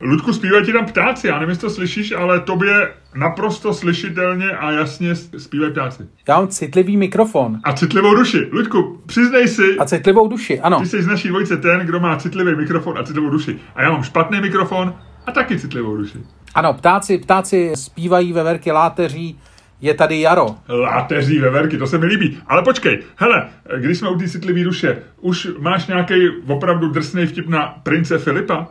Ludku, 0.00 0.32
zpívají 0.32 0.66
ti 0.66 0.72
tam 0.72 0.86
ptáci, 0.86 1.26
já 1.26 1.34
nevím, 1.34 1.48
jestli 1.48 1.60
to 1.60 1.70
slyšíš, 1.70 2.12
ale 2.12 2.40
tobě 2.40 2.92
naprosto 3.14 3.74
slyšitelně 3.74 4.50
a 4.50 4.70
jasně 4.70 5.14
zpívají 5.14 5.72
ptáci. 5.72 6.02
Já 6.28 6.36
mám 6.38 6.48
citlivý 6.48 6.96
mikrofon. 6.96 7.58
A 7.64 7.72
citlivou 7.72 8.14
duši. 8.14 8.48
Ludku, 8.52 9.02
přiznej 9.06 9.48
si. 9.48 9.76
A 9.78 9.84
citlivou 9.84 10.28
duši, 10.28 10.60
ano. 10.60 10.80
Ty 10.80 10.86
jsi 10.86 11.02
z 11.02 11.06
naší 11.06 11.28
dvojice 11.28 11.56
ten, 11.56 11.80
kdo 11.80 12.00
má 12.00 12.16
citlivý 12.16 12.56
mikrofon 12.56 12.98
a 12.98 13.02
citlivou 13.02 13.30
duši. 13.30 13.58
A 13.74 13.82
já 13.82 13.90
mám 13.90 14.02
špatný 14.02 14.40
mikrofon 14.40 14.94
a 15.26 15.32
taky 15.32 15.58
citlivou 15.58 15.96
duši. 15.96 16.18
Ano, 16.54 16.74
ptáci, 16.74 17.18
ptáci 17.18 17.72
zpívají 17.74 18.32
ve 18.32 18.42
verky 18.42 18.72
láteří, 18.72 19.38
je 19.80 19.94
tady 19.94 20.20
jaro. 20.20 20.46
Láteří 20.68 21.38
veverky, 21.38 21.78
to 21.78 21.86
se 21.86 21.98
mi 21.98 22.06
líbí. 22.06 22.38
Ale 22.46 22.62
počkej, 22.62 23.02
hele, 23.16 23.48
když 23.76 23.98
jsme 23.98 24.08
u 24.08 24.18
té 24.18 24.28
citlivé 24.28 24.64
duše, 24.64 24.98
už 25.20 25.48
máš 25.58 25.86
nějaký 25.86 26.14
opravdu 26.46 26.88
drsný 26.88 27.26
vtip 27.26 27.48
na 27.48 27.80
prince 27.82 28.18
Filipa? 28.18 28.68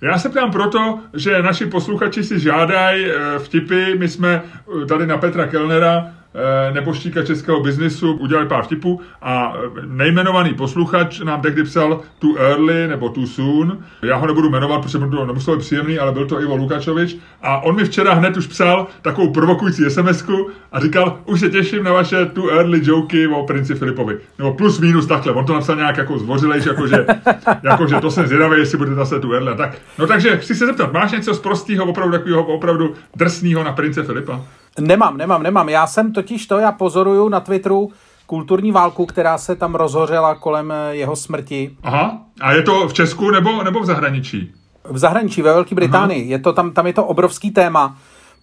Já 0.00 0.18
se 0.18 0.28
ptám 0.28 0.50
proto, 0.50 1.00
že 1.14 1.42
naši 1.42 1.66
posluchači 1.66 2.24
si 2.24 2.40
žádají 2.40 3.06
eh, 3.06 3.38
vtipy. 3.38 3.94
My 3.98 4.08
jsme 4.08 4.42
eh, 4.82 4.86
tady 4.86 5.06
na 5.06 5.18
Petra 5.18 5.46
Kellnera 5.46 6.15
Eh, 6.38 6.72
neboštíka 6.72 7.24
českého 7.24 7.60
biznisu, 7.60 8.12
udělali 8.12 8.48
pár 8.48 8.64
vtipů 8.64 9.00
a 9.22 9.54
eh, 9.56 9.80
nejmenovaný 9.86 10.54
posluchač 10.54 11.20
nám 11.20 11.40
tehdy 11.40 11.62
psal 11.62 12.00
too 12.18 12.36
early 12.38 12.88
nebo 12.88 13.08
too 13.08 13.26
soon. 13.26 13.78
Já 14.02 14.16
ho 14.16 14.26
nebudu 14.26 14.50
jmenovat, 14.50 14.82
protože 14.82 14.98
to 14.98 15.26
nemusel 15.26 15.56
být 15.56 15.62
příjemný, 15.62 15.98
ale 15.98 16.12
byl 16.12 16.26
to 16.26 16.40
Ivo 16.40 16.56
Lukačovič. 16.56 17.16
A 17.42 17.60
on 17.60 17.76
mi 17.76 17.84
včera 17.84 18.14
hned 18.14 18.36
už 18.36 18.46
psal 18.46 18.86
takovou 19.02 19.32
provokující 19.32 19.90
sms 19.90 20.24
a 20.72 20.80
říkal, 20.80 21.18
už 21.24 21.40
se 21.40 21.48
těším 21.48 21.84
na 21.84 21.92
vaše 21.92 22.26
too 22.26 22.50
early 22.50 22.80
joky 22.82 23.26
o 23.26 23.42
princi 23.42 23.74
Filipovi. 23.74 24.18
Nebo 24.38 24.54
plus 24.54 24.80
minus 24.80 25.06
takhle. 25.06 25.32
On 25.32 25.44
to 25.44 25.54
napsal 25.54 25.76
nějak 25.76 25.96
jako 25.96 26.18
zvořilejš, 26.18 26.66
jakože, 26.66 27.06
jakože 27.62 27.96
to 28.00 28.10
jsem 28.10 28.26
zvědavý, 28.26 28.58
jestli 28.58 28.78
bude 28.78 28.94
zase 28.94 29.20
too 29.20 29.32
early. 29.32 29.56
Tak, 29.56 29.78
no 29.98 30.06
takže 30.06 30.36
chci 30.36 30.54
se 30.54 30.66
zeptat, 30.66 30.92
máš 30.92 31.12
něco 31.12 31.34
z 31.34 31.40
prostého, 31.40 31.84
opravdu 31.84 32.12
takového 32.12 32.44
opravdu 32.44 32.94
drsného 33.16 33.64
na 33.64 33.72
prince 33.72 34.02
Filipa? 34.02 34.44
Nemám, 34.80 35.16
nemám, 35.16 35.42
nemám. 35.42 35.68
Já 35.68 35.86
jsem 35.86 36.12
totiž 36.12 36.46
to, 36.46 36.58
já 36.58 36.72
pozoruju 36.72 37.28
na 37.28 37.40
Twitteru 37.40 37.90
kulturní 38.26 38.72
válku, 38.72 39.06
která 39.06 39.38
se 39.38 39.56
tam 39.56 39.74
rozhořela 39.74 40.34
kolem 40.34 40.72
eh, 40.72 40.96
jeho 40.96 41.16
smrti. 41.16 41.76
Aha, 41.82 42.18
a 42.40 42.52
je 42.52 42.62
to 42.62 42.88
v 42.88 42.92
Česku 42.92 43.30
nebo, 43.30 43.62
nebo 43.62 43.80
v 43.80 43.86
zahraničí? 43.86 44.52
V 44.84 44.98
zahraničí, 44.98 45.42
ve 45.42 45.52
Velké 45.52 45.74
Británii. 45.74 46.28
Je 46.28 46.38
to 46.38 46.52
tam, 46.52 46.70
tam 46.70 46.86
je 46.86 46.92
to 46.92 47.04
obrovský 47.04 47.50
téma, 47.50 47.96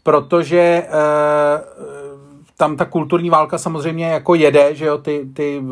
protože 0.04 0.58
e, 0.60 0.88
tam 2.58 2.78
ta 2.78 2.86
kulturní 2.86 3.30
válka 3.30 3.58
samozřejmě 3.58 4.06
jako 4.06 4.36
jede, 4.36 4.76
že 4.76 4.86
jo, 4.86 4.98
ty, 4.98 5.26
ty 5.34 5.64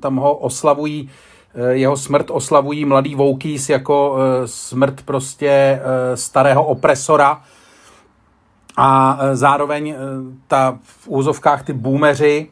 tam 0.00 0.16
ho 0.16 0.34
oslavují 0.34 1.10
jeho 1.70 1.96
smrt 1.96 2.30
oslavují 2.30 2.84
mladý 2.84 3.14
Voukýs 3.14 3.68
jako 3.68 4.16
smrt 4.44 5.02
prostě 5.04 5.80
starého 6.14 6.64
opresora, 6.64 7.40
a 8.80 9.18
e, 9.20 9.36
zároveň 9.36 9.88
e, 9.88 9.96
ta 10.48 10.78
v 10.82 11.08
úzovkách 11.08 11.62
ty 11.62 11.72
boomeři, 11.72 12.46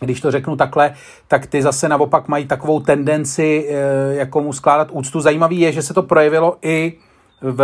když 0.00 0.20
to 0.20 0.30
řeknu 0.30 0.56
takhle, 0.56 0.94
tak 1.28 1.46
ty 1.46 1.62
zase 1.62 1.88
naopak 1.88 2.28
mají 2.28 2.46
takovou 2.46 2.80
tendenci 2.80 3.68
e, 3.68 4.14
jako 4.14 4.40
mu 4.40 4.52
skládat 4.52 4.88
úctu. 4.90 5.20
Zajímavý 5.20 5.60
je, 5.60 5.72
že 5.72 5.82
se 5.82 5.94
to 5.94 6.02
projevilo 6.02 6.56
i 6.62 6.98
v, 7.42 7.60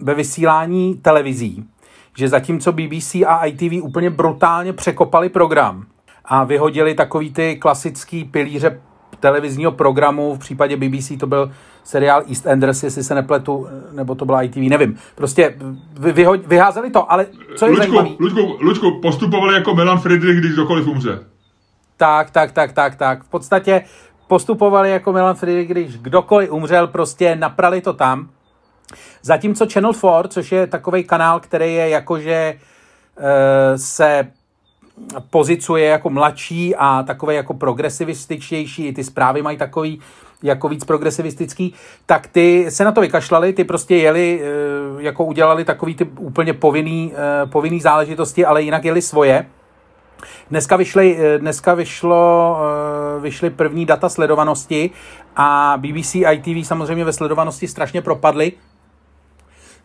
ve 0.00 0.14
vysílání 0.14 0.94
televizí, 0.94 1.64
že 2.16 2.28
zatímco 2.28 2.72
BBC 2.72 3.14
a 3.14 3.46
ITV 3.46 3.82
úplně 3.82 4.10
brutálně 4.10 4.72
překopali 4.72 5.28
program 5.28 5.86
a 6.24 6.44
vyhodili 6.44 6.94
takový 6.94 7.32
ty 7.32 7.56
klasický 7.56 8.24
pilíře 8.24 8.80
televizního 9.20 9.72
programu, 9.72 10.34
v 10.34 10.38
případě 10.38 10.76
BBC 10.76 11.12
to 11.20 11.26
byl 11.26 11.52
seriál 11.84 12.22
EastEnders, 12.30 12.82
jestli 12.82 13.04
se 13.04 13.14
nepletu, 13.14 13.68
nebo 13.92 14.14
to 14.14 14.24
byla 14.24 14.42
ITV, 14.42 14.56
nevím. 14.56 14.98
Prostě 15.14 15.54
vy, 16.00 16.12
vyho, 16.12 16.32
vyházeli 16.46 16.90
to, 16.90 17.12
ale 17.12 17.26
co 17.56 17.66
je 17.66 17.72
Luďku. 17.72 18.16
Luďku, 18.20 18.56
Luďku, 18.60 19.00
postupovali 19.02 19.54
jako 19.54 19.74
Milan 19.74 19.98
Friedrich, 19.98 20.38
když 20.38 20.52
kdokoliv 20.52 20.86
umře. 20.86 21.24
Tak, 21.96 22.30
tak, 22.30 22.52
tak, 22.52 22.72
tak, 22.72 22.94
tak. 22.94 23.24
V 23.24 23.28
podstatě 23.28 23.84
postupovali 24.28 24.90
jako 24.90 25.12
Milan 25.12 25.34
Friedrich, 25.34 25.68
když 25.68 25.98
kdokoliv 25.98 26.52
umřel, 26.52 26.86
prostě 26.86 27.36
naprali 27.36 27.80
to 27.80 27.92
tam. 27.92 28.28
Zatímco 29.22 29.66
Channel 29.72 29.92
4, 29.92 30.08
což 30.28 30.52
je 30.52 30.66
takový 30.66 31.04
kanál, 31.04 31.40
který 31.40 31.74
je 31.74 31.88
jakože 31.88 32.34
e, 32.34 32.58
se 33.78 34.26
pozicuje 35.30 35.84
jako 35.84 36.10
mladší 36.10 36.76
a 36.76 37.02
takové 37.02 37.34
jako 37.34 37.54
progresivističtější, 37.54 38.92
ty 38.92 39.04
zprávy 39.04 39.42
mají 39.42 39.56
takový 39.56 40.00
jako 40.42 40.68
víc 40.68 40.84
progresivistický, 40.84 41.74
tak 42.06 42.26
ty 42.26 42.66
se 42.68 42.84
na 42.84 42.92
to 42.92 43.00
vykašlali, 43.00 43.52
ty 43.52 43.64
prostě 43.64 43.96
jeli, 43.96 44.42
eh, 44.42 45.02
jako 45.02 45.24
udělali 45.24 45.64
takový 45.64 45.94
ty 45.94 46.04
úplně 46.04 46.52
povinný, 46.52 47.12
eh, 47.14 47.46
povinný 47.46 47.80
záležitosti, 47.80 48.44
ale 48.44 48.62
jinak 48.62 48.84
jeli 48.84 49.02
svoje. 49.02 49.46
Dneska, 50.50 50.76
vyšly, 50.76 51.18
eh, 51.18 51.38
dneska 51.38 51.74
vyšlo, 51.74 52.58
vyšly 53.20 53.50
první 53.50 53.86
data 53.86 54.08
sledovanosti 54.08 54.90
a 55.36 55.74
BBC 55.76 56.14
ITV 56.24 56.64
samozřejmě 56.64 57.04
ve 57.04 57.12
sledovanosti 57.12 57.68
strašně 57.68 58.02
propadly, 58.02 58.52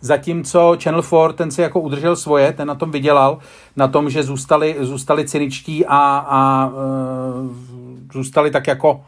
Zatímco 0.01 0.77
Channel 0.83 1.03
4, 1.03 1.33
ten 1.35 1.51
si 1.51 1.61
jako 1.61 1.79
udržel 1.79 2.15
svoje, 2.15 2.53
ten 2.53 2.67
na 2.67 2.75
tom 2.75 2.91
vydělal, 2.91 3.37
na 3.75 3.87
tom, 3.87 4.09
že 4.09 4.23
zůstali, 4.23 4.75
zůstali 4.79 5.27
cyničtí 5.27 5.85
a, 5.85 6.25
a 6.27 6.71
zůstali 8.13 8.51
tak 8.51 8.67
jako 8.67 9.03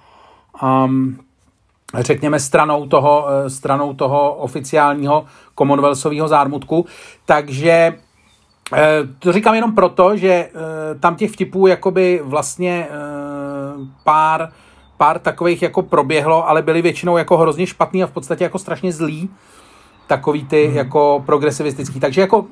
um, 0.63 1.19
řekněme 1.99 2.39
stranou 2.39 2.87
toho, 2.87 3.27
e, 3.29 3.49
stranou 3.49 3.93
toho 3.93 4.33
oficiálního 4.33 5.25
Commonwealthového 5.57 6.27
zármutku. 6.27 6.85
Takže 7.25 7.71
e, 7.71 7.93
to 9.19 9.31
říkám 9.31 9.55
jenom 9.55 9.75
proto, 9.75 10.17
že 10.17 10.49
tam 10.99 11.15
těch 11.15 11.31
vtipů 11.31 11.67
jakoby 11.67 12.21
vlastně 12.23 12.87
pár, 14.03 14.49
pár 14.97 15.19
takových 15.19 15.61
jako 15.61 15.81
proběhlo, 15.81 16.49
ale 16.49 16.61
byly 16.61 16.81
většinou 16.81 17.17
jako 17.17 17.37
hrozně 17.37 17.67
špatný 17.67 18.03
a 18.03 18.07
v 18.07 18.11
podstatě 18.11 18.43
jako 18.43 18.59
strašně 18.59 18.91
zlý 18.91 19.29
takový 20.11 20.45
ty 20.45 20.67
hmm. 20.67 20.77
jako 20.77 21.23
progresivistický. 21.25 21.99
Takže 21.99 22.21
jako 22.21 22.45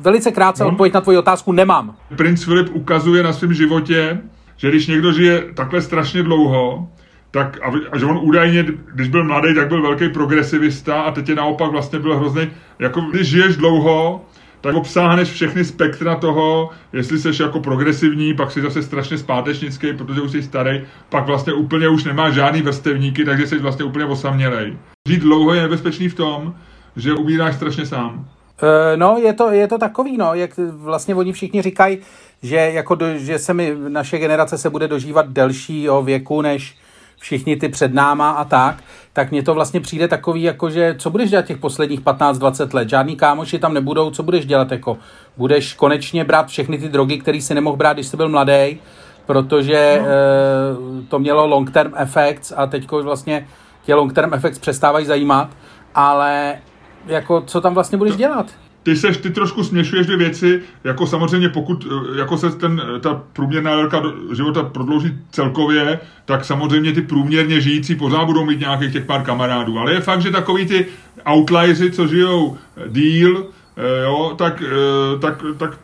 velice 0.00 0.32
krátce 0.32 0.64
no. 0.64 0.70
odpověď 0.70 0.94
na 0.94 1.00
tvoji 1.00 1.18
otázku 1.18 1.52
nemám. 1.52 1.96
Prince 2.16 2.44
Filip 2.44 2.68
ukazuje 2.72 3.22
na 3.22 3.32
svém 3.32 3.54
životě, 3.54 4.20
že 4.56 4.68
když 4.68 4.86
někdo 4.86 5.12
žije 5.12 5.42
takhle 5.54 5.82
strašně 5.82 6.22
dlouho, 6.22 6.88
tak 7.32 7.58
a, 7.62 7.72
a 7.92 7.98
že 7.98 8.06
on 8.06 8.18
údajně, 8.22 8.66
když 8.94 9.08
byl 9.08 9.24
mladý, 9.24 9.54
tak 9.54 9.68
byl 9.68 9.82
velký 9.82 10.08
progresivista 10.08 11.02
a 11.02 11.10
teď 11.10 11.28
je 11.28 11.34
naopak 11.34 11.70
vlastně 11.70 11.98
byl 11.98 12.16
hrozný, 12.16 12.50
jako 12.78 13.00
když 13.00 13.28
žiješ 13.28 13.56
dlouho, 13.56 14.24
tak 14.60 14.74
obsáhneš 14.74 15.30
všechny 15.30 15.64
spektra 15.64 16.16
toho, 16.16 16.70
jestli 16.92 17.18
jsi 17.18 17.42
jako 17.42 17.60
progresivní, 17.60 18.34
pak 18.34 18.50
jsi 18.50 18.60
zase 18.62 18.82
strašně 18.82 19.18
zpátečnický, 19.18 19.92
protože 19.92 20.20
už 20.20 20.30
jsi 20.30 20.42
starý, 20.42 20.80
pak 21.08 21.26
vlastně 21.26 21.52
úplně 21.52 21.88
už 21.88 22.04
nemáš 22.04 22.34
žádný 22.34 22.62
vrstevníky, 22.62 23.24
takže 23.24 23.46
jsi 23.46 23.58
vlastně 23.58 23.84
úplně 23.84 24.04
osamělej. 24.04 24.76
Žít 25.08 25.22
dlouho 25.22 25.54
je 25.54 25.62
nebezpečný 25.62 26.08
v 26.08 26.14
tom, 26.14 26.54
že 26.96 27.12
umíráš 27.12 27.54
strašně 27.54 27.86
sám. 27.86 28.28
E, 28.62 28.96
no, 28.96 29.16
je 29.22 29.32
to, 29.32 29.50
je 29.50 29.68
to 29.68 29.78
takový, 29.78 30.16
no, 30.16 30.34
jak 30.34 30.50
vlastně 30.72 31.14
oni 31.14 31.32
všichni 31.32 31.62
říkají, 31.62 31.98
že, 32.42 32.56
jako 32.56 32.94
do, 32.94 33.18
že 33.18 33.38
se 33.38 33.54
mi, 33.54 33.76
naše 33.88 34.18
generace 34.18 34.58
se 34.58 34.70
bude 34.70 34.88
dožívat 34.88 35.28
delšího 35.28 36.02
věku, 36.02 36.42
než 36.42 36.76
všichni 37.22 37.56
ty 37.56 37.68
před 37.68 37.94
náma 37.94 38.30
a 38.30 38.44
tak, 38.44 38.76
tak 39.12 39.30
mně 39.30 39.42
to 39.42 39.54
vlastně 39.54 39.80
přijde 39.80 40.08
takový, 40.08 40.42
jako 40.42 40.70
že 40.70 40.94
co 40.98 41.10
budeš 41.10 41.30
dělat 41.30 41.44
těch 41.44 41.58
posledních 41.58 42.00
15-20 42.00 42.74
let? 42.74 42.88
Žádný 42.88 43.16
kámoši 43.16 43.58
tam 43.58 43.74
nebudou, 43.74 44.10
co 44.10 44.22
budeš 44.22 44.46
dělat? 44.46 44.70
Jako, 44.70 44.98
budeš 45.36 45.74
konečně 45.74 46.24
brát 46.24 46.46
všechny 46.48 46.78
ty 46.78 46.88
drogy, 46.88 47.18
které 47.18 47.40
si 47.40 47.54
nemohl 47.54 47.76
brát, 47.76 47.92
když 47.92 48.06
jsi 48.06 48.16
byl 48.16 48.28
mladý, 48.28 48.80
protože 49.26 49.98
no. 50.02 50.06
e, 50.06 51.06
to 51.08 51.18
mělo 51.18 51.46
long 51.46 51.70
term 51.70 51.92
effects 51.96 52.52
a 52.56 52.66
teď 52.66 52.90
vlastně 52.90 53.48
tě 53.84 53.94
long 53.94 54.12
term 54.12 54.34
effects 54.34 54.58
přestávají 54.58 55.06
zajímat, 55.06 55.48
ale 55.94 56.58
jako 57.06 57.40
co 57.40 57.60
tam 57.60 57.74
vlastně 57.74 57.98
budeš 57.98 58.16
dělat? 58.16 58.46
Ty 58.82 58.96
seš, 58.96 59.16
ty 59.16 59.30
trošku 59.30 59.64
směšuješ 59.64 60.06
dvě 60.06 60.18
věci, 60.18 60.60
jako 60.84 61.06
samozřejmě 61.06 61.48
pokud 61.48 61.86
eh, 61.86 62.18
jako 62.18 62.36
se 62.36 62.50
ten, 62.50 62.82
ta 63.00 63.22
průměrná 63.32 63.76
délka 63.76 64.02
života 64.32 64.62
prodlouží 64.62 65.18
celkově, 65.30 66.00
tak 66.24 66.44
samozřejmě 66.44 66.92
ty 66.92 67.02
průměrně 67.02 67.60
žijící 67.60 67.94
pořád 67.94 68.24
budou 68.24 68.44
mít 68.44 68.60
nějakých 68.60 68.92
těch 68.92 69.04
pár 69.04 69.22
kamarádů. 69.22 69.78
Ale 69.78 69.92
je 69.92 70.00
fakt, 70.00 70.22
že 70.22 70.30
takový 70.30 70.66
ty 70.66 70.86
outlieři, 71.30 71.90
co 71.90 72.06
žijou 72.06 72.58
díl, 72.88 73.46
eh, 73.76 74.02
jo, 74.02 74.34
tak, 74.38 74.62
eh, 74.62 75.18
tak, 75.18 75.42
tak 75.56 75.78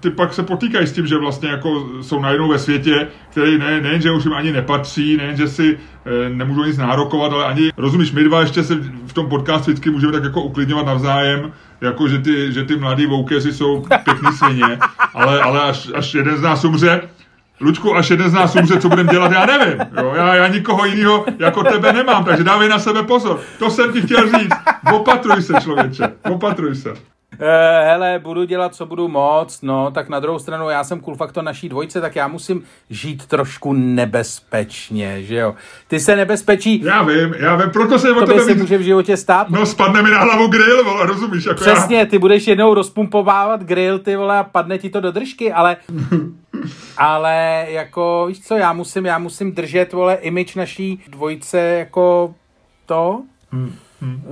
ty 0.00 0.10
pak 0.10 0.34
se 0.34 0.42
potýkají 0.42 0.86
s 0.86 0.92
tím, 0.92 1.06
že 1.06 1.18
vlastně 1.18 1.48
jako 1.48 1.88
jsou 2.00 2.20
najednou 2.20 2.48
ve 2.48 2.58
světě, 2.58 3.08
který 3.30 3.58
ne, 3.58 3.80
nejen, 3.80 4.02
že 4.02 4.10
už 4.10 4.24
jim 4.24 4.34
ani 4.34 4.52
nepatří, 4.52 5.16
nejen, 5.16 5.36
že 5.36 5.48
si 5.48 5.78
e, 6.06 6.28
nemůžou 6.28 6.64
nic 6.64 6.78
nárokovat, 6.78 7.32
ale 7.32 7.44
ani, 7.44 7.70
rozumíš, 7.76 8.12
my 8.12 8.24
dva 8.24 8.40
ještě 8.40 8.64
se 8.64 8.74
v 9.06 9.12
tom 9.12 9.28
podcastu 9.28 9.70
vždycky 9.70 9.90
můžeme 9.90 10.12
tak 10.12 10.24
jako 10.24 10.42
uklidňovat 10.42 10.86
navzájem, 10.86 11.52
jako 11.82 12.08
že 12.08 12.18
ty, 12.18 12.52
že 12.52 12.64
ty 12.64 12.76
mladí 12.76 13.06
voukeři 13.06 13.52
jsou 13.52 13.84
pěkný 14.04 14.32
svině, 14.32 14.78
ale, 15.14 15.42
ale 15.42 15.62
až, 15.62 15.88
až 15.94 16.14
jeden 16.14 16.36
z 16.36 16.42
nás 16.42 16.64
umře, 16.64 17.00
Lučku, 17.60 17.96
až 17.96 18.10
jeden 18.10 18.30
z 18.30 18.32
nás 18.32 18.56
umře, 18.56 18.80
co 18.80 18.88
budeme 18.88 19.12
dělat, 19.12 19.32
já 19.32 19.46
nevím. 19.46 19.78
Jo? 20.00 20.12
Já, 20.16 20.34
já 20.34 20.48
nikoho 20.48 20.84
jiného 20.84 21.26
jako 21.38 21.64
tebe 21.64 21.92
nemám, 21.92 22.24
takže 22.24 22.44
dávej 22.44 22.68
na 22.68 22.78
sebe 22.78 23.02
pozor. 23.02 23.40
To 23.58 23.70
jsem 23.70 23.92
ti 23.92 24.02
chtěl 24.02 24.38
říct. 24.38 24.52
Opatruj 24.92 25.42
se, 25.42 25.54
člověče, 25.62 26.12
opatruj 26.30 26.74
se. 26.74 26.94
Eh, 27.44 27.84
hele, 27.84 28.18
budu 28.18 28.44
dělat, 28.44 28.74
co 28.74 28.86
budu 28.86 29.08
moc, 29.08 29.62
no, 29.62 29.90
tak 29.90 30.08
na 30.08 30.20
druhou 30.20 30.38
stranu 30.38 30.70
já 30.70 30.84
jsem 30.84 31.00
cool 31.00 31.14
faktor 31.16 31.44
naší 31.44 31.68
dvojce, 31.68 32.00
tak 32.00 32.16
já 32.16 32.28
musím 32.28 32.62
žít 32.90 33.26
trošku 33.26 33.72
nebezpečně, 33.72 35.22
že 35.22 35.36
jo. 35.36 35.54
Ty 35.88 36.00
se 36.00 36.16
nebezpečí... 36.16 36.82
Já 36.82 37.02
vím, 37.02 37.34
já 37.38 37.56
vím, 37.56 37.70
proto 37.70 37.98
se 37.98 38.12
o 38.12 38.26
tebe... 38.26 38.44
se 38.44 38.54
může 38.54 38.78
v 38.78 38.82
životě 38.82 39.16
stát. 39.16 39.50
No, 39.50 39.66
spadne 39.66 40.02
mi 40.02 40.10
na 40.10 40.20
hlavu 40.20 40.48
grill, 40.48 40.84
vole, 40.84 41.06
rozumíš? 41.06 41.44
Jako 41.44 41.60
Přesně, 41.60 41.98
já... 41.98 42.06
ty 42.06 42.18
budeš 42.18 42.46
jednou 42.46 42.74
rozpumpovávat 42.74 43.62
grill, 43.62 43.98
ty 43.98 44.16
vole, 44.16 44.38
a 44.38 44.44
padne 44.44 44.78
ti 44.78 44.90
to 44.90 45.00
do 45.00 45.12
držky, 45.12 45.52
ale... 45.52 45.76
ale 46.96 47.66
jako, 47.68 48.24
víš 48.28 48.40
co, 48.40 48.56
já 48.56 48.72
musím, 48.72 49.06
já 49.06 49.18
musím 49.18 49.52
držet, 49.52 49.92
vole, 49.92 50.14
image 50.14 50.56
naší 50.56 51.02
dvojce 51.08 51.58
jako 51.58 52.34
to... 52.86 53.22
Hmm 53.50 53.74
Hmm. 54.02 54.22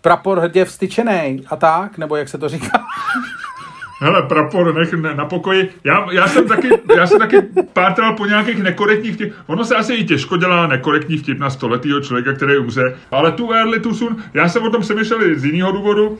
Prapor 0.00 0.40
hrdě 0.40 0.64
vstyčený 0.64 1.42
a 1.48 1.56
tak, 1.56 1.98
nebo 1.98 2.16
jak 2.16 2.28
se 2.28 2.38
to 2.38 2.48
říká. 2.48 2.78
Hele, 4.00 4.22
prapor, 4.22 4.74
nech 4.74 4.92
ne, 4.92 5.14
na 5.14 5.24
pokoji. 5.24 5.70
Já, 5.84 6.06
já, 6.12 6.28
jsem 6.28 6.48
taky, 6.48 6.68
já 6.96 7.06
jsem 7.06 7.18
taky 7.18 7.36
pátral 7.72 8.14
po 8.14 8.26
nějakých 8.26 8.62
nekorektních 8.62 9.14
vtip. 9.14 9.34
Ono 9.46 9.64
se 9.64 9.76
asi 9.76 9.94
i 9.94 10.04
těžko 10.04 10.36
dělá 10.36 10.66
nekorektní 10.66 11.18
vtip 11.18 11.38
na 11.38 11.50
stoletýho 11.50 12.00
člověka, 12.00 12.32
který 12.32 12.58
umře. 12.58 12.82
Ale 13.10 13.32
tu 13.32 13.52
early, 13.52 13.80
tu 13.80 13.94
sun, 13.94 14.16
já 14.34 14.48
jsem 14.48 14.62
o 14.62 14.70
tom 14.70 14.80
přemýšlel 14.80 15.20
z 15.34 15.44
jiného 15.44 15.72
důvodu. 15.72 16.18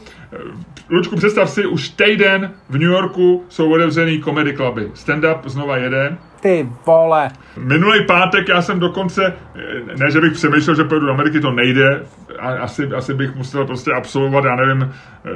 Lučku, 0.91 1.17
představ 1.17 1.51
si, 1.51 1.67
už 1.67 1.89
týden 1.89 2.53
v 2.69 2.73
New 2.73 2.91
Yorku 2.91 3.45
jsou 3.49 3.75
otevřený 3.75 4.23
comedy 4.23 4.57
cluby. 4.57 4.91
Stand-up 4.95 5.41
znova 5.45 5.77
jede. 5.77 6.17
Ty 6.47 6.69
vole. 6.87 7.31
Minulý 7.57 8.07
pátek 8.07 8.49
já 8.49 8.63
jsem 8.63 8.81
dokonce, 8.81 9.35
ne 9.99 10.11
že 10.11 10.21
bych 10.21 10.33
přemýšlel, 10.33 10.77
že 10.77 10.85
pojedu 10.85 11.07
do 11.07 11.13
Ameriky, 11.13 11.41
to 11.41 11.51
nejde, 11.51 12.03
asi, 12.39 12.87
asi 12.97 13.15
bych 13.15 13.35
musel 13.35 13.67
prostě 13.67 13.93
absolvovat, 13.93 14.45
já 14.45 14.57
nevím, 14.57 14.83
eh, 14.83 15.31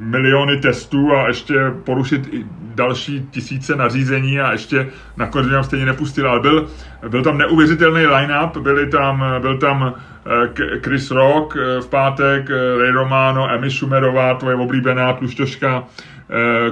miliony 0.00 0.56
testů 0.56 1.12
a 1.12 1.28
ještě 1.28 1.54
porušit 1.84 2.34
i 2.34 2.46
další 2.74 3.28
tisíce 3.30 3.76
nařízení 3.76 4.40
a 4.40 4.52
ještě 4.52 4.88
nakonec 5.16 5.48
mě 5.48 5.64
stejně 5.64 5.86
nepustil, 5.86 6.30
ale 6.30 6.40
byl, 6.40 6.68
byl 7.08 7.22
tam 7.22 7.38
neuvěřitelný 7.38 8.06
line-up, 8.06 8.56
byli 8.56 8.86
tam, 8.90 9.24
byl 9.40 9.58
tam 9.58 9.94
eh, 9.94 10.80
Chris 10.84 11.10
Rock 11.10 11.56
eh, 11.56 11.80
v 11.80 11.88
pátek, 11.88 12.50
Ray 12.80 12.90
Romano, 12.90 13.50
Emmy 13.50 13.70
Schumerová, 13.70 14.34
tvoje 14.34 14.56
oblíbená 14.56 15.12
tlušťoška, 15.12 15.78
uh, 15.78 15.86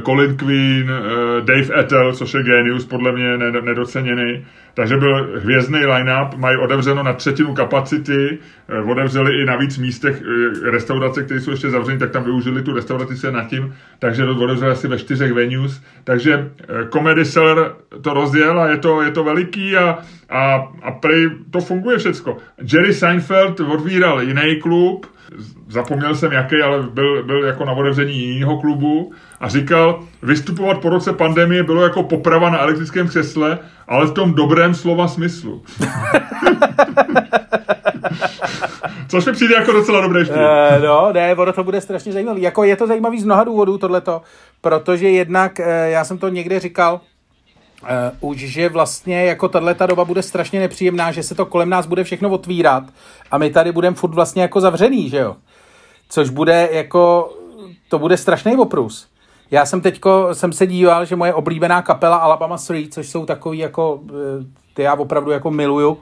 Colin 0.02 0.36
Queen, 0.36 0.90
uh, 0.90 1.44
Dave 1.44 1.80
Ethel, 1.80 2.12
což 2.12 2.34
je 2.34 2.42
genius, 2.42 2.86
podle 2.86 3.12
mě 3.12 3.38
nedoceněný. 3.60 4.46
Takže 4.74 4.96
byl 4.96 5.40
hvězdný 5.40 5.78
line-up, 5.86 6.34
mají 6.36 6.56
otevřeno 6.64 7.02
na 7.02 7.12
třetinu 7.12 7.54
kapacity, 7.54 8.38
uh, 8.82 8.90
otevřeli 8.90 9.42
i 9.42 9.44
na 9.44 9.56
víc 9.56 9.78
místech 9.78 10.22
restaurace, 10.70 11.22
které 11.22 11.40
jsou 11.40 11.50
ještě 11.50 11.70
zavřené, 11.70 11.98
tak 11.98 12.10
tam 12.10 12.24
využili 12.24 12.62
tu 12.62 12.74
restauraci 12.74 13.16
se 13.16 13.32
nad 13.32 13.44
tím, 13.44 13.74
takže 13.98 14.24
to 14.24 14.36
otevřeli 14.36 14.72
asi 14.72 14.88
ve 14.88 14.98
čtyřech 14.98 15.32
venues. 15.32 15.82
Takže 16.04 16.50
Comedy 16.92 17.24
Seller 17.24 17.72
to 18.02 18.14
rozjel 18.14 18.60
a 18.60 18.68
je 18.68 18.76
to, 18.78 19.02
je 19.02 19.10
to 19.10 19.24
veliký 19.24 19.76
a, 19.76 19.98
a, 20.30 20.54
a 20.82 20.90
prej 20.92 21.30
to 21.50 21.60
funguje 21.60 21.98
všecko. 21.98 22.36
Jerry 22.72 22.94
Seinfeld 22.94 23.60
odvíral 23.60 24.22
jiný 24.22 24.60
klub, 24.62 25.06
zapomněl 25.68 26.14
jsem 26.14 26.32
jaký, 26.32 26.56
ale 26.64 26.82
byl, 26.82 27.22
byl 27.22 27.44
jako 27.44 27.64
na 27.64 27.72
otevření 27.72 28.18
jiného 28.18 28.60
klubu 28.60 29.12
a 29.40 29.48
říkal, 29.48 30.00
vystupovat 30.22 30.78
po 30.78 30.88
roce 30.88 31.12
pandemie 31.12 31.62
bylo 31.62 31.82
jako 31.82 32.02
poprava 32.02 32.50
na 32.50 32.58
elektrickém 32.58 33.08
křesle, 33.08 33.58
ale 33.88 34.06
v 34.06 34.12
tom 34.12 34.34
dobrém 34.34 34.74
slova 34.74 35.08
smyslu. 35.08 35.62
Což 39.08 39.26
mi 39.26 39.32
přijde 39.32 39.54
jako 39.54 39.72
docela 39.72 40.00
dobré 40.00 40.24
štýl. 40.24 40.36
Uh, 40.36 40.82
no, 40.84 41.12
ne, 41.12 41.34
ono 41.34 41.52
to 41.52 41.64
bude 41.64 41.80
strašně 41.80 42.12
zajímavý. 42.12 42.42
Jako 42.42 42.64
je 42.64 42.76
to 42.76 42.86
zajímavý 42.86 43.20
z 43.20 43.24
mnoha 43.24 43.44
důvodů 43.44 43.78
tohleto, 43.78 44.22
protože 44.60 45.08
jednak, 45.08 45.58
uh, 45.58 45.66
já 45.66 46.04
jsem 46.04 46.18
to 46.18 46.28
někde 46.28 46.60
říkal, 46.60 47.00
Uh, 47.82 48.30
už, 48.30 48.38
že 48.38 48.68
vlastně 48.68 49.24
jako 49.24 49.48
tahle 49.48 49.74
ta 49.74 49.86
doba 49.86 50.04
bude 50.04 50.22
strašně 50.22 50.60
nepříjemná, 50.60 51.12
že 51.12 51.22
se 51.22 51.34
to 51.34 51.46
kolem 51.46 51.68
nás 51.68 51.86
bude 51.86 52.04
všechno 52.04 52.30
otvírat 52.30 52.84
a 53.30 53.38
my 53.38 53.50
tady 53.50 53.72
budeme 53.72 53.96
furt 53.96 54.14
vlastně 54.14 54.42
jako 54.42 54.60
zavřený, 54.60 55.10
že 55.10 55.18
jo? 55.18 55.36
Což 56.08 56.30
bude 56.30 56.68
jako, 56.72 57.32
to 57.88 57.98
bude 57.98 58.16
strašný 58.16 58.56
oprus. 58.56 59.08
Já 59.50 59.66
jsem 59.66 59.80
teďko, 59.80 60.28
jsem 60.32 60.52
se 60.52 60.66
díval, 60.66 61.04
že 61.04 61.16
moje 61.16 61.34
oblíbená 61.34 61.82
kapela 61.82 62.16
Alabama 62.16 62.56
3, 62.56 62.88
což 62.90 63.08
jsou 63.08 63.26
takový 63.26 63.58
jako, 63.58 64.00
eh, 64.08 64.44
ty 64.74 64.82
já 64.82 64.94
opravdu 64.94 65.30
jako 65.30 65.50
miluju, 65.50 65.98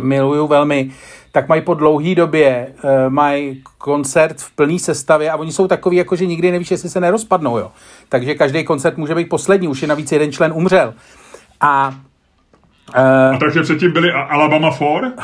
miluju 0.00 0.46
velmi, 0.46 0.90
tak 1.34 1.48
mají 1.48 1.62
po 1.62 1.74
dlouhé 1.74 2.14
době, 2.14 2.74
uh, 2.84 2.90
mají 3.08 3.62
koncert 3.78 4.40
v 4.40 4.52
plné 4.52 4.78
sestavě 4.78 5.30
a 5.30 5.36
oni 5.36 5.52
jsou 5.52 5.66
takový, 5.66 5.96
jako 5.96 6.16
že 6.16 6.26
nikdy 6.26 6.50
nevíš, 6.50 6.70
jestli 6.70 6.88
se 6.88 7.00
nerozpadnou, 7.00 7.58
jo. 7.58 7.72
Takže 8.08 8.34
každý 8.34 8.64
koncert 8.64 8.96
může 8.96 9.14
být 9.14 9.28
poslední, 9.28 9.68
už 9.68 9.82
je 9.82 9.88
navíc 9.88 10.12
jeden 10.12 10.32
člen 10.32 10.52
umřel. 10.54 10.94
A 11.60 11.94
Uh, 12.96 13.34
a 13.34 13.38
takže 13.38 13.62
předtím 13.62 13.92
byli 13.92 14.12
Alabama 14.12 14.70
4? 14.70 14.86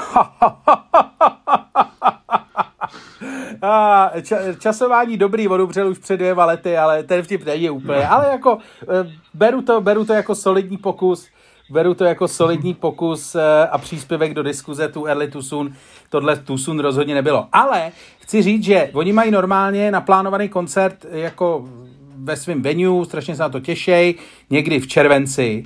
A, 3.62 4.10
ča, 4.22 4.36
časování 4.58 5.16
dobrý, 5.16 5.48
on 5.48 5.60
umřel 5.60 5.88
už 5.88 5.98
před 5.98 6.16
dvěma 6.16 6.44
lety, 6.44 6.76
ale 6.76 7.02
ten 7.02 7.22
vtip 7.22 7.44
není 7.44 7.70
úplně. 7.70 8.08
Ale 8.08 8.28
jako 8.30 8.58
eh, 8.82 9.12
beru 9.34 9.62
to, 9.62 9.80
beru 9.80 10.04
to 10.04 10.12
jako 10.12 10.34
solidní 10.34 10.76
pokus, 10.76 11.28
beru 11.70 11.94
to 11.94 12.04
jako 12.04 12.28
solidní 12.28 12.74
pokus 12.74 13.34
eh, 13.34 13.68
a 13.70 13.78
příspěvek 13.78 14.34
do 14.34 14.42
diskuze 14.42 14.88
tu 14.88 15.06
Early 15.06 15.30
Too 15.30 15.42
Soon. 15.42 15.72
Tohle 16.10 16.42
Soon 16.56 16.80
rozhodně 16.80 17.14
nebylo. 17.14 17.48
Ale 17.52 17.92
chci 18.18 18.42
říct, 18.42 18.64
že 18.64 18.90
oni 18.92 19.12
mají 19.12 19.30
normálně 19.30 19.90
naplánovaný 19.90 20.48
koncert 20.48 21.06
jako 21.10 21.68
ve 22.16 22.36
svém 22.36 22.62
venue, 22.62 23.04
strašně 23.04 23.36
se 23.36 23.42
na 23.42 23.48
to 23.48 23.60
těšej, 23.60 24.14
někdy 24.50 24.80
v 24.80 24.86
červenci. 24.86 25.64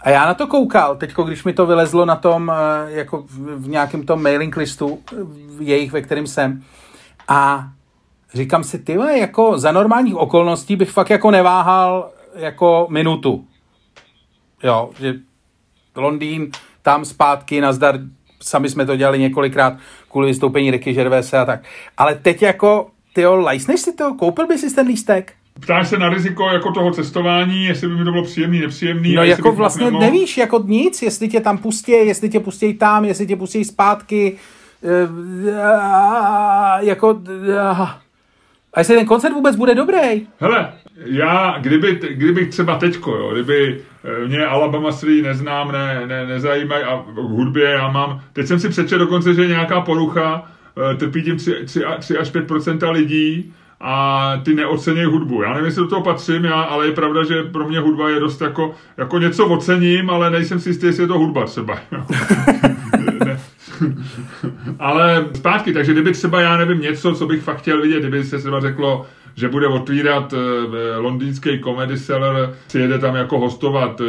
A 0.00 0.10
já 0.10 0.26
na 0.26 0.34
to 0.34 0.46
koukal, 0.46 0.96
teď, 0.96 1.14
když 1.24 1.44
mi 1.44 1.52
to 1.52 1.66
vylezlo 1.66 2.04
na 2.04 2.16
tom, 2.16 2.52
eh, 2.54 2.90
jako 2.90 3.24
v 3.56 3.68
nějakém 3.68 4.06
tom 4.06 4.22
mailing 4.22 4.56
listu 4.56 4.98
jejich, 5.60 5.92
ve 5.92 6.02
kterým 6.02 6.26
jsem, 6.26 6.62
a 7.28 7.68
říkám 8.34 8.64
si, 8.64 8.78
ty 8.78 8.98
jako 9.18 9.58
za 9.58 9.72
normálních 9.72 10.16
okolností 10.16 10.76
bych 10.76 10.90
fakt 10.90 11.10
jako 11.10 11.30
neváhal 11.30 12.10
jako 12.34 12.86
minutu. 12.90 13.44
Jo, 14.64 14.90
že 15.00 15.14
Londýn, 15.96 16.50
tam 16.82 17.04
zpátky, 17.04 17.60
nazdar, 17.60 17.98
sami 18.42 18.68
jsme 18.68 18.86
to 18.86 18.96
dělali 18.96 19.18
několikrát 19.18 19.74
kvůli 20.10 20.26
vystoupení 20.26 20.70
Ricky 20.70 20.92
Gervaise 20.92 21.38
a 21.38 21.44
tak. 21.44 21.60
Ale 21.96 22.14
teď 22.14 22.42
jako, 22.42 22.90
ty 23.12 23.26
lajsneš 23.26 23.80
si 23.80 23.92
to? 23.92 24.14
Koupil 24.14 24.46
bys 24.46 24.60
si 24.60 24.74
ten 24.74 24.86
lístek? 24.86 25.32
Ptáš 25.60 25.88
se 25.88 25.98
na 25.98 26.08
riziko 26.08 26.48
jako 26.48 26.72
toho 26.72 26.90
cestování, 26.90 27.64
jestli 27.64 27.88
by 27.88 27.94
mi 27.94 28.04
to 28.04 28.10
bylo 28.10 28.24
příjemný, 28.24 28.60
nepříjemný. 28.60 29.14
No 29.14 29.24
jako 29.24 29.52
vlastně 29.52 29.84
nemohl... 29.84 30.04
nevíš 30.04 30.36
jako 30.36 30.62
nic, 30.66 31.02
jestli 31.02 31.28
tě 31.28 31.40
tam 31.40 31.58
pustí, 31.58 31.92
jestli 31.92 32.28
tě 32.28 32.40
pustí 32.40 32.74
tam, 32.74 33.04
jestli 33.04 33.26
tě 33.26 33.36
pustí 33.36 33.64
zpátky, 33.64 34.36
jako... 36.80 37.20
A 38.74 38.80
jestli 38.80 38.96
ten 38.96 39.06
koncert 39.06 39.32
vůbec 39.32 39.56
bude 39.56 39.74
dobrý? 39.74 40.26
Hele, 40.38 40.72
já, 40.96 41.56
kdyby, 41.60 42.00
kdyby 42.10 42.46
třeba 42.46 42.78
teďko, 42.78 43.16
jo, 43.16 43.30
kdyby 43.32 43.80
eh, 44.04 44.28
mě 44.28 44.46
Alabama 44.46 44.92
Sri 44.92 45.22
neznám, 45.22 45.72
ne, 45.72 46.02
ne, 46.06 46.26
nezajímají 46.26 46.84
a 46.84 46.96
v 46.96 47.14
hudbě 47.14 47.70
já 47.70 47.90
mám, 47.90 48.20
teď 48.32 48.46
jsem 48.46 48.60
si 48.60 48.68
přečetl 48.68 48.98
dokonce, 48.98 49.34
že 49.34 49.46
nějaká 49.46 49.80
porucha, 49.80 50.50
eh, 50.92 50.94
trpí 50.94 51.22
tím 51.22 51.36
3, 51.36 51.54
3, 51.64 51.84
3 51.98 52.18
až 52.18 52.30
5% 52.30 52.90
lidí 52.90 53.52
a 53.80 54.32
ty 54.44 54.54
neocenějí 54.54 55.06
hudbu. 55.06 55.42
Já 55.42 55.50
nevím, 55.50 55.64
jestli 55.64 55.82
do 55.82 55.88
toho 55.88 56.02
patřím, 56.02 56.44
já, 56.44 56.60
ale 56.62 56.86
je 56.86 56.92
pravda, 56.92 57.24
že 57.24 57.42
pro 57.42 57.68
mě 57.68 57.80
hudba 57.80 58.08
je 58.08 58.20
dost 58.20 58.40
jako, 58.40 58.74
jako 58.96 59.18
něco 59.18 59.46
ocením, 59.46 60.10
ale 60.10 60.30
nejsem 60.30 60.60
si 60.60 60.68
jistý, 60.68 60.86
jestli 60.86 61.02
je 61.02 61.06
to 61.06 61.18
hudba 61.18 61.44
třeba. 61.44 61.78
Ale 64.78 65.26
zpátky, 65.34 65.72
takže 65.72 65.92
kdyby 65.92 66.12
třeba, 66.12 66.40
já 66.40 66.56
nevím, 66.56 66.80
něco, 66.80 67.14
co 67.14 67.26
bych 67.26 67.42
fakt 67.42 67.58
chtěl 67.58 67.82
vidět, 67.82 68.00
kdyby 68.00 68.24
se 68.24 68.38
třeba 68.38 68.60
řeklo, 68.60 69.06
že 69.36 69.48
bude 69.48 69.66
otvírat 69.66 70.32
uh, 70.32 70.40
londýnský 70.96 71.60
comedy 71.64 71.98
seller, 71.98 72.56
přijede 72.66 72.98
tam 72.98 73.14
jako 73.14 73.38
hostovat 73.38 74.00
uh, 74.00 74.06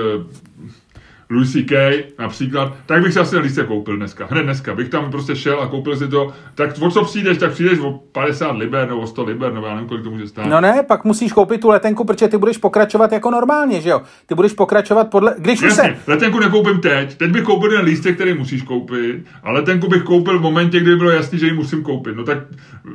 Louis 1.29 1.53
C.K. 1.53 2.03
například, 2.20 2.74
tak 2.86 3.03
bych 3.03 3.13
si 3.13 3.20
asi 3.20 3.38
lístek 3.38 3.67
koupil 3.67 3.98
dneska. 3.98 4.27
Hned 4.32 4.44
dneska 4.44 4.75
bych 4.75 4.89
tam 4.89 5.12
prostě 5.12 5.36
šel 5.36 5.62
a 5.62 5.67
koupil 5.67 5.96
si 5.96 6.08
to. 6.08 6.34
Tak 6.55 6.70
o 6.82 6.91
co 6.91 7.03
přijdeš, 7.03 7.38
tak 7.38 7.51
přijdeš 7.51 7.79
o 7.79 8.00
50 8.12 8.51
liber 8.51 8.88
nebo 8.88 9.01
o 9.01 9.08
100 9.08 9.24
liber, 9.24 9.53
nebo 9.53 9.67
já 9.67 9.74
nevím, 9.74 9.89
kolik 9.89 10.03
to 10.03 10.12
může 10.12 10.27
stát. 10.27 10.46
No 10.46 10.62
ne, 10.62 10.84
pak 10.88 11.05
musíš 11.05 11.34
koupit 11.34 11.62
tu 11.62 11.70
letenku, 11.70 12.05
protože 12.05 12.27
ty 12.27 12.38
budeš 12.38 12.58
pokračovat 12.58 13.12
jako 13.12 13.32
normálně, 13.32 13.82
že 13.82 13.89
jo? 13.89 14.01
Ty 14.25 14.36
budeš 14.36 14.53
pokračovat 14.53 15.10
podle. 15.10 15.36
Když 15.38 15.62
Jasně, 15.62 15.84
se... 15.84 15.98
letenku 16.08 16.39
nekoupím 16.39 16.79
teď. 16.79 17.15
Teď 17.15 17.32
bych 17.32 17.44
koupil 17.44 17.70
ten 17.70 17.86
lístek, 17.86 18.15
který 18.15 18.34
musíš 18.34 18.62
koupit, 18.62 19.25
a 19.44 19.51
letenku 19.51 19.88
bych 19.88 20.03
koupil 20.03 20.39
v 20.39 20.41
momentě, 20.41 20.79
kdy 20.79 20.96
bylo 20.96 21.10
jasný, 21.10 21.39
že 21.39 21.46
ji 21.46 21.53
musím 21.53 21.84
koupit. 21.84 22.15
No 22.15 22.24
tak 22.24 22.38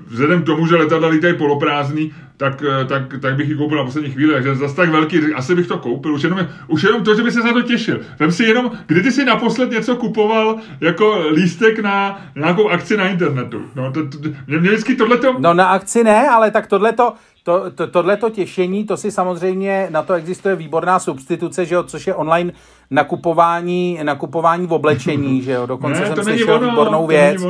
vzhledem 0.06 0.42
k 0.42 0.46
tomu, 0.46 0.66
že 0.66 0.76
letadla 0.76 1.08
lítají 1.08 1.34
poloprázdný, 1.34 2.12
tak, 2.40 2.62
eh, 2.62 2.84
tak, 2.84 3.02
tak 3.20 3.36
bych 3.36 3.48
ji 3.48 3.54
koupil 3.54 3.78
na 3.78 3.84
poslední 3.84 4.10
chvíli, 4.10 4.32
takže 4.32 4.54
zase 4.54 4.76
tak 4.76 4.90
velký, 4.90 5.34
asi 5.34 5.54
bych 5.54 5.66
to 5.66 5.78
koupil, 5.78 6.14
už 6.14 6.22
jenom, 6.22 6.46
už 6.68 6.82
jenom 6.82 7.04
to, 7.04 7.14
že 7.14 7.22
by 7.22 7.32
se 7.32 7.42
za 7.42 7.52
to 7.52 7.62
těšil. 7.62 8.00
Vem 8.18 8.32
si 8.32 8.44
jenom, 8.44 8.70
kdy 8.86 9.02
ty 9.02 9.12
si 9.12 9.24
naposled 9.24 9.70
něco 9.70 9.96
kupoval 9.96 10.56
jako 10.80 11.24
lístek 11.32 11.78
na 11.78 12.20
nějakou 12.36 12.68
akci 12.68 12.96
na 12.96 13.08
internetu. 13.08 13.62
No, 13.74 13.92
to, 13.92 14.08
to, 14.08 14.18
mě, 14.46 14.58
mě 14.58 14.70
vždycky 14.70 14.94
tohleto... 14.94 15.36
No 15.38 15.54
na 15.54 15.66
akci 15.66 16.04
ne, 16.04 16.28
ale 16.28 16.50
tak 16.50 16.66
tohleto, 16.66 17.12
to, 17.42 17.70
to, 17.70 17.86
tohleto 17.86 18.30
těšení, 18.30 18.84
to 18.84 18.96
si 18.96 19.10
samozřejmě, 19.10 19.88
na 19.90 20.02
to 20.02 20.12
existuje 20.12 20.56
výborná 20.56 20.98
substituce, 20.98 21.64
že 21.64 21.74
jo, 21.74 21.82
což 21.82 22.06
je 22.06 22.14
online 22.14 22.52
nakupování, 22.90 23.98
nakupování 24.02 24.66
v 24.66 24.72
oblečení, 24.72 25.42
že 25.42 25.52
jo, 25.52 25.66
dokonce 25.66 26.00
ne, 26.00 26.06
jsem 26.06 26.24
slyšel 26.24 26.54
ono, 26.54 26.70
výbornou 26.70 27.06
věc. 27.06 27.42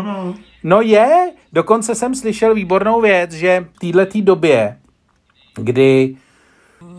No 0.64 0.80
je, 0.80 1.30
dokonce 1.52 1.94
jsem 1.94 2.14
slyšel 2.14 2.54
výbornou 2.54 3.00
věc, 3.00 3.32
že 3.32 3.66
v 3.73 3.92
této 3.92 4.20
době, 4.20 4.76
kdy 5.60 6.16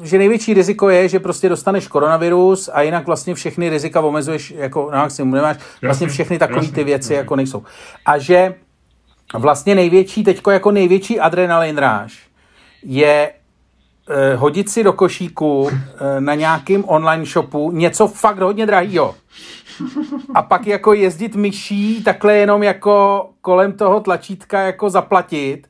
že 0.03 0.17
největší 0.17 0.53
riziko 0.53 0.89
je, 0.89 1.07
že 1.09 1.19
prostě 1.19 1.49
dostaneš 1.49 1.87
koronavirus 1.87 2.69
a 2.73 2.81
jinak 2.81 3.05
vlastně 3.05 3.35
všechny 3.35 3.69
rizika 3.69 4.01
omezuješ 4.01 4.51
jako 4.57 4.89
na 4.91 4.97
maximum, 4.97 5.33
nemáš 5.33 5.57
vlastně 5.81 6.07
všechny 6.07 6.39
takové 6.39 6.67
ty 6.67 6.83
věci 6.83 7.13
jako 7.13 7.35
nejsou. 7.35 7.63
A 8.05 8.17
že 8.17 8.55
vlastně 9.33 9.75
největší, 9.75 10.23
teďko 10.23 10.51
jako 10.51 10.71
největší 10.71 11.19
adrenalin 11.19 11.77
ráž 11.77 12.27
je 12.83 13.31
eh, 14.09 14.35
hodit 14.35 14.69
si 14.69 14.83
do 14.83 14.93
košíku 14.93 15.69
eh, 15.71 16.21
na 16.21 16.35
nějakým 16.35 16.83
online 16.87 17.25
shopu 17.25 17.71
něco 17.71 18.07
fakt 18.07 18.39
hodně 18.39 18.65
drahýho. 18.65 19.15
A 20.33 20.41
pak 20.41 20.67
jako 20.67 20.93
jezdit 20.93 21.35
myší 21.35 22.03
takhle 22.03 22.37
jenom 22.37 22.63
jako 22.63 23.29
kolem 23.41 23.73
toho 23.73 23.99
tlačítka 23.99 24.59
jako 24.61 24.89
zaplatit 24.89 25.67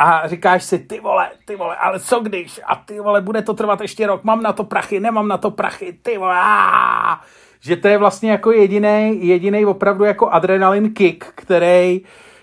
a 0.00 0.28
říkáš 0.28 0.64
si, 0.64 0.78
ty 0.78 1.00
vole, 1.00 1.28
ty 1.44 1.56
vole, 1.56 1.76
ale 1.76 2.00
co 2.00 2.20
když? 2.20 2.60
A 2.66 2.76
ty 2.76 3.00
vole, 3.00 3.20
bude 3.20 3.42
to 3.42 3.54
trvat 3.54 3.80
ještě 3.80 4.06
rok, 4.06 4.24
mám 4.24 4.42
na 4.42 4.52
to 4.52 4.64
prachy, 4.64 5.00
nemám 5.00 5.28
na 5.28 5.38
to 5.38 5.50
prachy, 5.50 5.98
ty 6.02 6.18
vole, 6.18 6.34
aaa. 6.34 7.20
Že 7.60 7.76
to 7.76 7.88
je 7.88 7.98
vlastně 7.98 8.30
jako 8.30 8.52
jediný, 8.52 9.18
jediný 9.26 9.66
opravdu 9.66 10.04
jako 10.04 10.28
adrenalin 10.28 10.94
kick, 10.94 11.24
který 11.34 12.00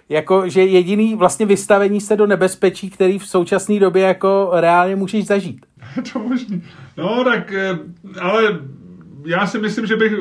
jako, 0.09 0.49
že 0.49 0.65
jediný 0.65 1.15
vlastně 1.15 1.45
vystavení 1.45 2.01
se 2.01 2.15
do 2.15 2.27
nebezpečí, 2.27 2.89
který 2.89 3.19
v 3.19 3.27
současné 3.27 3.79
době 3.79 4.03
jako 4.03 4.49
reálně 4.53 4.95
můžeš 4.95 5.25
zažít. 5.25 5.65
to 6.13 6.19
možný. 6.19 6.63
No 6.97 7.23
tak, 7.23 7.53
eh, 7.53 7.79
ale 8.21 8.59
já 9.25 9.47
si 9.47 9.59
myslím, 9.59 9.85
že 9.85 9.95
bych, 9.95 10.13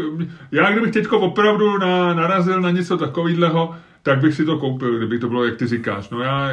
já 0.53 0.71
kdybych 0.71 0.93
teďko 0.93 1.21
opravdu 1.21 1.79
na, 1.79 2.15
narazil 2.15 2.61
na 2.61 2.71
něco 2.71 2.97
takového, 2.97 3.77
tak 4.07 4.21
bych 4.21 4.35
si 4.35 4.45
to 4.45 4.59
koupil, 4.59 4.97
kdyby 4.97 5.19
to 5.19 5.29
bylo, 5.29 5.45
jak 5.45 5.57
ty 5.57 5.67
říkáš. 5.67 6.11
No 6.11 6.21
já, 6.21 6.51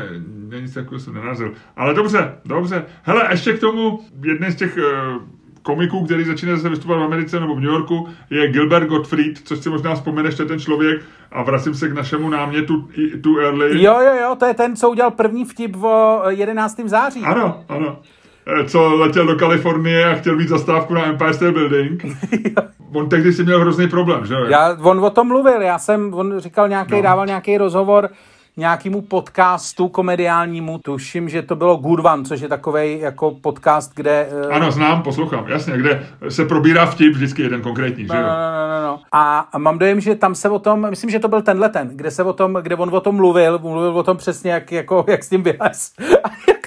já 0.49 0.59
nic 0.59 0.73
takového 0.73 0.99
jsem 0.99 1.13
nenarazil. 1.13 1.53
Ale 1.75 1.93
dobře, 1.93 2.33
dobře. 2.45 2.85
Hele, 3.03 3.27
ještě 3.31 3.53
k 3.53 3.59
tomu, 3.59 3.99
jedné 4.25 4.51
z 4.51 4.55
těch 4.55 4.77
uh, 4.77 5.21
komiků, 5.61 6.05
který 6.05 6.23
začíná 6.23 6.55
zase 6.55 6.69
vystupovat 6.69 7.01
v 7.01 7.03
Americe 7.03 7.39
nebo 7.39 7.55
v 7.55 7.59
New 7.59 7.69
Yorku, 7.69 8.07
je 8.29 8.51
Gilbert 8.51 8.87
Gottfried, 8.87 9.37
což 9.43 9.59
si 9.59 9.69
možná 9.69 9.95
vzpomeneš, 9.95 10.35
to 10.35 10.41
je 10.41 10.47
ten 10.47 10.59
člověk, 10.59 11.01
a 11.31 11.43
vracím 11.43 11.73
se 11.73 11.89
k 11.89 11.93
našemu 11.93 12.29
námětu 12.29 12.89
Too 13.21 13.39
Early. 13.39 13.83
Jo, 13.83 13.99
jo, 13.99 14.15
jo, 14.21 14.35
to 14.39 14.45
je 14.45 14.53
ten, 14.53 14.75
co 14.75 14.89
udělal 14.89 15.11
první 15.11 15.45
vtip 15.45 15.83
o 15.83 16.21
11. 16.29 16.79
září. 16.85 17.21
Ano, 17.23 17.63
ano. 17.69 17.99
Eh, 18.47 18.65
co 18.65 18.95
letěl 18.95 19.25
do 19.25 19.35
Kalifornie 19.35 20.05
a 20.05 20.15
chtěl 20.15 20.35
mít 20.35 20.49
zastávku 20.49 20.93
na 20.93 21.05
Empire 21.05 21.33
State 21.33 21.53
Building. 21.53 22.05
on 22.93 23.09
tehdy 23.09 23.33
si 23.33 23.43
měl 23.43 23.59
hrozný 23.59 23.87
problém, 23.87 24.25
že? 24.25 24.35
Já, 24.47 24.77
on 24.81 25.05
o 25.05 25.09
tom 25.09 25.27
mluvil, 25.27 25.61
já 25.61 25.79
jsem, 25.79 26.13
on 26.13 26.39
říkal 26.39 26.69
nějaký, 26.69 26.95
no. 26.95 27.01
dával 27.01 27.25
nějaký 27.25 27.57
rozhovor, 27.57 28.09
nějakému 28.57 29.01
podcastu 29.01 29.87
komediálnímu, 29.87 30.77
tuším, 30.77 31.29
že 31.29 31.41
to 31.41 31.55
bylo 31.55 31.75
Good 31.75 32.05
One, 32.05 32.23
což 32.23 32.41
je 32.41 32.47
takový 32.47 32.99
jako 32.99 33.31
podcast, 33.31 33.91
kde... 33.95 34.27
Uh... 34.45 34.55
Ano, 34.55 34.71
znám, 34.71 35.01
poslouchám, 35.01 35.47
jasně, 35.47 35.77
kde 35.77 36.07
se 36.29 36.45
probírá 36.45 36.85
vtip 36.85 37.13
vždycky 37.13 37.41
jeden 37.41 37.61
konkrétní, 37.61 38.03
no, 38.03 38.15
že 38.15 38.21
jo? 38.21 38.27
No, 38.27 38.33
no, 38.33 38.81
no, 38.81 38.87
no. 38.87 38.99
A 39.11 39.49
mám 39.57 39.79
dojem, 39.79 39.99
že 39.99 40.15
tam 40.15 40.35
se 40.35 40.49
o 40.49 40.59
tom, 40.59 40.89
myslím, 40.89 41.09
že 41.09 41.19
to 41.19 41.27
byl 41.27 41.41
tenhle 41.41 41.69
ten, 41.69 41.89
kde 41.93 42.11
se 42.11 42.23
o 42.23 42.33
tom, 42.33 42.53
kde 42.61 42.75
on 42.75 42.95
o 42.95 43.01
tom 43.01 43.15
mluvil, 43.15 43.59
mluvil 43.59 43.97
o 43.97 44.03
tom 44.03 44.17
přesně, 44.17 44.51
jak, 44.51 44.71
jako, 44.71 45.05
jak 45.07 45.23
s 45.23 45.29
tím 45.29 45.43
vylez. 45.43 45.93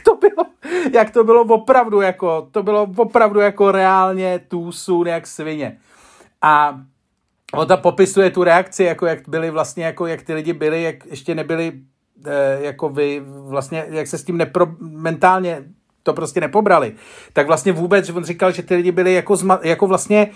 Jak 0.92 1.10
to 1.10 1.24
bylo, 1.24 1.42
opravdu, 1.42 2.00
jako, 2.00 2.48
to 2.50 2.62
bylo 2.62 2.88
opravdu 2.96 3.40
jako 3.40 3.72
reálně 3.72 4.40
tůsun 4.48 5.06
jak 5.06 5.26
svině. 5.26 5.78
A 6.42 6.80
on 7.54 7.66
tam 7.66 7.78
popisuje 7.78 8.30
tu 8.30 8.44
reakci, 8.44 8.84
jako 8.84 9.06
jak 9.06 9.28
byli 9.28 9.50
vlastně, 9.50 9.84
jako 9.84 10.06
jak 10.06 10.22
ty 10.22 10.34
lidi 10.34 10.52
byli, 10.52 10.82
jak 10.82 11.06
ještě 11.06 11.34
nebyli 11.34 11.72
eh, 12.26 12.58
jako 12.60 12.88
vy, 12.88 13.22
vlastně, 13.26 13.84
jak 13.88 14.06
se 14.06 14.18
s 14.18 14.24
tím 14.24 14.36
nepro, 14.36 14.66
mentálně 14.80 15.64
to 16.02 16.12
prostě 16.12 16.40
nepobrali, 16.40 16.94
tak 17.32 17.46
vlastně 17.46 17.72
vůbec, 17.72 18.10
on 18.10 18.24
říkal, 18.24 18.52
že 18.52 18.62
ty 18.62 18.74
lidi 18.74 18.92
byli 18.92 19.14
jako, 19.14 19.36
zma, 19.36 19.60
jako 19.62 19.86
vlastně 19.86 20.30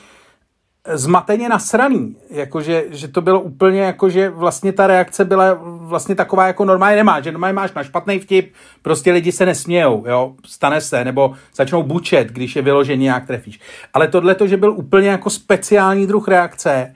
zmateně 0.88 1.48
nasraný, 1.48 2.16
jakože, 2.30 2.84
že 2.90 3.08
to 3.08 3.20
bylo 3.20 3.40
úplně 3.40 3.80
jako, 3.80 4.10
že 4.10 4.30
vlastně 4.30 4.72
ta 4.72 4.86
reakce 4.86 5.24
byla 5.24 5.58
vlastně 5.62 6.14
taková 6.14 6.46
jako 6.46 6.64
normálně 6.64 6.96
nemá, 6.96 7.20
že 7.20 7.32
normálně 7.32 7.54
máš 7.54 7.72
na 7.72 7.84
špatný 7.84 8.18
vtip, 8.18 8.54
prostě 8.82 9.12
lidi 9.12 9.32
se 9.32 9.46
nesmějou, 9.46 10.04
jo, 10.08 10.34
stane 10.46 10.80
se, 10.80 11.04
nebo 11.04 11.34
začnou 11.56 11.82
bučet, 11.82 12.28
když 12.28 12.56
je 12.56 12.62
vyložený 12.62 13.04
nějak 13.04 13.26
trefíš. 13.26 13.60
Ale 13.94 14.08
tohle 14.08 14.34
to, 14.34 14.46
že 14.46 14.56
byl 14.56 14.72
úplně 14.72 15.08
jako 15.08 15.30
speciální 15.30 16.06
druh 16.06 16.28
reakce, 16.28 16.94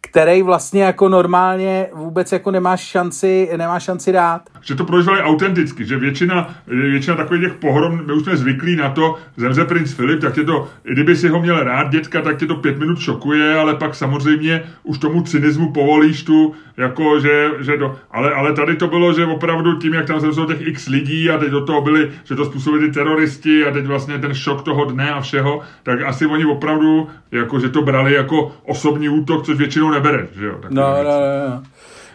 který 0.00 0.42
vlastně 0.42 0.82
jako 0.82 1.08
normálně 1.08 1.88
vůbec 1.92 2.32
jako 2.32 2.50
nemáš 2.50 2.80
šanci, 2.80 3.50
nemáš 3.56 3.82
šanci 3.82 4.12
dát. 4.12 4.42
Že 4.62 4.74
to 4.74 4.84
prožívali 4.84 5.20
autenticky, 5.20 5.84
že 5.84 5.96
většina, 5.96 6.54
většina 6.66 7.16
takových 7.16 7.42
těch 7.42 7.54
pohrom, 7.54 8.00
my 8.06 8.12
už 8.12 8.22
jsme 8.22 8.36
zvyklí 8.36 8.76
na 8.76 8.90
to, 8.90 9.16
zemře 9.36 9.64
princ 9.64 9.92
Filip, 9.92 10.20
tak 10.20 10.34
tě 10.34 10.44
to, 10.44 10.68
i 10.84 10.92
kdyby 10.92 11.16
si 11.16 11.28
ho 11.28 11.40
měl 11.40 11.64
rád 11.64 11.90
dětka, 11.90 12.22
tak 12.22 12.38
tě 12.38 12.46
to 12.46 12.54
pět 12.54 12.78
minut 12.78 12.98
šokuje, 12.98 13.54
ale 13.56 13.74
pak 13.74 13.94
samozřejmě 13.94 14.62
už 14.82 14.98
tomu 14.98 15.22
cynismu 15.22 15.72
povolíš 15.72 16.22
tu, 16.22 16.54
jako 16.76 17.20
že, 17.20 17.50
že 17.60 17.76
to, 17.76 17.96
ale, 18.10 18.34
ale 18.34 18.52
tady 18.52 18.76
to 18.76 18.88
bylo, 18.88 19.12
že 19.12 19.26
opravdu 19.26 19.78
tím, 19.78 19.94
jak 19.94 20.06
tam 20.06 20.20
zemřelo 20.20 20.46
těch 20.46 20.66
x 20.66 20.88
lidí 20.88 21.30
a 21.30 21.38
teď 21.38 21.50
do 21.50 21.64
toho 21.64 21.80
byli, 21.80 22.10
že 22.24 22.34
to 22.34 22.44
způsobili 22.44 22.86
ty 22.86 22.92
teroristi 22.92 23.66
a 23.66 23.70
teď 23.70 23.86
vlastně 23.86 24.18
ten 24.18 24.34
šok 24.34 24.62
toho 24.62 24.84
dne 24.84 25.10
a 25.10 25.20
všeho, 25.20 25.60
tak 25.82 26.02
asi 26.02 26.26
oni 26.26 26.44
opravdu, 26.44 27.08
jako 27.32 27.60
že 27.60 27.68
to 27.68 27.82
brali 27.82 28.14
jako 28.14 28.56
osobní 28.62 29.08
útok, 29.08 29.44
což 29.44 29.58
většinou 29.58 29.90
nebere, 29.90 30.28
že 30.38 30.46
jo? 30.46 30.60
No, 30.70 30.82
no, 30.82 31.02
no, 31.02 31.48
no. 31.48 31.62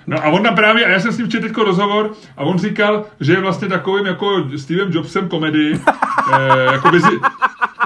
No 0.07 0.17
a 0.25 0.29
on 0.29 0.43
tam 0.43 0.55
právě, 0.55 0.85
a 0.85 0.89
já 0.89 0.99
jsem 0.99 1.11
s 1.11 1.17
ním 1.17 1.29
četl 1.29 1.63
rozhovor, 1.63 2.11
a 2.37 2.43
on 2.43 2.59
říkal, 2.59 3.05
že 3.19 3.33
je 3.33 3.41
vlastně 3.41 3.67
takovým 3.67 4.05
jako 4.05 4.49
Stevem 4.57 4.91
Jobsem 4.91 5.27
komedy, 5.27 5.79
eh, 6.33 6.73
jako 6.73 6.89
vizi, 6.89 7.19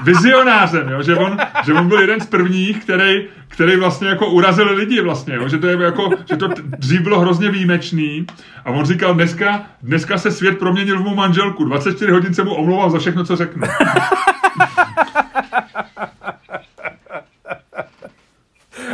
vizionářem, 0.02 0.88
jo? 0.88 1.02
Že, 1.02 1.16
on, 1.16 1.38
že 1.64 1.74
on 1.74 1.88
byl 1.88 2.00
jeden 2.00 2.20
z 2.20 2.26
prvních, 2.26 2.84
který, 2.84 3.28
který 3.48 3.76
vlastně 3.76 4.08
jako 4.08 4.26
urazil 4.26 4.74
lidi 4.74 5.00
vlastně, 5.00 5.34
jo? 5.34 5.48
Že, 5.48 5.58
to 5.58 5.66
je 5.66 5.76
jako, 5.82 6.10
že 6.28 6.36
to 6.36 6.48
dřív 6.62 7.00
bylo 7.00 7.20
hrozně 7.20 7.50
výjimečný 7.50 8.26
a 8.64 8.70
on 8.70 8.84
říkal, 8.84 9.14
dneska, 9.14 9.62
dneska 9.82 10.18
se 10.18 10.30
svět 10.30 10.58
proměnil 10.58 10.98
v 10.98 11.04
mou 11.04 11.14
manželku, 11.14 11.64
24 11.64 12.12
hodin 12.12 12.34
se 12.34 12.44
mu 12.44 12.54
omlouval 12.54 12.90
za 12.90 12.98
všechno, 12.98 13.24
co 13.24 13.36
řeknu. 13.36 13.62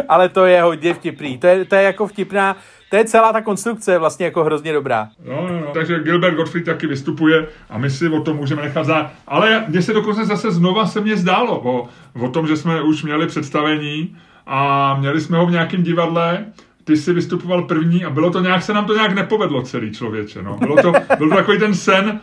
Ale 0.09 0.28
to 0.28 0.47
je 0.47 0.62
hodně 0.62 0.95
vtipný. 0.95 1.38
To 1.38 1.47
je, 1.47 1.64
to 1.64 1.75
je 1.75 1.83
jako 1.83 2.06
vtipná, 2.06 2.56
to 2.90 2.96
je 2.96 3.04
celá 3.04 3.32
ta 3.32 3.40
konstrukce 3.40 3.98
vlastně 3.98 4.24
jako 4.24 4.44
hrozně 4.44 4.72
dobrá. 4.72 5.08
No, 5.28 5.48
no, 5.48 5.60
no. 5.60 5.66
Takže 5.74 5.98
Gilbert 6.02 6.34
Gottfried 6.34 6.64
taky 6.64 6.86
vystupuje 6.86 7.46
a 7.70 7.78
my 7.78 7.90
si 7.90 8.08
o 8.08 8.20
tom 8.20 8.36
můžeme 8.36 8.62
nechat 8.62 8.86
zát. 8.86 9.12
Ale 9.26 9.64
mně 9.68 9.82
se 9.82 9.92
dokonce 9.92 10.24
zase 10.24 10.50
znova 10.50 10.86
se 10.86 11.00
mně 11.00 11.16
zdálo 11.16 11.60
o, 11.60 11.88
o 12.24 12.28
tom, 12.28 12.46
že 12.46 12.56
jsme 12.56 12.82
už 12.82 13.02
měli 13.02 13.26
představení 13.26 14.16
a 14.46 14.94
měli 15.00 15.20
jsme 15.20 15.38
ho 15.38 15.46
v 15.46 15.50
nějakém 15.50 15.82
divadle 15.82 16.44
ty 16.86 16.96
jsi 16.96 17.12
vystupoval 17.12 17.62
první 17.62 18.04
a 18.04 18.10
bylo 18.10 18.30
to 18.30 18.40
nějak, 18.40 18.62
se 18.62 18.72
nám 18.72 18.86
to 18.86 18.94
nějak 18.94 19.14
nepovedlo 19.14 19.62
celý 19.62 19.92
člověče, 19.92 20.42
no. 20.42 20.56
Bylo 20.58 20.76
to, 20.76 20.92
byl 21.18 21.28
to 21.28 21.36
takový 21.36 21.58
ten 21.58 21.74
sen, 21.74 22.20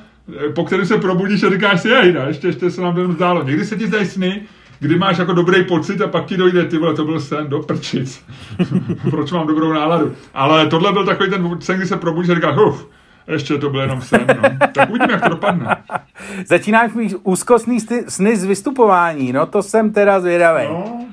po 0.56 0.64
kterém 0.64 0.86
se 0.86 0.98
probudíš 0.98 1.44
a 1.44 1.50
říkáš 1.50 1.82
si, 1.82 1.90
jej, 1.90 2.16
ještě, 2.28 2.48
ještě 2.48 2.72
se 2.72 2.82
nám 2.82 2.96
to 2.96 3.12
zdálo. 3.12 3.44
Někdy 3.44 3.66
se 3.66 3.76
ti 3.76 3.88
zdají 3.88 4.06
sny, 4.06 4.42
kdy 4.84 4.98
máš 4.98 5.18
jako 5.18 5.34
dobrý 5.34 5.64
pocit 5.64 6.02
a 6.02 6.08
pak 6.08 6.26
ti 6.26 6.38
dojde, 6.38 6.66
ty 6.66 6.78
vole, 6.78 6.94
to 6.94 7.06
byl 7.06 7.20
sen, 7.20 7.48
do 7.48 7.60
prčic. 7.60 8.24
Proč 9.10 9.32
mám 9.32 9.48
dobrou 9.48 9.74
náladu? 9.74 10.16
Ale 10.34 10.68
tohle 10.68 10.94
byl 10.94 11.06
takový 11.06 11.30
ten 11.30 11.62
sen, 11.62 11.78
kdy 11.78 11.88
se 11.88 11.98
probudíš 11.98 12.30
a 12.30 12.36
říkáš, 12.36 12.58
uf, 12.68 12.88
ještě 13.28 13.58
to 13.58 13.70
byl 13.70 13.82
jenom 13.82 14.02
sen, 14.02 14.26
no. 14.28 14.68
Tak 14.74 14.90
uvidíme, 14.90 15.14
jak 15.14 15.24
to 15.24 15.30
dopadne. 15.30 15.76
Začínáš 16.46 16.94
mít 16.94 17.16
úzkostný 17.24 17.80
sny 18.08 18.38
z 18.38 18.46
vystupování, 18.46 19.34
no 19.34 19.46
to 19.46 19.64
jsem 19.64 19.94
teda 19.94 20.20
zvědavý. 20.20 20.64
No, 20.70 21.08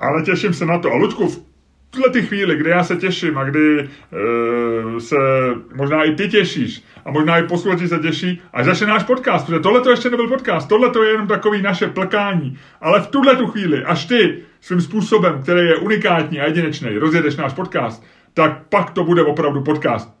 ale 0.00 0.22
těším 0.22 0.54
se 0.54 0.66
na 0.66 0.78
to. 0.78 0.92
A 0.92 0.96
Luďku, 0.96 1.28
v 1.28 1.49
tuhle 1.90 2.10
ty 2.10 2.22
chvíli, 2.22 2.56
kdy 2.56 2.70
já 2.70 2.84
se 2.84 2.96
těším 2.96 3.38
a 3.38 3.44
kdy 3.44 3.80
e, 3.80 3.86
se 5.00 5.16
možná 5.74 6.04
i 6.04 6.14
ty 6.14 6.28
těšíš 6.28 6.84
a 7.04 7.10
možná 7.10 7.38
i 7.38 7.46
posluchači 7.46 7.88
se 7.88 7.98
těší, 7.98 8.42
až 8.52 8.64
začne 8.66 8.86
náš 8.86 9.02
podcast, 9.02 9.46
protože 9.46 9.60
tohle 9.60 9.80
to 9.80 9.90
ještě 9.90 10.10
nebyl 10.10 10.28
podcast, 10.28 10.68
tohle 10.68 10.90
to 10.90 11.02
je 11.02 11.10
jenom 11.10 11.26
takový 11.26 11.62
naše 11.62 11.86
plkání, 11.86 12.58
ale 12.80 13.00
v 13.00 13.06
tuhle 13.06 13.36
tu 13.36 13.46
chvíli, 13.46 13.84
až 13.84 14.04
ty 14.04 14.42
svým 14.60 14.80
způsobem, 14.80 15.42
který 15.42 15.66
je 15.66 15.76
unikátní 15.76 16.40
a 16.40 16.46
jedinečný, 16.46 16.98
rozjedeš 16.98 17.36
náš 17.36 17.52
podcast, 17.52 18.04
tak 18.34 18.68
pak 18.68 18.90
to 18.90 19.04
bude 19.04 19.22
opravdu 19.22 19.62
podcast. 19.62 20.19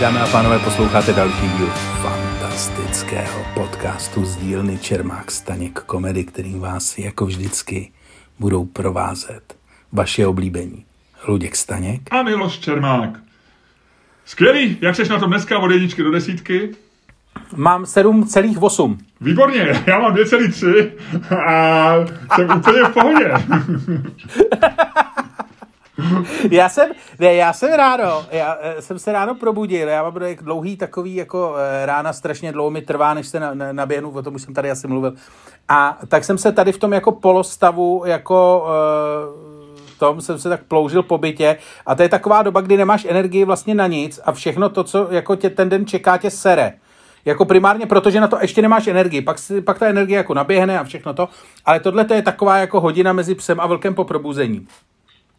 Dámy 0.00 0.18
a 0.18 0.26
pánové, 0.26 0.58
posloucháte 0.58 1.12
další 1.12 1.48
díl 1.58 1.66
fantastického 2.02 3.44
podcastu 3.54 4.24
z 4.24 4.36
dílny 4.36 4.78
Čermák 4.78 5.30
Staněk 5.30 5.80
komedy, 5.80 6.24
kterým 6.24 6.60
vás 6.60 6.98
jako 6.98 7.26
vždycky 7.26 7.92
budou 8.38 8.64
provázet 8.64 9.56
vaše 9.92 10.26
oblíbení. 10.26 10.84
Luděk 11.28 11.56
Staněk. 11.56 12.00
A 12.10 12.22
Miloš 12.22 12.58
Čermák. 12.58 13.10
Skvělý, 14.24 14.78
jak 14.80 14.96
jsi 14.96 15.08
na 15.08 15.18
tom 15.18 15.30
dneska 15.30 15.58
od 15.58 15.70
jedničky 15.70 16.02
do 16.02 16.10
desítky? 16.10 16.70
Mám 17.56 17.84
7,8. 17.84 18.98
Výborně, 19.20 19.82
já 19.86 19.98
mám 19.98 20.14
2,3 20.14 20.90
a 21.48 21.94
jsem 22.34 22.58
úplně 22.58 22.82
v 22.82 22.92
pohodě. 22.92 23.32
já 26.50 26.68
jsem, 26.68 26.88
ne, 27.18 27.34
já 27.34 27.52
jsem 27.52 27.72
ráno, 27.72 28.26
já 28.30 28.58
eh, 28.60 28.82
jsem 28.82 28.98
se 28.98 29.12
ráno 29.12 29.34
probudil, 29.34 29.88
já 29.88 30.02
mám 30.02 30.14
dlouhý 30.40 30.76
takový 30.76 31.14
jako 31.14 31.54
eh, 31.58 31.86
rána, 31.86 32.12
strašně 32.12 32.52
dlouho 32.52 32.70
mi 32.70 32.82
trvá, 32.82 33.14
než 33.14 33.26
se 33.26 33.40
na, 33.40 33.54
na, 33.54 33.72
naběhnu, 33.72 34.10
o 34.10 34.22
tom 34.22 34.34
už 34.34 34.42
jsem 34.42 34.54
tady 34.54 34.70
asi 34.70 34.88
mluvil. 34.88 35.14
A 35.68 35.98
tak 36.08 36.24
jsem 36.24 36.38
se 36.38 36.52
tady 36.52 36.72
v 36.72 36.78
tom 36.78 36.92
jako 36.92 37.12
polostavu, 37.12 38.02
jako 38.06 38.66
uh, 38.66 39.58
tom 39.98 40.20
jsem 40.20 40.38
se 40.38 40.48
tak 40.48 40.64
ploužil 40.64 41.02
po 41.02 41.18
bytě 41.18 41.58
a 41.86 41.94
to 41.94 42.02
je 42.02 42.08
taková 42.08 42.42
doba, 42.42 42.60
kdy 42.60 42.76
nemáš 42.76 43.06
energii 43.10 43.44
vlastně 43.44 43.74
na 43.74 43.86
nic 43.86 44.20
a 44.24 44.32
všechno 44.32 44.68
to, 44.68 44.84
co 44.84 45.08
jako 45.10 45.36
tě 45.36 45.50
ten 45.50 45.68
den 45.68 45.86
čeká, 45.86 46.16
tě 46.16 46.30
sere. 46.30 46.72
Jako 47.24 47.44
primárně 47.44 47.86
proto, 47.86 48.10
že 48.10 48.20
na 48.20 48.28
to 48.28 48.38
ještě 48.40 48.62
nemáš 48.62 48.86
energii, 48.86 49.22
pak, 49.22 49.38
si, 49.38 49.60
pak 49.60 49.78
ta 49.78 49.86
energie 49.86 50.16
jako 50.16 50.34
naběhne 50.34 50.78
a 50.78 50.84
všechno 50.84 51.14
to, 51.14 51.28
ale 51.64 51.80
tohle 51.80 52.04
to 52.04 52.14
je 52.14 52.22
taková 52.22 52.58
jako 52.58 52.80
hodina 52.80 53.12
mezi 53.12 53.34
psem 53.34 53.60
a 53.60 53.66
vlkem 53.66 53.94
po 53.94 54.04
probuzení. 54.04 54.66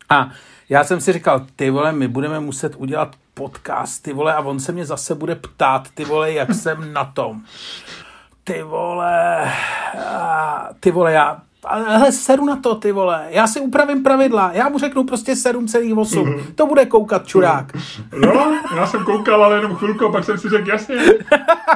A 0.10 0.30
já 0.70 0.84
jsem 0.84 1.02
si 1.02 1.14
říkal, 1.14 1.46
ty 1.56 1.70
vole, 1.70 1.92
my 1.92 2.08
budeme 2.08 2.40
muset 2.40 2.76
udělat 2.76 3.16
podcast, 3.34 4.04
ty 4.04 4.14
vole, 4.14 4.34
a 4.34 4.40
on 4.40 4.60
se 4.60 4.72
mě 4.72 4.86
zase 4.86 5.16
bude 5.16 5.36
ptát, 5.36 5.88
ty 5.94 6.06
vole, 6.06 6.32
jak 6.32 6.54
jsem 6.54 6.94
na 6.94 7.06
tom. 7.06 7.42
Ty 8.44 8.64
vole, 8.64 9.52
ty 10.80 10.92
vole, 10.92 11.14
já 11.14 11.42
ale 11.64 12.12
seru 12.12 12.46
na 12.46 12.56
to, 12.56 12.76
ty 12.76 12.92
vole. 12.92 13.26
Já 13.30 13.48
si 13.48 13.60
upravím 13.60 14.04
pravidla. 14.04 14.52
Já 14.54 14.70
mu 14.70 14.80
řeknu 14.80 15.04
prostě 15.04 15.34
7,8. 15.34 16.04
Mm-hmm. 16.04 16.44
To 16.56 16.68
bude 16.68 16.86
koukat 16.86 17.28
čurák. 17.28 17.66
Jo, 18.24 18.54
já 18.76 18.88
jsem 18.88 19.04
koukal, 19.04 19.44
ale 19.44 19.56
jenom 19.56 19.76
chvilku, 19.76 20.12
pak 20.12 20.24
jsem 20.24 20.38
si 20.38 20.50
řekl, 20.50 20.70
jasně, 20.70 20.96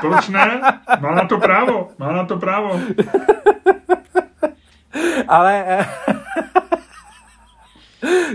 proč 0.02 0.28
ne? 0.30 0.62
Má 1.00 1.16
na 1.16 1.28
to 1.28 1.38
právo, 1.38 1.90
má 1.98 2.12
na 2.12 2.26
to 2.26 2.38
právo. 2.38 2.80
ale 5.28 5.64
eh, 5.68 5.86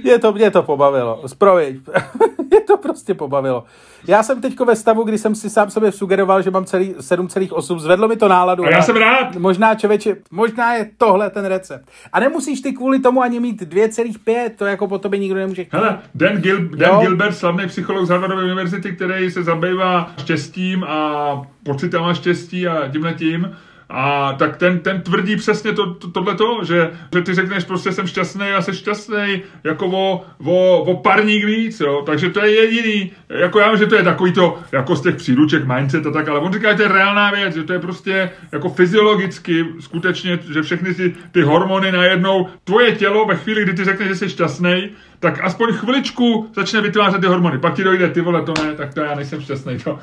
mě 0.03 0.19
to, 0.19 0.33
mě 0.33 0.51
to 0.51 0.63
pobavilo. 0.63 1.23
Zproviď. 1.27 1.77
mě 2.51 2.61
to 2.61 2.77
prostě 2.77 3.15
pobavilo. 3.15 3.65
Já 4.07 4.23
jsem 4.23 4.41
teďko 4.41 4.65
ve 4.65 4.77
stavu, 4.77 5.03
kdy 5.03 5.19
jsem 5.19 5.35
si 5.35 5.51
sám 5.51 5.71
sobě 5.71 5.93
sugeroval, 5.93 6.43
že 6.43 6.51
mám 6.51 6.65
celý 6.65 6.95
7,8. 6.95 7.79
Zvedlo 7.79 8.09
mi 8.09 8.17
to 8.17 8.29
náladu. 8.29 8.65
A 8.65 8.71
já 8.71 8.83
jsem 8.83 8.97
rád. 8.97 9.37
Možná, 9.37 9.75
člověče, 9.75 10.17
možná 10.31 10.75
je 10.75 10.91
tohle 10.99 11.31
ten 11.31 11.45
recept. 11.45 11.89
A 12.13 12.21
nemusíš 12.21 12.61
ty 12.61 12.73
kvůli 12.73 12.99
tomu 12.99 13.23
ani 13.23 13.41
mít 13.41 13.63
2,5, 13.63 14.51
to 14.57 14.67
jako 14.67 14.89
po 14.89 14.99
tobě 14.99 15.21
nikdo 15.21 15.39
nemůže 15.39 15.65
chtít. 15.65 15.77
Hele, 15.77 15.99
Dan, 16.15 16.37
Gil, 16.37 16.69
Dan 16.69 17.01
Gilbert, 17.01 17.37
slavný 17.37 17.67
psycholog 17.67 18.07
z 18.07 18.09
Harvardovy 18.09 18.45
univerzity, 18.45 18.93
který 18.93 19.31
se 19.31 19.43
zabývá 19.43 20.11
štěstím 20.21 20.85
a 20.85 21.43
pocitama 21.63 22.15
štěstí 22.15 22.69
a 22.69 22.89
tímhle 22.89 23.15
tím, 23.15 23.57
a 23.91 24.33
tak 24.33 24.57
ten, 24.57 24.79
ten 24.79 25.01
tvrdí 25.01 25.37
přesně 25.37 25.73
to, 25.73 25.95
to, 25.95 26.11
tohleto, 26.11 26.65
že, 26.65 26.91
že 27.13 27.23
ty 27.23 27.35
řekneš 27.35 27.65
prostě 27.65 27.93
jsem 27.93 28.07
šťastný 28.07 28.47
a 28.47 28.63
jsi 28.63 28.75
šťastný 28.75 29.43
jako 29.65 29.87
o, 29.87 30.25
o, 30.45 30.83
o 30.83 30.97
parník 30.97 31.45
víc, 31.45 31.81
jo. 31.81 32.03
Takže 32.07 32.31
to 32.31 32.45
je 32.45 32.55
jediný, 32.55 33.13
jako 33.29 33.61
já 33.61 33.69
vím, 33.69 33.79
že 33.79 33.87
to 33.87 33.95
je 33.95 34.03
takový 34.03 34.33
to, 34.33 34.59
jako 34.73 34.97
z 34.97 35.01
těch 35.01 35.17
příruček 35.17 35.65
mindset 35.67 36.07
a 36.07 36.11
tak, 36.11 36.29
ale 36.29 36.41
on 36.41 36.53
říká, 36.53 36.71
že 36.71 36.77
to 36.77 36.83
je 36.83 36.89
reálná 36.89 37.31
věc, 37.31 37.55
že 37.55 37.65
to 37.65 37.73
je 37.73 37.79
prostě 37.79 38.31
jako 38.53 38.69
fyziologicky 38.69 39.67
skutečně, 39.81 40.39
že 40.53 40.63
všechny 40.63 40.95
ty, 40.95 41.15
ty 41.33 41.43
hormony 41.43 41.93
najednou, 41.93 42.49
tvoje 42.65 42.93
tělo 42.93 43.27
ve 43.27 43.37
chvíli, 43.37 43.63
kdy 43.63 43.73
ty 43.73 43.85
řekneš, 43.85 44.09
že 44.09 44.15
jsi 44.15 44.29
šťastný, 44.29 44.91
tak 45.21 45.45
aspoň 45.45 45.73
chviličku 45.73 46.51
začne 46.55 46.81
vytvářet 46.81 47.21
ty 47.21 47.27
hormony. 47.27 47.59
Pak 47.59 47.75
ti 47.75 47.85
dojde, 47.85 48.09
ty 48.09 48.21
vole, 48.21 48.43
to 48.43 48.55
ne, 48.63 48.75
tak 48.75 48.95
to 48.95 49.01
já 49.01 49.15
nejsem 49.15 49.41
šťastný. 49.41 49.79
To, 49.79 49.99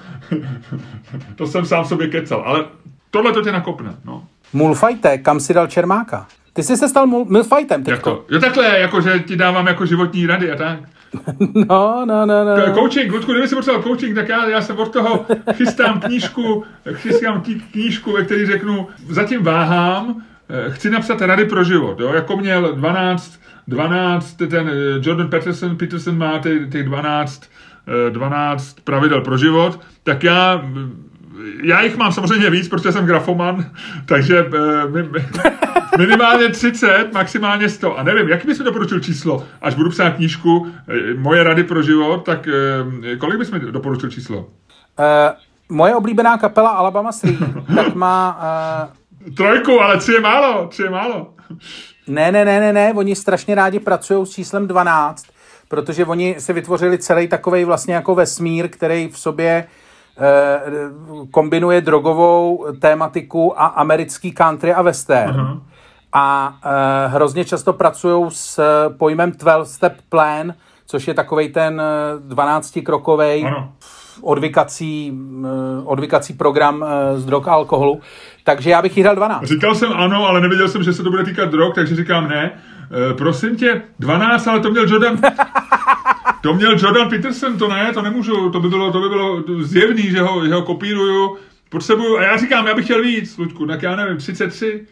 to 1.35 1.47
jsem 1.47 1.65
sám 1.65 1.85
sobě 1.85 2.07
kecal. 2.07 2.43
Ale 2.45 2.65
tohle 3.11 3.31
to 3.31 3.41
tě 3.41 3.51
nakopne. 3.51 3.95
No. 4.05 4.23
Mulfajte, 4.53 5.17
kam 5.17 5.39
si 5.39 5.53
dal 5.53 5.67
Čermáka? 5.67 6.27
Ty 6.53 6.63
jsi 6.63 6.77
se 6.77 6.89
stal 6.89 7.07
Mulfajtem 7.07 7.83
teďko. 7.83 8.09
Jako, 8.09 8.25
jo 8.29 8.39
takhle, 8.39 8.79
jako 8.79 9.01
že 9.01 9.19
ti 9.19 9.35
dávám 9.35 9.67
jako 9.67 9.85
životní 9.85 10.27
rady 10.27 10.51
a 10.51 10.55
tak. 10.55 10.79
No, 11.69 12.05
no, 12.05 12.25
no, 12.25 12.45
no. 12.45 12.73
Coaching, 12.73 13.11
Ludku, 13.11 13.31
kdyby 13.31 13.47
si 13.47 13.55
potřeboval 13.55 13.83
coaching, 13.83 14.15
tak 14.15 14.29
já, 14.29 14.49
já 14.49 14.61
se 14.61 14.73
od 14.73 14.93
toho 14.93 15.25
chystám 15.53 15.99
knížku, 15.99 16.63
chystám 16.93 17.43
knížku, 17.71 18.11
ve 18.11 18.23
který 18.23 18.45
řeknu, 18.45 18.87
zatím 19.09 19.43
váhám, 19.43 20.23
eh, 20.49 20.71
chci 20.71 20.89
napsat 20.89 21.21
rady 21.21 21.45
pro 21.45 21.63
život, 21.63 21.99
jo, 21.99 22.13
jako 22.13 22.37
měl 22.37 22.75
12, 22.75 23.39
12, 23.67 24.33
ten 24.33 24.69
eh, 24.69 24.73
Jordan 25.01 25.29
Peterson, 25.29 25.77
Peterson 25.77 26.17
má 26.17 26.39
těch 26.71 26.83
12, 26.83 27.43
12 28.09 28.79
pravidel 28.83 29.21
pro 29.21 29.37
život, 29.37 29.79
tak 30.03 30.23
já 30.23 30.61
já 31.63 31.81
jich 31.81 31.97
mám 31.97 32.11
samozřejmě 32.11 32.49
víc, 32.49 32.67
protože 32.67 32.91
jsem 32.91 33.05
grafoman, 33.05 33.65
takže 34.05 34.39
eh, 34.39 35.97
minimálně 35.97 36.49
30, 36.49 37.13
maximálně 37.13 37.69
100. 37.69 37.97
A 37.97 38.03
nevím, 38.03 38.29
jaký 38.29 38.47
bys 38.47 38.59
mi 38.59 38.65
doporučil 38.65 38.99
číslo, 38.99 39.43
až 39.61 39.75
budu 39.75 39.89
psát 39.89 40.09
knížku 40.09 40.67
eh, 40.87 41.13
Moje 41.13 41.43
rady 41.43 41.63
pro 41.63 41.83
život, 41.83 42.25
tak 42.25 42.47
eh, 42.47 43.15
kolik 43.15 43.39
bys 43.39 43.51
mi 43.51 43.59
doporučil 43.59 44.09
číslo? 44.09 44.37
Uh, 44.37 45.05
moje 45.69 45.95
oblíbená 45.95 46.37
kapela 46.37 46.69
Alabama 46.69 47.11
Sri, 47.11 47.37
tak 47.75 47.95
má... 47.95 48.39
Uh... 49.27 49.33
Trojku, 49.35 49.81
ale 49.81 49.97
tři 49.97 50.11
je 50.11 50.21
málo, 50.21 50.67
tři 50.67 50.83
je 50.83 50.89
málo. 50.89 51.33
Ne, 52.07 52.31
ne, 52.31 52.45
ne, 52.45 52.59
ne, 52.59 52.73
ne, 52.73 52.93
oni 52.95 53.15
strašně 53.15 53.55
rádi 53.55 53.79
pracují 53.79 54.25
s 54.25 54.29
číslem 54.29 54.67
12, 54.67 55.25
protože 55.67 56.05
oni 56.05 56.35
si 56.39 56.53
vytvořili 56.53 56.97
celý 56.97 57.27
takový 57.27 57.63
vlastně 57.63 57.95
jako 57.95 58.15
vesmír, 58.15 58.69
který 58.69 59.07
v 59.07 59.19
sobě 59.19 59.65
Eh, 59.65 59.67
kombinuje 61.31 61.81
drogovou 61.81 62.65
tématiku 62.79 63.61
a 63.61 63.65
americký 63.65 64.31
country 64.31 64.73
a 64.73 64.81
western. 64.81 65.35
Uh-huh. 65.35 65.61
A 66.13 66.55
uh, 66.65 67.13
hrozně 67.13 67.45
často 67.45 67.73
pracují 67.73 68.25
s 68.29 68.61
pojmem 68.97 69.31
12-step 69.31 69.93
plan, 70.09 70.53
což 70.85 71.07
je 71.07 71.13
takový 71.13 71.49
ten 71.49 71.81
12-krokový 72.27 73.43
uh, 73.43 73.63
odvykací, 74.21 75.19
odvykací 75.83 76.33
program 76.33 76.85
z 77.15 77.25
drog 77.25 77.47
a 77.47 77.51
alkoholu. 77.51 78.01
Takže 78.43 78.69
já 78.69 78.81
bych 78.81 78.97
jí 78.97 79.03
dal 79.03 79.15
12. 79.15 79.43
Říkal 79.43 79.75
jsem 79.75 79.93
ano, 79.93 80.27
ale 80.27 80.41
nevěděl 80.41 80.69
jsem, 80.69 80.83
že 80.83 80.93
se 80.93 81.03
to 81.03 81.09
bude 81.09 81.23
týkat 81.23 81.49
drog, 81.49 81.75
takže 81.75 81.95
říkám 81.95 82.27
ne. 82.27 82.51
Prosím 83.17 83.55
tě, 83.55 83.81
12, 83.99 84.47
ale 84.47 84.59
to 84.59 84.71
měl 84.71 84.87
Jordan. 84.89 85.17
To 86.45 86.53
měl 86.53 86.77
Jordan 86.79 87.09
Peterson, 87.09 87.57
to 87.57 87.67
ne, 87.67 87.93
to 87.93 88.01
nemůžu, 88.01 88.49
to 88.49 88.59
by 88.59 88.69
bylo, 88.69 88.91
to 88.91 89.01
by 89.01 89.09
bylo 89.09 89.43
zjevný, 89.63 90.03
že 90.03 90.21
ho, 90.21 90.47
že 90.47 90.53
ho 90.53 90.61
kopíruju. 90.61 91.37
Potřebuju, 91.69 92.17
a 92.17 92.23
já 92.23 92.37
říkám, 92.37 92.67
já 92.67 92.75
bych 92.75 92.85
chtěl 92.85 93.03
víc, 93.03 93.37
Luďku, 93.37 93.65
tak 93.65 93.83
já 93.83 93.95
nevím, 93.95 94.17
33? 94.17 94.87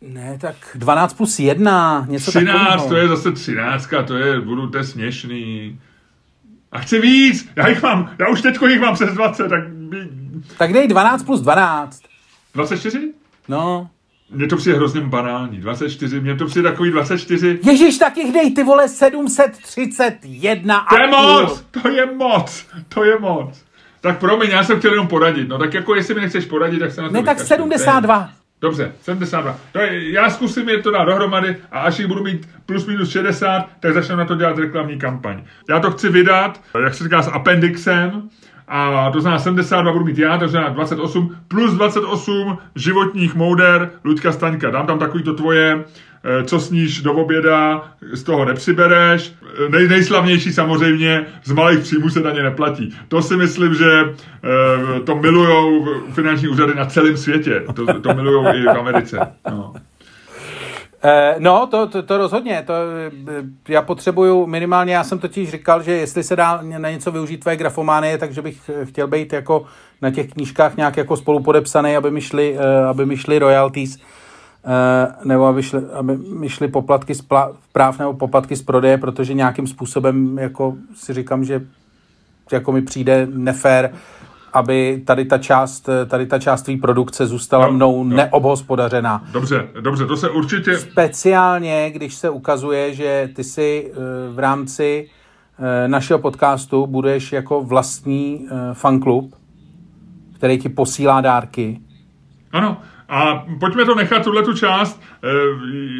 Ne, 0.00 0.38
tak 0.40 0.54
12 0.74 1.14
plus 1.14 1.38
1, 1.38 2.06
něco 2.08 2.30
13, 2.30 2.54
takového. 2.54 2.88
to 2.88 2.96
je 2.96 3.08
zase 3.08 3.32
13, 3.32 3.88
to 4.06 4.14
je, 4.14 4.40
budu, 4.40 4.68
to 4.68 4.78
je 4.78 4.84
směšný. 4.84 5.80
A 6.72 6.78
chci 6.78 7.00
víc, 7.00 7.48
já 7.56 7.68
jich 7.68 7.82
mám, 7.82 8.10
já 8.18 8.28
už 8.28 8.42
teďko 8.42 8.66
jich 8.66 8.80
mám 8.80 8.94
přes 8.94 9.14
20, 9.14 9.48
tak... 9.48 9.64
Tak 10.58 10.72
dej 10.72 10.88
12 10.88 11.22
plus 11.22 11.40
12. 11.40 12.02
24? 12.54 13.12
No. 13.48 13.90
Mně 14.30 14.46
to 14.46 14.56
přijde 14.56 14.76
hrozně 14.76 15.00
banální. 15.00 15.58
24, 15.58 16.20
mně 16.20 16.36
to 16.36 16.46
přijde 16.46 16.70
takový 16.70 16.90
24. 16.90 17.58
Ježíš, 17.62 17.98
tak 17.98 18.16
jich 18.16 18.32
dej 18.32 18.54
ty 18.54 18.64
vole 18.64 18.88
731 18.88 20.86
To 20.90 20.96
je 20.98 21.06
moc, 21.06 21.64
to 21.70 21.88
je 21.88 22.06
moc, 22.06 22.66
to 22.88 23.04
je 23.04 23.18
moc. 23.18 23.64
Tak 24.00 24.18
promiň, 24.18 24.50
já 24.50 24.64
jsem 24.64 24.78
chtěl 24.78 24.90
jenom 24.90 25.08
poradit. 25.08 25.48
No 25.48 25.58
tak 25.58 25.74
jako 25.74 25.94
jestli 25.94 26.14
mi 26.14 26.20
nechceš 26.20 26.44
poradit, 26.44 26.78
tak 26.78 26.92
se 26.92 27.02
na 27.02 27.08
to 27.08 27.14
Ne, 27.14 27.22
tak 27.22 27.40
72. 27.40 28.30
Dobře, 28.60 28.92
72. 29.02 29.56
To 29.72 29.78
je, 29.78 30.12
já 30.12 30.30
zkusím 30.30 30.68
je 30.68 30.82
to 30.82 30.90
dát 30.90 31.04
dohromady 31.04 31.56
a 31.72 31.80
až 31.80 31.98
jich 31.98 32.08
budu 32.08 32.24
mít 32.24 32.48
plus 32.66 32.86
minus 32.86 33.10
60, 33.10 33.68
tak 33.80 33.94
začnu 33.94 34.16
na 34.16 34.24
to 34.24 34.34
dělat 34.34 34.58
reklamní 34.58 34.98
kampaň. 34.98 35.42
Já 35.68 35.80
to 35.80 35.90
chci 35.90 36.08
vydat, 36.08 36.60
jak 36.84 36.94
se 36.94 37.04
říká, 37.04 37.22
s 37.22 37.28
appendixem, 37.28 38.28
a 38.68 39.10
to 39.10 39.20
znamená 39.20 39.38
72 39.38 39.92
budu 39.92 40.04
mít 40.04 40.18
já, 40.18 40.38
to 40.38 40.48
znamená 40.48 40.72
28, 40.72 41.36
plus 41.48 41.72
28 41.72 42.58
životních 42.74 43.34
mouder 43.34 43.90
Luďka 44.04 44.32
Staňka. 44.32 44.70
Dám 44.70 44.86
tam 44.86 44.98
takový 44.98 45.22
to 45.22 45.34
tvoje, 45.34 45.84
eh, 46.24 46.44
co 46.44 46.60
sníš 46.60 47.02
do 47.02 47.12
oběda, 47.12 47.82
z 48.12 48.22
toho 48.22 48.44
nepřibereš. 48.44 49.32
Eh, 49.42 49.68
nej, 49.68 49.88
nejslavnější 49.88 50.52
samozřejmě, 50.52 51.26
z 51.44 51.52
malých 51.52 51.78
příjmů 51.78 52.10
se 52.10 52.20
daně 52.20 52.42
neplatí. 52.42 52.94
To 53.08 53.22
si 53.22 53.36
myslím, 53.36 53.74
že 53.74 54.02
eh, 54.04 55.00
to 55.00 55.16
milujou 55.16 55.86
finanční 56.12 56.48
úřady 56.48 56.74
na 56.74 56.86
celém 56.86 57.16
světě. 57.16 57.62
To, 57.74 58.00
to 58.00 58.14
milujou 58.14 58.54
i 58.54 58.62
v 58.62 58.78
Americe. 58.78 59.18
No. 59.50 59.74
Eh, 61.08 61.34
no, 61.38 61.66
to, 61.66 61.86
to, 61.86 62.02
to 62.02 62.18
rozhodně. 62.18 62.62
To, 62.66 62.74
eh, 62.74 63.72
já 63.72 63.82
potřebuju 63.82 64.46
minimálně, 64.46 64.94
já 64.94 65.04
jsem 65.04 65.18
totiž 65.18 65.50
říkal, 65.50 65.82
že 65.82 65.92
jestli 65.92 66.24
se 66.24 66.36
dá 66.36 66.60
na 66.62 66.90
něco 66.90 67.10
využít 67.10 67.38
tvé 67.38 67.56
grafománie, 67.56 68.18
takže 68.18 68.42
bych 68.42 68.70
chtěl 68.84 69.06
být 69.06 69.32
jako 69.32 69.64
na 70.02 70.10
těch 70.10 70.32
knížkách 70.32 70.76
nějak 70.76 70.96
jako 70.96 71.16
spolupodepsaný, 71.16 71.96
aby 71.96 72.10
mi 72.10 72.20
šly, 72.20 72.58
aby 72.88 73.06
mi 73.06 73.16
šly 73.16 73.38
royalties 73.38 73.98
nebo 75.24 75.46
aby, 75.46 75.62
šly, 75.62 75.82
aby 75.92 76.16
mi 76.16 76.48
šly 76.48 76.68
poplatky 76.68 77.14
z 77.14 77.22
práv 77.72 77.98
nebo 77.98 78.14
poplatky 78.14 78.56
z 78.56 78.62
prodeje, 78.62 78.98
protože 78.98 79.34
nějakým 79.34 79.66
způsobem 79.66 80.38
jako 80.38 80.74
si 80.94 81.12
říkám, 81.12 81.44
že 81.44 81.66
jako 82.52 82.72
mi 82.72 82.82
přijde 82.82 83.26
nefér 83.30 83.92
aby 84.52 85.02
tady 85.06 85.24
ta 85.24 85.38
část, 85.38 85.88
tady 86.06 86.26
ta 86.26 86.38
část 86.38 86.62
tvý 86.62 86.76
produkce 86.76 87.26
zůstala 87.26 87.66
no, 87.66 87.72
mnou 87.72 88.04
no. 88.04 88.16
neobhospodařená. 88.16 89.24
Dobře, 89.32 89.68
dobře, 89.80 90.06
to 90.06 90.16
se 90.16 90.30
určitě... 90.30 90.78
Speciálně, 90.78 91.90
když 91.90 92.14
se 92.14 92.30
ukazuje, 92.30 92.94
že 92.94 93.30
ty 93.36 93.44
si 93.44 93.92
eh, 93.92 93.94
v 94.32 94.38
rámci 94.38 95.08
eh, 95.58 95.88
našeho 95.88 96.18
podcastu 96.18 96.86
budeš 96.86 97.32
jako 97.32 97.62
vlastní 97.62 98.46
eh, 98.50 98.54
fanklub, 98.72 99.34
který 100.32 100.58
ti 100.58 100.68
posílá 100.68 101.20
dárky. 101.20 101.80
Ano, 102.52 102.76
a 103.08 103.46
pojďme 103.60 103.84
to 103.84 103.94
nechat, 103.94 104.24
tuhle 104.24 104.42
tu 104.42 104.54
část. 104.54 105.02
Eh, 105.24 105.28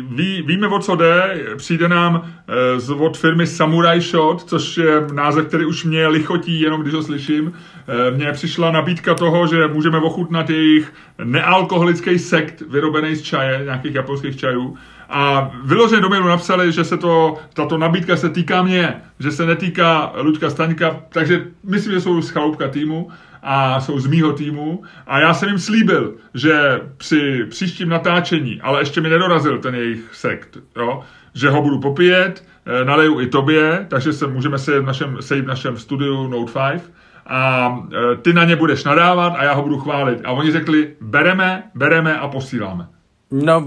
ví, 0.08 0.42
víme, 0.42 0.68
o 0.68 0.78
co 0.78 0.96
jde. 0.96 1.40
Přijde 1.56 1.88
nám 1.88 2.32
eh, 2.48 2.80
z, 2.80 2.90
od 2.90 3.18
firmy 3.18 3.46
Samurai 3.46 4.00
Shot, 4.00 4.42
což 4.42 4.76
je 4.76 5.06
název, 5.12 5.46
který 5.46 5.64
už 5.64 5.84
mě 5.84 6.06
lichotí, 6.06 6.60
jenom 6.60 6.82
když 6.82 6.94
ho 6.94 7.02
slyším. 7.02 7.52
Eh, 7.88 8.10
mně 8.10 8.32
přišla 8.32 8.70
nabídka 8.70 9.14
toho, 9.14 9.46
že 9.46 9.66
můžeme 9.66 9.98
ochutnat 9.98 10.50
jejich 10.50 10.92
nealkoholický 11.24 12.18
sekt 12.18 12.62
vyrobený 12.70 13.14
z 13.14 13.22
čaje, 13.22 13.60
nějakých 13.64 13.94
japonských 13.94 14.36
čajů. 14.36 14.76
A 15.08 15.50
vyloženě 15.64 16.00
do 16.00 16.08
mailu 16.08 16.28
napsali, 16.28 16.72
že 16.72 16.84
se 16.84 16.96
to, 16.96 17.36
tato 17.54 17.78
nabídka 17.78 18.16
se 18.16 18.30
týká 18.30 18.62
mě, 18.62 18.94
že 19.18 19.30
se 19.30 19.46
netýká 19.46 20.12
Luďka 20.16 20.50
Staňka, 20.50 21.00
takže 21.08 21.46
myslím, 21.64 21.92
že 21.92 22.00
jsou 22.00 22.22
z 22.22 22.32
týmu 22.70 23.10
a 23.48 23.80
jsou 23.80 23.98
z 23.98 24.06
mýho 24.06 24.32
týmu 24.32 24.82
a 25.06 25.20
já 25.20 25.35
jsem 25.35 25.48
jim 25.48 25.59
slíbil, 25.59 26.14
že 26.35 26.80
při 26.96 27.46
příštím 27.50 27.88
natáčení, 27.88 28.61
ale 28.61 28.80
ještě 28.80 29.00
mi 29.00 29.09
nedorazil 29.09 29.59
ten 29.59 29.74
jejich 29.74 30.11
sekt, 30.12 30.59
jo, 30.76 31.02
že 31.35 31.50
ho 31.50 31.62
budu 31.62 31.80
popíjet, 31.80 32.44
eh, 32.66 32.85
naleju 32.85 33.20
i 33.20 33.26
tobě, 33.26 33.87
takže 33.88 34.12
se 34.12 34.26
můžeme 34.26 34.59
sejít 34.59 34.82
v 34.82 34.87
našem, 34.87 35.16
sejít 35.20 35.44
v 35.44 35.48
našem 35.48 35.76
studiu 35.76 36.28
Note 36.28 36.52
5 36.52 36.92
a 37.26 37.78
eh, 37.92 38.16
ty 38.16 38.32
na 38.32 38.44
ně 38.44 38.56
budeš 38.56 38.85
nadávat 38.85 39.32
a 39.37 39.44
já 39.44 39.54
ho 39.54 39.62
budu 39.62 39.78
chválit. 39.78 40.20
A 40.24 40.32
oni 40.32 40.52
řekli, 40.52 40.94
bereme, 41.00 41.62
bereme 41.74 42.18
a 42.18 42.28
posíláme. 42.28 42.88
No, 43.30 43.64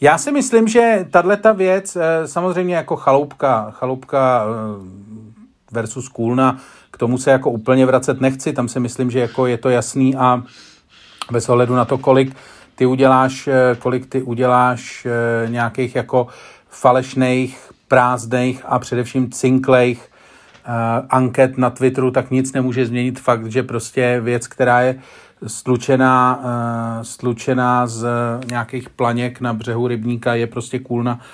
já 0.00 0.18
si 0.18 0.32
myslím, 0.32 0.68
že 0.68 1.06
tahle 1.10 1.36
ta 1.36 1.52
věc, 1.52 1.96
eh, 1.96 2.28
samozřejmě 2.28 2.76
jako 2.76 2.96
chaloupka, 2.96 3.70
chaloupka 3.70 4.46
versus 5.72 6.08
kůlna, 6.08 6.58
k 6.94 6.98
tomu 6.98 7.18
se 7.18 7.30
jako 7.30 7.50
úplně 7.50 7.86
vracet 7.86 8.20
nechci, 8.20 8.52
tam 8.52 8.68
si 8.68 8.80
myslím, 8.80 9.10
že 9.10 9.18
jako 9.18 9.46
je 9.46 9.58
to 9.58 9.68
jasný 9.70 10.16
a 10.16 10.42
bez 11.32 11.48
ohledu 11.48 11.74
na 11.74 11.84
to, 11.84 11.98
kolik 11.98 12.36
ty 12.74 12.86
uděláš, 12.86 13.48
eh, 13.48 13.76
kolik 13.78 14.06
ty 14.06 14.22
uděláš 14.22 15.06
eh, 15.06 15.50
nějakých 15.50 15.96
jako 15.96 16.26
falešných, 16.68 17.70
prázdných 17.88 18.62
a 18.66 18.78
především 18.78 19.30
cinklejch 19.30 19.98
uh, 20.66 21.06
anket 21.10 21.58
na 21.58 21.70
Twitteru, 21.70 22.10
tak 22.10 22.30
nic 22.30 22.52
nemůže 22.52 22.86
změnit 22.86 23.20
fakt, 23.20 23.46
že 23.46 23.62
prostě 23.62 24.20
věc, 24.20 24.46
která 24.46 24.80
je 24.80 24.98
slučená, 25.46 26.42
slučená 27.02 27.86
z 27.86 28.06
nějakých 28.50 28.90
planěk 28.90 29.40
na 29.40 29.52
břehu 29.52 29.86
rybníka, 29.86 30.34
je 30.34 30.46
prostě 30.46 30.78
kůlna. 30.78 31.14
Cool 31.14 31.24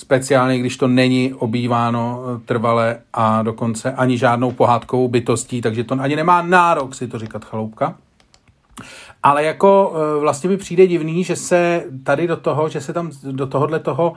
speciálně 0.00 0.58
když 0.58 0.76
to 0.76 0.88
není 0.88 1.34
obýváno 1.34 2.22
eh, 2.24 2.40
trvale 2.44 2.98
a 3.12 3.42
dokonce 3.42 3.92
ani 3.92 4.18
žádnou 4.18 4.52
pohádkovou 4.52 5.08
bytostí, 5.08 5.60
takže 5.60 5.84
to 5.84 5.96
ani 6.00 6.16
nemá 6.16 6.42
nárok 6.42 6.94
si 6.94 7.08
to 7.08 7.18
říkat 7.18 7.44
chaloupka. 7.44 7.94
Ale 9.22 9.44
jako 9.44 9.94
eh, 9.94 10.20
vlastně 10.20 10.50
mi 10.50 10.56
přijde 10.56 10.86
divný, 10.86 11.24
že 11.24 11.36
se 11.36 11.84
tady 12.04 12.26
do 12.26 12.36
toho, 12.36 12.68
že 12.68 12.80
se 12.80 12.92
tam 12.92 13.10
do 13.30 13.46
tohohle 13.46 13.80
toho 13.80 14.12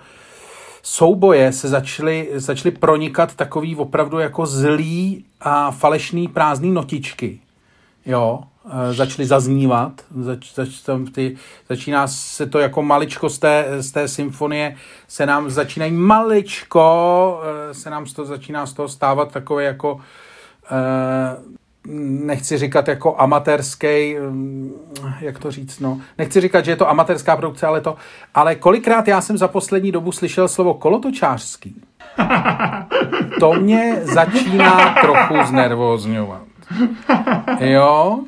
souboje 0.84 1.52
se 1.52 1.68
začaly, 1.70 2.30
začaly 2.34 2.72
pronikat 2.72 3.36
takový 3.36 3.76
opravdu 3.76 4.20
jako 4.20 4.46
zlý 4.46 5.26
a 5.42 5.72
falešný 5.72 6.28
prázdný 6.28 6.72
notičky. 6.72 7.40
Jo, 8.06 8.44
začaly 8.92 9.26
zaznívat. 9.26 9.92
Zač, 10.20 10.54
zač, 10.56 10.70
tam 10.82 11.06
ty, 11.06 11.38
začíná 11.70 12.08
se 12.08 12.46
to 12.46 12.60
jako 12.60 12.84
maličko 12.84 13.30
z 13.30 13.40
té, 13.40 13.66
z 13.80 13.92
té 13.92 14.08
symfonie, 14.08 14.76
se 15.08 15.26
nám 15.26 15.50
začínají 15.50 15.92
maličko, 15.92 17.42
eh, 17.44 17.74
se 17.74 17.90
nám 17.90 18.06
to 18.06 18.26
začíná 18.26 18.66
z 18.66 18.74
toho 18.74 18.90
stávat 18.90 19.32
takové 19.32 19.64
jako 19.64 20.00
eh, 20.72 21.54
nechci 22.26 22.58
říkat 22.58 22.88
jako 22.88 23.16
amatérský, 23.18 24.16
jak 25.20 25.40
to 25.40 25.52
říct, 25.52 25.80
no, 25.80 26.02
nechci 26.18 26.42
říkat, 26.42 26.66
že 26.66 26.72
je 26.72 26.76
to 26.76 26.90
amatérská 26.90 27.38
produkce, 27.38 27.68
ale 27.68 27.82
to, 27.82 27.96
ale 28.34 28.56
kolikrát 28.56 29.08
já 29.08 29.22
jsem 29.22 29.38
za 29.38 29.48
poslední 29.48 29.92
dobu 29.92 30.12
slyšel 30.12 30.48
slovo 30.48 30.74
kolotočářský. 30.74 31.82
To 33.40 33.54
mě 33.54 34.00
začíná 34.04 34.96
trochu 35.02 35.36
znervozňovat. 35.48 36.42
Jo, 37.60 38.20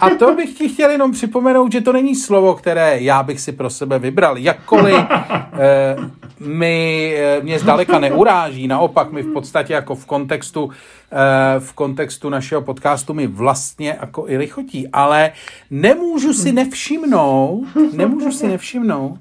a 0.00 0.10
to 0.10 0.34
bych 0.34 0.58
ti 0.58 0.68
chtěl 0.68 0.90
jenom 0.90 1.12
připomenout, 1.12 1.72
že 1.72 1.80
to 1.80 1.92
není 1.92 2.14
slovo, 2.14 2.54
které 2.54 3.00
já 3.00 3.22
bych 3.22 3.40
si 3.40 3.52
pro 3.52 3.70
sebe 3.70 3.98
vybral. 3.98 4.38
Jakkoliv 4.38 4.96
eh, 5.12 5.96
mi, 6.40 7.14
eh, 7.16 7.40
mě 7.42 7.58
zdaleka 7.58 7.98
neuráží, 7.98 8.68
naopak 8.68 9.12
mi 9.12 9.22
v 9.22 9.32
podstatě 9.32 9.72
jako 9.72 9.94
v 9.94 10.06
kontextu, 10.06 10.70
eh, 11.12 11.60
v 11.60 11.72
kontextu 11.72 12.30
našeho 12.30 12.62
podcastu 12.62 13.14
mi 13.14 13.26
vlastně 13.26 13.96
jako 14.00 14.28
i 14.28 14.36
lichotí, 14.36 14.88
ale 14.88 15.32
nemůžu 15.70 16.32
si 16.32 16.52
nevšimnout, 16.52 17.64
nemůžu 17.92 18.32
si 18.32 18.48
nevšimnout, 18.48 19.18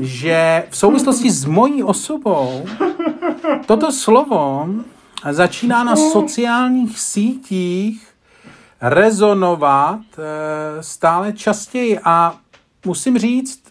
že 0.00 0.64
v 0.70 0.76
souvislosti 0.76 1.30
s 1.30 1.44
mojí 1.44 1.82
osobou 1.82 2.64
toto 3.66 3.92
slovo 3.92 4.68
začíná 5.30 5.84
na 5.84 5.96
sociálních 5.96 7.00
sítích 7.00 8.15
rezonovat 8.80 10.00
eh, 10.18 10.82
stále 10.82 11.32
častěji 11.32 11.98
a 12.04 12.36
musím 12.84 13.18
říct, 13.18 13.62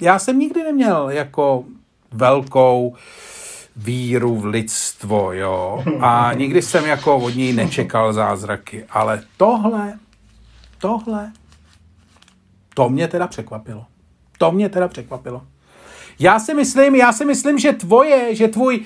já 0.00 0.18
jsem 0.18 0.38
nikdy 0.38 0.62
neměl 0.62 1.10
jako 1.10 1.64
velkou 2.12 2.94
víru 3.76 4.36
v 4.36 4.44
lidstvo, 4.44 5.32
jo, 5.32 5.84
a 6.00 6.32
nikdy 6.34 6.62
jsem 6.62 6.84
jako 6.84 7.16
od 7.16 7.34
něj 7.34 7.52
nečekal 7.52 8.12
zázraky, 8.12 8.84
ale 8.90 9.22
tohle, 9.36 9.98
tohle, 10.78 11.32
to 12.74 12.88
mě 12.88 13.08
teda 13.08 13.26
překvapilo. 13.26 13.86
To 14.38 14.52
mě 14.52 14.68
teda 14.68 14.88
překvapilo. 14.88 15.42
Já 16.18 16.38
si 16.38 16.54
myslím, 16.54 16.94
já 16.94 17.12
si 17.12 17.24
myslím, 17.24 17.58
že 17.58 17.72
tvoje, 17.72 18.34
že 18.34 18.48
tvůj, 18.48 18.84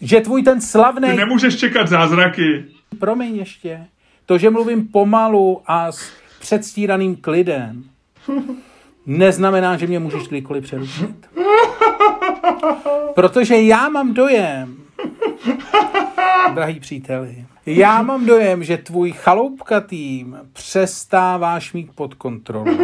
že 0.00 0.20
tvůj 0.20 0.42
ten 0.42 0.60
slavný... 0.60 1.08
Ty 1.08 1.16
nemůžeš 1.16 1.56
čekat 1.56 1.88
zázraky. 1.88 2.64
Promiň 2.98 3.36
ještě. 3.36 3.86
To, 4.28 4.38
že 4.38 4.50
mluvím 4.50 4.88
pomalu 4.88 5.62
a 5.66 5.92
s 5.92 6.10
předstíraným 6.40 7.16
klidem, 7.16 7.84
neznamená, 9.06 9.76
že 9.76 9.86
mě 9.86 9.98
můžeš 9.98 10.28
kdykoliv 10.28 10.64
přerušit. 10.64 11.28
Protože 13.14 13.62
já 13.62 13.88
mám 13.88 14.14
dojem, 14.14 14.76
drahý 16.54 16.80
příteli, 16.80 17.44
já 17.66 18.02
mám 18.02 18.26
dojem, 18.26 18.64
že 18.64 18.76
tvůj 18.76 19.12
chaloupka 19.12 19.80
tým 19.80 20.38
přestáváš 20.52 21.72
mít 21.72 21.90
pod 21.94 22.14
kontrolou. 22.14 22.76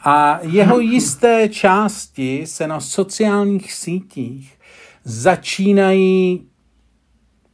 A 0.00 0.38
jeho 0.42 0.78
jisté 0.78 1.48
části 1.48 2.46
se 2.46 2.66
na 2.66 2.80
sociálních 2.80 3.72
sítích 3.72 4.58
začínají 5.04 6.49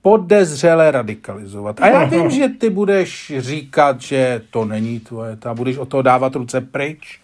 podezřele 0.06 0.90
radikalizovat. 0.90 1.80
A 1.80 1.86
já 1.86 2.04
vím, 2.04 2.30
že 2.30 2.48
ty 2.48 2.70
budeš 2.70 3.32
říkat, 3.38 4.00
že 4.00 4.42
to 4.50 4.64
není 4.64 5.00
tvoje, 5.00 5.38
a 5.44 5.54
budeš 5.54 5.76
o 5.76 5.86
to 5.86 6.02
dávat 6.02 6.36
ruce 6.36 6.60
pryč 6.60 7.20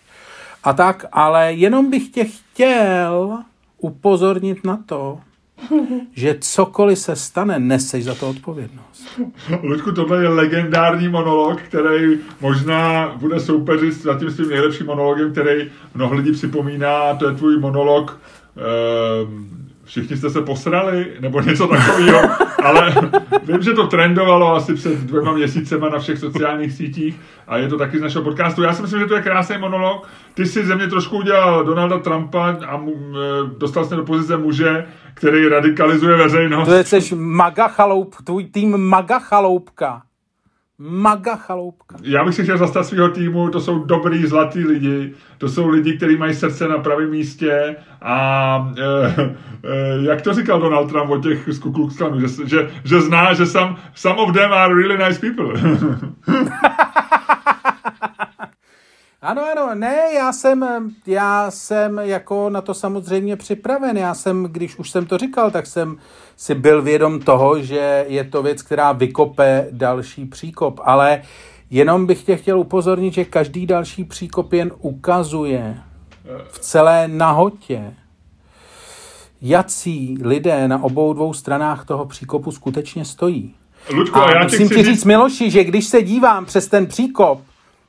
a 0.64 0.72
tak, 0.72 1.04
ale 1.12 1.52
jenom 1.52 1.90
bych 1.90 2.08
tě 2.08 2.24
chtěl 2.24 3.38
upozornit 3.78 4.64
na 4.64 4.78
to, 4.86 5.20
že 6.14 6.36
cokoliv 6.40 6.98
se 6.98 7.16
stane, 7.16 7.58
neseš 7.58 8.04
za 8.04 8.14
to 8.14 8.30
odpovědnost. 8.30 9.20
Ludku, 9.62 9.92
tohle 9.92 10.22
je 10.22 10.28
legendární 10.28 11.08
monolog, 11.08 11.62
který 11.62 12.18
možná 12.40 13.14
bude 13.20 13.40
soupeřit 13.40 13.94
s 13.94 14.18
tím 14.18 14.30
svým 14.30 14.48
nejlepším 14.48 14.86
monologem, 14.86 15.32
který 15.32 15.70
mnoho 15.94 16.14
lidí 16.14 16.32
připomíná, 16.32 17.14
to 17.14 17.28
je 17.28 17.34
tvůj 17.34 17.60
monolog 17.60 18.20
eh, 18.56 19.52
všichni 19.92 20.16
jste 20.16 20.30
se 20.30 20.42
posrali, 20.42 21.06
nebo 21.20 21.40
něco 21.40 21.68
takového, 21.68 22.20
ale 22.64 22.94
vím, 23.42 23.62
že 23.62 23.72
to 23.72 23.86
trendovalo 23.86 24.54
asi 24.54 24.74
před 24.74 24.98
dvěma 24.98 25.32
měsícema 25.32 25.88
na 25.88 25.98
všech 25.98 26.18
sociálních 26.18 26.72
sítích 26.72 27.20
a 27.46 27.56
je 27.56 27.68
to 27.68 27.78
taky 27.78 27.98
z 27.98 28.02
našeho 28.02 28.24
podcastu. 28.24 28.62
Já 28.62 28.72
si 28.72 28.82
myslím, 28.82 29.00
že 29.00 29.06
to 29.06 29.14
je 29.14 29.22
krásný 29.22 29.58
monolog. 29.58 30.08
Ty 30.34 30.46
si 30.46 30.66
ze 30.66 30.76
mě 30.76 30.86
trošku 30.86 31.16
udělal 31.16 31.64
Donalda 31.64 31.98
Trumpa 31.98 32.56
a 32.66 32.76
mu, 32.76 32.92
e, 32.92 33.58
dostal 33.58 33.84
se 33.84 33.96
do 33.96 34.04
pozice 34.04 34.36
muže, 34.36 34.86
který 35.14 35.48
radikalizuje 35.48 36.16
veřejnost. 36.16 36.68
To 36.68 36.74
je 36.74 36.84
jsi 36.84 37.14
maga 37.14 37.68
chaloup, 37.68 38.14
tvůj 38.24 38.44
tým 38.44 38.78
maga 38.78 39.18
chaloupka. 39.18 40.02
Maga 40.84 41.36
chaloupka. 41.36 41.96
Já 42.02 42.24
bych 42.24 42.34
si 42.34 42.42
chtěl 42.42 42.58
zastat 42.58 42.86
svého 42.86 43.08
týmu, 43.08 43.48
to 43.48 43.60
jsou 43.60 43.78
dobrý, 43.78 44.26
zlatý 44.26 44.64
lidi, 44.64 45.14
to 45.38 45.48
jsou 45.48 45.68
lidi, 45.68 45.96
kteří 45.96 46.16
mají 46.16 46.34
srdce 46.34 46.68
na 46.68 46.78
pravém 46.78 47.10
místě 47.10 47.76
a 48.02 48.72
e, 48.78 49.20
e, 49.64 50.02
jak 50.02 50.22
to 50.22 50.34
říkal 50.34 50.60
Donald 50.60 50.88
Trump 50.88 51.10
o 51.10 51.18
těch 51.18 51.48
z 51.48 51.58
Klux 51.58 51.96
Klanu, 51.96 52.20
že, 52.20 52.26
že, 52.46 52.70
že 52.84 53.00
zná, 53.00 53.32
že 53.32 53.46
some, 53.46 53.76
some 53.94 54.22
of 54.22 54.32
them 54.32 54.52
are 54.52 54.74
really 54.74 54.98
nice 54.98 55.20
people. 55.20 55.52
Ano, 59.22 59.42
ano, 59.52 59.74
ne, 59.74 59.96
já 60.14 60.32
jsem, 60.32 60.66
já 61.06 61.50
jsem 61.50 61.98
jako 61.98 62.50
na 62.50 62.60
to 62.60 62.74
samozřejmě 62.74 63.36
připraven. 63.36 63.98
Já 63.98 64.14
jsem, 64.14 64.44
když 64.44 64.78
už 64.78 64.90
jsem 64.90 65.06
to 65.06 65.18
říkal, 65.18 65.50
tak 65.50 65.66
jsem 65.66 65.96
si 66.36 66.54
byl 66.54 66.82
vědom 66.82 67.20
toho, 67.20 67.62
že 67.62 68.04
je 68.08 68.24
to 68.24 68.42
věc, 68.42 68.62
která 68.62 68.92
vykope 68.92 69.68
další 69.70 70.24
příkop, 70.24 70.80
ale 70.84 71.22
jenom 71.70 72.06
bych 72.06 72.22
tě 72.22 72.36
chtěl 72.36 72.58
upozornit, 72.58 73.14
že 73.14 73.24
každý 73.24 73.66
další 73.66 74.04
příkop 74.04 74.52
jen 74.52 74.72
ukazuje 74.78 75.78
v 76.48 76.58
celé 76.58 77.08
nahotě, 77.08 77.94
jací 79.42 80.18
lidé 80.22 80.68
na 80.68 80.82
obou 80.82 81.12
dvou 81.12 81.32
stranách 81.32 81.84
toho 81.84 82.06
příkopu 82.06 82.50
skutečně 82.50 83.04
stojí. 83.04 83.54
Luďko, 83.94 84.20
a 84.20 84.32
já 84.32 84.42
musím 84.42 84.68
ti 84.68 84.74
chci 84.74 84.84
říct, 84.84 85.04
Miloši, 85.04 85.50
že 85.50 85.64
když 85.64 85.84
se 85.84 86.02
dívám 86.02 86.44
přes 86.44 86.68
ten 86.68 86.86
příkop 86.86 87.40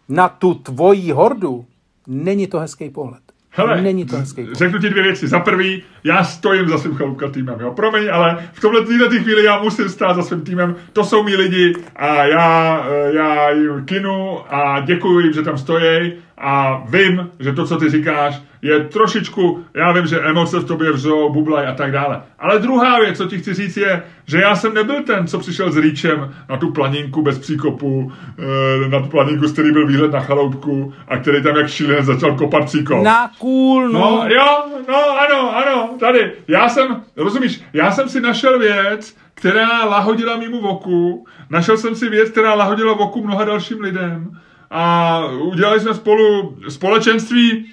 na 0.09 0.29
tu 0.29 0.53
tvojí 0.53 1.11
hordu, 1.11 1.65
není 2.07 2.47
to 2.47 2.59
hezký 2.59 2.89
pohled. 2.89 3.21
Hele, 3.49 3.81
není 3.81 4.05
to 4.05 4.17
hezký 4.17 4.41
pohled. 4.41 4.57
řeknu 4.57 4.79
ti 4.79 4.89
dvě 4.89 5.03
věci. 5.03 5.27
Za 5.27 5.39
prvý, 5.39 5.83
já 6.03 6.23
stojím 6.23 6.69
za 6.69 6.77
svým 6.77 6.95
chalupka 6.95 7.29
týmem, 7.29 7.59
jo. 7.59 7.71
Promiň, 7.71 8.09
ale 8.11 8.49
v 8.53 8.61
tomhle 8.61 8.85
této 8.85 9.09
chvíli 9.09 9.43
já 9.43 9.61
musím 9.63 9.89
stát 9.89 10.15
za 10.15 10.23
svým 10.23 10.41
týmem. 10.41 10.75
To 10.93 11.03
jsou 11.03 11.23
mý 11.23 11.35
lidi 11.35 11.75
a 11.95 12.23
já, 12.23 12.85
eh, 12.89 13.15
já 13.15 13.49
jim 13.49 13.85
kinu 13.85 14.39
a 14.53 14.79
děkuji 14.79 15.19
jim, 15.19 15.33
že 15.33 15.41
tam 15.41 15.57
stojí 15.57 16.13
a 16.37 16.83
vím, 16.89 17.29
že 17.39 17.53
to, 17.53 17.65
co 17.65 17.77
ty 17.77 17.89
říkáš, 17.89 18.41
je 18.61 18.79
trošičku, 18.79 19.65
já 19.73 19.91
vím, 19.91 20.07
že 20.07 20.21
emoce 20.21 20.59
v 20.59 20.65
tobě 20.65 20.91
vřou, 20.91 21.33
bublaj 21.33 21.67
a 21.67 21.73
tak 21.73 21.91
dále. 21.91 22.21
Ale 22.39 22.59
druhá 22.59 22.99
věc, 22.99 23.17
co 23.17 23.25
ti 23.25 23.37
chci 23.37 23.53
říct, 23.53 23.77
je, 23.77 24.03
že 24.25 24.41
já 24.41 24.55
jsem 24.55 24.73
nebyl 24.73 25.03
ten, 25.03 25.27
co 25.27 25.39
přišel 25.39 25.71
s 25.71 25.77
rýčem 25.77 26.33
na 26.49 26.57
tu 26.57 26.71
planinku 26.71 27.21
bez 27.21 27.39
příkopu, 27.39 28.11
eh, 28.39 28.89
na 28.89 28.99
tu 28.99 29.07
planinku, 29.07 29.47
z 29.47 29.53
který 29.53 29.71
byl 29.71 29.87
výhled 29.87 30.11
na 30.11 30.19
chaloupku 30.19 30.93
a 31.07 31.17
který 31.17 31.43
tam 31.43 31.55
jak 31.55 31.67
šílenec 31.67 32.05
začal 32.05 32.37
kopat 32.37 32.65
příkop. 32.65 33.03
Na 33.03 33.31
cool, 33.39 33.89
no. 33.89 33.99
No, 33.99 34.25
jo, 34.27 34.63
no, 34.87 35.19
ano, 35.19 35.57
ano, 35.57 35.89
tady. 35.99 36.31
Já 36.47 36.69
jsem, 36.69 37.01
rozumíš, 37.15 37.61
já 37.73 37.91
jsem 37.91 38.09
si 38.09 38.21
našel 38.21 38.59
věc, 38.59 39.15
která 39.33 39.85
lahodila 39.85 40.37
mýmu 40.37 40.61
voku, 40.61 41.25
našel 41.49 41.77
jsem 41.77 41.95
si 41.95 42.09
věc, 42.09 42.29
která 42.29 42.53
lahodila 42.53 42.93
voku 42.93 43.23
mnoha 43.23 43.45
dalším 43.45 43.81
lidem 43.81 44.39
a 44.73 45.19
udělali 45.25 45.79
jsme 45.79 45.93
spolu 45.93 46.57
společenství 46.69 47.65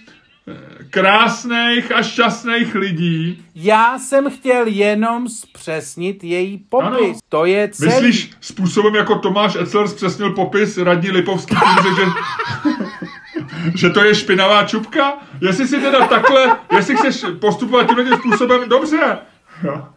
eh, 0.49 0.55
krásných 0.91 1.93
a 1.93 2.03
šťastných 2.03 2.75
lidí. 2.75 3.45
Já 3.55 3.99
jsem 3.99 4.31
chtěl 4.31 4.67
jenom 4.67 5.29
zpřesnit 5.29 6.25
její 6.25 6.59
popis. 6.59 6.89
Ano. 6.89 7.19
To 7.29 7.45
je 7.45 7.69
celý. 7.69 7.91
Myslíš 7.91 8.31
způsobem, 8.41 8.95
jako 8.95 9.19
Tomáš 9.19 9.57
Etzler 9.57 9.89
zpřesnil 9.89 10.31
popis 10.31 10.79
radní 10.79 11.11
Lipovský 11.11 11.57
tím, 11.57 11.95
že, 11.97 12.05
že 13.75 13.91
to 13.91 14.05
je 14.05 14.15
špinavá 14.15 14.65
čupka? 14.65 15.19
Jestli 15.41 15.69
si 15.69 15.81
teda 15.81 16.07
takhle, 16.07 16.57
jestli 16.77 16.97
chceš 16.97 17.25
postupovat 17.41 17.87
tímhle 17.87 18.05
tím 18.05 18.19
způsobem, 18.19 18.69
dobře. 18.69 19.19
Jo. 19.65 19.89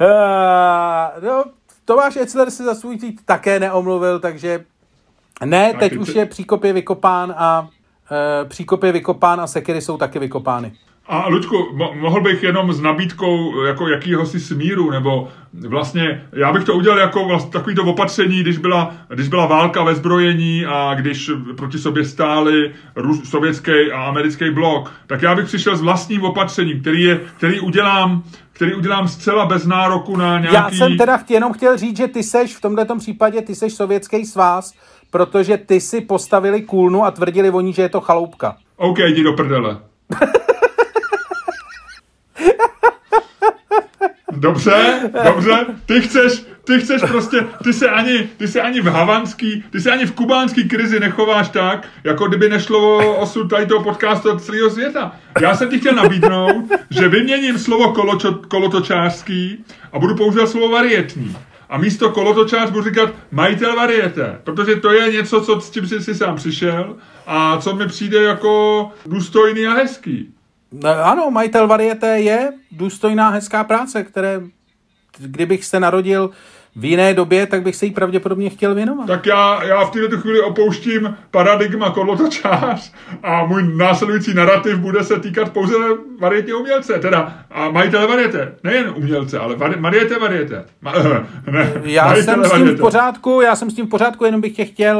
Uh, 0.00 1.22
no, 1.22 1.44
Tomáš 1.88 2.16
Etzler 2.16 2.50
se 2.50 2.64
za 2.64 2.74
svůj 2.74 2.98
tweet 2.98 3.14
také 3.24 3.60
neomluvil, 3.60 4.20
takže 4.20 4.64
ne, 5.44 5.74
teď 5.78 5.96
už 5.96 6.14
je 6.14 6.26
příkop 6.26 6.64
je 6.64 6.72
vykopán 6.72 7.34
a 7.36 7.60
uh, 7.60 8.48
příkop 8.48 8.82
je 8.82 8.92
vykopán 8.92 9.40
a 9.40 9.46
sekery 9.46 9.80
jsou 9.80 9.96
taky 9.96 10.18
vykopány. 10.18 10.72
A 11.06 11.28
Luďku, 11.28 11.56
mo- 11.56 12.00
mohl 12.00 12.20
bych 12.20 12.42
jenom 12.42 12.72
s 12.72 12.80
nabídkou 12.80 13.62
jako 13.62 13.88
jakýhosi 13.88 14.40
smíru, 14.40 14.90
nebo 14.90 15.28
vlastně, 15.68 16.28
já 16.32 16.52
bych 16.52 16.64
to 16.64 16.74
udělal 16.74 16.98
jako 16.98 17.24
vlastně 17.24 17.50
takový 17.50 17.74
to 17.76 17.84
opatření, 17.84 18.40
když 18.40 18.58
byla, 18.58 18.94
když 19.14 19.28
byla 19.28 19.46
válka 19.46 19.84
ve 19.84 19.94
zbrojení 19.94 20.66
a 20.66 20.94
když 20.94 21.30
proti 21.56 21.78
sobě 21.78 22.04
stáli 22.04 22.72
Rus, 22.96 23.30
sovětský 23.30 23.92
a 23.92 24.02
americký 24.02 24.50
blok, 24.50 24.92
tak 25.06 25.22
já 25.22 25.34
bych 25.34 25.46
přišel 25.46 25.76
s 25.76 25.80
vlastním 25.80 26.24
opatřením, 26.24 26.80
který, 26.80 27.02
je, 27.02 27.20
který 27.36 27.60
udělám 27.60 28.22
který 28.58 28.74
udělám 28.74 29.08
zcela 29.08 29.46
bez 29.46 29.66
nároku 29.66 30.16
na 30.16 30.38
nějaký... 30.38 30.54
Já 30.54 30.70
jsem 30.70 30.96
teda 30.96 31.20
jenom 31.28 31.52
chtěl 31.52 31.76
říct, 31.76 31.96
že 31.96 32.08
ty 32.08 32.22
seš 32.22 32.56
v 32.56 32.60
tomto 32.60 32.96
případě, 32.96 33.42
ty 33.42 33.54
seš 33.54 33.74
sovětský 33.74 34.26
svaz, 34.26 34.72
protože 35.10 35.56
ty 35.56 35.80
si 35.80 36.00
postavili 36.00 36.62
kůlnu 36.62 37.04
a 37.04 37.10
tvrdili 37.10 37.50
oni, 37.50 37.72
že 37.72 37.82
je 37.82 37.88
to 37.88 38.00
chaloupka. 38.00 38.56
OK, 38.76 38.98
jdi 38.98 39.22
do 39.22 39.32
prdele. 39.32 39.78
Dobře, 44.32 45.10
dobře, 45.24 45.66
ty 45.86 46.00
chceš, 46.00 46.42
ty 46.64 46.80
chceš 46.80 47.02
prostě, 47.02 47.46
ty 47.64 47.72
se 47.72 47.88
ani, 47.88 48.28
ty 48.36 48.48
se 48.48 48.60
ani 48.60 48.80
v 48.80 48.86
havanský, 48.86 49.64
ty 49.70 49.80
se 49.80 49.90
ani 49.90 50.06
v 50.06 50.12
kubánský 50.12 50.68
krizi 50.68 51.00
nechováš 51.00 51.48
tak, 51.48 51.88
jako 52.04 52.28
kdyby 52.28 52.48
nešlo 52.48 52.98
o 52.98 53.16
osud 53.16 53.50
tady 53.50 53.66
toho 53.66 53.84
podcastu 53.84 54.30
od 54.30 54.42
celého 54.42 54.70
světa. 54.70 55.16
Já 55.40 55.56
jsem 55.56 55.70
ti 55.70 55.78
chtěl 55.78 55.94
nabídnout, 55.94 56.64
že 56.90 57.08
vyměním 57.08 57.58
slovo 57.58 57.92
koločo, 57.92 58.34
kolotočářský 58.34 59.64
a 59.92 59.98
budu 59.98 60.14
používat 60.14 60.48
slovo 60.48 60.68
varietní. 60.68 61.36
A 61.68 61.78
místo 61.78 62.10
kolotočář 62.10 62.70
budu 62.70 62.84
říkat 62.84 63.10
majitel 63.30 63.76
varieté, 63.76 64.40
protože 64.44 64.76
to 64.76 64.92
je 64.92 65.12
něco, 65.12 65.40
co 65.40 65.60
s 65.60 65.70
tím 65.70 65.86
jsi 65.86 66.00
si 66.00 66.14
sám 66.14 66.36
přišel 66.36 66.96
a 67.26 67.58
co 67.58 67.76
mi 67.76 67.86
přijde 67.86 68.22
jako 68.22 68.90
důstojný 69.06 69.66
a 69.66 69.74
hezký. 69.74 70.34
No, 70.72 70.90
Ano, 71.04 71.30
majitel 71.30 71.66
varieté 71.66 72.20
je 72.20 72.52
důstojná, 72.72 73.28
hezká 73.30 73.64
práce, 73.64 74.02
které, 74.04 74.40
kdybych 75.18 75.64
se 75.64 75.80
narodil 75.80 76.30
v 76.76 76.84
jiné 76.84 77.14
době, 77.14 77.46
tak 77.46 77.62
bych 77.62 77.76
se 77.76 77.86
jí 77.86 77.92
pravděpodobně 77.92 78.50
chtěl 78.50 78.74
věnovat. 78.74 79.06
Tak 79.06 79.26
já, 79.26 79.64
já 79.64 79.84
v 79.84 79.90
této 79.90 80.16
chvíli 80.18 80.40
opouštím 80.40 81.16
paradigma 81.30 81.90
kolotočář 81.90 82.92
a 83.22 83.44
můj 83.44 83.76
následující 83.76 84.34
narrativ 84.34 84.78
bude 84.78 85.04
se 85.04 85.20
týkat 85.20 85.52
pouze 85.52 85.74
varietní 86.20 86.52
umělce, 86.52 86.98
teda 86.98 87.34
a 87.50 87.70
majitele 87.70 88.06
varieté. 88.06 88.54
Nejen 88.64 88.92
umělce, 88.96 89.38
ale 89.38 89.56
vari, 89.56 89.80
variete 89.80 90.18
variete. 90.18 90.64
Ma, 90.80 90.92
ne, 91.50 91.72
Já 91.84 92.14
jsem 92.14 92.24
s 92.24 92.26
tím 92.26 92.42
v 92.44 92.50
variete. 92.50 92.80
pořádku, 92.80 93.40
já 93.40 93.56
jsem 93.56 93.70
s 93.70 93.74
tím 93.74 93.86
v 93.86 93.90
pořádku, 93.90 94.24
jenom 94.24 94.40
bych 94.40 94.56
tě 94.56 94.64
chtěl 94.64 94.98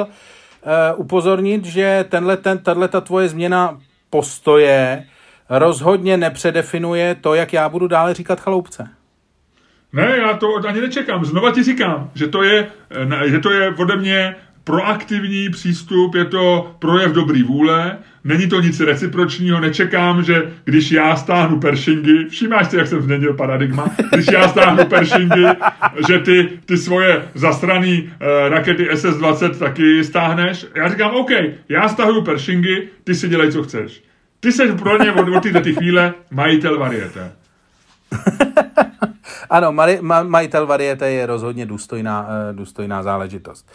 uh, 0.97 1.01
upozornit, 1.01 1.65
že 1.65 2.05
tenhle, 2.09 2.37
ten, 2.37 2.59
tahle 2.59 2.89
ta 2.89 3.01
tvoje 3.01 3.29
změna 3.29 3.79
postoje 4.11 5.05
rozhodně 5.51 6.17
nepředefinuje 6.17 7.15
to, 7.15 7.35
jak 7.35 7.53
já 7.53 7.69
budu 7.69 7.89
dále 7.89 8.15
říkat 8.15 8.41
chaloupce. 8.41 8.89
Ne, 9.93 10.17
já 10.19 10.35
to 10.35 10.57
ani 10.69 10.81
nečekám. 10.81 11.25
Znova 11.25 11.51
ti 11.51 11.63
říkám, 11.63 12.11
že 12.15 12.27
to 12.27 12.43
je, 12.43 12.67
eh, 12.91 13.31
že 13.31 13.39
to 13.39 13.51
je 13.51 13.75
ode 13.75 13.97
mě 13.97 14.37
proaktivní 14.65 15.51
přístup, 15.51 16.15
je 16.15 16.25
to 16.25 16.75
projev 16.79 17.13
dobrý 17.13 17.43
vůle, 17.43 17.99
není 18.25 18.49
to 18.49 18.61
nic 18.61 18.81
recipročního, 18.81 19.61
nečekám, 19.61 20.25
že 20.25 20.53
když 20.65 20.91
já 20.91 21.17
stáhnu 21.17 21.61
pershingy, 21.61 22.29
všímáš 22.29 22.69
si, 22.69 22.77
jak 22.77 22.87
jsem 22.87 23.03
změnil 23.03 23.35
paradigma, 23.35 23.87
když 24.13 24.27
já 24.33 24.49
stáhnu 24.49 24.85
pershingy, 24.85 25.45
že 26.09 26.19
ty, 26.19 26.49
ty 26.65 26.77
svoje 26.77 27.23
zastraný 27.35 28.03
uh, 28.03 28.49
rakety 28.49 28.89
SS-20 28.91 29.59
taky 29.59 30.05
stáhneš. 30.05 30.67
Já 30.75 30.89
říkám, 30.89 31.11
OK, 31.11 31.31
já 31.69 31.89
stahuju 31.89 32.23
pershingy, 32.23 32.89
ty 33.05 33.15
si 33.15 33.29
dělej, 33.29 33.53
co 33.53 33.63
chceš. 33.63 34.03
Ty 34.41 34.53
jsi 34.53 34.73
pro 34.73 35.05
ně 35.05 35.13
od, 35.13 35.29
od 35.37 35.63
ty 35.63 35.75
chvíle 35.75 36.15
majitel 36.31 36.79
varieté. 36.79 37.33
Ano, 39.51 39.73
mari, 39.73 39.99
ma, 40.01 40.23
majitel 40.23 40.67
varieté 40.67 41.11
je 41.11 41.27
rozhodně 41.27 41.67
důstojná, 41.67 42.21
uh, 42.21 42.57
důstojná 42.57 43.03
záležitost. 43.03 43.71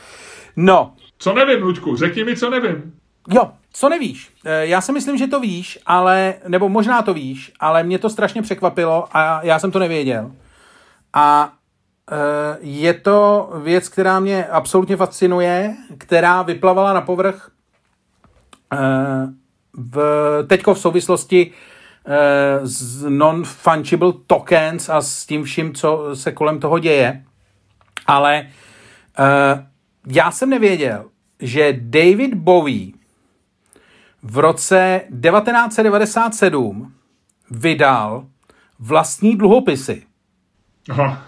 No, 0.56 0.94
Co 1.18 1.34
nevím, 1.34 1.64
Luďku, 1.64 1.96
řekni 1.96 2.24
mi, 2.24 2.36
co 2.38 2.50
nevím. 2.50 2.94
Jo, 3.30 3.52
co 3.74 3.90
nevíš? 3.90 4.32
Eh, 4.46 4.66
Já 4.66 4.82
si 4.82 4.92
myslím, 4.92 5.18
že 5.18 5.28
to 5.28 5.40
víš, 5.40 5.80
ale, 5.86 6.34
nebo 6.48 6.70
možná 6.70 7.02
to 7.02 7.14
víš, 7.14 7.52
ale 7.60 7.84
mě 7.84 8.00
to 8.00 8.10
strašně 8.10 8.42
překvapilo 8.42 9.08
a 9.18 9.40
já 9.44 9.60
jsem 9.60 9.72
to 9.72 9.80
nevěděl. 9.80 10.32
A 11.14 11.54
eh, 12.12 12.58
je 12.62 12.94
to 12.94 13.50
věc, 13.64 13.90
která 13.90 14.20
mě 14.20 14.46
absolutně 14.46 14.98
fascinuje, 14.98 15.76
která 15.98 16.42
vyplavala 16.42 16.94
na 16.94 17.02
povrch 17.02 17.50
v, 19.74 19.98
teďko 20.48 20.74
v 20.74 20.80
souvislosti 20.80 21.52
z 22.64 23.06
non-fungible 23.10 24.14
tokens 24.28 24.90
a 24.90 25.02
s 25.02 25.26
tím 25.26 25.44
vším, 25.44 25.74
co 25.74 26.10
se 26.14 26.32
kolem 26.32 26.60
toho 26.60 26.80
děje. 26.80 27.24
Ale 28.08 28.48
já 30.08 30.32
jsem 30.32 30.50
nevěděl, 30.50 31.06
že 31.40 31.74
David 31.80 32.34
Bowie 32.34 32.92
v 34.24 34.38
roce 34.38 35.02
1997 35.10 36.94
vydal 37.52 38.26
vlastní 38.80 39.38
dluhopisy. 39.38 40.04
Aha. 40.90 41.22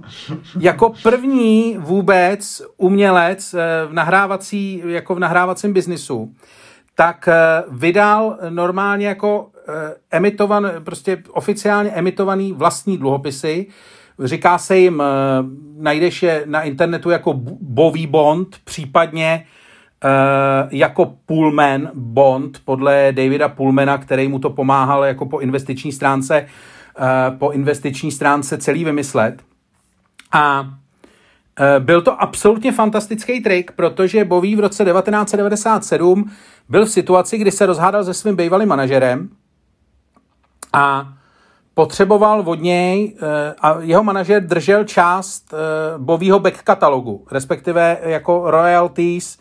jako 0.60 0.92
první 1.02 1.76
vůbec 1.78 2.62
umělec 2.76 3.54
eh, 3.54 3.86
v 3.86 3.92
nahrávací, 3.92 4.82
jako 4.86 5.14
v 5.14 5.18
nahrávacím 5.18 5.72
biznisu, 5.72 6.34
tak 7.00 7.28
eh, 7.28 7.62
vydal 7.70 8.38
normálně 8.48 9.06
jako 9.06 9.50
eh, 9.68 9.94
emitovan, 10.10 10.70
prostě 10.84 11.22
oficiálně 11.30 11.90
emitovaný 11.90 12.52
vlastní 12.52 12.98
dluhopisy. 12.98 13.66
Říká 14.24 14.58
se 14.58 14.78
jim, 14.78 15.02
najdeš 15.76 16.22
je 16.22 16.42
na 16.46 16.62
internetu 16.62 17.10
jako 17.10 17.32
Bový 17.60 18.06
Bond, 18.06 18.56
případně 18.64 19.44
jako 20.70 21.14
Pullman 21.26 21.90
Bond 21.94 22.60
podle 22.64 23.12
Davida 23.12 23.48
Pullmana, 23.48 23.98
který 23.98 24.28
mu 24.28 24.38
to 24.38 24.50
pomáhal 24.50 25.04
jako 25.04 25.26
po 25.26 25.38
investiční 25.38 25.92
stránce 25.92 26.46
Eh, 26.98 27.30
po 27.38 27.50
investiční 27.50 28.12
stránce 28.12 28.58
celý 28.58 28.84
vymyslet. 28.84 29.42
A 30.32 30.64
eh, 30.64 30.79
byl 31.78 32.02
to 32.02 32.22
absolutně 32.22 32.72
fantastický 32.72 33.40
trik, 33.40 33.72
protože 33.72 34.24
Boví 34.24 34.56
v 34.56 34.60
roce 34.60 34.84
1997 34.84 36.30
byl 36.68 36.86
v 36.86 36.90
situaci, 36.90 37.38
kdy 37.38 37.50
se 37.50 37.66
rozhádal 37.66 38.04
se 38.04 38.14
svým 38.14 38.36
bývalým 38.36 38.68
manažerem 38.68 39.28
a 40.72 41.12
potřeboval 41.74 42.42
od 42.46 42.60
něj 42.60 43.16
eh, 43.16 43.54
a 43.60 43.80
jeho 43.80 44.02
manažer 44.02 44.46
držel 44.46 44.84
část 44.84 45.54
Bovího 45.98 46.38
back 46.38 46.62
katalogu, 46.62 47.26
respektive 47.30 47.98
jako 48.02 48.50
royalties 48.50 49.38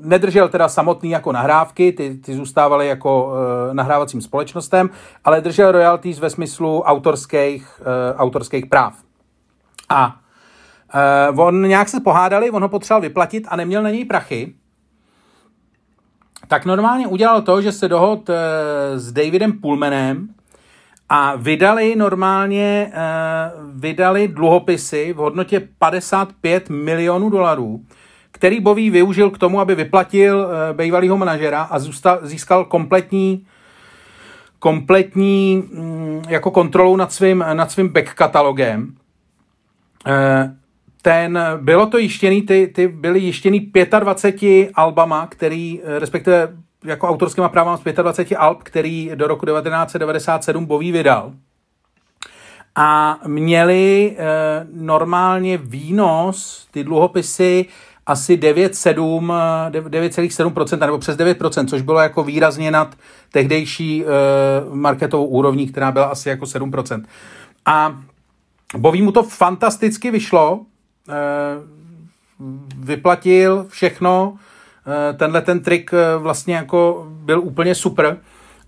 nedržel 0.00 0.48
teda 0.48 0.68
samotný 0.68 1.10
jako 1.10 1.32
nahrávky, 1.32 1.92
ty, 1.92 2.14
ty 2.14 2.34
zůstávaly 2.34 2.88
jako 2.88 3.32
nahrávacím 3.72 4.20
společnostem, 4.20 4.90
ale 5.24 5.40
držel 5.40 5.72
royalties 5.72 6.18
ve 6.18 6.30
smyslu 6.30 6.82
autorských, 6.82 7.80
autorských 8.16 8.66
práv. 8.66 8.94
A 9.88 10.16
uh, 11.32 11.40
on 11.40 11.62
nějak 11.62 11.88
se 11.88 12.00
pohádali, 12.00 12.50
on 12.50 12.62
ho 12.62 12.68
potřeboval 12.68 13.00
vyplatit 13.02 13.44
a 13.48 13.56
neměl 13.56 13.82
na 13.82 13.90
něj 13.90 14.04
prachy, 14.04 14.54
tak 16.48 16.64
normálně 16.64 17.06
udělal 17.06 17.42
to, 17.42 17.62
že 17.62 17.72
se 17.72 17.88
dohod 17.88 18.28
uh, 18.28 18.34
s 18.96 19.12
Davidem 19.12 19.52
Pullmanem 19.52 20.28
a 21.08 21.36
vydali 21.36 21.96
normálně 21.96 22.92
uh, 22.92 23.70
vydali 23.80 24.28
dluhopisy 24.28 25.12
v 25.12 25.16
hodnotě 25.16 25.68
55 25.78 26.70
milionů 26.70 27.30
dolarů, 27.30 27.80
který 28.30 28.60
Boví 28.60 28.90
využil 28.90 29.30
k 29.30 29.38
tomu, 29.38 29.60
aby 29.60 29.74
vyplatil 29.74 30.38
uh, 30.38 30.76
bývalého 30.76 31.16
manažera 31.16 31.62
a 31.62 31.78
zůstal, 31.78 32.18
získal 32.22 32.64
kompletní 32.64 33.46
kompletní 34.64 35.56
mm, 35.56 36.22
jako 36.28 36.50
kontrolu 36.50 36.96
nad 36.96 37.12
svým, 37.12 37.44
nad 37.52 37.70
svým 37.70 37.88
back 37.88 38.14
katalogem. 38.14 38.94
Uh, 40.06 40.12
ten, 41.02 41.38
bylo 41.60 41.86
to 41.86 41.98
jištěný, 41.98 42.42
ty, 42.42 42.72
ty 42.74 42.88
byly 42.88 43.20
jištěný 43.20 43.72
25 44.00 44.70
albama, 44.74 45.26
který, 45.26 45.80
eh, 45.84 45.98
respektive 45.98 46.48
jako 46.84 47.08
autorskýma 47.08 47.48
právama 47.48 47.76
z 47.76 47.80
25 47.80 48.36
alb, 48.36 48.62
který 48.62 49.10
do 49.14 49.26
roku 49.26 49.46
1997 49.46 50.66
Boví 50.66 50.92
vydal. 50.92 51.32
A 52.76 53.18
měli 53.26 54.16
e, 54.18 54.24
normálně 54.72 55.58
výnos, 55.58 56.66
ty 56.70 56.84
dluhopisy, 56.84 57.66
asi 58.06 58.36
9,7% 58.36 60.86
nebo 60.86 60.98
přes 60.98 61.16
9%, 61.16 61.66
což 61.66 61.82
bylo 61.82 62.00
jako 62.00 62.24
výrazně 62.24 62.70
nad 62.70 62.94
tehdejší 63.32 64.04
uh, 64.04 64.10
marketovou 64.74 65.26
úrovní, 65.26 65.66
která 65.66 65.92
byla 65.92 66.04
asi 66.04 66.28
jako 66.28 66.44
7%. 66.44 67.04
A 67.66 67.96
Boví 68.78 69.02
mu 69.02 69.12
to 69.12 69.22
fantasticky 69.22 70.10
vyšlo, 70.10 70.52
uh, 70.54 70.64
vyplatil 72.76 73.66
všechno, 73.68 74.30
uh, 74.30 75.18
tenhle 75.18 75.42
ten 75.42 75.60
trik 75.60 75.90
uh, 75.92 76.22
vlastně 76.22 76.54
jako 76.54 77.06
byl 77.08 77.40
úplně 77.40 77.74
super. 77.74 78.16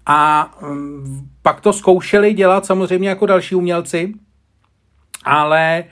A 0.07 0.51
um, 0.62 1.29
pak 1.42 1.61
to 1.61 1.73
zkoušeli 1.73 2.35
dělat 2.35 2.66
samozřejmě 2.66 3.09
jako 3.09 3.27
další 3.27 3.55
umělci, 3.55 4.14
ale 5.25 5.85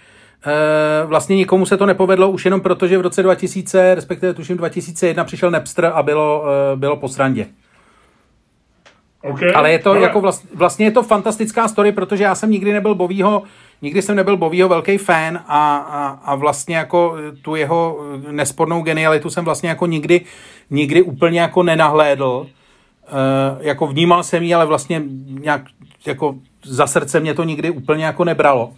Eh, 0.46 1.07
vlastně 1.07 1.37
nikomu 1.37 1.66
se 1.66 1.77
to 1.77 1.87
nepovedlo 1.87 2.31
už 2.31 2.44
jenom 2.44 2.61
proto, 2.61 2.87
že 2.87 2.98
v 2.98 3.00
roce 3.00 3.22
2000, 3.22 3.94
respektive 3.94 4.35
tuším 4.35 4.57
2001 4.57 5.24
přišel 5.24 5.50
Napster 5.50 5.92
a 5.94 6.03
bylo, 6.03 6.44
eh, 6.72 6.77
bylo 6.77 6.96
po 6.96 7.09
srandě. 7.09 7.46
Okay, 9.22 9.53
ale 9.55 9.72
je 9.72 9.79
to 9.79 9.90
ale... 9.90 10.00
jako 10.00 10.20
vlast, 10.20 10.46
vlastně 10.55 10.87
je 10.87 10.90
to 10.90 11.03
fantastická 11.03 11.68
story, 11.68 11.92
protože 11.92 12.24
já 12.24 12.35
jsem 12.35 12.50
nikdy 12.50 12.72
nebyl 12.72 12.94
Bovýho, 12.94 13.42
nikdy 13.85 14.03
jsem 14.03 14.16
nebyl 14.16 14.37
Bovýho 14.37 14.68
velký 14.68 14.99
fan 14.99 15.37
a, 15.37 15.77
a, 15.77 16.09
a 16.09 16.35
vlastně 16.35 16.77
jako 16.77 17.16
tu 17.42 17.55
jeho 17.55 17.99
nespornou 18.31 18.83
genialitu 18.83 19.31
jsem 19.31 19.44
vlastně 19.44 19.68
jako 19.68 19.87
nikdy, 19.87 20.20
nikdy 20.70 21.03
úplně 21.03 21.40
jako 21.40 21.62
nenahlédl. 21.62 22.47
E, 22.47 23.66
jako 23.68 23.87
vnímal 23.87 24.23
jsem 24.23 24.42
ji, 24.42 24.55
ale 24.55 24.66
vlastně 24.66 25.03
nějak 25.27 25.62
jako 26.07 26.35
za 26.64 26.87
srdce 26.87 27.20
mě 27.20 27.35
to 27.35 27.44
nikdy 27.44 27.70
úplně 27.70 28.05
jako 28.05 28.25
nebralo 28.25 28.73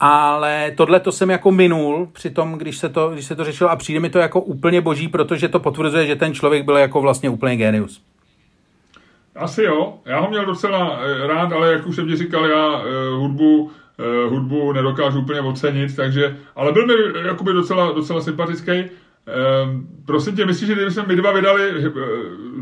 ale 0.00 0.72
tohle 0.76 1.00
to 1.00 1.12
jsem 1.12 1.30
jako 1.30 1.52
minul 1.52 2.08
při 2.12 2.30
tom, 2.30 2.52
když 2.52 2.78
se, 2.78 2.88
to, 2.88 3.10
když 3.10 3.24
se 3.24 3.36
to 3.36 3.44
řešilo 3.44 3.70
a 3.70 3.76
přijde 3.76 4.00
mi 4.00 4.10
to 4.10 4.18
jako 4.18 4.40
úplně 4.40 4.80
boží, 4.80 5.08
protože 5.08 5.48
to 5.48 5.60
potvrzuje, 5.60 6.06
že 6.06 6.16
ten 6.16 6.34
člověk 6.34 6.64
byl 6.64 6.76
jako 6.76 7.00
vlastně 7.00 7.30
úplně 7.30 7.56
genius. 7.56 8.02
Asi 9.36 9.62
jo, 9.62 9.94
já 10.04 10.20
ho 10.20 10.30
měl 10.30 10.46
docela 10.46 11.00
eh, 11.02 11.26
rád, 11.26 11.52
ale 11.52 11.72
jak 11.72 11.86
už 11.86 11.96
jsem 11.96 12.08
ti 12.08 12.16
říkal, 12.16 12.46
já 12.46 12.78
uh, 12.78 12.84
hudbu, 13.18 13.70
uh, 14.00 14.32
hudbu 14.32 14.72
nedokážu 14.72 15.20
úplně 15.20 15.40
ocenit, 15.40 15.96
takže, 15.96 16.36
ale 16.56 16.72
byl 16.72 16.86
mi 16.86 16.94
jakoby 17.26 17.52
docela, 17.52 17.92
docela 17.92 18.20
sympatický. 18.20 18.72
Uh, 18.72 18.86
prosím 20.04 20.36
tě, 20.36 20.46
myslíš, 20.46 20.66
že 20.66 20.74
kdyby 20.74 20.90
jsme 20.90 21.04
my 21.06 21.16
dva 21.16 21.32
vydali 21.32 21.88
uh, 21.88 21.94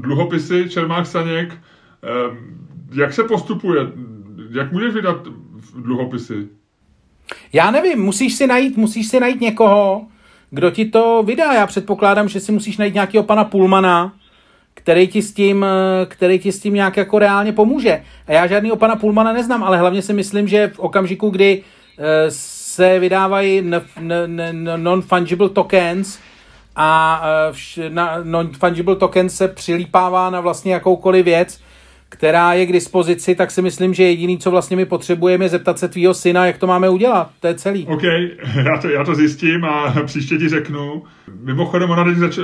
dluhopisy 0.01 0.69
Čermák 0.69 1.07
Staněk, 1.07 1.53
uh, 1.53 2.37
jak 2.95 3.13
se 3.13 3.25
postupuje? 3.25 3.87
Jak 4.51 4.73
můžeš 4.73 4.95
vydat 4.95 5.29
dluhopisy? 5.77 6.49
Já 7.53 7.71
nevím, 7.71 7.99
musíš 7.99 8.35
si 8.35 8.47
najít, 8.47 8.77
musíš 8.77 9.09
si 9.09 9.21
najít 9.21 9.41
někoho, 9.41 10.07
kdo 10.51 10.71
ti 10.71 10.85
to 10.85 11.23
vydá. 11.27 11.53
Já 11.53 11.67
předpokládám, 11.67 12.29
že 12.29 12.41
si 12.41 12.53
musíš 12.53 12.79
najít 12.79 12.95
nějakého 12.95 13.25
pana 13.25 13.45
Pulmana, 13.45 14.13
který 14.79 15.09
ti 15.09 15.23
s 15.23 15.33
tím, 15.33 15.67
který 16.09 16.39
ti 16.39 16.53
s 16.53 16.61
tím 16.61 16.75
nějak 16.75 16.97
jako 16.97 17.19
reálně 17.19 17.53
pomůže. 17.53 18.03
A 18.27 18.33
já 18.33 18.47
žádného 18.47 18.77
pana 18.77 18.97
Pulmana 18.97 19.33
neznám, 19.33 19.65
ale 19.65 19.79
hlavně 19.79 20.03
si 20.03 20.13
myslím, 20.13 20.49
že 20.49 20.69
v 20.69 20.79
okamžiku, 20.79 21.31
kdy 21.31 21.63
eh, 21.99 22.05
se 22.29 22.99
vydávají 22.99 23.63
non-fungible 24.77 25.49
tokens 25.49 26.19
a 26.77 27.23
eh, 27.79 27.91
non-fungible 28.23 28.97
tokens 28.97 29.37
se 29.37 29.49
přilípává 29.49 30.31
na 30.31 30.41
vlastně 30.41 30.73
jakoukoliv 30.73 31.25
věc, 31.25 31.61
která 32.09 32.53
je 32.53 32.67
k 32.67 32.73
dispozici, 32.73 33.35
tak 33.35 33.51
si 33.51 33.63
myslím, 33.63 33.95
že 33.95 34.03
jediný, 34.03 34.39
co 34.39 34.51
vlastně 34.51 34.77
my 34.77 34.87
potřebujeme, 34.87 35.45
je 35.45 35.49
zeptat 35.49 35.79
se 35.79 35.89
tvýho 35.89 36.15
syna, 36.15 36.47
jak 36.47 36.59
to 36.59 36.67
máme 36.67 36.89
udělat. 36.89 37.31
To 37.41 37.47
je 37.47 37.55
celý. 37.55 37.87
OK, 37.87 38.03
já 38.65 38.79
to, 38.83 38.89
já 38.89 39.05
to 39.05 39.15
zjistím 39.15 39.65
a 39.65 39.95
příště 40.07 40.37
ti 40.37 40.49
řeknu. 40.49 41.03
Mimochodem, 41.41 41.91
ona 41.91 42.05
teď 42.05 42.17
zač, 42.17 42.39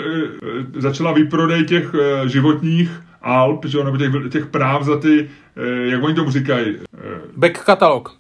začala 0.77 1.13
výprodej 1.13 1.65
těch 1.65 1.95
eh, 1.95 2.29
životních 2.29 2.91
alp, 3.23 3.65
že, 3.65 3.85
nebo 3.85 3.97
těch, 3.97 4.13
těch 4.31 4.47
práv 4.47 4.83
za 4.83 4.99
ty, 4.99 5.31
eh, 5.57 5.91
jak 5.91 6.03
oni 6.03 6.15
tomu 6.15 6.31
říkají? 6.31 6.77
Eh, 6.77 7.21
Back 7.37 7.65
katalog. 7.65 8.17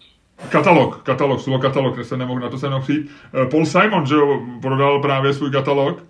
Katalog, 0.48 1.02
katalog, 1.02 1.40
slovo 1.40 1.59
katalog, 1.59 2.04
se 2.04 2.16
nemohl, 2.16 2.40
na 2.40 2.48
to 2.48 2.59
se 2.59 2.66
nemohl 2.66 2.83
přijít. 2.83 3.11
Paul 3.50 3.66
Simon, 3.66 4.07
že 4.07 4.14
jo, 4.14 4.42
prodal 4.62 5.02
právě 5.02 5.35
svůj 5.35 5.50
katalog 5.50 6.02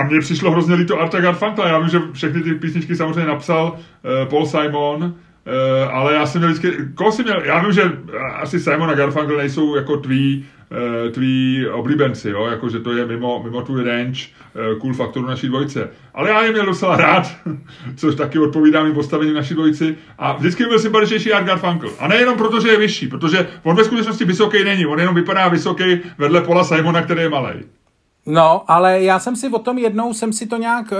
a 0.00 0.02
mně 0.02 0.20
přišlo 0.20 0.50
hrozně 0.50 0.74
líto 0.74 1.00
Arta 1.00 1.20
Garfunkla. 1.20 1.68
Já 1.68 1.78
vím, 1.78 1.88
že 1.88 2.00
všechny 2.12 2.42
ty 2.42 2.54
písničky 2.54 2.96
samozřejmě 2.96 3.26
napsal 3.26 3.72
uh, 3.72 4.28
Paul 4.28 4.46
Simon, 4.46 5.02
uh, 5.02 5.94
ale 5.94 6.14
já 6.14 6.26
jsem 6.26 6.40
měl 6.40 6.52
vždycky, 6.52 6.78
koho 6.94 7.12
jsi 7.12 7.22
měl, 7.22 7.42
já 7.44 7.62
vím, 7.62 7.72
že 7.72 7.92
asi 8.34 8.60
Simon 8.60 8.90
a 8.90 8.94
Garfunkel 8.94 9.36
nejsou 9.36 9.76
jako 9.76 9.96
tví, 9.96 10.46
uh, 10.70 11.12
tví 11.12 11.66
oblíbenci, 11.72 12.30
jo? 12.30 12.46
jako 12.46 12.68
že 12.68 12.78
to 12.78 12.92
je 12.92 13.06
mimo, 13.06 13.42
mimo 13.44 13.62
tu 13.62 13.84
range 13.84 14.26
uh, 14.72 14.78
cool 14.78 14.94
faktoru 14.94 15.26
naší 15.26 15.48
dvojce. 15.48 15.88
Ale 16.14 16.30
já 16.30 16.42
je 16.42 16.52
měl 16.52 16.66
docela 16.66 16.96
rád, 16.96 17.36
což 17.96 18.14
taky 18.14 18.38
odpovídá 18.38 18.84
mým 18.84 18.94
postavení 18.94 19.32
naší 19.32 19.54
dvojici. 19.54 19.96
A 20.18 20.32
vždycky 20.32 20.64
byl 20.64 20.78
sympatičnější 20.78 21.32
Art 21.32 21.46
Garfunkel. 21.46 21.90
A 21.98 22.08
nejenom 22.08 22.38
proto, 22.38 22.60
že 22.60 22.68
je 22.68 22.78
vyšší, 22.78 23.08
protože 23.08 23.46
on 23.62 23.76
ve 23.76 23.84
skutečnosti 23.84 24.24
vysoký 24.24 24.64
není, 24.64 24.86
on 24.86 25.00
jenom 25.00 25.14
vypadá 25.14 25.48
vysoký 25.48 26.00
vedle 26.18 26.40
Paula 26.40 26.64
Simona, 26.64 27.02
který 27.02 27.20
je 27.20 27.28
malý. 27.28 27.79
No, 28.26 28.62
ale 28.68 29.02
já 29.02 29.18
jsem 29.18 29.36
si 29.36 29.48
o 29.48 29.58
tom 29.58 29.78
jednou, 29.78 30.14
jsem 30.14 30.32
si 30.32 30.46
to 30.46 30.56
nějak, 30.56 30.92
eh, 30.92 30.96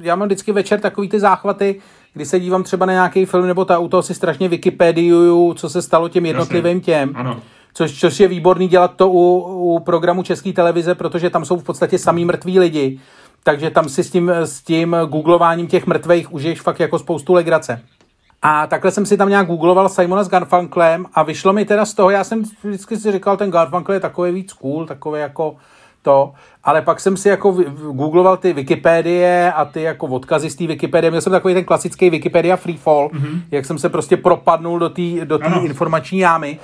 já 0.00 0.16
mám 0.16 0.28
vždycky 0.28 0.52
večer 0.52 0.80
takový 0.80 1.08
ty 1.08 1.20
záchvaty, 1.20 1.80
když 2.14 2.28
se 2.28 2.40
dívám 2.40 2.62
třeba 2.62 2.86
na 2.86 2.92
nějaký 2.92 3.24
film 3.24 3.46
nebo 3.46 3.64
ta 3.64 3.88
toho 3.88 4.02
si 4.02 4.14
strašně 4.14 4.48
Wikipediuju, 4.48 5.54
co 5.54 5.68
se 5.68 5.82
stalo 5.82 6.08
těm 6.08 6.26
jednotlivým 6.26 6.80
těm. 6.80 7.12
Ano. 7.14 7.40
Což, 7.74 8.00
což 8.00 8.20
je 8.20 8.28
výborný 8.28 8.68
dělat 8.68 8.94
to 8.96 9.08
u, 9.08 9.38
u 9.74 9.78
programu 9.80 10.22
České 10.22 10.52
televize, 10.52 10.94
protože 10.94 11.30
tam 11.30 11.44
jsou 11.44 11.56
v 11.56 11.64
podstatě 11.64 11.98
samý 11.98 12.24
mrtví 12.24 12.58
lidi. 12.58 13.00
Takže 13.42 13.70
tam 13.70 13.88
si 13.88 14.04
s 14.04 14.10
tím, 14.10 14.30
s 14.30 14.62
tím 14.62 14.96
googlováním 15.06 15.66
těch 15.66 15.86
mrtvých 15.86 16.32
užiješ 16.32 16.60
fakt 16.60 16.80
jako 16.80 16.98
spoustu 16.98 17.32
legrace. 17.32 17.82
A 18.42 18.66
takhle 18.66 18.90
jsem 18.90 19.06
si 19.06 19.16
tam 19.16 19.28
nějak 19.28 19.46
googloval 19.46 19.88
Simona 19.88 20.24
s 20.24 20.28
Garfunklem 20.28 21.06
a 21.14 21.22
vyšlo 21.22 21.52
mi 21.52 21.64
teda 21.64 21.84
z 21.84 21.94
toho, 21.94 22.10
já 22.10 22.24
jsem 22.24 22.42
vždycky 22.64 22.96
si 22.96 23.12
říkal, 23.12 23.36
ten 23.36 23.50
Garfunkel 23.50 23.94
je 23.94 24.00
takový 24.00 24.32
víc 24.32 24.52
cool, 24.52 24.86
takový 24.86 25.20
jako 25.20 25.56
to, 26.02 26.32
ale 26.64 26.82
pak 26.82 27.00
jsem 27.00 27.16
si 27.16 27.28
jako 27.28 27.52
googloval 27.92 28.36
ty 28.36 28.52
Wikipedie 28.52 29.52
a 29.52 29.64
ty 29.64 29.82
jako 29.82 30.06
odkazy 30.06 30.50
z 30.50 30.56
té 30.56 30.66
Wikipedie, 30.66 31.10
měl 31.10 31.20
jsem 31.20 31.32
takový 31.32 31.54
ten 31.54 31.64
klasický 31.64 32.10
Wikipedia 32.10 32.56
freefall, 32.56 33.08
mm-hmm. 33.08 33.40
jak 33.50 33.64
jsem 33.64 33.78
se 33.78 33.88
prostě 33.88 34.16
propadnul 34.16 34.78
do 34.78 34.88
té 34.88 35.24
do 35.24 35.40
informační 35.62 36.18
jámy. 36.18 36.58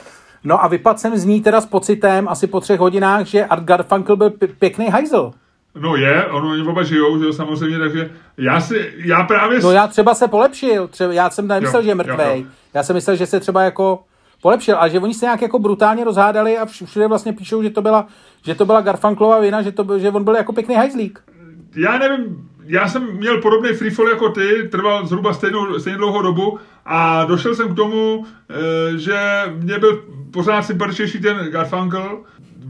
No 0.45 0.65
a 0.65 0.69
vypadl 0.69 0.99
jsem 0.99 1.17
z 1.17 1.25
ní 1.25 1.41
teda 1.41 1.61
s 1.61 1.67
pocitem 1.67 2.29
asi 2.29 2.47
po 2.47 2.61
třech 2.61 2.81
hodinách, 2.81 3.27
že 3.27 3.45
Art 3.45 3.65
Garfunkel 3.65 4.17
byl 4.17 4.31
pěkný 4.59 4.87
hajzl. 4.87 5.33
No 5.81 5.97
je, 5.97 6.27
ono 6.27 6.51
oni 6.51 6.63
oba 6.63 6.83
žijou, 6.83 7.19
že 7.19 7.25
jo, 7.25 7.33
samozřejmě, 7.33 7.79
takže 7.79 8.11
já 8.39 8.61
si, 8.61 8.93
já 8.97 9.23
právě... 9.23 9.61
No 9.61 9.71
já 9.71 9.87
třeba 9.87 10.15
se 10.15 10.29
polepšil, 10.29 10.89
třeba, 10.89 11.13
já 11.13 11.31
jsem 11.31 11.49
nemyslel, 11.49 11.83
jo, 11.83 11.85
že 11.85 11.91
je 11.91 11.95
mrtvej. 11.95 12.47
Já 12.75 12.83
jsem 12.83 12.97
myslel, 12.97 13.17
že 13.17 13.27
se 13.27 13.41
třeba 13.41 13.63
jako 13.63 14.03
polepšil, 14.45 14.77
ale 14.77 14.91
že 14.91 15.01
oni 15.01 15.15
se 15.15 15.27
nějak 15.27 15.43
jako 15.43 15.59
brutálně 15.59 16.05
rozhádali 16.05 16.59
a 16.59 16.67
všude 16.67 17.09
vlastně 17.09 17.33
píšou, 17.33 17.63
že 17.63 17.71
to 17.71 17.83
byla, 17.83 18.07
že 18.45 18.55
to 18.55 18.65
byla 18.67 18.81
Garfunklova 18.81 19.41
vina, 19.41 19.63
že, 19.63 19.73
to, 19.73 19.99
že 19.99 20.11
on 20.11 20.25
byl 20.25 20.37
jako 20.37 20.53
pěkný 20.53 20.75
hajzlík. 20.75 21.21
Já 21.77 21.99
nevím, 21.99 22.49
já 22.65 22.89
jsem 22.89 23.17
měl 23.17 23.41
podobný 23.41 23.73
freefall 23.73 24.09
jako 24.09 24.29
ty, 24.29 24.69
trval 24.69 25.07
zhruba 25.07 25.33
stejnou, 25.33 25.79
stejnou 25.79 25.99
dlouhou 25.99 26.23
dobu 26.23 26.59
a 26.85 27.25
došel 27.25 27.55
jsem 27.55 27.73
k 27.73 27.77
tomu, 27.77 28.27
eh, 28.51 28.99
že 28.99 29.19
mě 29.57 29.79
byl 29.79 30.05
pořád 30.31 30.63
sympatičnější 30.63 31.21
ten 31.21 31.37
Garfunkel, 31.51 32.19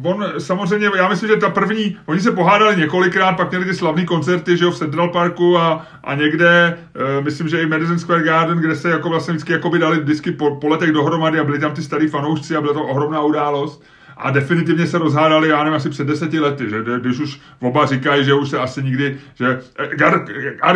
on 0.02 0.32
samozřejmě, 0.38 0.90
já 0.96 1.08
myslím, 1.08 1.28
že 1.28 1.36
ta 1.36 1.50
první, 1.50 1.96
oni 2.06 2.20
se 2.20 2.32
pohádali 2.32 2.76
několikrát, 2.76 3.32
pak 3.32 3.50
měli 3.50 3.64
ty 3.64 3.74
slavné 3.74 4.04
koncerty, 4.04 4.56
že 4.56 4.64
jo, 4.64 4.70
v 4.70 4.78
Central 4.78 5.08
Parku 5.08 5.58
a, 5.58 5.86
a 6.04 6.14
někde, 6.14 6.78
uh, 7.18 7.24
myslím, 7.24 7.48
že 7.48 7.62
i 7.62 7.66
Madison 7.66 7.98
Square 7.98 8.22
Garden, 8.22 8.58
kde 8.58 8.76
se 8.76 8.90
jako 8.90 9.08
vlastně 9.08 9.32
vždycky 9.32 9.52
jako 9.52 9.70
by 9.70 9.78
dali 9.78 10.00
vždycky 10.00 10.32
po, 10.32 10.56
po 10.56 10.68
letech 10.68 10.92
dohromady 10.92 11.38
a 11.38 11.44
byli 11.44 11.58
tam 11.58 11.74
ty 11.74 11.82
starý 11.82 12.08
fanoušci 12.08 12.56
a 12.56 12.60
byla 12.60 12.74
to 12.74 12.82
ohromná 12.82 13.20
událost 13.20 13.82
a 14.16 14.30
definitivně 14.30 14.86
se 14.86 14.98
rozhádali, 14.98 15.48
já 15.48 15.64
nevím, 15.64 15.76
asi 15.76 15.90
před 15.90 16.06
deseti 16.06 16.40
lety, 16.40 16.70
že 16.70 16.76
když 17.00 17.20
už 17.20 17.40
oba 17.60 17.86
říkají, 17.86 18.24
že 18.24 18.34
už 18.34 18.50
se 18.50 18.58
asi 18.58 18.82
nikdy, 18.82 19.16
že 19.34 19.60
eh, 19.78 19.96
Gar, 19.96 20.24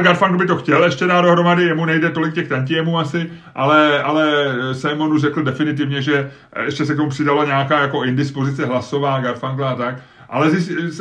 Garfunkel 0.02 0.38
by 0.38 0.46
to 0.46 0.56
chtěl 0.56 0.84
ještě 0.84 1.06
dát 1.06 1.20
dohromady, 1.20 1.64
jemu 1.64 1.84
nejde 1.84 2.10
tolik 2.10 2.34
těch 2.34 2.48
tantiemů 2.48 2.98
asi, 2.98 3.30
ale, 3.54 4.02
ale 4.02 4.54
Simon 4.72 5.12
už 5.12 5.20
řekl 5.20 5.42
definitivně, 5.42 6.02
že 6.02 6.30
ještě 6.64 6.86
se 6.86 6.94
k 6.94 6.96
tomu 6.96 7.10
přidala 7.10 7.44
nějaká 7.44 7.80
jako 7.80 8.04
indispozice 8.04 8.66
hlasová 8.66 9.20
Garfunkla 9.20 9.70
a 9.70 9.74
tak, 9.74 9.96
ale 10.28 10.50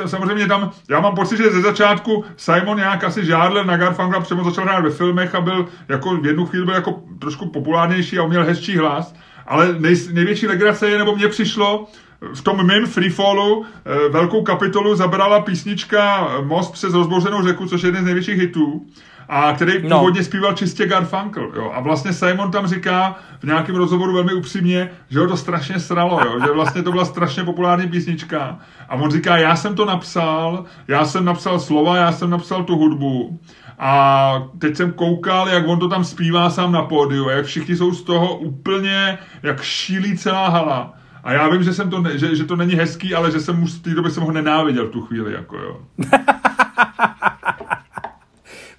samozřejmě 0.06 0.48
tam, 0.48 0.72
já 0.90 1.00
mám 1.00 1.16
pocit, 1.16 1.38
že 1.38 1.50
ze 1.50 1.62
začátku 1.62 2.26
Simon 2.38 2.78
nějak 2.78 3.04
asi 3.04 3.26
žádl 3.26 3.64
na 3.64 3.78
Garfunkla, 3.78 4.20
přemo 4.20 4.44
začal 4.44 4.64
hrát 4.64 4.84
ve 4.84 4.90
filmech 4.90 5.36
a 5.36 5.42
byl 5.42 5.68
jako 5.88 6.18
v 6.18 6.26
jednu 6.26 6.46
chvíli 6.46 6.66
byl 6.66 6.74
jako 6.74 7.04
trošku 7.20 7.50
populárnější 7.50 8.20
a 8.20 8.28
měl 8.28 8.44
hezčí 8.44 8.78
hlas, 8.78 9.16
ale 9.48 9.76
nej, 9.80 9.96
největší 10.14 10.48
legrace 10.48 10.90
je, 10.90 10.98
nebo 10.98 11.16
mně 11.16 11.28
přišlo, 11.28 11.88
v 12.34 12.42
tom 12.42 12.66
mém 12.66 12.86
freefallu 12.86 13.66
eh, 13.66 14.10
velkou 14.10 14.44
kapitolu 14.44 14.96
zabrala 14.96 15.42
písnička 15.42 16.30
Most 16.44 16.74
přes 16.74 16.94
rozbouřenou 16.94 17.44
řeku, 17.44 17.68
což 17.68 17.84
je 17.84 17.88
jeden 17.88 18.02
z 18.02 18.06
největších 18.06 18.40
hitů, 18.40 18.86
a 19.30 19.54
který 19.54 19.88
no. 19.88 19.98
původně 19.98 20.24
zpíval 20.24 20.54
čistě 20.54 20.86
Garfunkel. 20.86 21.52
Jo. 21.56 21.72
A 21.74 21.80
vlastně 21.80 22.14
Simon 22.14 22.52
tam 22.52 22.68
říká 22.68 23.16
v 23.40 23.44
nějakém 23.44 23.76
rozhovoru 23.76 24.14
velmi 24.14 24.34
upřímně, 24.34 24.90
že 25.10 25.20
ho 25.20 25.28
to 25.28 25.38
strašně 25.38 25.80
sralo, 25.80 26.20
jo. 26.26 26.40
že 26.46 26.52
vlastně 26.52 26.84
to 26.84 26.92
byla 26.92 27.06
strašně 27.06 27.44
populární 27.44 27.88
písnička. 27.88 28.60
A 28.90 28.96
on 28.96 29.12
říká, 29.12 29.38
já 29.38 29.56
jsem 29.56 29.76
to 29.76 29.86
napsal, 29.86 30.66
já 30.88 31.06
jsem 31.06 31.26
napsal 31.26 31.60
slova, 31.60 31.98
já 31.98 32.12
jsem 32.12 32.30
napsal 32.30 32.64
tu 32.64 32.76
hudbu. 32.76 33.40
A 33.80 34.44
teď 34.60 34.76
jsem 34.76 34.92
koukal, 34.92 35.50
jak 35.50 35.68
on 35.68 35.80
to 35.80 35.88
tam 35.88 36.04
zpívá 36.04 36.50
sám 36.50 36.72
na 36.72 36.82
pódiu, 36.82 37.30
jak 37.30 37.46
všichni 37.46 37.76
jsou 37.76 37.92
z 37.92 38.04
toho 38.04 38.38
úplně, 38.38 39.18
jak 39.44 39.62
šílí 39.62 40.18
celá 40.18 40.50
hala. 40.50 40.97
A 41.28 41.34
já 41.34 41.50
vím, 41.50 41.64
že, 41.64 41.74
jsem 41.74 41.90
to 41.90 42.02
ne, 42.02 42.18
že, 42.18 42.36
že 42.36 42.44
to 42.44 42.56
není 42.56 42.76
hezký, 42.76 43.16
ale 43.16 43.32
že 43.32 43.40
jsem 43.40 43.64
už 43.64 43.72
v 43.72 43.82
té 43.82 43.90
době 43.90 44.12
jsem 44.12 44.24
ho 44.24 44.32
nenáviděl 44.32 44.88
v 44.88 44.92
tu 44.92 45.02
chvíli, 45.02 45.34
jako 45.34 45.58
jo. 45.58 45.80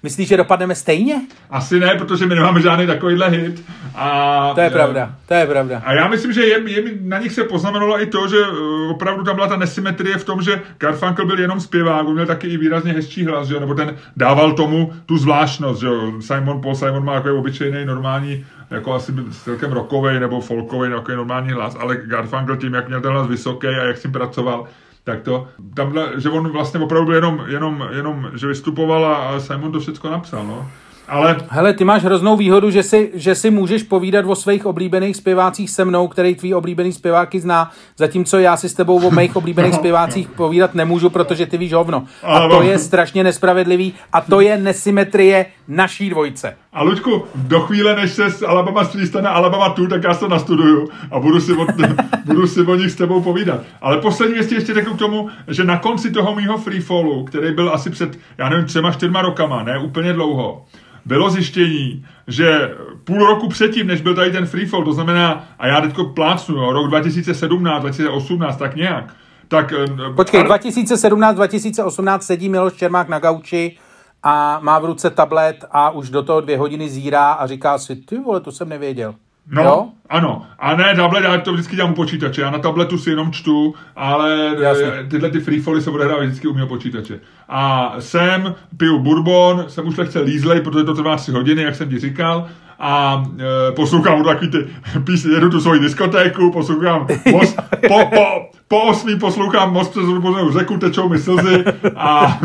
Myslíš, 0.03 0.27
že 0.27 0.37
dopadneme 0.37 0.75
stejně? 0.75 1.21
Asi 1.49 1.79
ne, 1.79 1.95
protože 1.95 2.25
my 2.25 2.35
nemáme 2.35 2.61
žádný 2.61 2.87
takovýhle 2.87 3.29
hit. 3.29 3.65
A, 3.95 4.51
to 4.55 4.61
je 4.61 4.69
pravda, 4.69 5.15
to 5.27 5.33
je 5.33 5.45
pravda. 5.45 5.81
A 5.85 5.93
já 5.93 6.07
myslím, 6.07 6.33
že 6.33 6.45
je, 6.45 6.69
je, 6.69 6.83
na 7.01 7.19
nich 7.19 7.31
se 7.31 7.43
poznamenalo 7.43 8.01
i 8.01 8.05
to, 8.05 8.27
že 8.27 8.41
uh, 8.41 8.91
opravdu 8.91 9.23
tam 9.23 9.35
byla 9.35 9.47
ta 9.47 9.57
nesymetrie 9.57 10.17
v 10.17 10.23
tom, 10.23 10.41
že 10.41 10.61
Garfunkel 10.77 11.25
byl 11.25 11.39
jenom 11.39 11.59
zpěvák, 11.59 12.07
on 12.07 12.13
měl 12.13 12.25
taky 12.25 12.47
i 12.47 12.57
výrazně 12.57 12.93
hezčí 12.93 13.25
hlas, 13.25 13.47
že? 13.47 13.59
nebo 13.59 13.73
ten 13.73 13.95
dával 14.17 14.51
tomu 14.51 14.93
tu 15.05 15.17
zvláštnost, 15.17 15.81
že 15.81 15.87
Simon 16.19 16.61
Paul 16.61 16.75
Simon 16.75 17.05
má 17.05 17.13
jako 17.13 17.37
obyčejný, 17.37 17.85
normální 17.85 18.45
jako 18.71 18.93
asi 18.93 19.13
celkem 19.43 19.71
rockový 19.71 20.19
nebo 20.19 20.41
folkový, 20.41 20.91
jako 20.91 21.11
normální 21.11 21.51
hlas, 21.51 21.77
ale 21.79 21.95
Garfunkel 21.95 22.57
tím, 22.57 22.73
jak 22.73 22.87
měl 22.87 23.01
ten 23.01 23.11
hlas 23.11 23.27
vysoký 23.27 23.67
a 23.67 23.83
jak 23.83 23.97
s 23.97 24.01
tím 24.01 24.11
pracoval, 24.11 24.65
tak 25.03 25.21
to, 25.21 25.47
tamhle, 25.73 26.07
že 26.17 26.29
on 26.29 26.49
vlastně 26.49 26.79
opravdu 26.79 27.11
jenom, 27.11 27.43
jenom, 27.47 27.89
jenom 27.91 28.31
že 28.35 28.47
vystupoval 28.47 29.05
a 29.05 29.39
Simon 29.39 29.71
to 29.71 29.79
všechno 29.79 30.11
napsal, 30.11 30.43
no. 30.47 30.67
Ale... 31.09 31.37
Hele, 31.49 31.73
ty 31.73 31.83
máš 31.83 32.03
hroznou 32.03 32.37
výhodu, 32.37 32.69
že 32.69 32.83
si, 32.83 33.11
že 33.13 33.35
si 33.35 33.49
můžeš 33.49 33.83
povídat 33.83 34.25
o 34.25 34.35
svých 34.35 34.65
oblíbených 34.65 35.15
zpěvácích 35.15 35.69
se 35.69 35.85
mnou, 35.85 36.07
který 36.07 36.35
tvý 36.35 36.53
oblíbený 36.53 36.91
zpěváky 36.91 37.39
zná, 37.39 37.71
zatímco 37.97 38.39
já 38.39 38.57
si 38.57 38.69
s 38.69 38.73
tebou 38.73 39.07
o 39.07 39.11
mých 39.11 39.35
oblíbených 39.35 39.75
zpěvácích 39.81 40.27
povídat 40.29 40.75
nemůžu, 40.75 41.09
protože 41.09 41.45
ty 41.45 41.57
víš 41.57 41.73
hovno. 41.73 42.03
A 42.23 42.47
to 42.47 42.61
je 42.61 42.79
strašně 42.79 43.23
nespravedlivý 43.23 43.93
a 44.13 44.21
to 44.21 44.41
je 44.41 44.57
nesymetrie 44.57 45.45
naší 45.69 46.09
dvojce. 46.09 46.57
A 46.73 46.83
Luďku, 46.83 47.25
do 47.35 47.59
chvíle, 47.59 47.95
než 47.95 48.11
se 48.11 48.31
z 48.31 48.43
Alabama 48.43 48.83
Street 48.83 49.07
stane 49.07 49.29
Alabama 49.29 49.69
tu, 49.69 49.87
tak 49.87 50.03
já 50.03 50.13
se 50.13 50.19
to 50.19 50.27
nastuduju 50.27 50.89
a 51.11 51.19
budu 51.19 51.41
si, 51.41 51.53
o, 51.53 51.67
budu 52.25 52.47
si 52.47 52.61
o 52.61 52.75
nich 52.75 52.91
s 52.91 52.95
tebou 52.95 53.21
povídat. 53.21 53.59
Ale 53.81 53.97
poslední 53.97 54.35
věc 54.35 54.51
ještě 54.51 54.73
řeknu 54.73 54.93
k 54.93 54.99
tomu, 54.99 55.29
že 55.47 55.63
na 55.63 55.77
konci 55.77 56.11
toho 56.11 56.35
mýho 56.35 56.57
freefallu, 56.57 57.23
který 57.23 57.53
byl 57.53 57.69
asi 57.73 57.89
před, 57.89 58.19
já 58.37 58.49
nevím, 58.49 58.65
třema, 58.65 58.91
čtyřma 58.91 59.21
rokama, 59.21 59.63
ne 59.63 59.79
úplně 59.79 60.13
dlouho, 60.13 60.65
bylo 61.05 61.29
zjištění, 61.29 62.05
že 62.27 62.71
půl 63.03 63.25
roku 63.25 63.47
předtím, 63.47 63.87
než 63.87 64.01
byl 64.01 64.15
tady 64.15 64.31
ten 64.31 64.45
freefall, 64.45 64.83
to 64.83 64.93
znamená, 64.93 65.43
a 65.59 65.67
já 65.67 65.81
teďko 65.81 66.05
plácnu, 66.05 66.55
jo, 66.55 66.71
rok 66.71 66.87
2017, 66.87 67.81
2018, 67.81 68.57
tak 68.57 68.75
nějak, 68.75 69.15
tak... 69.47 69.73
Eh, 69.73 70.13
Počkej, 70.15 70.43
2017, 70.43 71.35
2018 71.35 72.25
sedí 72.25 72.49
Miloš 72.49 72.73
Čermák 72.73 73.09
na 73.09 73.19
gauči 73.19 73.77
a 74.23 74.59
má 74.63 74.79
v 74.79 74.85
ruce 74.85 75.09
tablet 75.09 75.65
a 75.71 75.89
už 75.89 76.09
do 76.09 76.23
toho 76.23 76.41
dvě 76.41 76.57
hodiny 76.57 76.89
zírá 76.89 77.31
a 77.31 77.47
říká 77.47 77.77
si, 77.77 77.95
ty 77.95 78.19
vole, 78.19 78.39
to 78.39 78.51
jsem 78.51 78.69
nevěděl. 78.69 79.15
No, 79.51 79.63
jo? 79.63 79.87
ano. 80.09 80.45
A 80.59 80.75
ne 80.75 80.95
tablet, 80.95 81.23
já 81.23 81.37
to 81.37 81.53
vždycky 81.53 81.75
dělám 81.75 81.91
u 81.91 81.95
počítače. 81.95 82.41
Já 82.41 82.51
na 82.51 82.59
tabletu 82.59 82.97
si 82.97 83.09
jenom 83.09 83.31
čtu, 83.31 83.73
ale 83.95 84.55
Jasně. 84.59 84.85
tyhle 85.09 85.29
ty 85.29 85.39
freefally 85.39 85.81
se 85.81 85.89
odehrávají 85.89 86.27
vždycky 86.27 86.47
u 86.47 86.53
mého 86.53 86.67
počítače. 86.67 87.19
A 87.49 87.93
jsem, 87.99 88.55
piju 88.77 88.99
bourbon, 88.99 89.65
jsem 89.67 89.87
už 89.87 89.97
lehce 89.97 90.19
lízlej, 90.19 90.61
protože 90.61 90.83
to 90.83 90.93
trvá 90.93 91.15
3 91.15 91.31
hodiny, 91.31 91.61
jak 91.61 91.75
jsem 91.75 91.89
ti 91.89 91.99
říkal 91.99 92.49
a 92.79 93.23
e, 93.69 93.71
poslouchám 93.71 94.23
takový 94.23 94.51
ty 94.51 94.57
písně, 95.03 95.33
jedu 95.33 95.49
tu 95.49 95.61
svoji 95.61 95.79
diskotéku, 95.79 96.51
poslouchám 96.51 97.07
most, 97.31 97.55
po, 97.87 98.05
po, 98.15 98.49
po 98.67 98.81
osmí 98.81 99.19
poslouchám 99.19 99.73
most 99.73 99.91
přes 99.91 100.03
řeku, 100.51 100.77
tečou 100.77 101.09
mi 101.09 101.19
slzy 101.19 101.63
a 101.95 102.39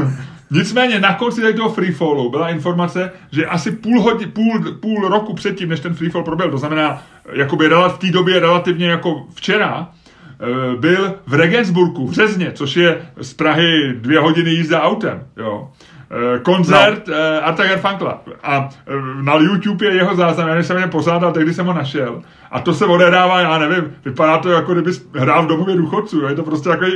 Nicméně 0.55 1.01
na 1.01 1.15
konci 1.15 1.55
toho 1.55 1.73
freefallu 1.73 2.31
byla 2.31 2.49
informace, 2.49 3.11
že 3.33 3.47
asi 3.47 3.71
půl, 3.71 4.01
hodin, 4.01 4.31
půl, 4.31 4.73
půl 4.81 5.09
roku 5.09 5.35
předtím, 5.35 5.69
než 5.69 5.81
ten 5.81 5.95
freefall 5.95 6.23
proběhl, 6.23 6.51
to 6.51 6.59
znamená 6.59 7.03
jakoby 7.33 7.69
v 7.69 7.99
té 7.99 8.11
době 8.11 8.41
relativně 8.41 8.87
jako 8.87 9.27
včera, 9.35 9.89
eh, 9.91 10.77
byl 10.77 11.15
v 11.27 11.35
Regensburgu 11.35 12.07
v 12.07 12.13
Řezně, 12.13 12.53
což 12.53 12.77
je 12.77 13.09
z 13.21 13.35
Prahy 13.35 13.95
dvě 13.95 14.21
hodiny 14.21 14.51
jízda 14.51 14.83
autem. 14.83 15.27
Jo. 15.37 15.71
Eh, 16.11 16.39
koncert 16.39 17.09
no. 17.09 17.15
uh, 17.15 17.49
Arta 17.49 17.65
Garfunkla. 17.65 18.21
A 18.43 18.59
uh, 18.59 19.23
na 19.23 19.35
YouTube 19.35 19.87
je 19.87 19.95
jeho 19.95 20.17
záznam, 20.17 20.49
já 20.49 20.63
jsem 20.63 20.77
je 20.77 20.87
pořádal, 20.87 21.33
tehdy 21.33 21.55
jsem 21.55 21.67
ho 21.67 21.73
našel. 21.73 22.23
A 22.51 22.61
to 22.61 22.75
se 22.75 22.87
odehrává, 22.87 23.41
já 23.41 23.59
nevím, 23.59 23.93
vypadá 24.05 24.39
to 24.39 24.51
jako 24.51 24.73
kdyby 24.73 24.91
hrál 25.15 25.45
v 25.45 25.49
domově 25.49 25.77
důchodců, 25.77 26.21
jo? 26.21 26.29
je 26.29 26.35
to 26.35 26.43
prostě 26.43 26.69
jako 26.69 26.85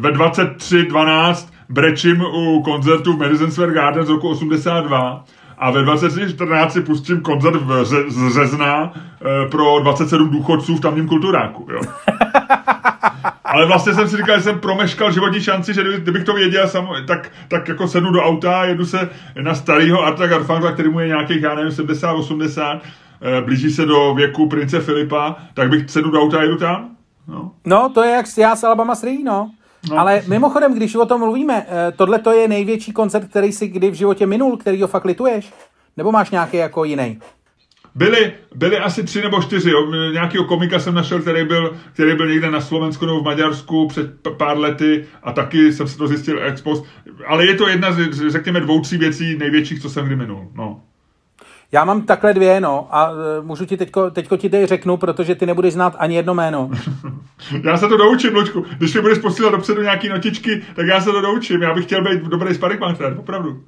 ve 0.00 0.10
23.12 0.10 1.48
brečím 1.68 2.20
u 2.20 2.62
koncertu 2.62 3.12
v 3.12 3.18
Madison 3.18 3.50
Square 3.50 3.72
Garden 3.72 4.04
z 4.04 4.08
roku 4.08 4.28
82 4.28 5.24
a 5.58 5.70
ve 5.70 5.82
23.14 5.82 6.68
si 6.68 6.80
pustím 6.80 7.20
koncert 7.20 7.56
v 7.56 7.84
Řezna 8.32 8.92
pro 9.50 9.80
27 9.80 10.30
důchodců 10.30 10.76
v 10.76 10.80
tamním 10.80 11.08
kulturáku. 11.08 11.66
Jo. 11.70 11.80
Ale 13.44 13.66
vlastně 13.66 13.94
jsem 13.94 14.08
si 14.08 14.16
říkal, 14.16 14.36
že 14.36 14.42
jsem 14.42 14.60
promeškal 14.60 15.12
životní 15.12 15.40
šanci, 15.40 15.74
že 15.74 15.82
kdybych 15.96 16.24
to 16.24 16.32
věděl, 16.32 16.68
sam, 16.68 16.88
tak, 17.06 17.30
tak 17.48 17.68
jako 17.68 17.88
sednu 17.88 18.10
do 18.10 18.22
auta 18.22 18.60
a 18.60 18.64
jedu 18.64 18.86
se 18.86 19.10
na 19.40 19.54
starého 19.54 20.02
Arta 20.02 20.26
Garfangla, 20.26 20.72
který 20.72 20.88
mu 20.88 21.00
je 21.00 21.06
nějakých, 21.06 21.42
já 21.42 21.54
nevím, 21.54 21.72
70, 21.72 22.12
80, 22.12 22.82
eh, 23.22 23.40
blíží 23.40 23.70
se 23.70 23.86
do 23.86 24.14
věku 24.14 24.48
prince 24.48 24.80
Filipa, 24.80 25.36
tak 25.54 25.68
bych 25.68 25.90
sednu 25.90 26.10
do 26.10 26.22
auta 26.22 26.38
a 26.38 26.42
jedu 26.42 26.56
tam. 26.56 26.88
No, 27.28 27.50
no 27.64 27.88
to 27.88 28.02
je 28.02 28.10
jak 28.10 28.26
já 28.38 28.56
s 28.56 28.64
Alabama 28.64 28.94
3, 28.94 29.22
no. 29.24 29.50
No. 29.90 29.98
Ale 29.98 30.22
mimochodem, 30.28 30.74
když 30.74 30.94
o 30.94 31.06
tom 31.06 31.20
mluvíme, 31.20 31.66
eh, 31.68 31.92
tohle 31.92 32.18
to 32.18 32.32
je 32.32 32.48
největší 32.48 32.92
koncert, 32.92 33.28
který 33.28 33.52
si 33.52 33.68
kdy 33.68 33.90
v 33.90 33.94
životě 33.94 34.26
minul, 34.26 34.56
který 34.56 34.82
ho 34.82 34.88
fakt 34.88 35.04
lituješ? 35.04 35.52
Nebo 35.96 36.12
máš 36.12 36.30
nějaký 36.30 36.56
jako 36.56 36.84
jiný? 36.84 37.18
Byly, 37.94 38.32
byly 38.54 38.78
asi 38.78 39.02
tři 39.02 39.22
nebo 39.22 39.42
čtyři. 39.42 39.70
Jo. 39.70 39.90
Nějakýho 40.12 40.44
komika 40.44 40.78
jsem 40.78 40.94
našel, 40.94 41.20
který 41.20 41.44
byl, 41.44 41.76
který 41.92 42.16
byl 42.16 42.28
někde 42.28 42.50
na 42.50 42.60
Slovensku 42.60 43.06
nebo 43.06 43.20
v 43.20 43.24
Maďarsku 43.24 43.88
před 43.88 44.10
pár 44.36 44.58
lety 44.58 45.04
a 45.22 45.32
taky 45.32 45.72
jsem 45.72 45.88
se 45.88 45.98
to 45.98 46.08
zjistil 46.08 46.44
ex 46.44 46.60
post. 46.60 46.84
Ale 47.26 47.46
je 47.46 47.54
to 47.54 47.68
jedna 47.68 47.92
z, 47.92 48.30
řekněme, 48.30 48.60
dvou, 48.60 48.80
tří 48.80 48.98
věcí 48.98 49.38
největších, 49.38 49.82
co 49.82 49.90
jsem 49.90 50.06
kdy 50.06 50.16
minul. 50.16 50.48
No. 50.54 50.80
Já 51.72 51.84
mám 51.84 52.02
takhle 52.02 52.34
dvě, 52.34 52.60
no, 52.60 52.88
a 52.90 53.10
uh, 53.10 53.18
můžu 53.42 53.64
ti 53.64 53.76
teďko, 53.76 54.10
teďko 54.10 54.36
ti 54.36 54.50
tady 54.50 54.66
řeknu, 54.66 54.96
protože 54.96 55.34
ty 55.34 55.46
nebudeš 55.46 55.72
znát 55.72 55.96
ani 55.98 56.16
jedno 56.16 56.34
jméno. 56.34 56.70
já 57.64 57.76
se 57.76 57.88
to 57.88 57.96
doučím, 57.96 58.34
Ločku. 58.34 58.64
Když 58.78 58.94
mi 58.94 59.00
budeš 59.00 59.18
posílat 59.18 59.50
dopředu 59.50 59.82
nějaký 59.82 60.08
notičky, 60.08 60.62
tak 60.74 60.86
já 60.86 61.00
se 61.00 61.12
to 61.12 61.20
doučím. 61.20 61.62
Já 61.62 61.74
bych 61.74 61.84
chtěl 61.84 62.02
být 62.02 62.22
dobrý 62.22 62.54
sparring 62.54 62.80
partner, 62.80 63.16
opravdu. 63.18 63.62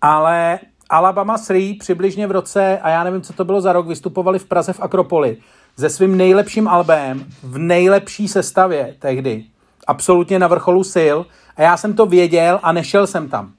Ale 0.00 0.58
Alabama 0.90 1.38
3 1.38 1.76
přibližně 1.80 2.26
v 2.26 2.30
roce, 2.30 2.78
a 2.82 2.88
já 2.88 3.04
nevím, 3.04 3.22
co 3.22 3.32
to 3.32 3.44
bylo 3.44 3.60
za 3.60 3.72
rok, 3.72 3.86
vystupovali 3.86 4.38
v 4.38 4.44
Praze 4.44 4.72
v 4.72 4.80
Akropoli 4.80 5.36
se 5.80 5.90
svým 5.90 6.16
nejlepším 6.16 6.68
albem 6.68 7.26
v 7.42 7.58
nejlepší 7.58 8.28
sestavě 8.28 8.96
tehdy. 8.98 9.44
Absolutně 9.86 10.38
na 10.38 10.48
vrcholu 10.48 10.84
sil. 10.94 11.16
A 11.56 11.62
já 11.62 11.76
jsem 11.76 11.94
to 11.94 12.06
věděl 12.06 12.60
a 12.62 12.72
nešel 12.72 13.06
jsem 13.06 13.28
tam. 13.28 13.52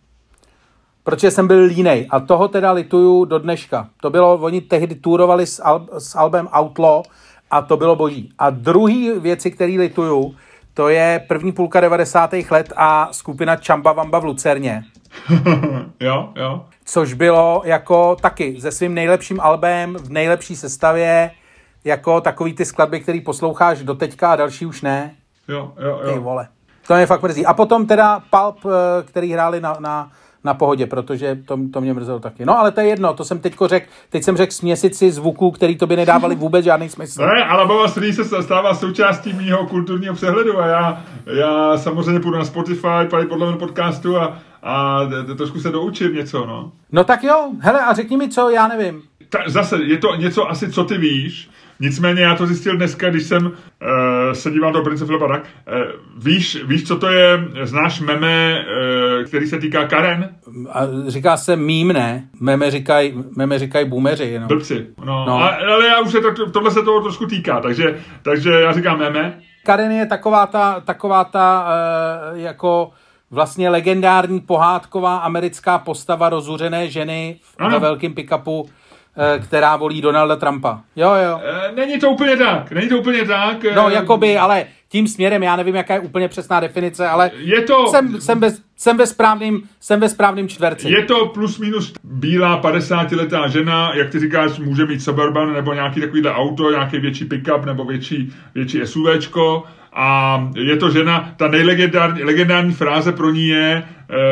Protože 1.04 1.32
jsem 1.32 1.48
byl 1.48 1.64
línej. 1.64 2.08
A 2.10 2.20
toho 2.20 2.48
teda 2.48 2.72
lituju 2.72 3.26
do 3.26 3.40
dneška. 3.40 3.90
To 4.02 4.10
bylo, 4.10 4.34
oni 4.34 4.62
tehdy 4.62 4.96
turovali 4.96 5.48
s, 5.48 5.64
al, 5.64 5.88
s 5.98 6.16
albem 6.16 6.50
Outlaw 6.60 7.04
a 7.52 7.62
to 7.62 7.78
bylo 7.78 7.96
boží. 7.96 8.30
A 8.40 8.50
druhý 8.50 9.12
věci, 9.20 9.52
který 9.52 9.80
lituju, 9.80 10.36
to 10.74 10.90
je 10.90 11.26
první 11.28 11.52
půlka 11.52 11.80
90. 11.80 12.34
let 12.50 12.74
a 12.76 13.10
skupina 13.12 13.56
Chamba 13.56 13.92
Vamba 13.92 14.20
v 14.20 14.26
Lucerně. 14.26 14.84
jo, 16.00 16.34
jo 16.36 16.66
což 16.86 17.14
bylo 17.14 17.62
jako 17.66 18.16
taky 18.22 18.62
se 18.62 18.72
svým 18.72 18.94
nejlepším 18.94 19.42
albem 19.42 19.96
v 19.96 20.10
nejlepší 20.10 20.56
sestavě, 20.56 21.32
jako 21.84 22.22
takový 22.22 22.54
ty 22.54 22.66
skladby, 22.66 23.00
který 23.00 23.22
posloucháš 23.22 23.84
do 23.84 23.96
teďka 23.96 24.32
a 24.32 24.36
další 24.36 24.66
už 24.66 24.82
ne. 24.82 25.16
Jo, 25.48 25.74
jo, 25.80 26.00
jo. 26.04 26.14
Ty 26.14 26.20
vole. 26.20 26.48
To 26.88 26.96
mě 26.96 27.06
fakt 27.06 27.22
mrzí. 27.22 27.46
A 27.46 27.54
potom 27.54 27.86
teda 27.88 28.20
Pulp, 28.20 28.58
eh, 28.66 29.04
který 29.04 29.34
hráli 29.34 29.62
na, 29.62 29.78
na, 29.80 30.12
na 30.44 30.54
pohodě, 30.54 30.86
protože 30.86 31.38
to, 31.46 31.60
to 31.74 31.82
mě 31.82 31.94
mrzelo 31.94 32.20
taky. 32.20 32.46
No 32.46 32.60
ale 32.60 32.72
to 32.72 32.82
je 32.82 32.88
jedno, 32.88 33.14
to 33.14 33.24
jsem 33.24 33.40
teďko 33.40 33.68
řekl, 33.68 33.86
teď 34.10 34.24
jsem 34.24 34.38
řekl 34.38 34.52
směsici 34.52 35.12
zvuků, 35.12 35.52
který 35.52 35.78
to 35.78 35.88
by 35.88 35.96
nedávali 35.96 36.36
vůbec 36.36 36.66
žádný 36.66 36.90
smysl. 36.90 37.22
Ne, 37.22 37.46
ale 37.46 37.68
Baba 37.68 37.88
Street 37.88 38.16
se 38.16 38.44
stává 38.44 38.76
součástí 38.76 39.34
mého 39.34 39.68
kulturního 39.68 40.14
přehledu 40.14 40.60
a 40.60 40.68
já, 40.68 41.04
já 41.26 41.78
samozřejmě 41.78 42.20
půjdu 42.20 42.38
na 42.38 42.46
Spotify, 42.46 43.08
tady 43.10 43.26
podle 43.26 43.58
podcastu 43.58 44.18
a, 44.18 44.38
a 44.64 45.00
trošku 45.38 45.60
se 45.60 45.70
doučím 45.70 46.16
něco, 46.16 46.46
no. 46.46 46.72
No 46.92 47.04
tak 47.04 47.24
jo, 47.24 47.52
hele 47.60 47.80
a 47.80 47.94
řekni 47.94 48.18
mi 48.18 48.30
co, 48.30 48.50
já 48.50 48.68
nevím. 48.68 49.02
Ta, 49.30 49.40
zase, 49.48 49.84
je 49.84 49.98
to 49.98 50.16
něco 50.16 50.50
asi, 50.50 50.72
co 50.72 50.84
ty 50.84 50.98
víš, 50.98 51.50
Nicméně 51.82 52.22
já 52.22 52.36
to 52.36 52.46
zjistil 52.46 52.78
dneska, 52.78 53.10
když 53.10 53.24
jsem 53.24 53.46
uh, 53.46 53.52
se 54.34 54.52
díval 54.52 54.72
do 54.72 54.82
Prince 54.82 55.06
Filipa, 55.06 55.28
tak 55.28 55.44
uh, 55.44 56.24
víš, 56.24 56.64
víš, 56.66 56.88
co 56.88 57.00
to 57.00 57.10
je, 57.10 57.48
znáš 57.64 58.02
meme, 58.02 58.60
uh, 58.60 59.26
který 59.26 59.48
se 59.48 59.60
týká 59.60 59.88
Karen? 59.88 60.30
A 60.70 60.82
říká 61.08 61.38
se 61.38 61.56
mím, 61.56 61.88
ne? 61.88 62.28
Meme 62.40 62.72
říkají 62.72 63.24
meme 63.38 63.60
říkaj 63.60 63.86
boomeři. 63.86 64.40
No. 64.40 64.48
Blbci, 64.48 64.88
no. 65.06 65.26
no. 65.26 65.44
A, 65.44 65.48
ale 65.48 65.88
já 65.88 66.02
už 66.02 66.12
se 66.12 66.22
to, 66.22 66.52
tohle 66.52 66.72
se 66.72 66.84
toho 66.84 67.02
trošku 67.02 67.26
týká, 67.26 67.60
takže, 67.60 68.00
takže 68.22 68.52
já 68.52 68.74
říkám 68.74 69.00
meme. 69.00 69.40
Karen 69.66 69.92
je 69.92 70.06
taková 70.06 70.46
ta, 70.46 70.80
taková 70.80 71.24
ta 71.24 71.68
uh, 72.32 72.40
jako 72.40 72.92
vlastně 73.32 73.70
legendární 73.70 74.40
pohádková 74.40 75.18
americká 75.18 75.80
postava 75.80 76.30
rozuřené 76.30 76.88
ženy 76.88 77.40
ano. 77.58 77.70
ve 77.70 77.80
velkém 77.80 78.14
pick-upu, 78.14 78.66
která 79.40 79.76
volí 79.76 80.02
Donalda 80.02 80.36
Trumpa. 80.36 80.82
Jo, 80.96 81.14
jo. 81.26 81.42
Eh, 81.44 81.72
není 81.76 82.00
to 82.00 82.10
úplně 82.10 82.38
tak, 82.38 82.72
není 82.72 82.90
to 82.90 82.98
úplně 82.98 83.26
tak. 83.26 83.58
No, 83.76 83.90
jakoby, 83.90 84.38
ale 84.38 84.66
tím 84.90 85.08
směrem, 85.08 85.44
já 85.44 85.56
nevím, 85.56 85.76
jaká 85.76 85.94
je 85.94 86.00
úplně 86.00 86.28
přesná 86.28 86.60
definice, 86.60 87.08
ale 87.08 87.32
je 87.36 87.62
to... 87.62 87.88
jsem, 87.88 88.22
jsem, 88.22 88.40
ve, 88.40 88.52
jsem, 88.78 88.98
ve 88.98 89.08
správným, 89.08 89.62
jsem 89.80 90.00
ve 90.00 90.10
správným 90.10 90.48
čtverci. 90.48 90.90
Je 90.90 91.06
to 91.06 91.26
plus 91.26 91.60
minus 91.60 91.94
bílá 92.04 92.62
50-letá 92.62 93.48
žena, 93.48 93.92
jak 93.96 94.10
ty 94.10 94.20
říkáš, 94.20 94.60
může 94.60 94.86
mít 94.86 95.00
Suburban 95.00 95.54
nebo 95.54 95.74
nějaký 95.74 96.02
takovýhle 96.02 96.34
auto, 96.34 96.72
nějaký 96.72 97.00
větší 97.00 97.26
pickup 97.26 97.66
nebo 97.66 97.86
větší, 97.86 98.34
větší 98.56 98.82
SUVčko 98.86 99.64
a 99.94 100.40
je 100.56 100.78
to 100.78 100.90
žena, 100.90 101.34
ta 101.38 101.48
nejlegendární 101.48 102.24
legendární 102.24 102.74
fráze 102.74 103.12
pro 103.12 103.30
ní 103.30 103.48
je 103.48 103.84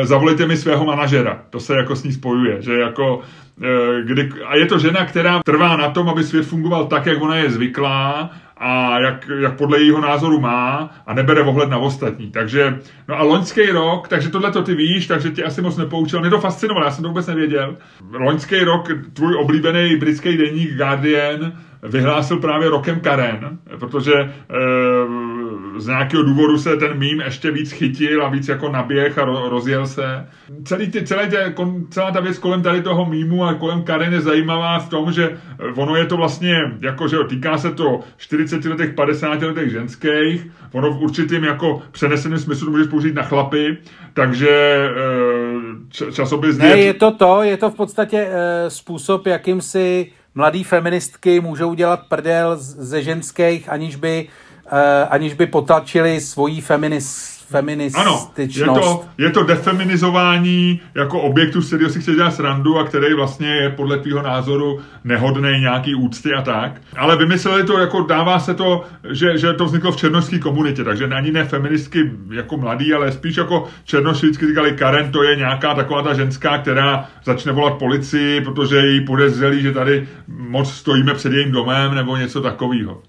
zavolejte 0.02 0.46
mi 0.46 0.56
svého 0.56 0.84
manažera. 0.84 1.42
To 1.50 1.60
se 1.60 1.76
jako 1.76 1.96
s 1.96 2.04
ní 2.04 2.12
spojuje, 2.12 2.62
že 2.62 2.74
jako 2.74 3.20
e, 3.62 4.02
kdy, 4.04 4.30
a 4.46 4.56
je 4.56 4.66
to 4.66 4.78
žena, 4.78 5.04
která 5.04 5.40
trvá 5.44 5.76
na 5.76 5.90
tom, 5.90 6.08
aby 6.08 6.24
svět 6.24 6.46
fungoval 6.46 6.86
tak, 6.86 7.06
jak 7.06 7.22
ona 7.22 7.36
je 7.36 7.50
zvyklá 7.50 8.30
a 8.56 9.00
jak, 9.00 9.30
jak 9.40 9.56
podle 9.56 9.78
jejího 9.78 10.00
názoru 10.00 10.40
má 10.40 10.90
a 11.06 11.14
nebere 11.14 11.42
ohled 11.42 11.70
na 11.70 11.78
ostatní. 11.78 12.30
Takže, 12.30 12.78
no 13.08 13.18
a 13.18 13.22
loňský 13.22 13.66
rok, 13.66 14.08
takže 14.08 14.28
tohle 14.28 14.52
to 14.52 14.62
ty 14.62 14.74
víš, 14.74 15.06
takže 15.06 15.30
tě 15.30 15.44
asi 15.44 15.62
moc 15.62 15.76
nepoučil. 15.76 16.20
Mě 16.20 16.30
to 16.30 16.40
fascinovalo, 16.40 16.86
já 16.86 16.90
jsem 16.90 17.02
to 17.02 17.08
vůbec 17.08 17.26
nevěděl. 17.26 17.76
Loňský 18.12 18.58
rok 18.58 18.88
tvůj 19.12 19.34
oblíbený 19.34 19.96
britský 19.96 20.36
deník 20.36 20.76
Guardian 20.76 21.52
vyhlásil 21.82 22.36
právě 22.36 22.70
rokem 22.70 23.00
Karen, 23.00 23.58
protože 23.78 24.14
e, 24.14 24.30
z 25.76 25.86
nějakého 25.86 26.22
důvodu 26.22 26.58
se 26.58 26.76
ten 26.76 26.98
mím 26.98 27.20
ještě 27.20 27.50
víc 27.50 27.72
chytil 27.72 28.26
a 28.26 28.28
víc 28.28 28.48
jako 28.48 28.68
naběh 28.68 29.18
a 29.18 29.24
rozjel 29.24 29.86
se. 29.86 30.26
Celý 30.64 30.90
ty, 30.90 31.04
celé 31.04 31.26
tě, 31.26 31.54
celá 31.90 32.10
ta 32.10 32.20
věc 32.20 32.38
kolem 32.38 32.62
tady 32.62 32.82
toho 32.82 33.06
mýmu 33.06 33.44
a 33.44 33.54
kolem 33.54 33.82
Karen 33.82 34.12
je 34.12 34.20
zajímavá 34.20 34.78
v 34.78 34.88
tom, 34.88 35.12
že 35.12 35.38
ono 35.76 35.96
je 35.96 36.06
to 36.06 36.16
vlastně, 36.16 36.56
jako 36.80 37.08
že 37.08 37.16
týká 37.28 37.58
se 37.58 37.70
to 37.70 38.00
40 38.16 38.64
letech, 38.64 38.94
50 38.94 39.42
letech 39.42 39.70
ženských, 39.70 40.46
ono 40.72 40.90
v 40.90 41.02
určitým 41.02 41.44
jako 41.44 41.82
přeneseném 41.90 42.38
smyslu 42.38 42.70
můžeš 42.70 42.86
použít 42.86 43.14
na 43.14 43.22
chlapy, 43.22 43.78
takže 44.14 44.50
e, 46.08 46.12
časopis... 46.12 46.58
Ne, 46.58 46.78
je 46.78 46.94
to 46.94 47.10
to, 47.10 47.42
je 47.42 47.56
to 47.56 47.70
v 47.70 47.74
podstatě 47.74 48.28
e, 48.30 48.70
způsob, 48.70 49.26
jakým 49.26 49.60
si 49.60 50.12
mladý 50.34 50.64
feministky 50.64 51.40
můžou 51.40 51.74
dělat 51.74 52.00
prdel 52.08 52.56
ze 52.56 53.02
ženských, 53.02 53.68
aniž 53.68 53.96
by 53.96 54.28
Eh, 54.72 55.06
aniž 55.10 55.34
by 55.34 55.46
potlačili 55.46 56.20
svoji 56.20 56.60
feminis, 56.60 57.39
feminističnost. 57.50 58.38
Ano, 58.38 58.74
je 58.76 58.80
to, 58.80 59.04
je 59.18 59.30
to 59.30 59.42
defeminizování 59.42 60.80
jako 60.94 61.20
objektu, 61.20 61.62
z 61.62 61.66
kterého 61.66 61.90
si 61.90 62.00
chce 62.00 62.12
dělat 62.12 62.34
srandu 62.34 62.78
a 62.78 62.84
který 62.84 63.14
vlastně 63.14 63.48
je 63.48 63.70
podle 63.70 63.98
tvýho 63.98 64.22
názoru 64.22 64.80
nehodný 65.04 65.60
nějaký 65.60 65.94
úcty 65.94 66.34
a 66.34 66.42
tak. 66.42 66.80
Ale 66.96 67.16
vymysleli 67.16 67.64
to, 67.64 67.78
jako 67.78 68.00
dává 68.00 68.38
se 68.38 68.54
to, 68.54 68.84
že, 69.10 69.38
že 69.38 69.52
to 69.52 69.64
vzniklo 69.64 69.92
v 69.92 69.96
černošské 69.96 70.38
komunitě, 70.38 70.84
takže 70.84 71.04
ani 71.04 71.32
ne 71.32 71.44
feministky 71.44 72.10
jako 72.30 72.56
mladý, 72.56 72.94
ale 72.94 73.12
spíš 73.12 73.36
jako 73.36 73.66
černoši 73.84 74.26
vždycky 74.26 74.46
říkali, 74.46 74.72
Karen 74.72 75.12
to 75.12 75.22
je 75.22 75.36
nějaká 75.36 75.74
taková 75.74 76.02
ta 76.02 76.14
ženská, 76.14 76.58
která 76.58 77.08
začne 77.24 77.52
volat 77.52 77.78
policii, 77.78 78.40
protože 78.40 78.86
jí 78.86 79.04
podezřelí, 79.04 79.62
že 79.62 79.72
tady 79.72 80.08
moc 80.28 80.70
stojíme 80.72 81.14
před 81.14 81.32
jejím 81.32 81.52
domem 81.52 81.94
nebo 81.94 82.16
něco 82.16 82.40
takového. 82.40 83.02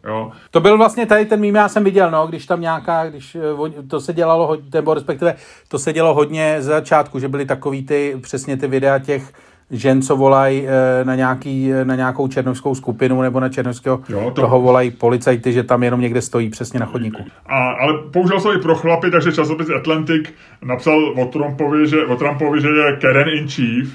To 0.52 0.60
byl 0.60 0.78
vlastně 0.78 1.06
tady 1.06 1.26
ten 1.26 1.40
mým, 1.40 1.56
já 1.56 1.70
jsem 1.70 1.84
viděl, 1.84 2.12
no, 2.12 2.28
když 2.28 2.46
tam 2.46 2.62
nějaká, 2.62 3.10
když 3.10 3.36
eh, 3.36 3.82
to 3.88 4.00
se 4.00 4.14
dělá 4.14 4.31
dělalo 4.32 4.48
hodně, 4.48 4.70
nebo 4.74 4.94
respektive 4.94 5.36
to 5.68 5.80
se 5.80 5.94
dělo 5.94 6.14
hodně 6.14 6.58
z 6.60 6.66
začátku, 6.66 7.20
že 7.20 7.28
byly 7.28 7.46
takový 7.46 7.86
ty, 7.86 8.18
přesně 8.22 8.58
ty 8.58 8.68
videa 8.68 9.00
těch 9.00 9.34
žen, 9.72 10.02
co 10.02 10.18
volají 10.18 10.68
eh, 10.68 11.06
na, 11.06 11.16
nějaký, 11.16 11.74
eh, 11.74 11.86
na 11.86 11.96
nějakou 11.96 12.28
černovskou 12.28 12.76
skupinu 12.76 13.22
nebo 13.22 13.40
na 13.40 13.50
černovského, 13.50 14.02
jo, 14.10 14.32
to... 14.36 14.42
toho 14.42 14.62
volají 14.62 14.92
policajty, 14.92 15.54
že 15.54 15.64
tam 15.64 15.84
jenom 15.84 16.02
někde 16.02 16.22
stojí 16.22 16.50
přesně 16.50 16.80
na 16.80 16.86
chodníku. 16.86 17.24
A, 17.46 17.72
ale 17.72 17.94
použil 18.12 18.40
se 18.40 18.50
i 18.56 18.62
pro 18.62 18.76
chlapy, 18.76 19.12
takže 19.12 19.32
časopis 19.32 19.70
Atlantic 19.70 20.28
napsal 20.64 21.14
o 21.22 21.26
Trumpovi, 21.26 21.88
že, 21.88 22.06
o 22.06 22.16
Trumpovi, 22.16 22.62
že 22.62 22.68
je 22.68 22.98
Karen 23.02 23.30
in 23.30 23.48
Chief 23.48 23.90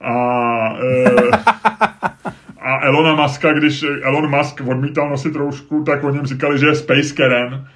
a, 0.00 0.14
e, 0.82 1.14
a 2.60 2.86
Elona 2.86 3.22
Muska, 3.22 3.52
když 3.52 3.84
Elon 4.02 4.30
Musk 4.30 4.60
odmítal 4.66 5.10
nosit 5.10 5.34
roušku, 5.34 5.82
tak 5.84 6.04
o 6.04 6.10
něm 6.10 6.26
říkali, 6.26 6.58
že 6.58 6.66
je 6.66 6.74
Space 6.74 7.14
Karen. 7.14 7.66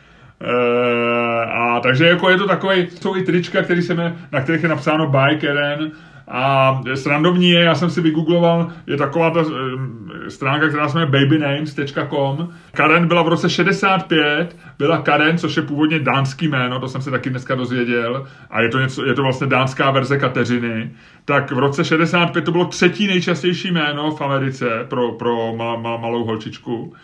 E, 0.44 1.44
a 1.46 1.80
takže 1.80 2.06
jako 2.06 2.30
je 2.30 2.38
to 2.38 2.46
takový, 2.46 2.86
jsou 2.90 3.16
i 3.16 3.22
trička, 3.22 3.62
který 3.62 3.82
se 3.82 3.94
mě, 3.94 4.16
na 4.32 4.40
kterých 4.40 4.62
je 4.62 4.68
napsáno 4.68 5.10
by 5.10 5.36
Karen, 5.40 5.90
A 6.28 6.80
srandovní 6.94 7.50
je, 7.50 7.60
já 7.60 7.74
jsem 7.74 7.90
si 7.90 8.00
vygoogloval, 8.00 8.72
je 8.86 8.96
taková 8.96 9.30
ta 9.30 9.40
eh, 9.40 10.30
stránka, 10.30 10.68
která 10.68 10.88
se 10.88 10.98
jmenuje 10.98 11.20
babynames.com. 11.20 12.48
Karen 12.72 13.08
byla 13.08 13.22
v 13.22 13.28
roce 13.28 13.50
65, 13.50 14.56
byla 14.78 14.98
Karen, 14.98 15.38
což 15.38 15.56
je 15.56 15.62
původně 15.62 15.98
dánský 15.98 16.48
jméno, 16.48 16.80
to 16.80 16.88
jsem 16.88 17.02
se 17.02 17.10
taky 17.10 17.30
dneska 17.30 17.54
dozvěděl, 17.54 18.26
a 18.50 18.60
je 18.60 18.68
to, 18.68 18.80
něco, 18.80 19.04
je 19.04 19.14
to 19.14 19.22
vlastně 19.22 19.46
dánská 19.46 19.90
verze 19.90 20.18
Kateřiny. 20.18 20.90
Tak 21.24 21.52
v 21.52 21.58
roce 21.58 21.84
65 21.84 22.44
to 22.44 22.52
bylo 22.52 22.64
třetí 22.64 23.06
nejčastější 23.06 23.70
jméno 23.70 24.10
v 24.10 24.20
Americe 24.20 24.66
pro, 24.88 25.12
pro 25.12 25.56
ma, 25.56 25.76
ma, 25.76 25.96
malou 25.96 26.24
holčičku 26.24 26.94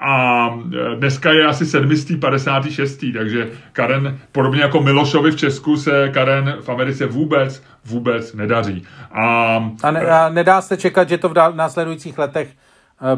a 0.00 0.46
e, 0.48 0.96
dneska 0.96 1.32
je 1.32 1.46
asi 1.46 1.66
756. 1.66 3.04
Takže 3.14 3.50
Karen, 3.72 4.18
podobně 4.32 4.60
jako 4.62 4.82
Milošovi 4.82 5.30
v 5.30 5.36
Česku, 5.36 5.76
se 5.76 6.08
Karen 6.08 6.56
v 6.60 6.68
Americe 6.68 7.06
vůbec, 7.06 7.62
vůbec 7.84 8.34
nedaří. 8.34 8.86
A, 9.12 9.56
a, 9.82 9.90
ne, 9.90 10.00
a 10.00 10.28
nedá 10.28 10.60
se 10.60 10.76
čekat, 10.76 11.08
že 11.08 11.18
to 11.18 11.28
v 11.28 11.34
následujících 11.54 12.18
letech 12.18 12.48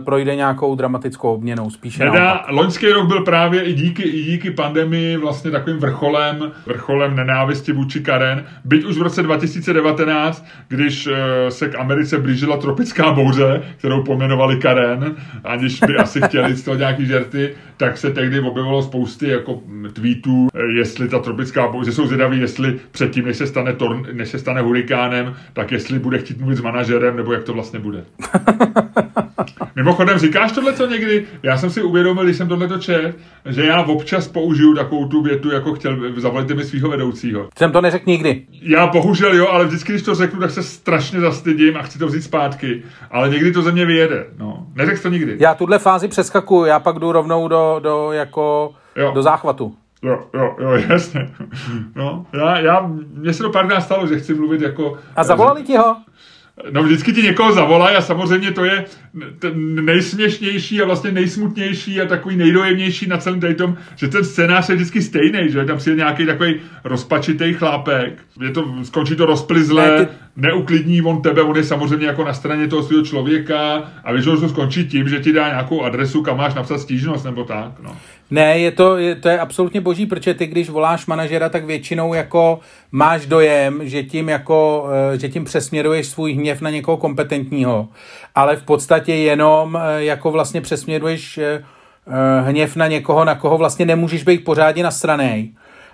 projde 0.05 0.37
nějakou 0.37 0.75
dramatickou 0.75 1.35
obměnou, 1.35 1.71
spíše 1.71 2.05
Nedá, 2.05 2.25
naopak. 2.25 2.47
Loňský 2.51 2.89
rok 2.89 3.07
byl 3.07 3.25
právě 3.25 3.63
i 3.63 3.73
díky, 3.73 4.03
i 4.03 4.23
díky 4.23 4.51
pandemii 4.51 5.17
vlastně 5.17 5.51
takovým 5.51 5.79
vrcholem, 5.79 6.53
vrcholem 6.67 7.17
nenávisti 7.17 7.73
vůči 7.73 8.01
Karen. 8.01 8.45
Byť 8.65 8.85
už 8.85 8.99
v 8.99 9.03
roce 9.03 9.23
2019, 9.23 10.47
když 10.69 11.07
eh, 11.07 11.51
se 11.51 11.69
k 11.69 11.79
Americe 11.79 12.19
blížila 12.19 12.57
tropická 12.57 13.13
bouře, 13.13 13.63
kterou 13.77 14.03
pomenovali 14.03 14.57
Karen, 14.57 15.17
aniž 15.45 15.81
by 15.87 15.97
asi 15.97 16.21
chtěli 16.21 16.55
z 16.55 16.65
toho 16.65 16.77
nějaký 16.77 17.07
žerty, 17.07 17.55
tak 17.77 17.99
se 17.99 18.11
tehdy 18.11 18.41
objevilo 18.41 18.83
spousty 18.83 19.29
jako 19.29 19.61
tweetů, 19.93 20.49
eh, 20.55 20.73
jestli 20.79 21.09
ta 21.09 21.19
tropická 21.19 21.69
bouře, 21.69 21.93
jsou 21.93 22.07
zvědaví, 22.07 22.41
jestli 22.41 22.81
předtím, 22.91 23.25
než 23.25 23.37
se 23.37 23.47
stane, 23.47 23.73
torn, 23.73 24.07
než 24.13 24.29
se 24.29 24.39
stane 24.39 24.61
hurikánem, 24.61 25.35
tak 25.53 25.73
jestli 25.73 25.99
bude 25.99 26.19
chtít 26.19 26.39
mluvit 26.39 26.57
s 26.57 26.61
manažerem, 26.61 27.17
nebo 27.17 27.33
jak 27.33 27.45
to 27.45 27.53
vlastně 27.53 27.79
bude. 27.79 28.05
Mimochodem, 29.77 30.19
říkáš 30.19 30.53
tohle 30.53 30.73
co 30.73 30.87
někdy? 30.87 31.27
Já 31.43 31.57
jsem 31.59 31.71
si 31.71 31.83
uvědomil, 31.83 32.25
když 32.25 32.37
jsem 32.37 32.49
tohle 32.49 32.69
to 32.69 32.79
čet, 32.79 33.17
že 33.47 33.67
já 33.67 33.83
občas 33.83 34.29
použiju 34.29 34.75
takovou 34.75 35.09
tu 35.09 35.23
větu, 35.23 35.51
jako 35.51 35.75
chtěl, 35.75 35.97
zavolejte 36.17 36.55
mi 36.55 36.65
svého 36.65 36.89
vedoucího. 36.89 37.49
Jsem 37.59 37.73
to 37.73 37.81
neřekl 37.81 38.11
nikdy. 38.11 38.43
Já 38.63 38.87
bohužel 38.87 39.35
jo, 39.35 39.49
ale 39.49 39.65
vždycky, 39.65 39.93
když 39.93 40.03
to 40.03 40.15
řeknu, 40.15 40.41
tak 40.41 40.51
se 40.51 40.63
strašně 40.63 41.21
zastydím 41.21 41.77
a 41.77 41.83
chci 41.83 41.99
to 41.99 42.07
vzít 42.07 42.23
zpátky. 42.23 42.83
Ale 43.11 43.29
někdy 43.29 43.53
to 43.53 43.63
ze 43.63 43.73
mě 43.73 43.87
vyjede. 43.87 44.27
No. 44.39 44.67
Neřekl 44.75 45.03
to 45.03 45.09
nikdy. 45.09 45.37
Já 45.41 45.55
tuhle 45.55 45.79
fázi 45.79 46.09
přeskakuju, 46.09 46.65
já 46.65 46.81
pak 46.81 46.99
jdu 46.99 47.13
rovnou 47.13 47.49
do, 47.49 47.81
do, 47.83 48.13
jako, 48.13 48.75
jo. 48.97 49.13
do 49.15 49.23
záchvatu. 49.23 49.75
Jo, 50.03 50.25
jo, 50.35 50.57
jo, 50.61 50.71
jasně. 50.89 51.31
No, 51.95 52.27
já, 52.33 52.59
já, 52.59 52.91
mně 53.15 53.33
se 53.33 53.43
to 53.43 53.51
párkrát 53.51 53.81
stalo, 53.81 54.07
že 54.07 54.19
chci 54.19 54.35
mluvit 54.35 54.61
jako... 54.61 54.99
A 55.17 55.25
zavolali 55.25 55.63
ti 55.63 55.77
ho? 55.77 55.97
No 56.71 56.83
vždycky 56.83 57.13
ti 57.13 57.23
někoho 57.23 57.53
zavolají 57.53 57.97
a 57.97 58.01
samozřejmě 58.01 58.51
to 58.51 58.65
je 58.65 58.85
ten 59.39 59.85
nejsměšnější 59.85 60.83
a 60.83 60.85
vlastně 60.85 61.13
nejsmutnější 61.13 62.01
a 62.01 62.07
takový 62.07 62.37
nejdojemnější 62.37 63.07
na 63.07 63.19
celém 63.19 63.41
tady 63.41 63.55
tom, 63.55 63.77
že 63.97 64.09
ten 64.09 64.25
scénář 64.25 64.69
je 64.69 64.75
vždycky 64.75 65.03
stejný, 65.03 65.51
že 65.51 65.65
tam 65.65 65.81
si 65.81 65.91
je 65.91 65.97
nějaký 65.97 66.27
takový 66.27 66.55
rozpačitý 66.85 67.53
chlápek, 67.53 68.19
je 68.41 68.51
to, 68.51 68.75
skončí 68.83 69.17
to 69.17 69.27
rozplizlé, 69.27 69.91
ne, 69.91 70.07
ty... 70.07 70.13
neuklidní 70.37 71.03
on 71.03 71.23
tebe, 71.23 71.43
on 71.43 71.57
je 71.57 71.65
samozřejmě 71.65 72.07
jako 72.07 72.25
na 72.25 72.35
straně 72.35 72.69
toho 72.69 72.83
svého 72.83 73.05
člověka 73.05 73.91
a 74.05 74.13
víš, 74.13 74.25
že 74.25 74.31
to 74.31 74.49
skončí 74.49 74.89
tím, 74.89 75.09
že 75.09 75.21
ti 75.21 75.33
dá 75.33 75.49
nějakou 75.49 75.83
adresu, 75.83 76.23
kam 76.23 76.37
máš 76.37 76.55
napsat 76.55 76.79
stížnost 76.79 77.25
nebo 77.25 77.45
tak. 77.45 77.73
No. 77.83 77.97
Ne, 78.31 78.59
je 78.59 78.71
to, 78.71 78.97
je, 78.97 79.15
to 79.15 79.29
je 79.29 79.41
absolutně 79.41 79.81
boží, 79.81 80.07
protože 80.07 80.35
ty, 80.35 80.47
když 80.47 80.71
voláš 80.71 81.07
manažera, 81.07 81.49
tak 81.49 81.65
většinou 81.65 82.15
jako 82.15 82.61
máš 82.93 83.27
dojem, 83.27 83.81
že 83.89 84.03
tím, 84.03 84.29
jako, 84.29 84.87
eh, 85.15 85.19
že 85.19 85.29
tím 85.29 85.45
přesměruješ 85.45 86.07
svůj 86.07 86.33
hněv 86.33 86.61
na 86.61 86.71
někoho 86.71 86.97
kompetentního, 86.97 87.89
ale 88.35 88.57
v 88.57 88.63
podstatě 88.63 89.15
jenom 89.15 89.79
eh, 89.83 90.05
jako 90.05 90.31
vlastně 90.31 90.61
přesměruješ 90.61 91.39
eh, 91.39 91.63
hněv 92.41 92.77
na 92.77 92.87
někoho, 92.87 93.25
na 93.25 93.35
koho 93.35 93.59
vlastně 93.59 93.87
nemůžeš 93.87 94.25
být 94.25 94.45
pořádně 94.45 94.83
nasranej 94.83 95.51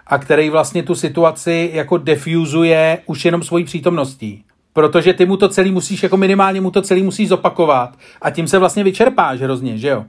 a 0.07 0.19
který 0.19 0.51
vlastně 0.51 0.83
tu 0.83 0.95
situaci 0.95 1.71
jako 1.73 1.99
defuzuje 1.99 2.99
už 3.07 3.25
jenom 3.25 3.43
svojí 3.43 3.65
přítomností. 3.65 4.45
Protože 4.73 5.13
ty 5.13 5.27
mu 5.27 5.37
to 5.37 5.49
celý 5.49 5.73
musíš, 5.73 6.03
jako 6.03 6.17
minimálně 6.17 6.61
mu 6.61 6.71
to 6.71 6.83
celý 6.83 7.03
musíš 7.03 7.29
zopakovat 7.29 7.91
a 8.23 8.31
tím 8.31 8.49
se 8.49 8.59
vlastně 8.59 8.85
vyčerpáš 8.85 9.41
hrozně, 9.41 9.79
že 9.79 9.89
jo? 9.89 10.05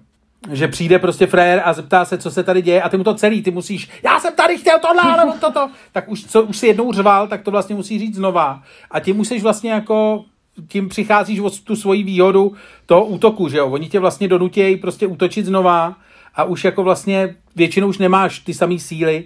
Že 0.51 0.67
přijde 0.67 0.99
prostě 0.99 1.27
frajer 1.27 1.61
a 1.65 1.73
zeptá 1.73 2.05
se, 2.05 2.17
co 2.17 2.31
se 2.31 2.43
tady 2.43 2.61
děje 2.61 2.81
a 2.81 2.89
ty 2.89 2.97
mu 2.97 3.03
to 3.03 3.13
celý, 3.13 3.41
ty 3.41 3.51
musíš, 3.51 3.89
já 4.03 4.19
jsem 4.19 4.33
tady 4.33 4.57
chtěl 4.57 4.79
tohle, 4.79 5.01
ale 5.01 5.33
toto, 5.39 5.69
tak 5.91 6.09
už, 6.09 6.25
co, 6.25 6.43
už 6.43 6.57
si 6.57 6.67
jednou 6.67 6.93
řval, 6.93 7.27
tak 7.27 7.41
to 7.41 7.51
vlastně 7.51 7.75
musí 7.75 7.99
říct 7.99 8.15
znova. 8.15 8.63
A 8.91 8.99
tím 8.99 9.17
musíš 9.17 9.43
vlastně 9.43 9.71
jako, 9.71 10.25
tím 10.67 10.89
přicházíš 10.89 11.39
o 11.39 11.49
tu 11.49 11.75
svoji 11.75 12.03
výhodu 12.03 12.55
toho 12.85 13.05
útoku, 13.05 13.49
že 13.49 13.57
jo, 13.57 13.67
oni 13.67 13.89
tě 13.89 13.99
vlastně 13.99 14.27
donutějí 14.27 14.75
prostě 14.75 15.07
útočit 15.07 15.45
znova 15.45 15.95
a 16.35 16.43
už 16.43 16.63
jako 16.63 16.83
vlastně 16.83 17.35
většinou 17.55 17.87
už 17.87 17.97
nemáš 17.97 18.39
ty 18.39 18.53
samé 18.53 18.79
síly, 18.79 19.23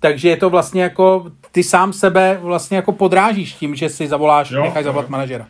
takže 0.00 0.28
je 0.28 0.36
to 0.36 0.50
vlastně 0.50 0.82
jako, 0.82 1.32
ty 1.52 1.62
sám 1.62 1.92
sebe 1.92 2.38
vlastně 2.42 2.76
jako 2.76 2.92
podrážíš 2.92 3.52
tím, 3.52 3.74
že 3.74 3.88
si 3.88 4.08
zavoláš, 4.08 4.50
jo, 4.50 4.62
necháš 4.62 4.84
zavolat 4.84 5.08
manažera. 5.08 5.46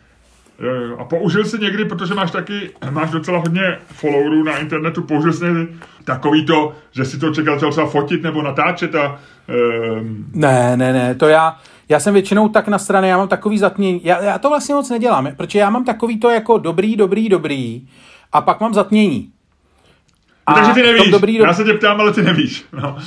A 0.97 1.03
použil 1.03 1.45
jsi 1.45 1.59
někdy, 1.59 1.85
protože 1.85 2.13
máš 2.13 2.31
taky, 2.31 2.69
máš 2.89 3.11
docela 3.11 3.39
hodně 3.39 3.77
followerů 3.87 4.43
na 4.43 4.57
internetu, 4.57 5.01
použil 5.01 5.33
jsi 5.33 5.43
někdy 5.43 5.67
takový 6.03 6.45
to, 6.45 6.73
že 6.91 7.05
si 7.05 7.19
to 7.19 7.33
čekal 7.33 7.59
třeba 7.59 7.85
fotit 7.85 8.23
nebo 8.23 8.41
natáčet 8.41 8.95
a... 8.95 9.19
Um... 9.99 10.25
Ne, 10.33 10.77
ne, 10.77 10.93
ne, 10.93 11.15
to 11.15 11.27
já, 11.27 11.57
já 11.89 11.99
jsem 11.99 12.13
většinou 12.13 12.49
tak 12.49 12.67
na 12.67 12.77
straně, 12.77 13.09
já 13.09 13.17
mám 13.17 13.27
takový 13.27 13.57
zatmění, 13.57 14.01
já, 14.03 14.23
já 14.23 14.39
to 14.39 14.49
vlastně 14.49 14.75
moc 14.75 14.89
nedělám, 14.89 15.27
protože 15.37 15.59
já 15.59 15.69
mám 15.69 15.85
takový 15.85 16.19
to 16.19 16.29
jako 16.29 16.57
dobrý, 16.57 16.95
dobrý, 16.95 17.29
dobrý 17.29 17.87
a 18.33 18.41
pak 18.41 18.61
mám 18.61 18.73
zatmění. 18.73 19.29
A 20.45 20.51
no, 20.51 20.57
takže 20.57 20.73
ty 20.73 20.87
nevíš, 20.87 21.11
dobrý, 21.11 21.35
já 21.35 21.53
se 21.53 21.63
tě 21.63 21.73
ptám, 21.73 22.01
ale 22.01 22.13
ty 22.13 22.21
nevíš. 22.21 22.65
No. 22.81 22.97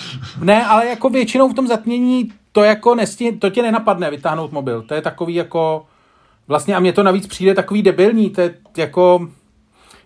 Ne, 0.43 0.67
ale 0.67 0.87
jako 0.87 1.09
většinou 1.09 1.49
v 1.49 1.55
tom 1.55 1.67
zatmění 1.67 2.33
to 2.53 2.65
jako 2.65 2.95
nestí, 2.95 3.33
to 3.33 3.51
tě 3.51 3.63
nenapadne 3.63 4.11
vytáhnout 4.11 4.53
mobil, 4.53 4.83
to 4.83 4.95
je 4.95 5.03
takový 5.03 5.35
jako 5.35 5.87
Vlastně 6.49 6.77
a 6.77 6.81
mně 6.81 6.93
to 6.93 7.03
navíc 7.03 7.27
přijde 7.27 7.55
takový 7.55 7.83
debilní, 7.83 8.31
to 8.31 8.41
je 8.41 8.55
jako, 8.77 9.29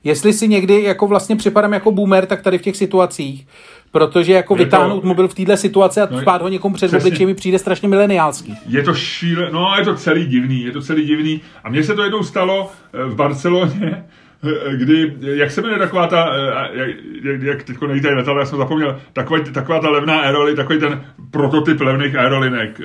jestli 0.05 0.32
si 0.32 0.49
někdy 0.49 0.82
jako 0.82 1.07
vlastně 1.07 1.36
připadám 1.36 1.72
jako 1.72 1.90
boomer, 1.93 2.26
tak 2.26 2.43
tady 2.43 2.59
v 2.59 2.62
těch 2.62 2.76
situacích, 2.76 3.47
protože 3.90 4.32
jako 4.32 4.55
je 4.55 4.64
vytáhnout 4.64 5.01
to, 5.01 5.07
mobil 5.07 5.28
v 5.28 5.34
této 5.34 5.57
situaci 5.57 6.01
a 6.01 6.09
no, 6.11 6.38
ho 6.43 6.49
někomu 6.49 6.74
před 6.74 6.95
obličejem 6.95 7.28
mi 7.28 7.34
přijde 7.34 7.59
strašně 7.59 7.88
mileniálský. 7.88 8.57
Je 8.66 8.82
to 8.82 8.95
šíle, 8.95 9.51
no 9.53 9.74
je 9.78 9.84
to 9.84 9.95
celý 9.95 10.26
divný, 10.26 10.62
je 10.62 10.72
to 10.72 10.82
celý 10.82 11.07
divný 11.07 11.40
a 11.64 11.68
mně 11.68 11.84
se 11.84 11.95
to 11.95 12.03
jednou 12.03 12.22
stalo 12.22 12.70
eh, 12.93 13.05
v 13.05 13.14
Barceloně, 13.14 14.05
eh, 14.45 14.76
kdy, 14.76 15.14
jak 15.20 15.51
se 15.51 15.62
jmenuje 15.62 15.78
taková 15.78 16.07
ta, 16.07 16.30
eh, 16.36 16.78
jak, 17.22 17.43
jak, 17.43 17.62
teď 17.62 17.76
nejde 17.80 18.14
letadlo, 18.14 18.40
já 18.40 18.47
jsem 18.47 18.59
zapomněl, 18.59 19.01
taková, 19.12 19.40
taková 19.55 19.80
ta 19.80 19.90
levná 19.90 20.20
aeroli, 20.20 20.57
takový 20.57 20.80
ten 20.80 21.05
prototyp 21.30 21.80
levných 21.80 22.16
aerolinek. 22.16 22.80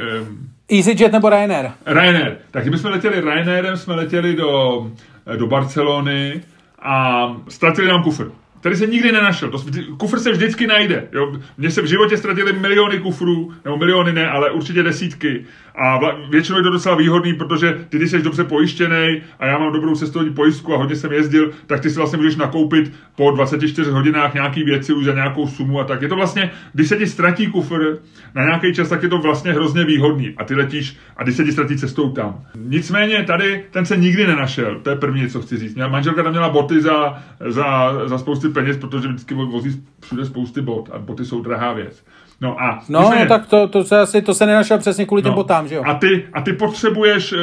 EasyJet 0.72 1.11
nebo 1.11 1.30
Ryanair? 1.30 1.72
Ryanair. 1.86 2.38
Tak 2.51 2.65
jsme 2.68 2.89
letěli 2.89 3.22
Ryanairem, 3.22 3.78
jsme 3.78 3.95
letěli 3.95 4.36
do, 4.36 4.91
do 5.38 5.47
Barcelony 5.47 6.41
a 6.80 7.28
ztratili 7.49 7.88
nám 7.88 8.03
kufr 8.03 8.32
který 8.59 8.76
se 8.76 8.88
nikdy 8.88 9.11
nenašel. 9.11 9.49
To, 9.49 9.57
kufr 9.97 10.20
se 10.20 10.32
vždycky 10.32 10.68
najde. 10.68 11.07
Jo. 11.11 11.36
Mně 11.57 11.72
se 11.72 11.82
v 11.82 11.86
životě 11.86 12.18
ztratili 12.18 12.53
miliony 12.53 12.99
kufrů, 12.99 13.53
nebo 13.65 13.78
miliony 13.78 14.13
ne, 14.13 14.30
ale 14.30 14.51
určitě 14.51 14.84
desítky. 14.84 15.45
A 15.78 15.99
většinou 16.30 16.57
je 16.57 16.63
to 16.63 16.69
docela 16.69 16.95
výhodný, 16.95 17.34
protože 17.34 17.86
ty, 17.89 17.97
když 17.97 18.11
jsi 18.11 18.21
dobře 18.21 18.43
pojištěný 18.43 19.21
a 19.39 19.45
já 19.45 19.57
mám 19.57 19.73
dobrou 19.73 19.95
cestovní 19.95 20.34
pojistku 20.34 20.73
a 20.73 20.78
hodně 20.78 20.95
jsem 20.95 21.11
jezdil, 21.11 21.51
tak 21.67 21.80
ty 21.80 21.89
si 21.89 21.97
vlastně 21.97 22.17
můžeš 22.17 22.36
nakoupit 22.36 22.93
po 23.15 23.32
24 23.32 23.91
hodinách 23.91 24.34
nějaký 24.34 24.63
věci 24.63 24.93
už 24.93 25.05
za 25.05 25.13
nějakou 25.13 25.47
sumu 25.47 25.80
a 25.80 25.84
tak. 25.84 26.01
Je 26.01 26.07
to 26.07 26.15
vlastně, 26.15 26.51
když 26.73 26.88
se 26.88 26.97
ti 26.97 27.07
ztratí 27.07 27.47
kufr 27.47 27.97
na 28.36 28.43
nějaký 28.43 28.73
čas, 28.73 28.89
tak 28.89 29.03
je 29.03 29.09
to 29.09 29.17
vlastně 29.17 29.53
hrozně 29.53 29.86
výhodný. 29.86 30.34
A 30.38 30.43
ty 30.43 30.55
letíš 30.55 30.97
a 31.17 31.23
když 31.23 31.36
se 31.36 31.43
ti 31.43 31.51
ztratí 31.51 31.78
cestou 31.78 32.11
tam. 32.11 32.43
Nicméně 32.55 33.23
tady 33.23 33.63
ten 33.71 33.86
se 33.86 33.97
nikdy 33.97 34.28
nenašel. 34.28 34.80
To 34.84 34.89
je 34.89 34.95
první, 34.95 35.30
co 35.30 35.41
chci 35.41 35.57
říct. 35.57 35.75
Manželka 35.75 36.23
tam 36.23 36.32
měla 36.32 36.49
boty 36.49 36.82
za, 36.82 37.23
za, 37.47 37.93
za 38.07 38.17
spousty 38.17 38.49
peněz, 38.49 38.78
protože 38.78 39.07
vždycky 39.07 39.34
vozí 39.34 39.84
všude 40.01 40.25
spousty 40.25 40.61
bot 40.61 40.89
a 40.93 40.99
boty 40.99 41.25
jsou 41.25 41.41
drahá 41.41 41.73
věc. 41.73 42.03
No 42.42 42.62
a 42.62 42.80
no, 42.90 43.02
no 43.02 43.26
tak 43.28 43.48
to, 43.48 43.68
to, 43.68 43.84
se 43.84 44.00
asi, 44.00 44.22
to 44.22 44.34
se 44.34 44.46
nenašel 44.46 44.78
přesně 44.78 45.06
kvůli 45.06 45.22
no, 45.22 45.30
těm 45.30 45.36
botám, 45.36 45.68
že 45.68 45.76
jo? 45.76 45.84
A 45.86 45.94
ty, 45.94 46.26
a 46.34 46.42
ty 46.42 46.54
potřebuješ, 46.54 47.34
e, 47.34 47.38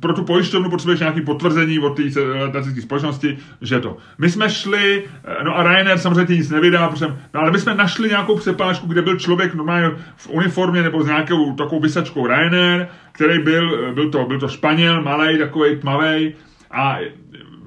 pro 0.00 0.12
tu 0.12 0.24
pojišťovnu 0.24 0.70
potřebuješ 0.70 1.00
nějaký 1.00 1.20
potvrzení 1.20 1.78
od 1.78 1.96
té 1.96 2.20
letecké 2.20 2.82
společnosti, 2.82 3.38
že 3.60 3.80
to. 3.80 3.96
My 4.18 4.30
jsme 4.30 4.50
šli, 4.50 5.04
no 5.44 5.58
a 5.58 5.62
Ryanair 5.62 5.98
samozřejmě 5.98 6.36
nic 6.36 6.50
nevydá, 6.50 6.88
protože, 6.88 7.06
no 7.34 7.40
ale 7.40 7.50
my 7.50 7.58
jsme 7.58 7.74
našli 7.74 8.08
nějakou 8.08 8.36
přepážku, 8.36 8.86
kde 8.86 9.02
byl 9.02 9.18
člověk 9.18 9.54
normálně 9.54 9.90
v 10.16 10.30
uniformě 10.30 10.82
nebo 10.82 11.02
s 11.02 11.06
nějakou 11.06 11.52
takovou 11.52 11.80
vysačkou 11.80 12.26
Ryanair, 12.26 12.86
který 13.12 13.38
byl, 13.38 13.92
byl 13.94 14.10
to, 14.10 14.24
byl 14.24 14.40
to 14.40 14.48
Španěl, 14.48 15.02
malý, 15.02 15.38
takový 15.38 15.76
tmavý 15.76 16.34
a 16.70 16.98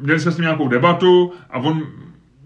měli 0.02 0.20
jsme 0.20 0.32
s 0.32 0.38
ním 0.38 0.44
nějakou 0.44 0.68
debatu 0.68 1.32
a 1.50 1.58
on 1.58 1.82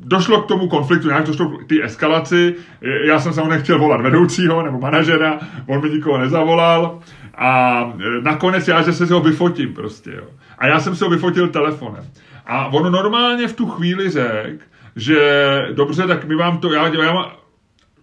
došlo 0.05 0.41
k 0.41 0.47
tomu 0.47 0.67
konfliktu, 0.67 1.07
nějak 1.07 1.25
došlo 1.25 1.49
k 1.49 1.69
té 1.69 1.83
eskalaci, 1.83 2.55
já 3.03 3.19
jsem 3.19 3.33
samozřejmě 3.33 3.59
chtěl 3.59 3.79
volat 3.79 4.01
vedoucího 4.01 4.63
nebo 4.63 4.79
manažera, 4.79 5.39
on 5.67 5.81
mi 5.83 5.89
nikoho 5.89 6.17
nezavolal 6.17 6.99
a 7.37 7.79
e, 7.99 8.21
nakonec 8.21 8.67
já, 8.67 8.81
že 8.81 8.93
se 8.93 9.05
ho 9.05 9.19
vyfotím 9.19 9.73
prostě, 9.73 10.11
jo. 10.11 10.27
A 10.57 10.67
já 10.67 10.79
jsem 10.79 10.95
si 10.95 11.03
ho 11.03 11.09
vyfotil 11.09 11.47
telefonem. 11.47 12.03
A 12.45 12.65
on 12.67 12.91
normálně 12.91 13.47
v 13.47 13.55
tu 13.55 13.65
chvíli 13.65 14.09
řekl, 14.09 14.63
že 14.95 15.19
dobře, 15.73 16.07
tak 16.07 16.25
my 16.25 16.35
vám 16.35 16.57
to, 16.57 16.73
já, 16.73 16.87
já 16.87 17.31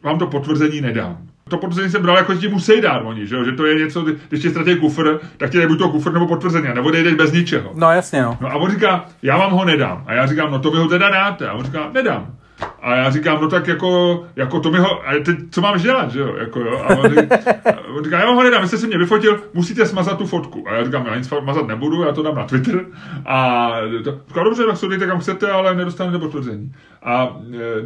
vám 0.03 0.19
to 0.19 0.27
potvrzení 0.27 0.81
nedám. 0.81 1.32
To 1.49 1.59
potvrzení 1.59 1.91
jsem 1.91 2.03
bral 2.03 2.17
jako, 2.17 2.35
že 2.35 2.41
ti 2.41 2.49
musí 2.49 2.81
dát 2.81 2.99
oni, 2.99 3.27
že, 3.27 3.45
že 3.45 3.53
to 3.53 3.67
je 3.67 3.75
něco, 3.75 4.05
když 4.29 4.43
ti 4.43 4.51
ztratí 4.51 4.77
kufr, 4.77 5.19
tak 5.37 5.51
ti 5.51 5.67
buď 5.67 5.79
to 5.79 5.89
kufr 5.89 6.13
nebo 6.13 6.27
potvrzení, 6.27 6.69
nebo 6.75 6.91
jdeš 6.91 7.15
bez 7.15 7.33
ničeho. 7.33 7.73
No 7.75 7.91
jasně, 7.91 8.23
no. 8.23 8.39
no. 8.41 8.49
a 8.49 8.55
on 8.55 8.71
říká, 8.71 9.05
já 9.23 9.37
vám 9.37 9.53
ho 9.53 9.65
nedám. 9.65 10.05
A 10.07 10.15
já 10.15 10.27
říkám, 10.27 10.51
no 10.51 10.59
to 10.59 10.71
vy 10.71 10.79
ho 10.79 10.89
teda 10.89 11.11
dáte. 11.11 11.49
A 11.49 11.53
on 11.53 11.65
říká, 11.65 11.91
nedám. 11.93 12.27
A 12.83 12.95
já 12.95 13.11
říkám, 13.11 13.41
no 13.41 13.49
tak 13.49 13.67
jako, 13.67 14.25
jako 14.37 14.61
to 14.61 14.71
mi 14.71 14.79
ho, 14.79 15.09
a 15.09 15.13
teď 15.25 15.37
co 15.51 15.61
mám 15.61 15.79
dělat, 15.79 16.11
že 16.11 16.21
jo, 16.21 16.37
jako 16.37 16.61
jo. 16.61 16.83
A 16.85 16.97
on 16.97 17.11
říká, 17.11 17.39
on 17.97 18.05
říká 18.05 18.19
já 18.19 18.27
vám 18.27 18.35
ho 18.37 18.43
nedám, 18.43 18.63
vy 18.63 18.69
jste 18.69 18.79
si 18.79 18.87
mě 18.87 18.99
vyfotil, 18.99 19.41
musíte 19.55 19.87
smazat 19.87 20.19
tu 20.19 20.27
fotku. 20.27 20.65
A 20.69 20.75
já 20.75 20.85
říkám, 20.85 21.07
já 21.07 21.17
nic 21.17 21.29
smazat 21.29 21.67
nebudu, 21.67 22.03
já 22.03 22.13
to 22.13 22.23
dám 22.23 22.35
na 22.35 22.45
Twitter. 22.45 22.87
A 23.27 23.69
to, 24.05 24.19
říká, 24.29 24.43
dobře, 24.43 24.67
tak 24.67 24.77
sudejte 24.77 25.07
kam 25.07 25.21
chcete, 25.21 25.51
ale 25.51 25.75
nedostanete 25.75 26.19
potvrzení. 26.19 26.73
A 27.03 27.37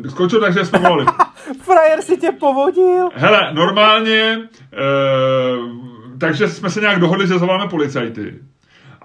e, 0.04 0.10
skončilo 0.10 0.40
tak, 0.40 0.52
že 0.52 0.64
jsme 0.64 0.78
volali. 0.78 1.06
Frajer 1.62 2.02
si 2.02 2.16
tě 2.16 2.32
povodil. 2.40 3.08
Hele, 3.14 3.52
normálně, 3.54 4.38
e, 4.72 4.86
takže 6.18 6.48
jsme 6.48 6.70
se 6.70 6.80
nějak 6.80 7.00
dohodli, 7.00 7.26
že 7.26 7.38
zavoláme 7.38 7.70
policajty. 7.70 8.34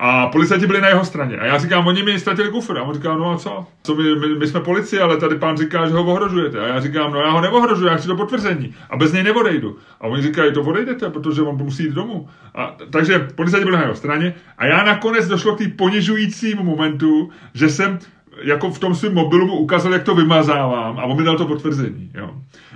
A 0.03 0.27
policajti 0.27 0.67
byli 0.67 0.81
na 0.81 0.87
jeho 0.87 1.05
straně. 1.05 1.37
A 1.37 1.45
já 1.45 1.57
říkám, 1.57 1.87
oni 1.87 2.03
mi 2.03 2.19
ztratili 2.19 2.49
kufr. 2.49 2.77
A 2.77 2.83
on 2.83 2.93
říká, 2.93 3.17
no 3.17 3.31
a 3.31 3.37
co? 3.37 3.65
co 3.83 3.95
my, 3.95 4.15
my, 4.15 4.35
my, 4.35 4.47
jsme 4.47 4.59
policie, 4.59 5.01
ale 5.01 5.17
tady 5.17 5.35
pán 5.35 5.57
říká, 5.57 5.87
že 5.87 5.93
ho 5.93 6.03
ohrožujete. 6.03 6.59
A 6.59 6.67
já 6.67 6.79
říkám, 6.79 7.13
no 7.13 7.19
já 7.19 7.29
ho 7.29 7.41
neohrožuji, 7.41 7.85
já 7.85 7.95
chci 7.95 8.07
to 8.07 8.15
potvrzení. 8.15 8.75
A 8.89 8.97
bez 8.97 9.13
něj 9.13 9.23
neodejdu. 9.23 9.77
A 10.01 10.07
oni 10.07 10.21
říkají, 10.21 10.53
to 10.53 10.61
odejdete, 10.61 11.09
protože 11.09 11.41
on 11.41 11.57
musí 11.57 11.83
jít 11.83 11.93
domů. 11.93 12.29
A, 12.55 12.75
takže 12.89 13.27
policajti 13.35 13.65
byli 13.65 13.77
na 13.77 13.83
jeho 13.83 13.95
straně. 13.95 14.33
A 14.57 14.65
já 14.65 14.83
nakonec 14.83 15.27
došlo 15.27 15.55
k 15.55 15.57
té 15.57 15.67
ponižujícímu 15.67 16.63
momentu, 16.63 17.29
že 17.53 17.69
jsem 17.69 17.99
jako 18.43 18.71
v 18.71 18.79
tom 18.79 18.95
svém 18.95 19.13
mobilu 19.13 19.47
mu 19.47 19.53
ukázal, 19.53 19.93
jak 19.93 20.03
to 20.03 20.15
vymazávám 20.15 20.99
a 20.99 21.03
on 21.03 21.17
mi 21.17 21.23
dal 21.23 21.37
to 21.37 21.45
potvrzení. 21.45 22.11
Jo. 22.13 22.29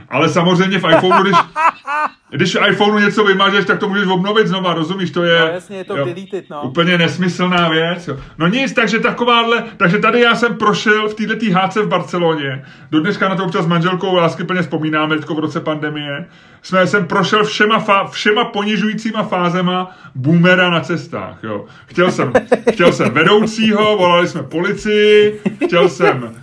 Ale 0.09 0.29
samozřejmě 0.29 0.79
v 0.79 0.89
iPhoneu, 0.89 1.23
když, 1.23 1.37
když 2.35 2.57
iPhoneu 2.69 2.99
něco 2.99 3.23
vymažeš, 3.23 3.65
tak 3.65 3.79
to 3.79 3.89
můžeš 3.89 4.07
obnovit 4.07 4.47
znova, 4.47 4.73
rozumíš? 4.73 5.11
To 5.11 5.23
je, 5.23 5.39
no, 5.39 5.47
jasně, 5.47 5.77
je 5.77 5.83
to 5.83 5.97
jo, 5.97 6.05
deleted, 6.05 6.49
no. 6.49 6.61
úplně 6.61 6.97
nesmyslná 6.97 7.69
věc. 7.69 8.07
Jo. 8.07 8.17
No 8.37 8.47
nic, 8.47 8.73
takže 8.73 8.99
takováhle, 8.99 9.63
takže 9.77 9.97
tady 9.97 10.21
já 10.21 10.35
jsem 10.35 10.55
prošel 10.55 11.09
v 11.09 11.13
této 11.13 11.53
háce 11.53 11.81
v 11.81 11.87
Barceloně. 11.87 12.65
Do 12.91 12.99
dneška 12.99 13.29
na 13.29 13.35
to 13.35 13.45
občas 13.45 13.65
s 13.65 13.67
manželkou 13.67 14.15
lásky 14.15 14.43
plně 14.43 14.61
vzpomínáme, 14.61 15.15
teďko 15.15 15.35
v 15.35 15.39
roce 15.39 15.59
pandemie. 15.59 16.25
Jsme, 16.61 16.87
jsem 16.87 17.07
prošel 17.07 17.43
všema, 17.43 17.79
fa, 17.79 18.07
všema 18.07 18.45
ponižujícíma 18.45 19.23
fázema 19.23 19.97
boomera 20.15 20.69
na 20.69 20.79
cestách. 20.79 21.37
Jo. 21.43 21.65
Chtěl 21.85 22.11
jsem, 22.11 22.33
chtěl 22.71 22.93
jsem 22.93 23.09
vedoucího, 23.09 23.97
volali 23.97 24.27
jsme 24.27 24.43
policii, 24.43 25.41
chtěl 25.65 25.89
jsem 25.89 26.35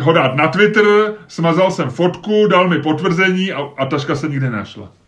ho 0.00 0.12
dát 0.12 0.36
na 0.36 0.48
Twitter, 0.48 0.84
smazal 1.28 1.70
jsem 1.70 1.90
fotku, 1.90 2.46
dal 2.46 2.68
mi 2.68 2.78
potvrzení 2.78 3.52
a, 3.52 3.68
a 3.76 3.86
taška 3.86 4.14
se 4.14 4.28
nikdy 4.28 4.50
našla. 4.50 4.99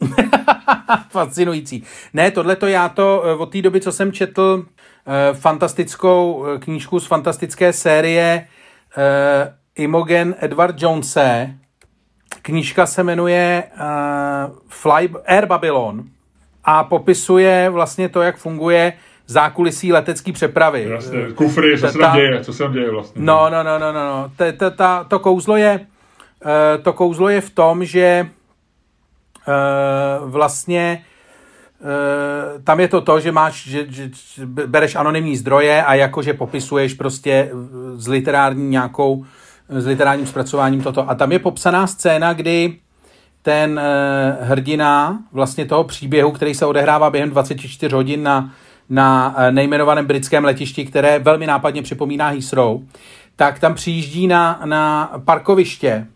Fascinující. 1.10 1.84
Ne, 2.12 2.30
tohle 2.30 2.56
to 2.56 2.66
já 2.66 2.88
to 2.88 3.22
eh, 3.24 3.34
od 3.34 3.52
té 3.52 3.62
doby, 3.62 3.80
co 3.80 3.92
jsem 3.92 4.12
četl 4.12 4.64
eh, 4.64 5.34
fantastickou 5.34 6.46
eh, 6.46 6.58
knížku 6.58 7.00
z 7.00 7.06
fantastické 7.06 7.72
série 7.72 8.46
Imogen 9.74 10.34
Edward 10.38 10.82
Jonese. 10.82 11.54
Knížka 12.42 12.86
se 12.86 13.02
jmenuje 13.02 13.64
Fly, 14.68 15.10
Air 15.26 15.46
Babylon 15.46 16.04
a 16.64 16.84
popisuje 16.84 17.70
vlastně 17.70 18.08
to, 18.08 18.22
jak 18.22 18.36
funguje 18.36 18.92
zákulisí 19.26 19.92
letecké 19.92 20.32
přepravy. 20.32 20.88
Jasně, 20.90 21.26
kufry, 21.34 21.78
co 21.78 21.88
se 21.88 21.98
tam 21.98 22.16
děje, 22.16 22.44
co 22.44 22.52
se 22.52 22.62
tam 22.62 22.72
děje 22.72 22.90
vlastně. 22.90 23.22
No, 23.24 23.50
no, 23.50 23.62
no, 23.62 23.78
no, 23.78 23.92
no. 23.92 24.04
no. 24.04 24.30
To 25.08 25.18
kouzlo 25.18 25.56
je, 25.56 25.86
to 26.82 26.92
kouzlo 26.92 27.28
je 27.28 27.40
v 27.40 27.50
tom, 27.50 27.84
že 27.84 28.30
vlastně 30.24 31.04
uh, 31.80 32.62
tam 32.62 32.80
je 32.80 32.88
to 32.88 33.00
to, 33.00 33.20
že 33.20 33.32
máš, 33.32 33.68
že, 33.68 33.86
že 33.88 34.10
bereš 34.46 34.94
anonymní 34.94 35.36
zdroje 35.36 35.84
a 35.84 35.94
jakože 35.94 36.34
popisuješ 36.34 36.94
prostě 36.94 37.50
s 37.94 38.08
literární 38.08 38.68
nějakou, 38.68 39.24
s 39.68 39.86
literárním 39.86 40.26
zpracováním 40.26 40.82
toto. 40.82 41.10
A 41.10 41.14
tam 41.14 41.32
je 41.32 41.38
popsaná 41.38 41.86
scéna, 41.86 42.32
kdy 42.32 42.76
ten 43.42 43.80
hrdina 44.40 45.18
vlastně 45.32 45.66
toho 45.66 45.84
příběhu, 45.84 46.32
který 46.32 46.54
se 46.54 46.66
odehrává 46.66 47.10
během 47.10 47.30
24 47.30 47.94
hodin 47.94 48.22
na 48.22 48.50
na 48.90 49.34
eh, 49.36 49.52
nejmenovaném 49.52 50.06
britském 50.06 50.44
letišti, 50.44 50.84
které 50.84 51.18
velmi 51.18 51.46
nápadně 51.46 51.82
připomíná 51.82 52.28
Heathrow, 52.28 52.80
tak 53.36 53.58
tam 53.58 53.74
přijíždí 53.74 54.26
na, 54.26 54.60
na 54.64 55.12
parkoviště 55.24 56.06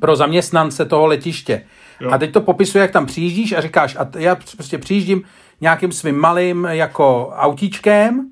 pro 0.00 0.16
zaměstnance 0.16 0.84
toho 0.84 1.06
letiště. 1.06 1.62
Jo. 2.00 2.10
A 2.10 2.18
teď 2.18 2.32
to 2.32 2.40
popisuje, 2.40 2.82
jak 2.82 2.90
tam 2.90 3.06
přijíždíš 3.06 3.52
a 3.52 3.60
říkáš, 3.60 3.96
a 3.96 4.08
já 4.18 4.34
prostě 4.34 4.78
přijíždím 4.78 5.22
nějakým 5.60 5.92
svým 5.92 6.16
malým 6.16 6.64
jako 6.64 7.32
autíčkem 7.36 8.30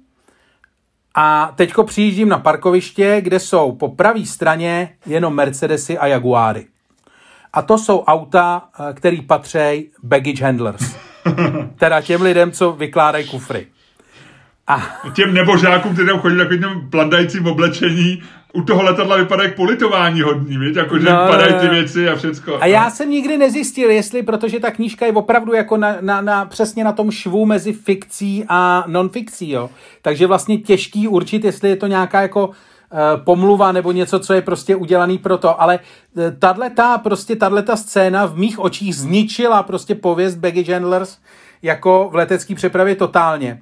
a 1.15 1.53
teďko 1.57 1.85
přijíždím 1.85 2.29
na 2.29 2.39
parkoviště, 2.39 3.21
kde 3.21 3.41
jsou 3.41 3.73
po 3.73 3.89
pravé 3.89 4.27
straně 4.27 4.89
jenom 5.07 5.35
Mercedesy 5.35 5.99
a 5.99 6.07
Jaguáry. 6.07 6.67
A 7.53 7.63
to 7.63 7.79
jsou 7.79 8.01
auta, 8.05 8.63
eh, 8.81 8.93
které 8.95 9.17
patří 9.27 9.91
baggage 10.03 10.45
handlers. 10.45 10.97
teda 11.79 12.01
těm 12.01 12.23
lidem, 12.23 12.53
co 12.53 12.73
vykládají 12.73 13.29
kufry. 13.29 13.67
A... 14.67 14.83
Těm 15.13 15.35
nebožákům, 15.35 15.93
kteří 15.93 16.09
tam 16.09 16.21
chodí 16.21 16.37
takovým 16.37 16.91
plandajícím 16.91 17.47
oblečení, 17.47 18.23
u 18.57 18.63
toho 18.63 18.83
letadla 18.83 19.17
vypadá 19.17 19.43
jak 19.43 19.57
politování 19.57 20.21
hodní, 20.21 20.59
víš? 20.59 20.77
Jako, 20.77 20.99
že 20.99 21.11
no, 21.11 21.27
padají 21.29 21.55
ty 21.55 21.69
věci 21.69 22.09
a 22.09 22.17
všecko. 22.17 22.59
A 22.61 22.67
já 22.67 22.91
jsem 22.91 23.11
nikdy 23.11 23.39
nezjistil, 23.39 23.91
jestli, 23.91 24.23
protože 24.23 24.61
ta 24.61 24.71
knížka 24.71 25.07
je 25.07 25.13
opravdu 25.13 25.53
jako 25.53 25.77
na, 25.77 25.97
na, 26.01 26.21
na, 26.21 26.45
přesně 26.45 26.85
na 26.85 26.93
tom 26.93 27.11
švu 27.11 27.47
mezi 27.47 27.73
fikcí 27.73 28.45
a 28.49 28.85
non-fikcí, 28.87 29.51
jo. 29.51 29.71
Takže 30.03 30.27
vlastně 30.27 30.59
těžký 30.59 31.09
určit, 31.09 31.45
jestli 31.45 31.69
je 31.69 31.77
to 31.77 31.87
nějaká 31.87 32.23
jako 32.23 32.51
Eh, 32.93 33.21
pomluva 33.25 33.73
nebo 33.73 33.93
něco, 33.93 34.19
co 34.19 34.35
je 34.35 34.43
prostě 34.43 34.77
udělaný 34.77 35.19
pro 35.19 35.39
to, 35.39 35.63
ale 35.63 35.79
eh, 36.19 36.31
tato, 36.31 37.03
prostě 37.03 37.37
tato 37.37 37.77
scéna 37.77 38.27
v 38.27 38.37
mých 38.37 38.59
očích 38.59 38.97
zničila 38.97 39.63
prostě 39.63 39.95
pověst 39.95 40.37
baggage 40.37 40.73
handlers 40.73 41.19
jako 41.63 42.09
v 42.13 42.15
letecké 42.15 42.55
přepravě 42.55 42.97
totálně. 42.97 43.61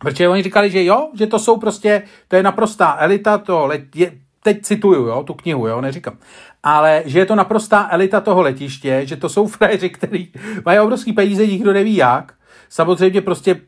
Protože 0.00 0.28
oni 0.28 0.42
říkali, 0.42 0.70
že 0.70 0.84
jo, 0.84 1.10
že 1.14 1.26
to 1.26 1.38
jsou 1.38 1.56
prostě, 1.56 2.02
to 2.28 2.36
je 2.36 2.42
naprostá 2.42 2.96
elita, 2.98 3.38
to 3.38 3.66
let, 3.66 3.96
je, 3.96 4.12
teď 4.42 4.62
cituju, 4.62 5.06
jo, 5.06 5.22
tu 5.22 5.34
knihu, 5.34 5.66
jo, 5.66 5.80
neříkám, 5.80 6.18
ale 6.62 7.02
že 7.06 7.18
je 7.18 7.26
to 7.26 7.34
naprostá 7.34 7.88
elita 7.90 8.20
toho 8.20 8.42
letiště, 8.42 9.00
že 9.04 9.16
to 9.16 9.28
jsou 9.28 9.46
frajeři, 9.56 9.90
kteří 9.90 10.32
mají 10.64 10.78
obrovský 10.78 11.12
peníze, 11.12 11.46
nikdo 11.46 11.72
neví 11.72 11.96
jak, 11.96 12.34
samozřejmě 12.68 13.20
prostě 13.20 13.60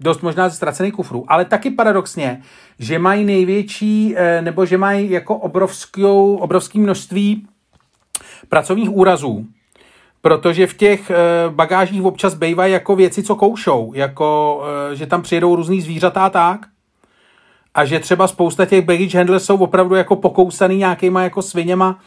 dost 0.00 0.22
možná 0.22 0.48
ze 0.48 0.56
ztracených 0.56 0.94
kufrů, 0.94 1.24
ale 1.28 1.44
taky 1.44 1.70
paradoxně, 1.70 2.42
že 2.78 2.98
mají 2.98 3.24
největší, 3.24 4.14
eh, 4.16 4.42
nebo 4.42 4.66
že 4.66 4.78
mají 4.78 5.10
jako 5.10 5.36
obrovskou, 5.36 6.36
obrovský 6.36 6.80
množství 6.80 7.46
pracovních 8.48 8.90
úrazů, 8.90 9.46
protože 10.26 10.66
v 10.66 10.74
těch 10.74 11.10
eh, 11.10 11.14
bagážích 11.48 12.02
občas 12.04 12.34
bývají 12.34 12.72
jako 12.72 12.96
věci, 12.96 13.22
co 13.22 13.34
koušou, 13.34 13.92
jako 13.94 14.60
eh, 14.92 14.96
že 14.96 15.06
tam 15.06 15.22
přijedou 15.22 15.56
různý 15.56 15.80
zvířata 15.80 16.24
a 16.24 16.30
tak, 16.30 16.60
a 17.74 17.84
že 17.84 18.00
třeba 18.00 18.26
spousta 18.26 18.66
těch 18.66 18.84
baggage 18.84 19.18
handlers 19.18 19.44
jsou 19.44 19.56
opravdu 19.56 19.94
jako 19.94 20.16
pokousaný 20.16 20.76
nějakýma 20.76 21.22
jako 21.22 21.42
sviněma, 21.42 21.98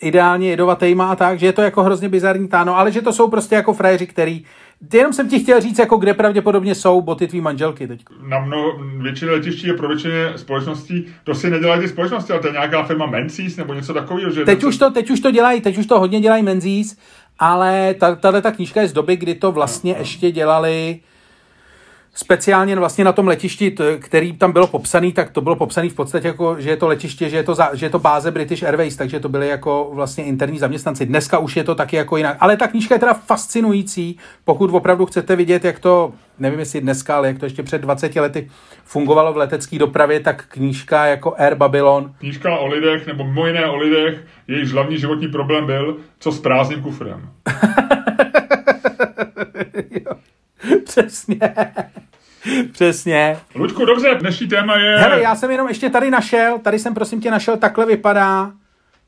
ideálně 0.00 0.48
jedovatýma 0.50 1.10
a 1.10 1.16
tak, 1.16 1.38
že 1.38 1.46
je 1.46 1.52
to 1.52 1.62
jako 1.62 1.82
hrozně 1.82 2.08
bizarní 2.08 2.48
táno, 2.48 2.78
ale 2.78 2.92
že 2.92 3.02
to 3.02 3.12
jsou 3.12 3.28
prostě 3.28 3.54
jako 3.54 3.72
frajeři, 3.72 4.06
který 4.06 4.44
Jenom 4.92 5.12
jsem 5.12 5.28
ti 5.28 5.40
chtěl 5.40 5.60
říct, 5.60 5.78
jako 5.78 5.96
kde 5.96 6.14
pravděpodobně 6.14 6.74
jsou 6.74 7.00
boty 7.00 7.26
tvý 7.26 7.40
manželky 7.40 7.88
teď. 7.88 8.04
Na 8.28 8.38
mnoho, 8.38 8.78
většině 8.98 9.30
letiští 9.30 9.66
je 9.66 9.74
pro 9.74 9.88
většině 9.88 10.32
společností, 10.36 11.06
to 11.24 11.34
si 11.34 11.50
nedělají 11.50 11.80
ty 11.80 11.88
společnosti, 11.88 12.32
ale 12.32 12.42
to 12.42 12.48
je 12.48 12.52
nějaká 12.52 12.82
firma 12.82 13.06
Menzies 13.06 13.56
nebo 13.56 13.74
něco 13.74 13.94
takového. 13.94 14.30
Že 14.30 14.44
teď, 14.44 14.64
už 14.64 14.76
to, 14.76 14.90
teď 14.90 15.10
už 15.10 15.20
to 15.20 15.30
dělají, 15.30 15.60
teď 15.60 15.78
už 15.78 15.86
to 15.86 16.00
hodně 16.00 16.20
dělají 16.20 16.42
Menzies, 16.42 16.96
ale 17.38 17.94
tahle 18.20 18.42
ta 18.42 18.50
knížka 18.50 18.80
je 18.80 18.88
z 18.88 18.92
doby, 18.92 19.16
kdy 19.16 19.34
to 19.34 19.52
vlastně 19.52 19.96
ještě 19.98 20.30
dělali 20.32 21.00
speciálně 22.20 22.76
vlastně 22.76 23.04
na 23.04 23.12
tom 23.12 23.28
letišti, 23.28 23.74
který 23.98 24.32
tam 24.32 24.52
bylo 24.52 24.66
popsaný, 24.66 25.12
tak 25.12 25.30
to 25.30 25.40
bylo 25.40 25.56
popsaný 25.56 25.88
v 25.88 25.94
podstatě 25.94 26.26
jako, 26.26 26.60
že 26.60 26.70
je 26.70 26.76
to 26.76 26.88
letiště, 26.88 27.28
že 27.28 27.36
je 27.36 27.42
to, 27.42 27.54
za, 27.54 27.74
že 27.74 27.86
je 27.86 27.90
to 27.90 27.98
báze 27.98 28.30
British 28.30 28.62
Airways, 28.62 28.96
takže 28.96 29.20
to 29.20 29.28
byly 29.28 29.48
jako 29.48 29.90
vlastně 29.92 30.24
interní 30.24 30.58
zaměstnanci. 30.58 31.06
Dneska 31.06 31.38
už 31.38 31.56
je 31.56 31.64
to 31.64 31.74
taky 31.74 31.96
jako 31.96 32.16
jinak. 32.16 32.36
Ale 32.40 32.56
ta 32.56 32.66
knížka 32.66 32.94
je 32.94 32.98
teda 32.98 33.14
fascinující, 33.14 34.18
pokud 34.44 34.74
opravdu 34.74 35.06
chcete 35.06 35.36
vidět, 35.36 35.64
jak 35.64 35.78
to, 35.78 36.12
nevím 36.38 36.58
jestli 36.58 36.80
dneska, 36.80 37.16
ale 37.16 37.28
jak 37.28 37.38
to 37.38 37.46
ještě 37.46 37.62
před 37.62 37.80
20 37.80 38.16
lety 38.16 38.50
fungovalo 38.84 39.32
v 39.32 39.36
letecké 39.36 39.78
dopravě, 39.78 40.20
tak 40.20 40.44
knížka 40.48 41.06
jako 41.06 41.34
Air 41.38 41.54
Babylon. 41.54 42.14
Knížka 42.18 42.58
o 42.58 42.66
lidech, 42.66 43.06
nebo 43.06 43.24
mimo 43.24 43.46
jiné 43.46 43.66
o 43.66 43.76
lidech, 43.76 44.24
jejichž 44.48 44.72
hlavní 44.72 44.98
životní 44.98 45.28
problém 45.28 45.66
byl, 45.66 45.96
co 46.18 46.32
s 46.32 46.40
prázdným 46.40 46.82
kufrem. 46.82 47.28
Přesně. 50.84 51.40
Přesně. 52.72 53.36
Luďku, 53.54 53.84
dobře, 53.84 54.16
dnešní 54.20 54.46
téma 54.46 54.76
je... 54.76 54.98
Hele, 54.98 55.22
já 55.22 55.34
jsem 55.34 55.50
jenom 55.50 55.68
ještě 55.68 55.90
tady 55.90 56.10
našel, 56.10 56.58
tady 56.58 56.78
jsem 56.78 56.94
prosím 56.94 57.20
tě 57.20 57.30
našel, 57.30 57.56
takhle 57.56 57.86
vypadá 57.86 58.52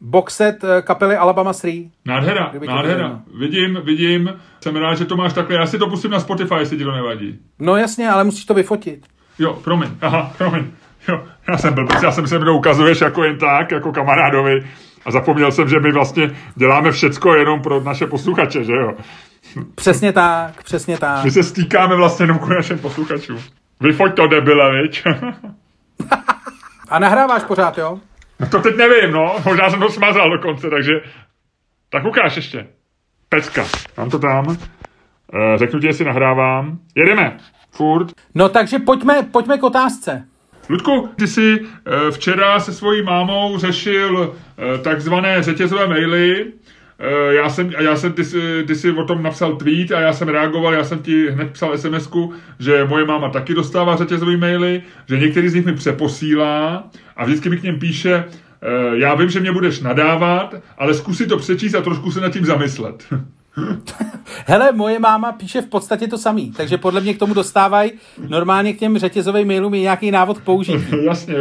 boxet 0.01 0.65
eh, 0.65 0.83
kapely 0.83 1.17
Alabama 1.17 1.53
3. 1.53 1.91
Nádhera, 2.05 2.53
nádhera. 2.67 3.21
Vidím, 3.39 3.81
vidím. 3.85 4.41
Jsem 4.61 4.77
rád, 4.77 4.95
že 4.95 5.05
to 5.05 5.17
máš 5.17 5.33
takhle. 5.33 5.57
Já 5.57 5.67
si 5.67 5.79
to 5.79 5.87
pustím 5.87 6.11
na 6.11 6.21
Spotify, 6.21 6.55
jestli 6.59 6.77
ti 6.77 6.85
to 6.85 6.93
nevadí. 6.93 7.39
No 7.59 7.77
jasně, 7.77 8.11
ale 8.11 8.25
musíš 8.25 8.45
to 8.45 8.55
vyfotit. 8.55 9.07
Jo, 9.39 9.59
promiň. 9.65 9.89
Aha, 10.01 10.33
promiň. 10.39 10.65
Jo, 11.09 11.23
já 11.49 11.59
jsem 11.59 11.75
byl, 11.75 11.87
já 12.03 12.13
jsem 12.13 12.27
se 12.27 12.39
mnou 12.39 12.59
ukazuješ 12.59 13.01
jako 13.01 13.25
jen 13.25 13.39
tak, 13.39 13.71
jako 13.71 13.93
kamarádovi. 13.93 14.67
A 15.05 15.11
zapomněl 15.11 15.53
jsem, 15.53 15.69
že 15.69 15.81
my 15.81 15.93
vlastně 15.93 16.31
děláme 16.55 16.93
všecko 16.93 17.35
jenom 17.35 17.63
pro 17.63 17.81
naše 17.81 18.07
posluchače, 18.07 18.65
že 18.65 18.73
jo? 18.73 18.93
Přesně 19.75 20.13
tak, 20.13 20.63
přesně 20.63 20.99
tak. 20.99 21.25
My 21.25 21.31
se 21.31 21.43
stýkáme 21.43 21.97
vlastně 21.97 22.23
jenom 22.23 22.39
k 22.39 22.49
našem 22.49 22.79
posluchačům. 22.79 23.39
Vyfoď 23.81 24.17
to, 24.17 24.27
debile, 24.27 24.83
viď? 24.83 25.03
A 26.91 26.99
nahráváš 26.99 27.43
pořád, 27.43 27.79
jo? 27.79 27.99
No 28.41 28.47
to 28.47 28.61
teď 28.61 28.77
nevím, 28.77 29.13
no. 29.13 29.37
Možná 29.45 29.71
jsem 29.71 29.81
to 29.81 29.89
smazal 29.89 30.31
dokonce, 30.31 30.71
takže... 30.71 30.93
Tak 31.91 32.05
ukáž 32.05 32.37
ještě. 32.37 32.67
Pecka. 33.29 33.65
Mám 33.97 34.11
to 34.11 34.19
tam. 34.19 34.57
Eh, 35.35 35.59
řeknu 35.59 35.81
ti, 35.81 35.87
jestli 35.87 36.05
nahrávám. 36.05 36.79
Jedeme. 36.95 37.37
Furt. 37.71 38.13
No 38.35 38.49
takže 38.49 38.79
pojďme, 38.79 39.23
pojďme 39.23 39.59
k 39.59 39.63
otázce. 39.63 40.25
Ludku, 40.69 41.09
ty 41.17 41.27
jsi 41.27 41.59
eh, 41.61 42.11
včera 42.11 42.61
se 42.61 42.73
svojí 42.73 43.03
mámou 43.03 43.59
řešil 43.59 44.35
eh, 44.59 44.79
takzvané 44.79 45.43
řetězové 45.43 45.87
maily, 45.87 46.53
já 47.31 47.49
jsem, 47.49 47.73
já 47.79 47.97
jsem 47.97 48.13
ty, 48.13 48.23
ty 48.67 48.75
jsi 48.75 48.93
o 48.93 49.05
tom 49.05 49.23
napsal 49.23 49.57
tweet 49.57 49.93
a 49.93 50.01
já 50.01 50.13
jsem 50.13 50.29
reagoval, 50.29 50.75
já 50.75 50.85
jsem 50.85 50.99
ti 50.99 51.31
hned 51.31 51.51
psal 51.51 51.79
sms 51.79 52.09
že 52.59 52.85
moje 52.85 53.05
máma 53.05 53.29
taky 53.29 53.55
dostává 53.55 53.97
řetězové 53.97 54.37
maily, 54.37 54.83
že 55.09 55.19
některý 55.19 55.49
z 55.49 55.55
nich 55.55 55.67
mi 55.67 55.73
přeposílá 55.73 56.91
a 57.17 57.25
vždycky 57.25 57.51
mi 57.51 57.57
k 57.57 57.63
něm 57.63 57.79
píše, 57.79 58.25
eh, 58.63 58.99
já 58.99 59.15
vím, 59.15 59.29
že 59.29 59.41
mě 59.41 59.53
budeš 59.53 59.81
nadávat, 59.81 60.55
ale 60.79 60.95
zkusi 60.95 61.27
to 61.27 61.37
přečíst 61.37 61.75
a 61.75 61.81
trošku 61.81 62.13
se 62.13 62.21
nad 62.21 62.33
tím 62.33 62.45
zamyslet. 62.45 63.07
Hele, 64.47 64.73
moje 64.73 64.99
máma 64.99 65.33
píše 65.33 65.63
v 65.63 65.67
podstatě 65.67 66.09
to 66.09 66.19
samý, 66.19 66.53
takže 66.57 66.79
podle 66.79 67.01
mě 67.01 67.15
k 67.15 67.19
tomu 67.19 67.35
dostávají 67.35 67.93
normálně 68.29 68.73
k 68.73 68.79
těm 68.79 68.99
řetězovým 68.99 69.47
mailům 69.47 69.75
je 69.75 69.81
nějaký 69.81 70.11
návod 70.11 70.39
k 70.39 70.45
použití. 70.45 70.85
Jasně, 71.05 71.35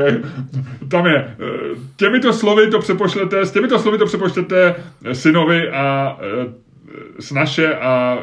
tam 0.91 1.05
je. 1.05 1.15
Eh, 1.17 1.35
těmito 1.95 2.33
slovy 2.33 2.69
to 2.69 2.79
přepošlete, 2.79 3.45
s 3.45 3.51
těmito 3.51 3.79
slovy 3.79 3.97
to 3.97 4.05
přepošlete 4.05 4.75
synovi 5.13 5.69
a 5.69 6.17
eh, 6.21 6.53
s 7.19 7.31
naše 7.31 7.75
a 7.75 8.19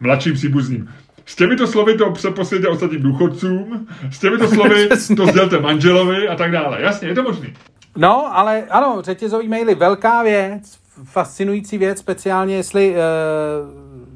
mladším 0.00 0.34
příbuzným. 0.34 0.88
S 1.26 1.36
těmito 1.36 1.66
slovy 1.66 1.98
to 1.98 2.10
přepošlete 2.10 2.68
ostatním 2.68 3.02
důchodcům, 3.02 3.86
s 4.10 4.18
těmito 4.18 4.48
slovy 4.48 4.88
to 5.16 5.26
sdělte 5.26 5.60
manželovi 5.60 6.28
a 6.28 6.36
tak 6.36 6.52
dále. 6.52 6.82
Jasně, 6.82 7.08
je 7.08 7.14
to 7.14 7.22
možný. 7.22 7.54
No, 7.96 8.36
ale 8.36 8.64
ano, 8.70 8.98
řetězový 9.02 9.48
maily, 9.48 9.74
velká 9.74 10.22
věc, 10.22 10.79
fascinující 11.04 11.78
věc, 11.78 11.98
speciálně 11.98 12.56
jestli, 12.56 12.90
uh, 12.90 12.98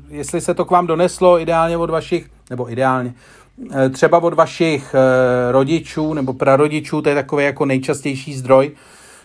jestli 0.09 0.41
se 0.41 0.55
to 0.55 0.65
k 0.65 0.71
vám 0.71 0.87
doneslo 0.87 1.41
ideálně 1.41 1.77
od 1.77 1.91
vašich, 1.91 2.31
nebo 2.51 2.73
ideálně, 2.73 3.15
uh, 3.59 3.89
třeba 3.93 4.23
od 4.23 4.35
vašich 4.35 4.95
uh, 4.95 5.53
rodičů 5.53 6.15
nebo 6.15 6.33
prarodičů, 6.33 7.03
to 7.03 7.09
je 7.09 7.15
takový 7.15 7.45
jako 7.45 7.65
nejčastější 7.65 8.35
zdroj 8.35 8.71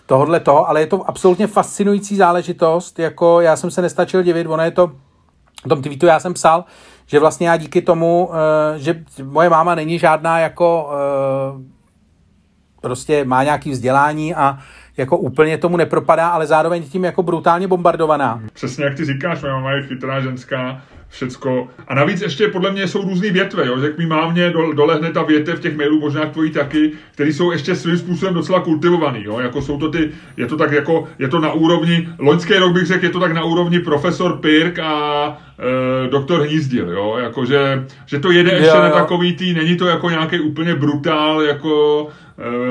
tohodle 0.06 0.40
toho, 0.40 0.68
ale 0.68 0.80
je 0.80 0.86
to 0.86 1.08
absolutně 1.08 1.46
fascinující 1.46 2.16
záležitost, 2.16 2.98
jako 2.98 3.40
já 3.40 3.56
jsem 3.56 3.70
se 3.70 3.82
nestačil 3.82 4.22
divit, 4.22 4.46
ono 4.46 4.62
je 4.62 4.70
to, 4.70 4.92
v 5.64 5.68
tom 5.68 5.82
tweetu 5.82 6.06
já 6.06 6.20
jsem 6.20 6.34
psal, 6.34 6.64
že 7.06 7.20
vlastně 7.20 7.48
já 7.48 7.56
díky 7.56 7.82
tomu, 7.82 8.30
že 8.76 9.04
moje 9.22 9.50
máma 9.50 9.74
není 9.74 9.98
žádná 9.98 10.38
jako 10.38 10.90
prostě 12.80 13.24
má 13.24 13.44
nějaký 13.44 13.70
vzdělání 13.70 14.34
a 14.34 14.58
jako 15.00 15.18
úplně 15.18 15.58
tomu 15.58 15.76
nepropadá, 15.76 16.28
ale 16.28 16.46
zároveň 16.46 16.82
tím 16.82 17.04
jako 17.04 17.22
brutálně 17.22 17.68
bombardovaná. 17.68 18.42
Přesně 18.52 18.84
jak 18.84 18.94
ty 18.94 19.04
říkáš, 19.04 19.42
moje 19.42 19.52
máma 19.52 19.72
je 19.72 19.82
chytrá 19.82 20.20
ženská, 20.20 20.82
všecko. 21.10 21.68
A 21.88 21.94
navíc 21.94 22.20
ještě 22.20 22.48
podle 22.48 22.70
mě 22.72 22.88
jsou 22.88 23.02
různé 23.02 23.30
větve, 23.30 23.66
jo? 23.66 23.78
že 23.78 23.86
jak 23.86 23.98
mi 23.98 24.06
mámě 24.06 24.52
dolehne 24.74 25.12
ta 25.12 25.22
větev 25.22 25.58
v 25.58 25.60
těch 25.60 25.76
mailů, 25.76 26.00
možná 26.00 26.26
tvojí 26.26 26.50
taky, 26.50 26.92
které 27.12 27.32
jsou 27.32 27.52
ještě 27.52 27.76
svým 27.76 27.98
způsobem 27.98 28.34
docela 28.34 28.60
kultivovaný. 28.60 29.24
Jo? 29.24 29.38
Jako 29.40 29.62
jsou 29.62 29.78
to 29.78 29.90
ty, 29.90 30.10
je 30.36 30.46
to 30.46 30.56
tak 30.56 30.72
jako, 30.72 31.08
je 31.18 31.28
to 31.28 31.40
na 31.40 31.52
úrovni, 31.52 32.08
loňský 32.18 32.54
rok 32.54 32.72
bych 32.72 32.86
řekl, 32.86 33.04
je 33.04 33.10
to 33.10 33.20
tak 33.20 33.32
na 33.32 33.44
úrovni 33.44 33.78
profesor 33.78 34.38
Pirk 34.38 34.78
a 34.78 35.24
e, 36.06 36.08
doktor 36.08 36.42
Hnízdil, 36.42 36.90
jo? 36.90 37.16
Jako, 37.22 37.44
že, 37.44 37.86
že 38.06 38.18
to 38.18 38.30
jede 38.30 38.50
ještě 38.50 38.66
jo, 38.66 38.76
jo. 38.76 38.82
na 38.82 38.90
takový 38.90 39.36
tý, 39.36 39.54
není 39.54 39.76
to 39.76 39.86
jako 39.86 40.10
nějaký 40.10 40.40
úplně 40.40 40.74
brutál, 40.74 41.42
jako 41.42 42.06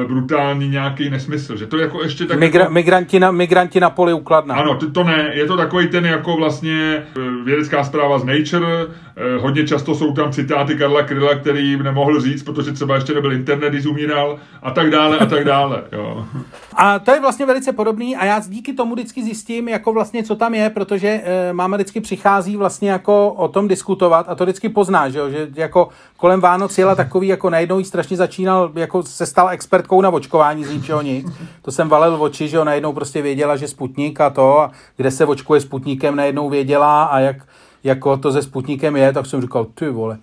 brutální 0.08 0.70
nějaký 0.70 1.10
nesmysl, 1.10 1.58
že 1.58 1.68
to 1.68 1.78
je 1.78 1.84
jako 1.84 2.04
ještě 2.04 2.26
tak... 2.26 2.40
Migra- 2.40 2.60
jako... 2.60 2.74
migranti, 2.74 3.20
na, 3.20 3.32
migranti 3.32 3.80
na 3.80 3.90
poli 3.90 4.14
ukladna. 4.14 4.56
Ano, 4.56 4.76
to, 4.76 4.92
to 4.92 5.04
ne, 5.04 5.32
je 5.34 5.46
to 5.46 5.58
takový 5.58 5.88
ten 5.88 6.06
jako 6.06 6.38
vlastně 6.38 7.04
eh, 7.18 7.44
vědecká 7.46 7.84
zpráva 7.84 8.20
z 8.20 8.24
Nature, 8.24 8.68
eh, 9.16 9.38
hodně 9.40 9.68
často 9.68 9.96
jsou 9.96 10.14
tam 10.14 10.32
citáty 10.32 10.76
Karla 10.76 11.04
Kryla, 11.04 11.36
který 11.36 11.78
nemohl 11.78 12.22
říct, 12.22 12.44
protože 12.44 12.72
třeba 12.72 12.96
ještě 12.96 13.14
nebyl 13.14 13.34
internet, 13.34 13.70
když 13.70 13.86
umíral, 13.86 14.38
a 14.64 14.72
tak 14.72 14.90
dále, 14.90 15.18
a 15.18 15.26
tak 15.26 15.44
dále, 15.44 15.84
jo. 15.92 16.26
A 16.74 17.00
to 17.00 17.12
je 17.12 17.20
vlastně 17.20 17.46
velice 17.46 17.74
podobný 17.74 18.16
a 18.16 18.26
já 18.26 18.40
díky 18.48 18.74
tomu 18.74 18.94
vždycky 18.94 19.24
zjistím, 19.24 19.70
jako 19.70 19.94
vlastně 19.94 20.24
co 20.24 20.36
tam 20.36 20.54
je, 20.54 20.70
protože 20.70 21.22
e, 21.24 21.54
máma 21.54 21.78
vždycky 21.78 22.02
přichází 22.02 22.58
vlastně 22.58 22.92
jako 22.92 23.30
o 23.30 23.48
tom 23.48 23.68
diskutovat 23.68 24.26
a 24.30 24.36
to 24.36 24.44
vždycky 24.44 24.70
pozná, 24.70 25.10
že, 25.10 25.20
jo? 25.20 25.30
že 25.30 25.48
jako 25.56 25.90
kolem 26.18 26.42
Vánoc 26.42 26.78
jela 26.78 26.96
takový, 26.96 27.28
jako 27.28 27.50
najednou 27.50 27.84
strašně 27.84 28.18
začínal, 28.18 28.72
jako 28.76 29.04
se 29.04 29.26
stal 29.26 29.50
expertkou 29.60 30.02
na 30.02 30.10
očkování 30.10 30.66
z 30.66 30.72
ničeho 30.72 31.02
nic. 31.02 31.28
To 31.62 31.72
jsem 31.72 31.90
valil 31.90 32.18
v 32.18 32.22
oči, 32.22 32.48
že 32.48 32.58
jo, 32.58 32.64
najednou 32.64 32.94
prostě 32.94 33.22
věděla, 33.22 33.56
že 33.56 33.68
Sputnik 33.68 34.22
a 34.22 34.30
to, 34.30 34.60
a 34.60 34.72
kde 34.98 35.12
se 35.12 35.26
očkuje 35.26 35.62
Sputnikem, 35.62 36.16
najednou 36.16 36.50
věděla 36.50 37.04
a 37.04 37.20
jak 37.20 37.36
jako 37.84 38.18
to 38.18 38.32
se 38.32 38.42
Sputnikem 38.42 38.96
je, 38.96 39.14
tak 39.14 39.26
jsem 39.26 39.42
říkal, 39.42 39.66
ty 39.66 39.90
vole. 39.90 40.18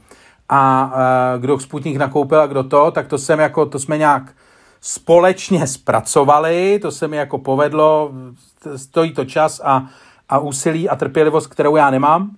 A 0.48 0.92
uh, 1.34 1.40
kdo 1.40 1.58
Sputnik 1.58 1.96
nakoupil 1.96 2.40
a 2.40 2.46
kdo 2.46 2.62
to, 2.62 2.90
tak 2.90 3.08
to 3.08 3.18
jsem 3.18 3.38
jako, 3.40 3.66
to 3.66 3.78
jsme 3.78 3.98
nějak 3.98 4.32
společně 4.80 5.66
zpracovali, 5.66 6.78
to 6.82 6.90
se 6.90 7.08
mi 7.08 7.16
jako 7.16 7.38
povedlo, 7.38 8.12
stojí 8.76 9.12
to 9.12 9.24
čas 9.24 9.60
a, 9.64 9.86
a 10.28 10.38
úsilí 10.38 10.88
a 10.88 10.96
trpělivost, 10.96 11.46
kterou 11.46 11.76
já 11.76 11.90
nemám, 11.90 12.30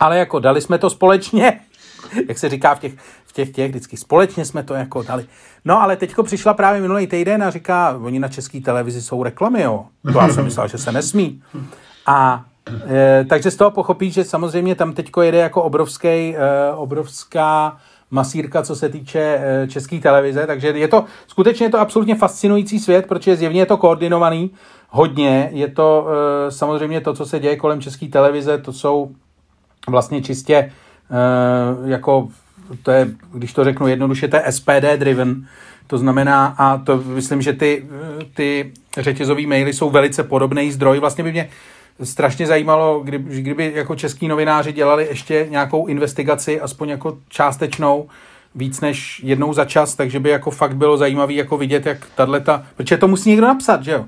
ale 0.00 0.18
jako 0.18 0.40
dali 0.40 0.60
jsme 0.60 0.78
to 0.78 0.90
společně, 0.90 1.60
jak 2.28 2.38
se 2.38 2.48
říká 2.48 2.74
v 2.74 2.80
těch, 2.80 2.92
v 3.24 3.32
těch, 3.32 3.50
těch 3.50 3.70
vždycky 3.70 3.96
společně 3.96 4.44
jsme 4.44 4.62
to 4.62 4.74
jako 4.74 5.02
dali. 5.02 5.26
No 5.64 5.82
ale 5.82 5.96
teďko 5.96 6.22
přišla 6.22 6.54
právě 6.54 6.80
minulý 6.80 7.06
týden 7.06 7.42
a 7.42 7.50
říká, 7.50 7.98
oni 8.02 8.18
na 8.18 8.28
české 8.28 8.60
televizi 8.60 9.02
jsou 9.02 9.22
reklamy, 9.22 9.62
jo. 9.62 9.86
To 10.12 10.18
já 10.18 10.28
jsem 10.28 10.44
myslel, 10.44 10.68
že 10.68 10.78
se 10.78 10.92
nesmí. 10.92 11.42
A 12.06 12.44
e, 12.90 13.24
takže 13.28 13.50
z 13.50 13.56
toho 13.56 13.70
pochopí, 13.70 14.10
že 14.10 14.24
samozřejmě 14.24 14.74
tam 14.74 14.92
teďko 14.92 15.22
jede 15.22 15.38
jako 15.38 15.62
obrovský, 15.62 16.08
e, 16.08 16.36
obrovská 16.74 17.76
masírka, 18.10 18.62
co 18.62 18.76
se 18.76 18.88
týče 18.88 19.20
e, 19.20 19.68
české 19.68 19.98
televize, 19.98 20.46
takže 20.46 20.68
je 20.68 20.88
to 20.88 21.04
skutečně 21.26 21.66
je 21.66 21.70
to 21.70 21.80
absolutně 21.80 22.14
fascinující 22.14 22.78
svět, 22.78 23.06
protože 23.06 23.36
zjevně 23.36 23.60
je 23.60 23.66
to 23.66 23.76
koordinovaný 23.76 24.50
hodně, 24.90 25.50
je 25.52 25.68
to 25.68 26.06
e, 26.08 26.50
samozřejmě 26.50 27.00
to, 27.00 27.14
co 27.14 27.26
se 27.26 27.38
děje 27.38 27.56
kolem 27.56 27.80
české 27.80 28.08
televize, 28.08 28.58
to 28.58 28.72
jsou 28.72 29.10
vlastně 29.88 30.22
čistě 30.22 30.72
jako, 31.84 32.28
to 32.82 32.90
je, 32.90 33.08
když 33.32 33.52
to 33.52 33.64
řeknu 33.64 33.88
jednoduše, 33.88 34.28
to 34.28 34.36
je 34.36 34.52
SPD 34.52 34.96
driven, 34.96 35.46
to 35.86 35.98
znamená, 35.98 36.54
a 36.58 36.78
to 36.78 36.96
myslím, 36.96 37.42
že 37.42 37.52
ty, 37.52 37.86
ty 38.34 38.72
řetězové 38.98 39.46
maily 39.46 39.72
jsou 39.72 39.90
velice 39.90 40.22
podobný 40.22 40.72
zdroj. 40.72 40.98
Vlastně 40.98 41.24
by 41.24 41.32
mě 41.32 41.48
strašně 42.02 42.46
zajímalo, 42.46 43.00
kdyby, 43.00 43.42
kdyby 43.42 43.72
jako 43.74 43.96
český 43.96 44.28
novináři 44.28 44.72
dělali 44.72 45.06
ještě 45.06 45.46
nějakou 45.50 45.86
investigaci, 45.86 46.60
aspoň 46.60 46.88
jako 46.88 47.18
částečnou, 47.28 48.08
víc 48.54 48.80
než 48.80 49.20
jednou 49.24 49.52
za 49.52 49.64
čas, 49.64 49.94
takže 49.94 50.20
by 50.20 50.30
jako 50.30 50.50
fakt 50.50 50.76
bylo 50.76 50.96
zajímavé 50.96 51.32
jako 51.32 51.56
vidět, 51.56 51.86
jak 51.86 52.06
tato, 52.14 52.62
protože 52.76 52.96
to 52.96 53.08
musí 53.08 53.30
někdo 53.30 53.46
napsat, 53.46 53.84
že 53.84 53.92
jo? 53.92 54.04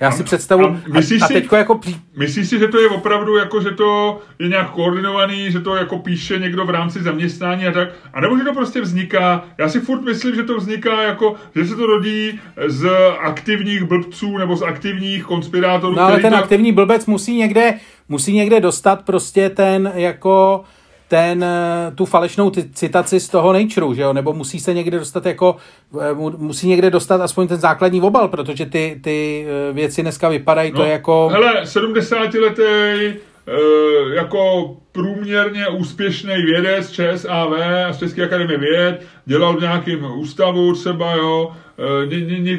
Já 0.00 0.10
si 0.10 0.22
představu, 0.24 0.76
myslíš 0.92 1.22
a, 1.22 1.24
a 1.24 1.28
si- 1.28 1.34
teďko 1.34 1.56
jako 1.56 1.78
pří, 1.78 1.96
Myslíš 2.16 2.48
si, 2.48 2.58
že 2.58 2.68
to 2.68 2.78
je 2.80 2.88
opravdu 2.88 3.36
jako, 3.36 3.60
že 3.60 3.70
to 3.70 4.20
je 4.38 4.48
nějak 4.48 4.70
koordinovaný, 4.70 5.50
že 5.52 5.60
to 5.60 5.76
jako 5.76 5.98
píše 5.98 6.38
někdo 6.38 6.64
v 6.66 6.70
rámci 6.70 7.02
zaměstnání 7.02 7.66
a 7.66 7.72
tak? 7.72 7.88
A 8.14 8.20
nebo 8.20 8.38
že 8.38 8.44
to 8.44 8.54
prostě 8.54 8.80
vzniká, 8.80 9.44
já 9.58 9.68
si 9.68 9.80
furt 9.80 10.02
myslím, 10.02 10.34
že 10.34 10.42
to 10.42 10.56
vzniká 10.56 11.02
jako, 11.02 11.34
že 11.56 11.64
se 11.64 11.76
to 11.76 11.86
rodí 11.86 12.40
z 12.66 12.88
aktivních 13.20 13.84
blbců 13.84 14.38
nebo 14.38 14.56
z 14.56 14.62
aktivních 14.62 15.24
konspirátorů, 15.24 15.94
No 15.96 16.02
ale 16.02 16.18
ten 16.20 16.32
to... 16.32 16.38
aktivní 16.38 16.72
blbec 16.72 17.06
musí 17.06 17.36
někde, 17.38 17.74
musí 18.08 18.32
někde 18.32 18.60
dostat 18.60 19.02
prostě 19.04 19.50
ten 19.50 19.92
jako 19.94 20.64
ten, 21.08 21.44
eh, 21.44 21.92
tu 21.94 22.04
falešnou 22.04 22.50
citaci 22.72 23.20
z 23.20 23.28
toho 23.28 23.52
Nature, 23.52 23.94
že 23.94 24.02
jo? 24.02 24.12
Nebo 24.12 24.32
musí 24.32 24.60
se 24.60 24.74
někde 24.74 24.98
dostat 24.98 25.26
jako, 25.26 25.56
eh, 26.00 26.14
mu- 26.14 26.34
musí 26.38 26.68
někde 26.68 26.90
dostat 26.90 27.20
aspoň 27.20 27.48
ten 27.48 27.56
základní 27.56 28.00
obal, 28.02 28.28
protože 28.28 28.66
ty, 28.66 29.00
ty 29.04 29.46
eh, 29.70 29.72
věci 29.72 30.02
dneska 30.02 30.28
vypadají, 30.28 30.72
to 30.72 30.82
je 30.82 30.90
jako... 30.92 31.28
Hele, 31.32 31.62
70-letý 31.64 32.62
e, 32.62 34.14
jako 34.14 34.70
průměrně 34.98 35.68
úspěšný 35.68 36.34
vědec 36.44 36.90
ČSAV 36.90 37.52
a 37.88 37.92
z 37.92 37.98
České 37.98 38.24
akademie 38.24 38.58
věd, 38.58 39.06
dělal 39.26 39.56
v 39.56 39.60
nějakém 39.60 40.04
ústavu 40.14 40.72
třeba, 40.72 41.14
jo, 41.14 41.52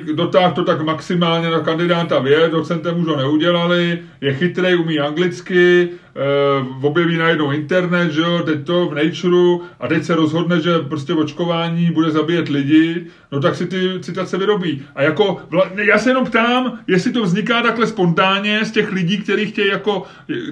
e, 0.03 0.13
dotáhl 0.13 0.53
to 0.53 0.63
tak 0.63 0.81
maximálně 0.81 1.49
na 1.49 1.59
kandidáta 1.59 2.19
věd, 2.19 2.51
docentem 2.51 2.99
už 2.99 3.07
ho 3.07 3.15
neudělali, 3.15 3.99
je 4.21 4.33
chytrý, 4.33 4.75
umí 4.75 4.99
anglicky, 4.99 5.89
e, 5.89 6.87
objeví 6.87 7.17
najednou 7.17 7.51
internet, 7.51 8.11
že 8.11 8.21
jo, 8.21 8.41
teď 8.45 8.65
to 8.65 8.85
v 8.85 8.95
Nature 8.95 9.65
a 9.79 9.87
teď 9.87 10.03
se 10.03 10.15
rozhodne, 10.15 10.61
že 10.61 10.79
prostě 10.79 11.13
očkování 11.13 11.91
bude 11.91 12.11
zabíjet 12.11 12.49
lidi, 12.49 13.05
no 13.31 13.39
tak 13.39 13.55
si 13.55 13.65
ty 13.65 13.99
citace 13.99 14.37
vyrobí. 14.37 14.83
A 14.95 15.03
jako, 15.03 15.41
já 15.75 15.97
se 15.97 16.09
jenom 16.09 16.25
ptám, 16.25 16.79
jestli 16.87 17.11
to 17.11 17.23
vzniká 17.23 17.61
takhle 17.61 17.87
spontánně 17.87 18.65
z 18.65 18.71
těch 18.71 18.91
lidí, 18.91 19.17
kteří 19.17 19.45
chtějí 19.45 19.67
jako 19.67 20.03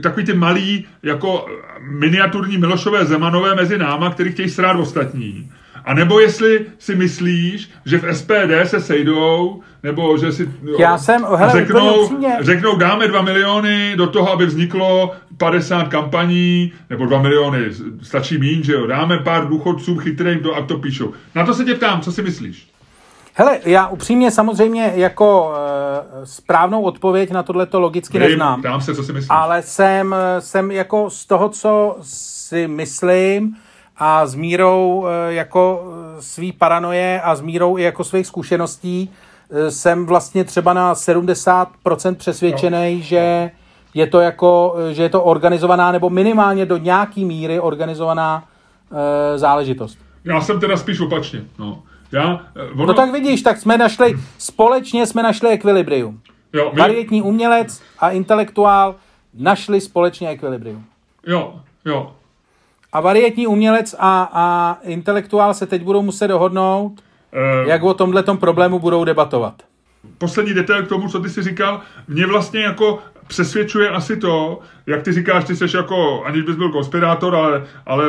takový 0.02 0.26
ty 0.26 0.34
malý, 0.34 0.86
jako 1.04 1.46
miniaturní 1.82 2.58
Milošové 2.58 3.06
Zemanové 3.06 3.56
mezi 3.56 3.78
náma, 3.78 4.10
který 4.10 4.32
chtějí 4.32 4.50
srát 4.50 4.80
ostatní. 4.80 5.52
A 5.86 5.94
nebo 5.94 6.20
jestli 6.20 6.66
si 6.80 6.96
myslíš, 6.96 7.70
že 7.86 7.98
v 7.98 8.14
SPD 8.14 8.66
se 8.66 8.82
sejdou, 8.82 9.62
nebo 9.84 10.18
že 10.18 10.32
si 10.32 10.50
jo, 10.64 10.76
Já 10.80 10.98
jsem- 10.98 11.26
hele, 11.36 11.52
řeknou, 11.52 12.10
řeknou, 12.42 12.78
dáme 12.78 13.08
2 13.08 13.22
miliony 13.22 13.94
do 13.98 14.08
toho, 14.08 14.32
aby 14.32 14.46
vzniklo 14.46 15.12
50 15.38 15.88
kampaní, 15.88 16.72
nebo 16.90 17.06
2 17.06 17.22
miliony, 17.22 17.60
stačí 18.02 18.38
mín, 18.38 18.64
že 18.64 18.74
jo, 18.74 18.88
dáme 18.88 19.18
pár 19.20 19.48
důchodcům 19.48 20.00
chytrým 20.00 20.40
to 20.40 20.56
a 20.56 20.62
to 20.62 20.78
píšou. 20.78 21.14
Na 21.36 21.46
to 21.46 21.54
se 21.54 21.66
tě 21.66 21.76
ptám, 21.76 22.02
co 22.02 22.12
si 22.12 22.22
myslíš? 22.22 22.68
Hele, 23.40 23.60
já 23.66 23.88
upřímně 23.88 24.32
samozřejmě 24.32 24.92
jako 24.96 25.54
e, 25.56 26.26
správnou 26.26 26.82
odpověď 26.82 27.32
na 27.32 27.44
tohleto 27.44 27.80
logicky 27.80 28.20
Dej, 28.20 28.30
neznám. 28.30 28.62
Ptám 28.62 28.82
se, 28.82 28.96
co 28.96 29.04
si 29.04 29.14
myslíš. 29.14 29.30
ale 29.30 29.62
jsem, 29.62 30.16
jsem 30.40 30.72
jako 30.72 31.10
z 31.10 31.26
toho, 31.26 31.50
co 31.50 31.98
si 32.02 32.68
myslím 32.68 33.56
a 33.98 34.26
s 34.26 34.36
mírou 34.36 35.06
eh, 35.08 35.34
jako 35.34 35.84
eh, 36.18 36.22
svý 36.22 36.52
paranoje 36.52 37.22
a 37.22 37.36
s 37.36 37.42
mírou 37.42 37.78
i 37.78 37.84
jako 37.84 38.04
svých 38.04 38.28
zkušeností 38.28 39.10
eh, 39.50 39.72
jsem 39.72 40.06
vlastně 40.06 40.44
třeba 40.44 40.74
na 40.74 40.94
70% 40.94 42.16
přesvědčený, 42.16 43.02
že 43.02 43.52
je 43.94 44.08
to 44.08 44.20
jako, 44.20 44.76
eh, 44.78 44.94
že 44.94 45.04
je 45.04 45.10
to 45.10 45.24
organizovaná 45.24 45.92
nebo 45.92 46.10
minimálně 46.10 46.66
do 46.66 46.78
nějaký 46.78 47.26
míry 47.26 47.60
organizovaná 47.60 48.44
eh, 48.92 49.38
záležitost. 49.38 49.98
Já 50.24 50.42
jsem 50.42 50.60
teda 50.60 50.78
spíš 50.78 51.00
opačně. 51.00 51.42
No. 51.60 51.84
Já, 52.12 52.42
eh, 52.56 52.62
ono, 52.74 52.86
No 52.86 52.94
tak 52.94 53.12
vidíš, 53.12 53.42
tak 53.42 53.58
jsme 53.58 53.78
našli, 53.78 54.16
společně 54.38 55.06
jsme 55.06 55.24
našli 55.24 55.50
ekvilibrium. 55.50 56.20
jo, 56.54 56.72
my, 56.74 56.82
Varietní 56.82 57.22
umělec 57.22 57.82
a 58.00 58.10
intelektuál 58.10 58.96
našli 59.34 59.82
společně 59.82 60.30
ekvilibrium. 60.30 60.86
jo, 61.28 61.60
jo. 61.86 62.14
A 62.94 63.02
varietní 63.02 63.48
umělec 63.48 63.96
a, 64.00 64.30
a 64.34 64.78
intelektuál 64.84 65.54
se 65.54 65.66
teď 65.66 65.82
budou 65.84 66.02
muset 66.02 66.28
dohodnout, 66.28 66.94
Eh, 67.34 67.70
jak 67.70 67.84
o 67.84 67.94
tomhletom 67.94 68.38
problému 68.38 68.80
budou 68.80 69.04
debatovat. 69.04 69.54
poslední 70.18 70.54
detail 70.54 70.84
k 70.84 70.88
tomu, 70.90 71.10
co 71.10 71.20
ty 71.20 71.30
jsi 71.30 71.44
říkal, 71.44 71.82
mě 72.08 72.28
vlastně 72.28 72.60
jako 72.62 73.00
přesvědčuje 73.28 73.90
asi 73.90 74.18
to, 74.18 74.60
jak 74.86 75.04
ty 75.04 75.12
říkáš, 75.14 75.44
ty 75.46 75.56
jsi 75.56 75.78
jako, 75.78 76.24
aniž 76.26 76.42
bys 76.44 76.56
byl 76.56 76.72
konspirátor, 76.72 77.36
ale, 77.36 77.68
ale 77.86 78.06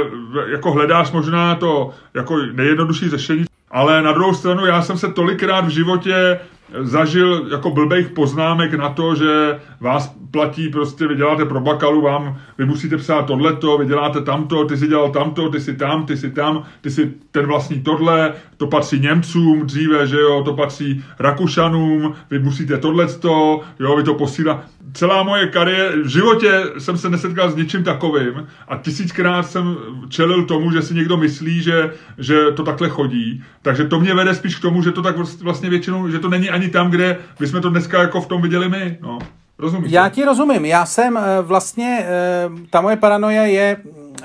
jako 0.50 0.72
hledáš 0.72 1.10
možná 1.10 1.54
to 1.54 1.90
jako 2.14 2.36
nejjednodušší 2.52 3.08
řešení, 3.08 3.44
ale 3.70 4.02
na 4.02 4.12
druhou 4.12 4.34
stranu 4.34 4.66
já 4.66 4.82
jsem 4.82 4.98
se 4.98 5.12
tolikrát 5.12 5.64
v 5.64 5.68
životě 5.68 6.40
zažil 6.80 7.48
jako 7.50 7.70
blbejch 7.70 8.08
poznámek 8.08 8.74
na 8.74 8.88
to, 8.88 9.14
že 9.14 9.60
vás 9.80 10.16
platí 10.30 10.68
prostě, 10.68 11.06
vy 11.06 11.16
děláte 11.16 11.44
pro 11.44 11.60
bakalu, 11.60 12.00
vám, 12.00 12.38
vy 12.58 12.66
musíte 12.66 12.96
psát 12.96 13.22
tohleto, 13.22 13.78
vy 13.78 13.86
děláte 13.86 14.20
tamto, 14.20 14.64
ty 14.64 14.76
si 14.76 14.88
dělal 14.88 15.10
tamto, 15.10 15.48
ty 15.48 15.60
si 15.60 15.76
tam, 15.76 16.06
ty 16.06 16.16
si 16.16 16.30
tam, 16.30 16.64
ty 16.80 16.90
si 16.90 17.14
ten 17.30 17.46
vlastní 17.46 17.82
tohle, 17.82 18.32
to 18.56 18.66
patří 18.66 19.00
Němcům 19.00 19.66
dříve, 19.66 20.06
že 20.06 20.16
jo, 20.16 20.42
to 20.44 20.54
patří 20.54 21.04
Rakušanům, 21.18 22.14
vy 22.30 22.38
musíte 22.38 22.78
tohleto, 22.78 23.60
jo, 23.80 23.96
vy 23.96 24.02
to 24.02 24.14
posílá. 24.14 24.64
Celá 24.92 25.22
moje 25.22 25.46
kariéra, 25.46 25.92
v 26.04 26.08
životě 26.08 26.62
jsem 26.78 26.98
se 26.98 27.10
nesetkal 27.10 27.50
s 27.50 27.56
ničím 27.56 27.84
takovým 27.84 28.46
a 28.68 28.76
tisíckrát 28.76 29.46
jsem 29.46 29.76
čelil 30.08 30.44
tomu, 30.44 30.72
že 30.72 30.82
si 30.82 30.94
někdo 30.94 31.16
myslí, 31.16 31.62
že, 31.62 31.92
že 32.18 32.52
to 32.56 32.62
takhle 32.62 32.88
chodí. 32.88 33.44
Takže 33.62 33.84
to 33.84 34.00
mě 34.00 34.14
vede 34.14 34.34
spíš 34.34 34.56
k 34.56 34.62
tomu, 34.62 34.82
že 34.82 34.92
to 34.92 35.02
tak 35.02 35.16
vlastně 35.42 35.70
většinou, 35.70 36.08
že 36.08 36.18
to 36.18 36.28
není 36.28 36.50
ani 36.50 36.68
tam, 36.68 36.90
kde 36.90 37.16
bychom 37.40 37.60
to 37.60 37.70
dneska 37.70 38.00
jako 38.00 38.20
v 38.20 38.26
tom 38.26 38.42
viděli 38.42 38.68
my. 38.68 38.98
No. 39.02 39.18
Rozumíš? 39.58 39.92
Já 39.92 40.08
ti 40.08 40.24
rozumím. 40.24 40.64
Já 40.64 40.86
jsem 40.86 41.16
eh, 41.16 41.42
vlastně, 41.42 42.06
eh, 42.06 42.48
ta 42.70 42.80
moje 42.80 42.96
paranoia 42.96 43.42
je, 43.42 43.76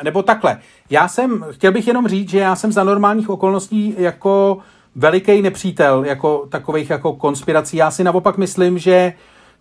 nebo 0.04 0.24
takhle. 0.24 0.58
Já 0.90 1.08
jsem, 1.08 1.46
chtěl 1.52 1.72
bych 1.72 1.88
jenom 1.88 2.08
říct, 2.08 2.30
že 2.30 2.40
já 2.40 2.56
jsem 2.56 2.72
za 2.72 2.84
normálních 2.84 3.30
okolností 3.30 3.96
jako 3.98 4.58
veliký 4.96 5.42
nepřítel, 5.42 6.06
jako 6.06 6.48
takových 6.50 6.90
jako 6.90 7.14
konspirací. 7.14 7.78
Já 7.78 7.92
si 7.92 8.04
naopak 8.04 8.38
myslím, 8.38 8.78
že 8.80 9.14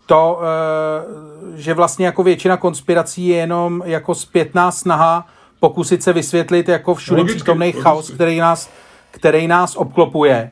to, 0.07 0.41
eh, 0.43 1.59
že 1.63 1.75
vlastně 1.75 2.07
jako 2.07 2.23
většina 2.23 2.57
konspirací 2.57 3.27
je 3.27 3.37
jenom 3.37 3.83
jako 3.85 4.15
zpětná 4.15 4.71
snaha 4.71 5.27
pokusit 5.61 6.03
se 6.03 6.13
vysvětlit 6.13 6.69
jako 6.69 6.95
všude 6.95 7.25
přítomný 7.25 7.73
chaos, 7.73 8.11
který 8.11 8.39
nás, 8.39 8.71
který 9.11 9.47
nás 9.47 9.77
obklopuje. 9.77 10.51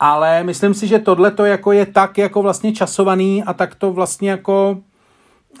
Ale 0.00 0.44
myslím 0.44 0.74
si, 0.74 0.86
že 0.86 0.98
tohle 0.98 1.30
to 1.30 1.44
jako 1.44 1.72
je 1.72 1.86
tak 1.86 2.18
jako 2.18 2.42
vlastně 2.42 2.72
časovaný 2.72 3.44
a 3.44 3.52
tak 3.52 3.74
to 3.74 3.92
vlastně 3.92 4.30
jako 4.30 4.78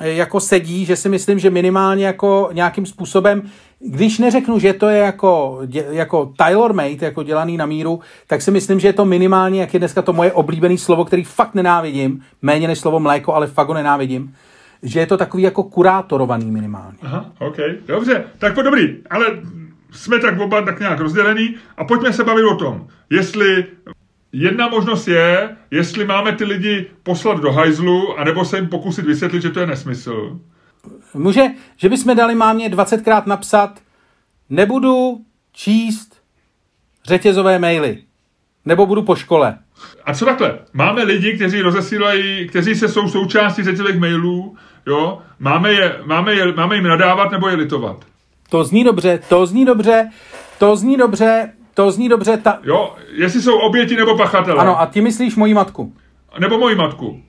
jako 0.00 0.40
sedí, 0.40 0.84
že 0.84 0.96
si 0.96 1.08
myslím, 1.08 1.38
že 1.38 1.50
minimálně 1.50 2.06
jako 2.06 2.50
nějakým 2.52 2.86
způsobem, 2.86 3.42
když 3.80 4.18
neřeknu, 4.18 4.58
že 4.58 4.72
to 4.72 4.88
je 4.88 4.98
jako, 4.98 5.60
jako 5.90 6.32
tailor-made, 6.38 7.04
jako 7.04 7.22
dělaný 7.22 7.56
na 7.56 7.66
míru, 7.66 8.00
tak 8.26 8.42
si 8.42 8.50
myslím, 8.50 8.80
že 8.80 8.88
je 8.88 8.92
to 8.92 9.04
minimálně, 9.04 9.60
jak 9.60 9.74
je 9.74 9.78
dneska 9.78 10.02
to 10.02 10.12
moje 10.12 10.32
oblíbené 10.32 10.78
slovo, 10.78 11.04
který 11.04 11.24
fakt 11.24 11.54
nenávidím, 11.54 12.24
méně 12.42 12.68
než 12.68 12.78
slovo 12.78 13.00
mléko, 13.00 13.34
ale 13.34 13.46
fakt 13.46 13.68
ho 13.68 13.74
nenávidím, 13.74 14.34
že 14.82 15.00
je 15.00 15.06
to 15.06 15.16
takový 15.16 15.42
jako 15.42 15.62
kurátorovaný 15.62 16.50
minimálně. 16.50 16.98
Aha, 17.02 17.32
OK, 17.38 17.56
dobře, 17.86 18.24
tak 18.38 18.54
po 18.54 18.62
dobrý, 18.62 18.96
ale 19.10 19.26
jsme 19.92 20.18
tak 20.18 20.40
oba 20.40 20.62
tak 20.62 20.80
nějak 20.80 21.00
rozdělený 21.00 21.54
a 21.76 21.84
pojďme 21.84 22.12
se 22.12 22.24
bavit 22.24 22.44
o 22.44 22.56
tom, 22.56 22.86
jestli 23.10 23.66
jedna 24.32 24.68
možnost 24.68 25.08
je, 25.08 25.56
jestli 25.70 26.04
máme 26.04 26.32
ty 26.32 26.44
lidi 26.44 26.86
poslat 27.02 27.40
do 27.40 27.52
hajzlu, 27.52 28.18
anebo 28.18 28.44
se 28.44 28.56
jim 28.56 28.68
pokusit 28.68 29.04
vysvětlit, 29.04 29.42
že 29.42 29.50
to 29.50 29.60
je 29.60 29.66
nesmysl. 29.66 30.40
Může, 31.14 31.42
že 31.76 31.88
bychom 31.88 32.16
dali 32.16 32.34
mámě 32.34 32.68
20krát 32.68 33.22
napsat, 33.26 33.80
nebudu 34.50 35.20
číst 35.52 36.16
řetězové 37.04 37.58
maily, 37.58 38.02
nebo 38.64 38.86
budu 38.86 39.02
po 39.02 39.16
škole. 39.16 39.58
A 40.04 40.14
co 40.14 40.24
takhle? 40.24 40.58
Máme 40.72 41.02
lidi, 41.02 41.36
kteří 41.36 41.60
rozesílají, 41.60 42.48
kteří 42.48 42.74
se 42.74 42.88
jsou 42.88 43.08
součástí 43.08 43.62
řetězových 43.62 44.00
mailů, 44.00 44.56
jo? 44.86 45.22
Máme, 45.38 45.72
je, 45.72 46.00
máme, 46.04 46.34
je, 46.34 46.52
máme 46.52 46.74
jim 46.74 46.84
nadávat 46.84 47.30
nebo 47.30 47.48
je 47.48 47.56
litovat. 47.56 48.04
To 48.50 48.64
zní 48.64 48.84
dobře, 48.84 49.20
to 49.28 49.46
zní 49.46 49.64
dobře, 49.64 50.10
to 50.58 50.76
zní 50.76 50.96
dobře, 50.96 51.52
to 51.78 51.90
zní 51.90 52.08
dobře. 52.08 52.36
Ta... 52.36 52.58
Jo, 52.62 52.94
jestli 53.12 53.42
jsou 53.42 53.58
oběti 53.58 53.96
nebo 53.96 54.16
pachatelé. 54.16 54.58
Ano, 54.58 54.80
a 54.80 54.86
ty 54.86 55.00
myslíš 55.00 55.36
moji 55.36 55.54
matku. 55.54 55.92
Nebo 56.38 56.58
moji 56.58 56.74
matku. 56.74 57.22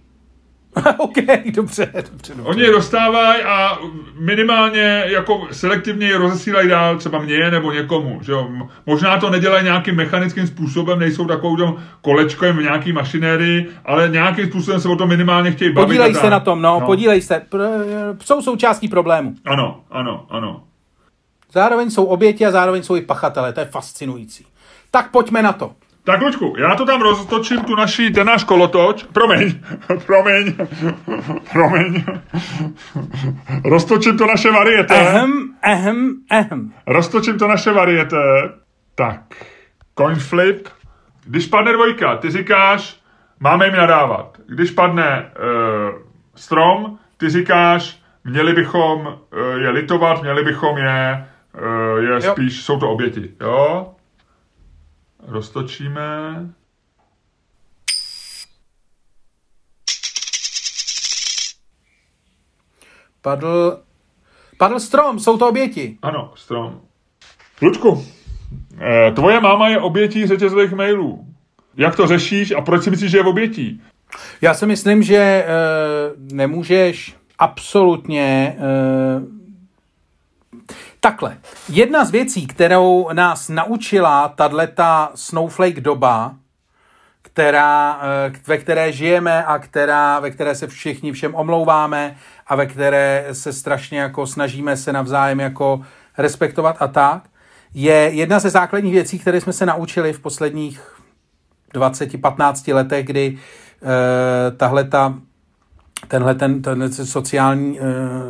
OK, 0.97 1.15
dobře, 1.53 1.91
dobře, 1.95 2.33
dobře. 2.35 2.43
Oni 2.43 2.61
je 2.61 2.71
dostávají 2.71 3.43
a 3.43 3.79
minimálně 4.19 5.03
jako 5.05 5.47
selektivně 5.51 6.07
je 6.07 6.17
rozesílají 6.17 6.69
dál 6.69 6.97
třeba 6.97 7.19
mě 7.19 7.51
nebo 7.51 7.71
někomu. 7.71 8.19
Že 8.21 8.31
jo? 8.31 8.47
Možná 8.85 9.19
to 9.19 9.29
nedělají 9.29 9.63
nějakým 9.63 9.95
mechanickým 9.95 10.47
způsobem, 10.47 10.99
nejsou 10.99 11.25
takovým 11.25 11.73
kolečkem 12.01 12.57
v 12.57 12.61
nějaký 12.61 12.93
mašinérii, 12.93 13.69
ale 13.85 14.09
nějakým 14.09 14.47
způsobem 14.47 14.81
se 14.81 14.89
o 14.89 14.95
to 14.95 15.07
minimálně 15.07 15.51
chtějí 15.51 15.73
bavit. 15.73 15.87
Podílej 15.87 16.13
se 16.13 16.29
na 16.29 16.39
tom, 16.39 16.61
no, 16.61 16.79
no. 16.79 16.85
podílej 16.85 17.21
se. 17.21 17.41
Jsou 18.23 18.41
součástí 18.41 18.87
problému. 18.87 19.33
Ano, 19.45 19.81
ano, 19.91 20.25
ano. 20.29 20.63
Zároveň 21.51 21.89
jsou 21.89 22.05
oběti 22.05 22.45
a 22.45 22.51
zároveň 22.51 22.83
jsou 22.83 22.95
i 22.95 23.01
pachatele, 23.01 23.53
to 23.53 23.59
je 23.59 23.65
fascinující. 23.65 24.45
Tak 24.91 25.11
pojďme 25.11 25.41
na 25.41 25.53
to. 25.53 25.71
Tak, 26.03 26.21
Lučku, 26.21 26.53
já 26.57 26.75
to 26.75 26.85
tam 26.85 27.01
roztočím, 27.01 27.61
tu 27.61 27.75
naši, 27.75 28.11
ten 28.11 28.27
náš 28.27 28.43
kolotoč. 28.43 29.03
Promiň, 29.03 29.59
promiň, 30.05 30.55
promiň. 31.53 32.03
Roztočím 33.65 34.17
to 34.17 34.25
naše 34.27 34.51
varieté. 34.51 34.95
Ehem, 34.95 35.53
ehem, 35.61 36.15
ehem. 36.31 36.73
Roztočím 36.87 37.39
to 37.39 37.47
naše 37.47 37.71
varieté. 37.71 38.49
Tak, 38.95 39.21
coin 39.97 40.15
flip. 40.15 40.67
Když 41.25 41.47
padne 41.47 41.73
dvojka, 41.73 42.17
ty 42.17 42.31
říkáš, 42.31 42.99
máme 43.39 43.65
jim 43.65 43.75
nadávat. 43.75 44.37
Když 44.47 44.71
padne 44.71 45.31
uh, 45.31 46.01
strom, 46.35 46.97
ty 47.17 47.29
říkáš, 47.29 47.99
měli 48.23 48.53
bychom 48.53 49.07
uh, 49.07 49.61
je 49.61 49.69
litovat, 49.69 50.21
měli 50.21 50.43
bychom 50.43 50.77
je, 50.77 51.25
uh, 51.61 52.03
je 52.03 52.21
spíš, 52.21 52.63
jsou 52.63 52.79
to 52.79 52.89
oběti. 52.89 53.33
Jo? 53.41 53.93
Roztočíme. 55.27 56.49
Padl, 63.21 63.79
padl 64.57 64.79
strom, 64.79 65.19
jsou 65.19 65.37
to 65.37 65.49
oběti. 65.49 65.97
Ano, 66.01 66.31
strom. 66.35 66.81
Lučku, 67.61 68.05
eh, 68.81 69.11
tvoje 69.11 69.39
máma 69.39 69.69
je 69.69 69.79
obětí 69.79 70.27
řetězových 70.27 70.73
mailů. 70.73 71.25
Jak 71.77 71.95
to 71.95 72.07
řešíš 72.07 72.51
a 72.51 72.61
proč 72.61 72.83
si 72.83 72.89
myslíš, 72.89 73.11
že 73.11 73.17
je 73.17 73.23
v 73.23 73.27
obětí? 73.27 73.81
Já 74.41 74.53
si 74.53 74.65
myslím, 74.65 75.03
že 75.03 75.15
e, 75.15 75.45
nemůžeš 76.33 77.15
absolutně 77.39 78.55
e, 78.59 79.38
Takhle. 80.99 81.37
Jedna 81.69 82.05
z 82.05 82.11
věcí, 82.11 82.47
kterou 82.47 83.09
nás 83.13 83.49
naučila 83.49 84.27
tato 84.27 85.11
snowflake 85.15 85.79
doba, 85.79 86.35
která, 87.21 88.01
eh, 88.01 88.31
ve 88.47 88.57
které 88.57 88.91
žijeme 88.91 89.45
a 89.45 89.59
která, 89.59 90.19
ve 90.19 90.31
které 90.31 90.55
se 90.55 90.67
všichni 90.67 91.11
všem 91.11 91.35
omlouváme 91.35 92.15
a 92.47 92.55
ve 92.55 92.65
které 92.65 93.27
se 93.31 93.53
strašně 93.53 93.99
jako 93.99 94.27
snažíme 94.27 94.77
se 94.77 94.93
navzájem 94.93 95.39
jako 95.39 95.81
respektovat 96.17 96.77
a 96.79 96.87
tak, 96.87 97.23
je 97.73 97.93
jedna 97.93 98.39
ze 98.39 98.49
základních 98.49 98.93
věcí, 98.93 99.19
které 99.19 99.41
jsme 99.41 99.53
se 99.53 99.65
naučili 99.65 100.13
v 100.13 100.19
posledních 100.19 100.99
20-15 101.73 102.73
letech, 102.73 103.05
kdy 103.05 103.37
uh, 103.81 103.89
tahle 104.57 104.83
ta, 104.83 105.13
tenhle 106.07 106.35
ten, 106.35 106.61
ten 106.61 106.93
sociální, 106.93 107.79
uh, 107.79 107.87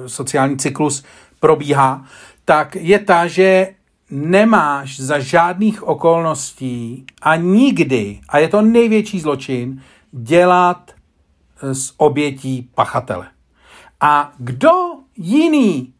sociální 0.07 0.57
cyklus 0.57 1.05
probíhá, 1.39 2.05
tak 2.49 2.75
je 2.75 2.99
ta, 2.99 3.27
že 3.27 3.67
nemáš 4.09 4.99
za 4.99 5.19
žádných 5.19 5.83
okolností 5.83 7.05
a 7.21 7.35
nikdy, 7.35 8.19
a 8.29 8.37
je 8.37 8.47
to 8.47 8.61
největší 8.61 9.19
zločin, 9.19 9.81
dělat 10.11 10.91
z 11.73 11.93
obětí 11.97 12.69
pachatele. 12.75 13.27
A 14.01 14.33
kdo 14.37 14.71
jiný 15.17 15.93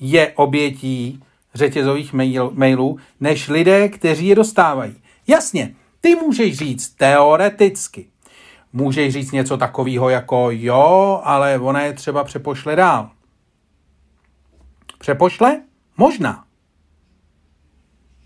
je 0.00 0.32
obětí 0.32 1.22
řetězových 1.54 2.12
mail, 2.12 2.50
mailů, 2.54 2.98
než 3.20 3.48
lidé, 3.48 3.88
kteří 3.88 4.26
je 4.26 4.34
dostávají? 4.34 4.94
Jasně, 5.26 5.74
ty 6.00 6.14
můžeš 6.14 6.58
říct 6.58 6.88
teoreticky. 6.88 8.06
Můžeš 8.72 9.12
říct 9.12 9.32
něco 9.32 9.56
takového 9.56 10.08
jako 10.08 10.48
jo, 10.50 11.20
ale 11.24 11.58
ona 11.58 11.80
je 11.80 11.92
třeba 11.92 12.24
přepošle 12.24 12.76
dál. 12.76 13.10
Přepošle? 14.98 15.60
Možná. 15.96 16.44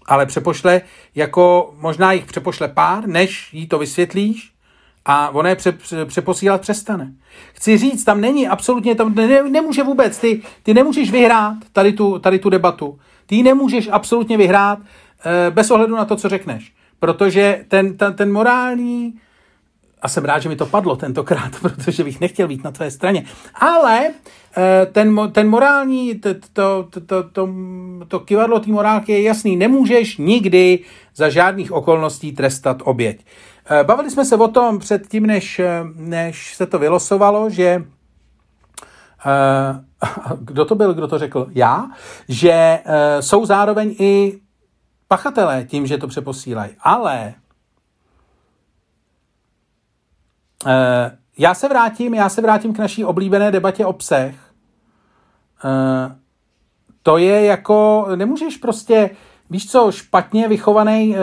Ale 0.06 0.26
přepošle, 0.26 0.80
jako 1.14 1.74
možná 1.78 2.12
jich 2.12 2.26
přepošle 2.26 2.68
pár, 2.68 3.06
než 3.06 3.54
jí 3.54 3.68
to 3.68 3.78
vysvětlíš 3.78 4.52
a 5.04 5.30
ona 5.30 5.48
je 5.48 5.56
pře, 5.56 5.72
pře, 5.72 6.04
přeposílat 6.04 6.60
přestane. 6.60 7.12
Chci 7.52 7.78
říct, 7.78 8.04
tam 8.04 8.20
není 8.20 8.48
absolutně, 8.48 8.94
tam 8.94 9.14
ne, 9.14 9.42
nemůže 9.42 9.82
vůbec, 9.82 10.18
ty, 10.18 10.42
ty 10.62 10.74
nemůžeš 10.74 11.10
vyhrát 11.10 11.56
tady 11.72 11.92
tu, 11.92 12.18
tady 12.18 12.38
tu 12.38 12.50
debatu. 12.50 12.98
Ty 13.26 13.42
nemůžeš 13.42 13.88
absolutně 13.92 14.36
vyhrát 14.36 14.78
e, 14.78 15.50
bez 15.50 15.70
ohledu 15.70 15.96
na 15.96 16.04
to, 16.04 16.16
co 16.16 16.28
řekneš. 16.28 16.72
Protože 16.98 17.64
ten, 17.68 17.96
ten, 17.96 18.14
ten 18.14 18.32
morální 18.32 19.14
a 20.02 20.08
jsem 20.08 20.24
rád, 20.24 20.38
že 20.38 20.48
mi 20.48 20.56
to 20.56 20.66
padlo 20.66 20.96
tentokrát, 20.96 21.52
protože 21.60 22.04
bych 22.04 22.20
nechtěl 22.20 22.48
být 22.48 22.64
na 22.64 22.70
tvé 22.70 22.90
straně. 22.90 23.24
Ale 23.54 24.10
ten, 24.92 25.30
ten 25.32 25.48
morální, 25.48 26.14
to, 26.18 26.30
to, 26.52 26.88
to, 27.06 27.22
to, 27.22 27.48
to 28.09 28.20
kivadlo 28.20 28.61
té 28.61 28.70
morálky 28.70 29.12
je 29.12 29.22
jasný. 29.22 29.56
Nemůžeš 29.56 30.16
nikdy 30.16 30.78
za 31.14 31.28
žádných 31.28 31.72
okolností 31.72 32.32
trestat 32.32 32.76
oběť. 32.84 33.24
Eh, 33.70 33.84
bavili 33.84 34.11
jsme 34.11 34.24
se 34.24 34.36
o 34.36 34.48
tom 34.48 34.78
předtím, 34.78 35.26
než, 35.26 35.61
než 35.94 36.54
se 36.54 36.66
to 36.66 36.78
vylosovalo, 36.78 37.50
že 37.50 37.84
eh, 39.26 39.84
kdo 40.40 40.64
to 40.64 40.74
byl, 40.74 40.94
kdo 40.94 41.09
to 41.09 41.18
řekl? 41.18 41.46
Já, 41.54 41.90
že 42.28 42.78
jsou 43.20 43.46
zároveň 43.46 43.94
i 43.98 44.38
pachatelé 45.09 45.64
tím, 45.64 45.86
že 45.86 45.98
to 45.98 46.06
přeposílají. 46.06 46.70
Ale 46.80 47.34
Eh, 50.66 51.18
já 51.38 51.54
se 51.54 51.68
vrátím, 51.68 52.14
já 52.14 52.28
se 52.28 52.40
vrátím 52.40 52.74
k 52.74 52.78
naší 52.78 53.04
oblíbené 53.04 53.50
debatě 53.50 53.86
o 53.86 53.92
psech. 53.92 54.34
Eh, 55.64 56.14
to 57.02 57.18
je 57.18 57.44
jako, 57.44 58.06
nemůžeš 58.16 58.56
prostě, 58.56 59.11
víš 59.50 59.70
co, 59.70 59.92
špatně 59.92 60.48
vychovaný, 60.48 61.16
eh, 61.16 61.18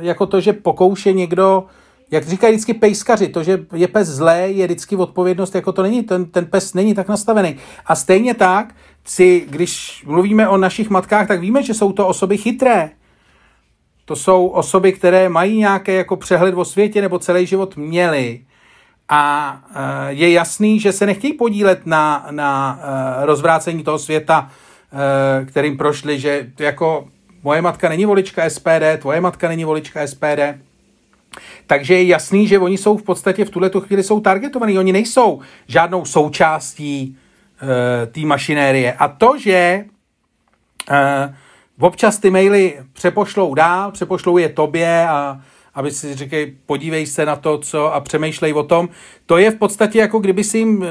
jako 0.00 0.26
to, 0.26 0.40
že 0.40 0.52
pokouše 0.52 1.12
někdo, 1.12 1.64
jak 2.10 2.28
říkají 2.28 2.52
vždycky 2.52 2.74
pejskaři, 2.74 3.28
to, 3.28 3.42
že 3.42 3.66
je 3.74 3.88
pes 3.88 4.08
zlé, 4.08 4.40
je 4.40 4.66
vždycky 4.66 4.96
odpovědnost, 4.96 5.54
jako 5.54 5.72
to 5.72 5.82
není, 5.82 6.02
ten, 6.02 6.24
ten 6.24 6.46
pes 6.46 6.74
není 6.74 6.94
tak 6.94 7.08
nastavený. 7.08 7.56
A 7.86 7.94
stejně 7.94 8.34
tak, 8.34 8.74
si, 9.04 9.46
když 9.50 10.04
mluvíme 10.06 10.48
o 10.48 10.56
našich 10.56 10.90
matkách, 10.90 11.28
tak 11.28 11.40
víme, 11.40 11.62
že 11.62 11.74
jsou 11.74 11.92
to 11.92 12.08
osoby 12.08 12.36
chytré. 12.36 12.90
To 14.04 14.16
jsou 14.16 14.46
osoby, 14.46 14.92
které 14.92 15.28
mají 15.28 15.58
nějaké 15.58 15.92
jako 15.92 16.16
přehled 16.16 16.54
o 16.54 16.64
světě 16.64 17.02
nebo 17.02 17.18
celý 17.18 17.46
život 17.46 17.76
měli 17.76 18.40
a 19.08 19.56
e, 19.74 20.12
je 20.12 20.32
jasný, 20.32 20.80
že 20.80 20.92
se 20.92 21.06
nechtějí 21.06 21.32
podílet 21.32 21.86
na, 21.86 22.26
na 22.30 22.80
e, 22.82 23.26
rozvrácení 23.26 23.84
toho 23.84 23.98
světa, 23.98 24.50
e, 25.40 25.44
kterým 25.44 25.76
prošli, 25.76 26.20
že 26.20 26.50
jako 26.58 27.08
moje 27.42 27.62
matka 27.62 27.88
není 27.88 28.04
volička 28.04 28.50
SPD, 28.50 28.98
tvoje 28.98 29.20
matka 29.20 29.48
není 29.48 29.64
volička 29.64 30.06
SPD, 30.06 30.40
takže 31.66 31.94
je 31.94 32.06
jasný, 32.06 32.46
že 32.46 32.58
oni 32.58 32.78
jsou 32.78 32.96
v 32.96 33.02
podstatě 33.02 33.44
v 33.44 33.50
tuhle 33.50 33.70
chvíli 33.80 34.02
jsou 34.02 34.20
targetovaní. 34.20 34.78
Oni 34.78 34.92
nejsou 34.92 35.40
žádnou 35.66 36.04
součástí 36.04 37.18
e, 38.02 38.06
té 38.06 38.20
mašinérie. 38.20 38.92
A 38.92 39.08
to, 39.08 39.38
že 39.38 39.52
e, 39.52 39.84
občas 41.80 42.18
ty 42.18 42.30
maily 42.30 42.78
přepošlou 42.92 43.54
dál, 43.54 43.92
přepošlou 43.92 44.38
je 44.38 44.48
tobě 44.48 45.08
a 45.08 45.40
aby 45.76 45.90
si 45.90 46.14
řekl, 46.14 46.36
podívej 46.66 47.06
se 47.06 47.26
na 47.26 47.36
to, 47.36 47.58
co 47.58 47.94
a 47.94 48.00
přemýšlej 48.00 48.52
o 48.52 48.62
tom. 48.62 48.88
To 49.26 49.36
je 49.36 49.50
v 49.50 49.54
podstatě 49.54 49.98
jako 49.98 50.18
kdyby 50.18 50.44
si 50.44 50.58
jim, 50.58 50.82
eh, 50.82 50.88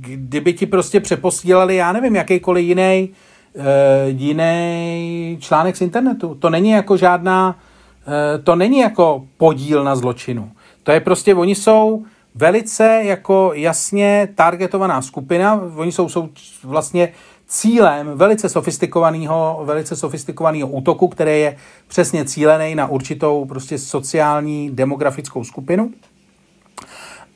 kdyby 0.00 0.52
ti 0.52 0.66
prostě 0.66 1.00
přeposílali, 1.00 1.76
já 1.76 1.92
nevím, 1.92 2.16
jakýkoliv 2.16 2.64
jiný 2.64 3.10
eh, 3.56 4.08
jiný 4.08 5.38
článek 5.40 5.76
z 5.76 5.80
internetu. 5.80 6.34
To 6.34 6.50
není 6.50 6.70
jako 6.70 6.96
žádná, 6.96 7.58
eh, 8.06 8.38
to 8.38 8.56
není 8.56 8.78
jako 8.78 9.26
podíl 9.36 9.84
na 9.84 9.96
zločinu. 9.96 10.50
To 10.82 10.92
je 10.92 11.00
prostě, 11.00 11.34
oni 11.34 11.54
jsou 11.54 12.04
velice 12.34 13.00
jako 13.04 13.50
jasně 13.54 14.28
targetovaná 14.34 15.02
skupina, 15.02 15.62
oni 15.76 15.92
jsou, 15.92 16.08
jsou 16.08 16.28
vlastně 16.64 17.12
cílem 17.48 18.10
velice 18.14 18.48
sofistikovaného, 18.48 19.60
velice 19.64 19.96
sofistikovaného 19.96 20.68
útoku, 20.68 21.08
který 21.08 21.40
je 21.40 21.56
přesně 21.88 22.24
cílený 22.24 22.74
na 22.74 22.86
určitou 22.86 23.44
prostě 23.44 23.78
sociální 23.78 24.70
demografickou 24.70 25.44
skupinu. 25.44 25.90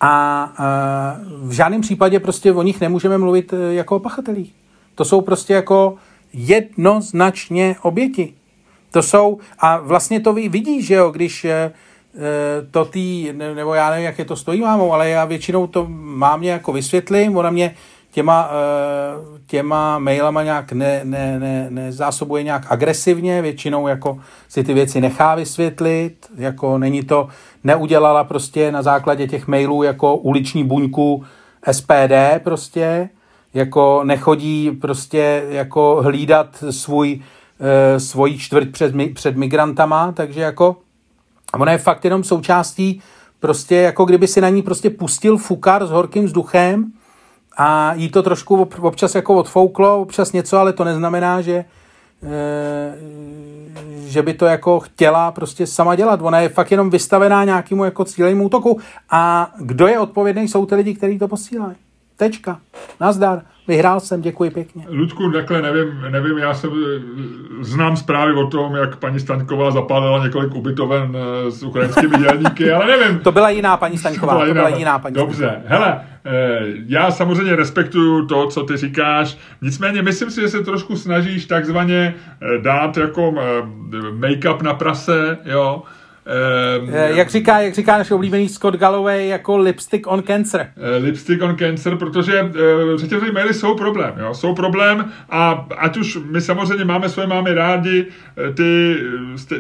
A 0.01 0.45
e, 0.59 0.65
v 1.47 1.53
žádném 1.53 1.81
případě 1.81 2.21
prostě 2.21 2.53
o 2.53 2.63
nich 2.63 2.81
nemůžeme 2.81 3.19
mluvit 3.19 3.53
e, 3.53 3.75
jako 3.75 3.97
o 3.97 4.01
pachatelích. 4.01 4.55
To 4.95 5.05
jsou 5.05 5.21
prostě 5.21 5.53
jako 5.53 5.97
jednoznačně 6.33 7.77
oběti. 7.83 8.35
To 8.91 9.03
jsou, 9.03 9.39
a 9.59 9.77
vlastně 9.77 10.21
to 10.21 10.33
vidíš, 10.33 10.87
že 10.87 10.95
jo, 10.95 11.11
když 11.11 11.45
e, 11.45 11.73
to 12.71 12.85
tý, 12.85 13.33
nebo 13.33 13.75
já 13.75 13.91
nevím, 13.91 14.05
jak 14.05 14.19
je 14.19 14.25
to 14.25 14.37
stojí 14.37 14.61
mámou, 14.61 14.93
ale 14.93 15.09
já 15.09 15.25
většinou 15.25 15.67
to 15.67 15.87
mám 15.89 16.43
jako 16.43 16.73
vysvětlím, 16.73 17.37
ona 17.37 17.51
mě 17.51 17.75
těma, 18.13 18.51
eh, 18.51 19.41
těma 19.47 19.99
mailama 19.99 20.43
nějak 20.43 20.73
ne, 20.73 21.01
ne, 21.05 21.41
ne, 21.41 21.67
nezásobuje 21.71 22.43
nějak 22.43 22.67
agresivně, 22.69 23.43
většinou 23.43 23.89
jako 23.89 24.19
si 24.49 24.65
ty 24.65 24.75
věci 24.75 25.01
nechá 25.01 25.35
vysvětlit, 25.35 26.27
jako 26.37 26.79
není 26.79 27.03
to, 27.03 27.29
neudělala 27.65 28.25
prostě 28.25 28.73
na 28.73 28.83
základě 28.83 29.29
těch 29.29 29.49
mailů 29.49 29.83
jako 29.83 30.17
uliční 30.17 30.65
buňku 30.65 31.25
SPD 31.73 32.41
prostě, 32.45 33.09
jako 33.55 34.01
nechodí 34.05 34.71
prostě 34.71 35.45
jako 35.49 36.01
hlídat 36.03 36.65
svůj, 36.71 37.21
eh, 37.61 38.01
svoji 38.01 38.39
čtvrť 38.39 38.69
před, 38.71 38.95
před 39.15 39.37
migrantama, 39.37 40.13
takže 40.13 40.41
jako 40.41 40.77
ona 41.59 41.73
je 41.73 41.79
fakt 41.79 42.05
jenom 42.05 42.25
součástí, 42.25 43.03
prostě 43.41 43.77
jako 43.77 44.05
kdyby 44.05 44.27
si 44.27 44.41
na 44.41 44.49
ní 44.49 44.63
prostě 44.63 44.91
pustil 44.91 45.37
fukar 45.37 45.87
s 45.87 45.91
horkým 45.91 46.25
vzduchem 46.25 46.93
a 47.57 47.95
jí 47.95 48.09
to 48.09 48.23
trošku 48.23 48.69
občas 48.81 49.15
jako 49.15 49.35
odfouklo, 49.35 50.01
občas 50.01 50.33
něco, 50.33 50.59
ale 50.59 50.73
to 50.73 50.85
neznamená, 50.85 51.41
že 51.41 51.65
eh, 52.23 52.97
že 54.13 54.23
by 54.23 54.35
to 54.35 54.47
jako 54.47 54.81
chtěla 54.81 55.33
prostě 55.33 55.67
sama 55.67 55.95
dělat. 55.95 56.21
Ona 56.23 56.41
je 56.41 56.49
fakt 56.49 56.71
jenom 56.71 56.91
vystavená 56.91 57.45
nějakému 57.45 57.85
jako 57.85 58.05
cílenému 58.05 58.45
útoku. 58.45 58.81
A 59.11 59.53
kdo 59.59 59.87
je 59.87 59.99
odpovědný, 59.99 60.49
jsou 60.49 60.67
ty 60.67 60.75
lidi, 60.75 60.95
kteří 60.95 61.19
to 61.19 61.29
posílají. 61.29 61.77
Tečka. 62.23 62.61
Nazdar. 63.01 63.43
Vyhrál 63.69 64.01
jsem, 64.01 64.21
děkuji 64.21 64.51
pěkně. 64.51 64.85
Ludku, 64.89 65.31
takhle 65.31 65.63
nevím, 65.63 66.01
nevím, 66.11 66.39
já 66.39 66.55
jsem, 66.55 66.71
znám 67.61 67.97
zprávy 67.97 68.33
o 68.33 68.47
tom, 68.47 68.75
jak 68.75 68.97
paní 68.97 69.21
Staňková 69.21 69.71
zapálila 69.71 70.25
několik 70.25 70.55
ubytoven 70.55 71.17
eh, 71.17 71.51
s 71.51 71.63
ukrajinskými 71.63 72.19
dělníky, 72.19 72.73
ale 72.73 72.87
nevím. 72.87 73.19
To 73.19 73.33
byla 73.33 73.51
jiná 73.51 73.77
paní 73.77 73.99
Staňková, 73.99 74.33
to 74.33 74.39
byla, 74.39 74.49
to 74.49 74.55
byla 74.55 74.69
jiná 74.69 74.99
paní 74.99 75.15
Dobře, 75.15 75.45
Staňková. 75.45 75.69
hele, 75.69 76.01
eh, 76.25 76.59
já 76.87 77.11
samozřejmě 77.11 77.57
respektuju 77.57 78.27
to, 78.27 78.47
co 78.47 78.63
ty 78.63 78.77
říkáš, 78.77 79.39
nicméně 79.63 80.03
myslím 80.03 80.31
si, 80.31 80.41
že 80.41 80.49
se 80.49 80.65
trošku 80.65 80.97
snažíš 80.97 81.47
takzvaně 81.47 82.15
eh, 82.15 82.59
dát 82.59 82.97
jako 82.97 83.35
make-up 84.19 84.63
na 84.63 84.75
prase, 84.75 85.39
jo, 85.45 85.83
Um, 86.27 86.89
jak, 86.95 87.31
říká, 87.31 87.61
jak 87.61 87.75
říká 87.75 87.99
náš 87.99 88.11
oblíbený 88.11 88.49
Scott 88.49 88.77
Galloway 88.77 89.29
jako 89.29 89.57
lipstick 89.57 90.07
on 90.07 90.23
cancer. 90.23 90.73
Uh, 90.77 91.05
lipstick 91.05 91.43
on 91.43 91.57
cancer, 91.57 91.97
protože 91.97 92.43
uh, 92.43 92.51
řetězové 92.97 93.33
maily 93.33 93.55
jsou 93.55 93.75
problém. 93.75 94.15
Jo? 94.19 94.35
Jsou 94.35 94.55
problém 94.55 95.13
a 95.31 95.67
ať 95.79 95.97
už 95.97 96.19
my 96.31 96.41
samozřejmě 96.41 96.85
máme 96.85 97.09
svoje 97.09 97.29
mámy 97.29 97.55
rádi, 97.55 98.07
ty, 98.55 98.97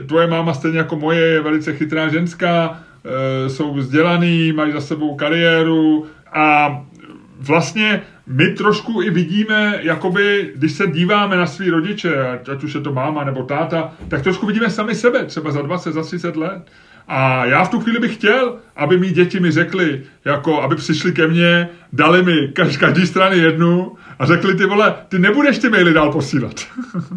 tvoje 0.07 0.27
máma 0.27 0.55
stejně 0.55 0.79
jako 0.79 0.97
moje 0.97 1.21
je 1.21 1.41
velice 1.41 1.73
chytrá 1.73 2.09
ženská, 2.09 2.71
uh, 2.71 3.49
jsou 3.49 3.75
vzdělaný, 3.75 4.53
mají 4.53 4.73
za 4.73 4.81
sebou 4.81 5.17
kariéru 5.17 6.07
a 6.33 6.77
vlastně 7.41 8.03
my 8.33 8.49
trošku 8.49 9.03
i 9.03 9.11
vidíme, 9.11 9.79
jakoby, 9.83 10.53
když 10.55 10.73
se 10.73 10.87
díváme 10.87 11.37
na 11.37 11.47
svý 11.47 11.71
rodiče, 11.71 12.29
ať, 12.53 12.65
už 12.65 12.75
je 12.75 12.81
to 12.81 12.93
máma 12.93 13.25
nebo 13.25 13.43
táta, 13.43 13.93
tak 14.09 14.23
trošku 14.23 14.47
vidíme 14.47 14.71
sami 14.71 14.95
sebe, 14.95 15.25
třeba 15.25 15.51
za 15.51 15.63
20, 15.63 15.93
za 15.93 16.03
30 16.03 16.37
let. 16.37 16.63
A 17.09 17.45
já 17.45 17.65
v 17.65 17.69
tu 17.69 17.81
chvíli 17.81 17.99
bych 17.99 18.15
chtěl, 18.15 18.57
aby 18.77 18.99
mý 18.99 19.11
děti 19.11 19.41
mi 19.41 19.51
řekli, 19.51 20.03
jako 20.25 20.63
aby 20.63 20.77
přišli 20.77 21.13
ke 21.13 21.27
mně, 21.27 21.69
dali 21.93 22.23
mi 22.23 22.53
každý 22.79 23.07
strany 23.07 23.39
jednu 23.39 23.93
a 24.23 24.27
řekli 24.27 24.55
ty 24.55 24.67
vole, 24.67 24.95
ty 25.09 25.19
nebudeš 25.19 25.59
ty 25.59 25.69
maily 25.69 25.93
dál 25.93 26.13
posílat. 26.13 26.67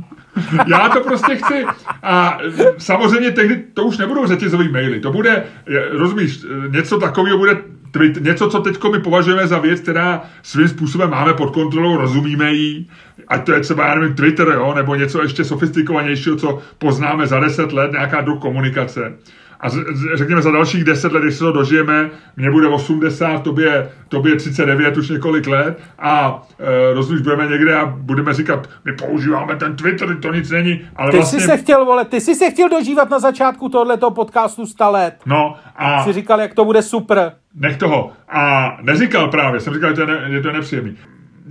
já 0.67 0.89
to 0.89 1.01
prostě 1.01 1.35
chci. 1.35 1.65
A 2.03 2.37
samozřejmě 2.77 3.31
tehdy 3.31 3.63
to 3.73 3.83
už 3.83 3.97
nebudou 3.97 4.27
řetězový 4.27 4.71
maily, 4.71 4.99
to 4.99 5.11
bude, 5.11 5.43
rozumíš, 5.91 6.45
něco 6.69 6.99
takového 6.99 7.37
bude 7.37 7.57
Twitter, 7.91 8.23
něco, 8.23 8.49
co 8.49 8.59
teď 8.59 8.83
my 8.91 8.99
považujeme 8.99 9.47
za 9.47 9.59
věc, 9.59 9.79
která 9.79 10.21
svým 10.43 10.67
způsobem 10.67 11.09
máme 11.09 11.33
pod 11.33 11.51
kontrolou, 11.51 11.97
rozumíme 11.97 12.53
jí, 12.53 12.89
ať 13.27 13.45
to 13.45 13.51
je 13.51 13.59
třeba, 13.59 13.87
já 13.87 13.95
nevím, 13.95 14.15
Twitter, 14.15 14.47
jo, 14.47 14.73
nebo 14.75 14.95
něco 14.95 15.21
ještě 15.21 15.43
sofistikovanějšího, 15.43 16.35
co 16.35 16.59
poznáme 16.77 17.27
za 17.27 17.39
deset 17.39 17.73
let, 17.73 17.91
nějaká 17.91 18.21
druh 18.21 18.39
komunikace. 18.39 19.13
A 19.59 19.69
řekněme 20.13 20.41
za 20.41 20.51
dalších 20.51 20.83
deset 20.83 21.11
let, 21.11 21.23
když 21.23 21.35
se 21.35 21.39
to 21.39 21.51
dožijeme, 21.51 22.09
mně 22.37 22.51
bude 22.51 22.67
80, 22.67 23.43
tobě, 23.43 23.91
tobě 24.09 24.35
39 24.35 24.97
už 24.97 25.09
několik 25.09 25.47
let 25.47 25.79
a 25.99 26.43
e, 26.59 26.93
rozumíš, 26.93 27.21
budeme 27.21 27.47
někde 27.47 27.75
a 27.75 27.85
budeme 27.85 28.33
říkat, 28.33 28.69
my 28.85 28.93
používáme 28.93 29.55
ten 29.55 29.75
Twitter, 29.75 30.17
to 30.17 30.33
nic 30.33 30.51
není. 30.51 30.81
Ale 30.95 31.11
ty 31.11 31.17
vlastně... 31.17 31.39
jsi 31.39 31.45
se 31.45 31.57
chtěl, 31.57 31.85
vole, 31.85 32.05
ty 32.05 32.21
jsi 32.21 32.35
se 32.35 32.49
chtěl 32.49 32.69
dožívat 32.69 33.09
na 33.09 33.19
začátku 33.19 33.69
tohoto 33.69 34.11
podcastu 34.11 34.65
100 34.65 34.91
let. 34.91 35.15
No 35.25 35.55
a... 35.75 36.03
Jsi 36.03 36.13
říkal, 36.13 36.41
jak 36.41 36.53
to 36.53 36.65
bude 36.65 36.81
super. 36.81 37.31
Nech 37.55 37.77
toho. 37.77 38.11
A 38.29 38.71
neříkal 38.81 39.27
právě, 39.27 39.59
jsem 39.59 39.73
říkal, 39.73 39.89
že 39.89 39.95
to 39.95 40.01
je, 40.01 40.07
ne, 40.07 40.31
že 40.31 40.41
to 40.41 40.47
je 40.47 40.53
nepříjemný 40.53 40.97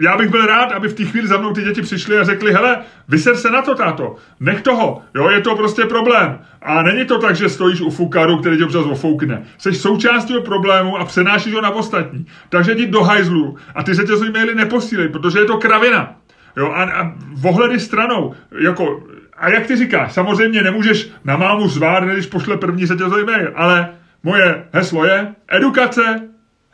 já 0.01 0.17
bych 0.17 0.29
byl 0.31 0.47
rád, 0.47 0.73
aby 0.73 0.89
v 0.89 0.95
té 0.95 1.05
chvíli 1.05 1.29
za 1.29 1.37
mnou 1.37 1.53
ty 1.53 1.63
děti 1.63 1.83
přišly 1.83 2.19
a 2.19 2.25
řekli, 2.25 2.53
hele, 2.53 2.79
vyser 3.09 3.37
se 3.37 3.51
na 3.51 3.63
to, 3.63 3.75
táto, 3.75 4.17
nech 4.41 4.63
toho, 4.63 5.03
jo, 5.15 5.31
je 5.31 5.41
to 5.41 5.57
prostě 5.57 5.85
problém. 5.85 6.39
A 6.63 6.83
není 6.83 7.05
to 7.05 7.19
tak, 7.19 7.37
že 7.37 7.49
stojíš 7.49 7.81
u 7.81 7.91
fukaru, 7.91 8.39
který 8.39 8.57
tě 8.57 8.65
občas 8.65 8.85
ofoukne. 8.85 9.43
Jsi 9.59 9.73
součástí 9.73 10.35
problému 10.45 10.99
a 10.99 11.05
přenášíš 11.05 11.55
ho 11.55 11.61
na 11.61 11.71
ostatní. 11.71 12.27
Takže 12.49 12.73
jdi 12.73 12.87
do 12.87 13.03
hajzlu 13.03 13.57
a 13.75 13.83
ty 13.83 13.95
se 13.95 14.05
tě 14.05 14.13
maily 14.33 14.55
neposílej, 14.55 15.09
protože 15.09 15.39
je 15.39 15.45
to 15.45 15.59
kravina. 15.59 16.17
Jo, 16.57 16.71
a, 16.71 16.83
a 16.83 17.13
vohledy 17.33 17.81
stranou, 17.81 18.35
jako, 18.61 19.03
a 19.37 19.49
jak 19.49 19.67
ty 19.67 19.77
říkáš, 19.77 20.13
samozřejmě 20.13 20.63
nemůžeš 20.63 21.11
na 21.25 21.37
mámu 21.37 21.69
zvát, 21.69 22.05
když 22.05 22.27
pošle 22.27 22.57
první 22.57 22.87
řetězový 22.87 23.25
mail, 23.25 23.53
ale 23.55 23.89
moje 24.23 24.65
heslo 24.73 25.05
je 25.05 25.35
edukace, 25.49 26.21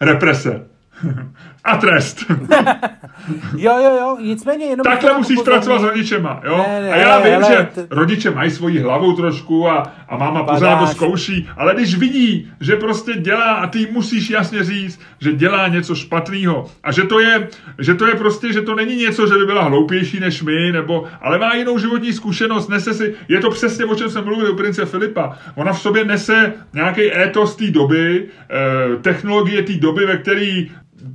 represe. 0.00 0.66
a 1.64 1.76
trest. 1.76 2.24
jo, 3.56 3.72
jo, 3.82 3.96
jo, 4.00 4.16
nicméně 4.20 4.64
jenom... 4.64 4.84
Takhle 4.84 5.18
musíš 5.18 5.38
pracovat 5.44 5.80
s 5.80 5.84
rodičema, 5.84 6.40
jo? 6.44 6.64
Ne, 6.68 6.80
ne, 6.80 6.92
a 6.92 6.96
já 6.96 7.18
vím, 7.18 7.32
hele, 7.32 7.56
že 7.56 7.68
t... 7.74 7.86
rodiče 7.90 8.30
mají 8.30 8.50
svoji 8.50 8.78
hlavu 8.78 9.12
trošku 9.12 9.68
a, 9.68 9.92
a 10.08 10.16
máma 10.16 10.42
pořád 10.42 10.78
to 10.78 10.86
zkouší, 10.86 11.48
ale 11.56 11.74
když 11.74 11.98
vidí, 11.98 12.52
že 12.60 12.76
prostě 12.76 13.14
dělá 13.14 13.52
a 13.52 13.66
ty 13.66 13.88
musíš 13.92 14.30
jasně 14.30 14.64
říct, 14.64 15.00
že 15.20 15.32
dělá 15.32 15.68
něco 15.68 15.94
špatného 15.94 16.70
a 16.82 16.92
že 16.92 17.02
to 17.02 17.20
je, 17.20 17.48
že 17.78 17.94
to 17.94 18.06
je 18.06 18.14
prostě, 18.14 18.52
že 18.52 18.62
to 18.62 18.74
není 18.74 18.96
něco, 18.96 19.26
že 19.26 19.34
by 19.34 19.46
byla 19.46 19.62
hloupější 19.62 20.20
než 20.20 20.42
my, 20.42 20.72
nebo, 20.72 21.04
ale 21.20 21.38
má 21.38 21.54
jinou 21.54 21.78
životní 21.78 22.12
zkušenost, 22.12 22.68
nese 22.68 22.94
si, 22.94 23.14
je 23.28 23.40
to 23.40 23.50
přesně 23.50 23.84
o 23.84 23.94
čem 23.94 24.10
jsem 24.10 24.24
mluvil 24.24 24.52
u 24.52 24.56
prince 24.56 24.86
Filipa, 24.86 25.38
ona 25.54 25.72
v 25.72 25.80
sobě 25.80 26.04
nese 26.04 26.52
nějaký 26.74 27.14
étos 27.16 27.56
té 27.56 27.70
doby, 27.70 28.26
eh, 28.50 28.96
technologie 28.96 29.62
té 29.62 29.72
doby, 29.72 30.06
ve 30.06 30.16
které 30.16 30.64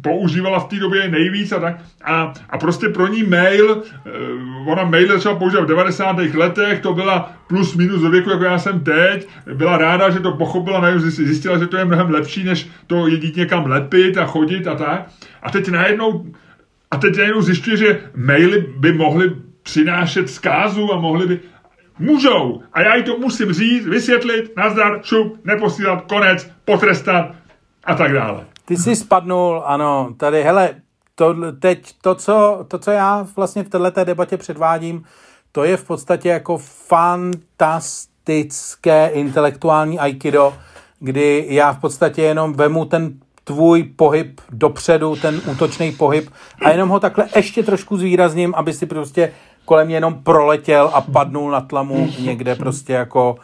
používala 0.01 0.59
v 0.59 0.67
té 0.67 0.75
době 0.75 1.09
nejvíc 1.09 1.51
a 1.51 1.59
tak. 1.59 1.75
A, 2.03 2.33
a 2.49 2.57
prostě 2.57 2.89
pro 2.89 3.07
ní 3.07 3.23
mail, 3.23 3.71
uh, 3.71 4.69
ona 4.69 4.83
mail 4.83 5.07
začala 5.07 5.35
používat 5.35 5.63
v 5.63 5.67
90. 5.67 6.17
letech, 6.33 6.79
to 6.79 6.93
byla 6.93 7.31
plus 7.47 7.75
minus 7.75 8.01
do 8.01 8.09
věku, 8.09 8.29
jako 8.29 8.43
já 8.43 8.59
jsem 8.59 8.79
teď. 8.79 9.27
Byla 9.53 9.77
ráda, 9.77 10.09
že 10.09 10.19
to 10.19 10.31
pochopila, 10.31 10.81
najednou 10.81 11.09
zjistila, 11.09 11.57
že 11.57 11.67
to 11.67 11.77
je 11.77 11.85
mnohem 11.85 12.09
lepší, 12.09 12.43
než 12.43 12.67
to 12.87 13.07
jít 13.07 13.35
někam 13.35 13.65
lepit 13.65 14.17
a 14.17 14.25
chodit 14.25 14.67
a 14.67 14.75
tak. 14.75 15.07
A 15.43 15.51
teď 15.51 15.69
najednou, 15.69 16.25
a 16.91 16.97
teď 16.97 17.17
najednou 17.17 17.41
zjišťuje, 17.41 17.77
že 17.77 17.99
maily 18.15 18.65
by 18.77 18.93
mohly 18.93 19.31
přinášet 19.63 20.29
zkázu 20.29 20.93
a 20.93 20.99
mohly 20.99 21.27
by, 21.27 21.39
Můžou. 21.99 22.61
A 22.73 22.81
já 22.81 22.95
jí 22.95 23.03
to 23.03 23.17
musím 23.17 23.53
říct, 23.53 23.87
vysvětlit, 23.87 24.57
nazdar, 24.57 24.99
šup, 25.03 25.45
neposílat, 25.45 26.05
konec, 26.05 26.51
potrestat 26.65 27.35
a 27.83 27.95
tak 27.95 28.13
dále. 28.13 28.45
Ty 28.65 28.77
jsi 28.77 28.95
spadnul, 28.95 29.63
ano, 29.65 30.13
tady, 30.17 30.43
hele, 30.43 30.75
to, 31.15 31.35
teď 31.59 31.93
to 32.01 32.15
co, 32.15 32.65
to, 32.67 32.79
co 32.79 32.91
já 32.91 33.27
vlastně 33.35 33.63
v 33.63 33.69
této 33.69 34.03
debatě 34.03 34.37
předvádím, 34.37 35.03
to 35.51 35.63
je 35.63 35.77
v 35.77 35.83
podstatě 35.83 36.29
jako 36.29 36.57
fantastické 36.87 39.07
intelektuální 39.07 39.99
aikido, 39.99 40.53
kdy 40.99 41.45
já 41.49 41.73
v 41.73 41.79
podstatě 41.79 42.21
jenom 42.21 42.53
vemu 42.53 42.85
ten 42.85 43.13
tvůj 43.43 43.83
pohyb 43.83 44.41
dopředu, 44.49 45.15
ten 45.15 45.41
útočný 45.51 45.91
pohyb 45.91 46.29
a 46.65 46.69
jenom 46.69 46.89
ho 46.89 46.99
takhle 46.99 47.27
ještě 47.35 47.63
trošku 47.63 47.97
zvýrazním, 47.97 48.55
aby 48.55 48.73
si 48.73 48.85
prostě 48.85 49.33
kolem 49.65 49.87
mě 49.87 49.95
jenom 49.95 50.23
proletěl 50.23 50.91
a 50.93 51.01
padnul 51.01 51.51
na 51.51 51.61
tlamu 51.61 52.09
někde 52.19 52.55
prostě 52.55 52.93
jako 52.93 53.35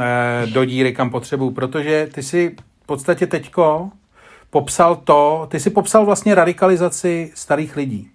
eh, 0.00 0.46
do 0.46 0.64
díry, 0.64 0.92
kam 0.92 1.10
potřebuju, 1.10 1.50
protože 1.50 2.08
ty 2.14 2.22
si 2.22 2.56
v 2.82 2.86
podstatě 2.86 3.26
teďko 3.26 3.90
popsal 4.50 4.96
to, 4.96 5.46
ty 5.50 5.60
si 5.60 5.70
popsal 5.70 6.04
vlastně 6.04 6.34
radikalizaci 6.34 7.30
starých 7.34 7.76
lidí. 7.76 8.10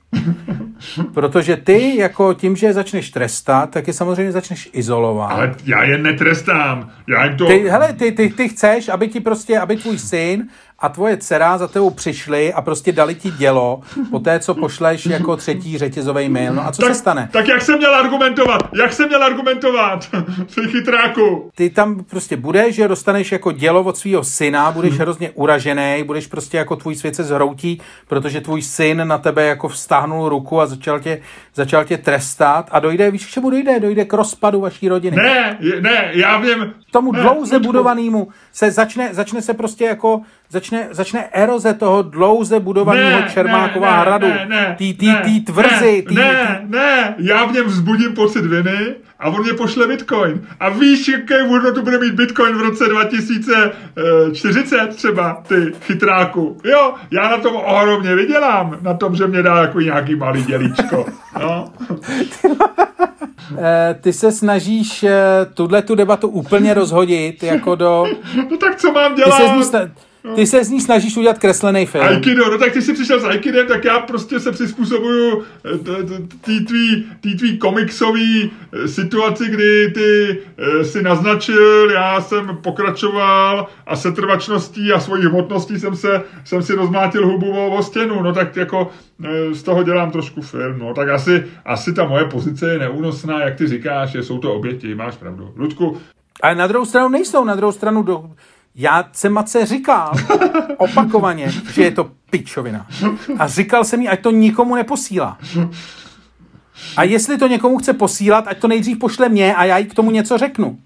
Protože 1.14 1.58
ty, 1.58 1.98
jako 1.98 2.34
tím, 2.34 2.56
že 2.56 2.68
je 2.68 2.74
začneš 2.74 3.10
trestat, 3.10 3.70
tak 3.70 3.88
je 3.88 3.94
samozřejmě 3.94 4.32
začneš 4.32 4.70
izolovat. 4.74 5.32
Ale 5.32 5.56
já 5.66 5.84
je 5.84 5.98
netrestám. 5.98 6.92
Já 7.08 7.26
jim 7.26 7.38
to... 7.38 7.48
Ty, 7.48 7.60
hele, 7.70 7.94
ty, 7.94 8.12
ty, 8.12 8.30
ty 8.30 8.50
chceš, 8.50 8.90
aby 8.90 9.08
ti 9.08 9.20
prostě, 9.20 9.60
aby 9.60 9.78
tvůj 9.78 9.98
syn 9.98 10.48
a 10.82 10.90
tvoje 10.90 11.18
dcera 11.18 11.58
za 11.58 11.68
tebou 11.68 11.90
přišli 11.90 12.54
a 12.54 12.62
prostě 12.62 12.92
dali 12.92 13.16
ti 13.16 13.32
dělo 13.32 13.82
po 14.12 14.20
té, 14.20 14.40
co 14.40 14.56
pošleš 14.56 15.06
jako 15.06 15.36
třetí 15.36 15.78
řetězový 15.78 16.30
mail. 16.30 16.54
No 16.54 16.68
a 16.68 16.72
co 16.72 16.82
tak, 16.82 16.92
se 16.92 17.00
stane? 17.00 17.30
Tak 17.34 17.48
jak 17.48 17.62
jsem 17.62 17.78
měl 17.78 17.96
argumentovat? 17.96 18.62
Jak 18.74 18.94
jsem 18.94 19.08
měl 19.08 19.24
argumentovat? 19.24 20.10
Ty 20.56 20.68
chytráku. 20.68 21.52
Ty 21.56 21.70
tam 21.70 22.04
prostě 22.04 22.38
budeš, 22.38 22.76
že 22.76 22.88
dostaneš 22.88 23.32
jako 23.32 23.52
dělo 23.52 23.84
od 23.84 23.98
svého 23.98 24.24
syna, 24.24 24.72
budeš 24.72 25.00
hrozně 25.00 25.30
uražený, 25.30 26.04
budeš 26.06 26.28
prostě 26.28 26.58
jako 26.58 26.76
tvůj 26.76 26.96
svět 26.96 27.16
se 27.16 27.24
zhroutí, 27.24 27.82
protože 28.08 28.42
tvůj 28.42 28.62
syn 28.62 29.08
na 29.08 29.18
tebe 29.18 29.46
jako 29.46 29.68
vztáhnul 29.68 30.30
ruku 30.30 30.62
a 30.62 30.66
začal 30.66 31.00
tě, 31.00 31.22
začal 31.56 31.86
tě 31.86 31.98
trestat 31.98 32.70
a 32.72 32.80
dojde, 32.80 33.12
víš, 33.12 33.26
k 33.26 33.30
čemu 33.30 33.50
dojde? 33.50 33.80
Dojde 33.80 34.06
k 34.06 34.14
rozpadu 34.14 34.62
vaší 34.62 34.90
rodiny. 34.90 35.18
Ne, 35.18 35.58
ne, 35.82 36.12
já 36.14 36.38
vím. 36.38 36.74
Tomu 36.92 37.12
ne, 37.12 37.22
dlouze 37.22 37.60
budovanému 37.60 38.28
se 38.54 38.72
začne, 38.72 39.10
začne 39.14 39.42
se 39.42 39.54
prostě 39.54 39.86
jako 39.86 40.22
začne, 40.50 40.88
začne 40.92 41.26
eroze 41.32 41.74
toho 41.74 42.02
dlouze 42.02 42.60
budovaného 42.60 43.22
Čermákova 43.34 43.92
ne, 43.92 44.02
hradu. 44.02 44.28
Ne, 44.28 44.46
ne, 44.50 44.76
tý, 44.78 44.94
tý, 44.94 45.16
tý 45.24 45.42
tvrzy. 45.42 45.96
Ne, 45.96 46.10
tý, 46.10 46.16
ne, 46.16 46.62
ne, 46.68 47.16
já 47.18 47.46
v 47.46 47.54
něm 47.54 47.66
vzbudím 47.66 48.14
pocit 48.14 48.46
viny 48.46 48.96
a 49.22 49.30
on 49.30 49.44
mě 49.44 49.54
pošle 49.54 49.88
bitcoin. 49.88 50.48
A 50.60 50.70
víš, 50.70 51.08
jaké 51.08 51.44
hodnotu 51.44 51.82
bude 51.82 52.00
mít 52.00 52.14
bitcoin 52.14 52.56
v 52.56 52.62
roce 52.62 52.86
2040 52.90 54.88
třeba, 54.96 55.44
ty 55.48 55.74
chytráku. 55.82 56.58
Jo, 56.64 56.94
já 57.12 57.30
na 57.30 57.38
tom 57.38 57.56
ohromně 57.56 58.16
vydělám, 58.16 58.78
na 58.82 58.94
tom, 58.94 59.16
že 59.16 59.28
mě 59.28 59.44
dá 59.44 59.62
jako 59.62 59.80
nějaký 59.80 60.16
malý 60.16 60.44
dělíčko. 60.44 61.06
No. 61.40 61.74
Eh, 63.58 63.96
ty 64.02 64.14
se 64.14 64.32
snažíš 64.32 65.04
eh, 65.04 65.46
tuhle 65.54 65.82
tu 65.82 65.96
debatu 65.96 66.28
úplně 66.28 66.74
rozhodit 66.74 67.44
jako 67.44 67.76
do... 67.76 68.06
No 68.50 68.58
tak 68.58 68.76
co 68.76 68.92
mám 68.92 69.16
dělat? 69.16 69.58
Ty 69.58 69.64
se. 69.64 69.92
Ty 70.36 70.48
se 70.48 70.64
z 70.64 70.70
ní 70.70 70.82
snažíš 70.82 71.18
udělat 71.18 71.40
kreslený 71.40 71.86
film. 71.86 72.06
Aikido, 72.06 72.52
no 72.52 72.58
tak 72.58 72.74
ty 72.74 72.82
jsi 72.82 72.94
přišel 72.94 73.20
s 73.20 73.24
Aikidem, 73.24 73.68
tak 73.68 73.86
já 73.86 74.00
prostě 74.00 74.40
se 74.40 74.52
přizpůsobuju 74.52 75.44
eh, 75.66 75.78
té 77.22 77.36
tvý, 77.38 77.58
komiksový 77.58 78.52
situaci, 78.86 79.50
kdy 79.50 79.92
ty 79.92 80.38
si 80.84 81.02
naznačil, 81.02 81.92
já 81.92 82.22
jsem 82.22 82.58
pokračoval 82.62 83.68
a 83.88 83.96
setrvačností 83.96 84.92
a 84.92 85.00
svojí 85.00 85.26
hmotností 85.26 85.80
jsem, 85.80 85.96
se, 85.96 86.22
jsem 86.44 86.64
si 86.64 86.74
rozmátil 86.74 87.28
hubu 87.28 87.52
o, 87.52 87.84
stěnu, 87.84 88.22
no 88.24 88.34
tak 88.34 88.56
jako 88.56 88.90
z 89.52 89.64
toho 89.64 89.84
dělám 89.84 90.12
trošku 90.12 90.42
film, 90.42 90.80
no 90.80 90.94
tak 90.94 91.10
asi, 91.10 91.46
asi 91.66 91.94
ta 91.94 92.06
moje 92.06 92.26
pozice 92.26 92.72
je 92.72 92.80
neúnosná, 92.80 93.42
jak 93.42 93.56
ty 93.56 93.68
říkáš, 93.68 94.10
že 94.10 94.24
jsou 94.24 94.40
to 94.40 94.54
oběti, 94.54 94.96
máš 94.96 95.16
pravdu. 95.16 95.54
Ludku. 95.56 95.98
Ale 96.42 96.56
na 96.56 96.68
druhou 96.68 96.86
stranu 96.86 97.10
nejsou, 97.10 97.44
na 97.44 97.56
druhou 97.56 97.72
stranu 97.72 98.04
do... 98.04 98.30
Já 98.76 99.10
jsem 99.12 99.34
Mace 99.34 99.66
říkal 99.66 100.14
opakovaně, 100.78 101.52
že 101.74 101.84
je 101.84 101.92
to 101.92 102.12
pičovina. 102.30 102.88
A 103.40 103.48
říkal 103.48 103.84
jsem 103.84 104.02
jí, 104.02 104.10
ať 104.10 104.22
to 104.22 104.32
nikomu 104.32 104.76
neposílá. 104.76 105.38
A 106.98 107.04
jestli 107.04 107.38
to 107.38 107.48
někomu 107.48 107.78
chce 107.78 107.94
posílat, 107.94 108.48
ať 108.48 108.60
to 108.60 108.68
nejdřív 108.68 109.00
pošle 109.00 109.30
mě 109.30 109.56
a 109.56 109.64
já 109.64 109.78
jí 109.78 109.86
k 109.86 109.94
tomu 109.94 110.12
něco 110.12 110.38
řeknu. 110.38 110.78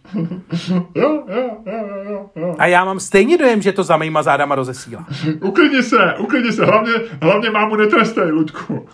Jo, 0.95 1.23
jo, 1.27 1.49
jo, 1.65 2.29
jo. 2.35 2.55
A 2.59 2.65
já 2.65 2.85
mám 2.85 2.99
stejně 2.99 3.37
dojem, 3.37 3.61
že 3.61 3.71
to 3.71 3.83
za 3.83 3.97
mýma 3.97 4.23
zádama 4.23 4.55
rozesílá. 4.55 5.05
Uklidni 5.41 5.83
se, 5.83 5.97
uklidni 6.19 6.51
se, 6.51 6.65
hlavně, 6.65 6.93
hlavně 7.21 7.51
mámu 7.51 7.75
netrestej, 7.75 8.31
Luďku. 8.31 8.87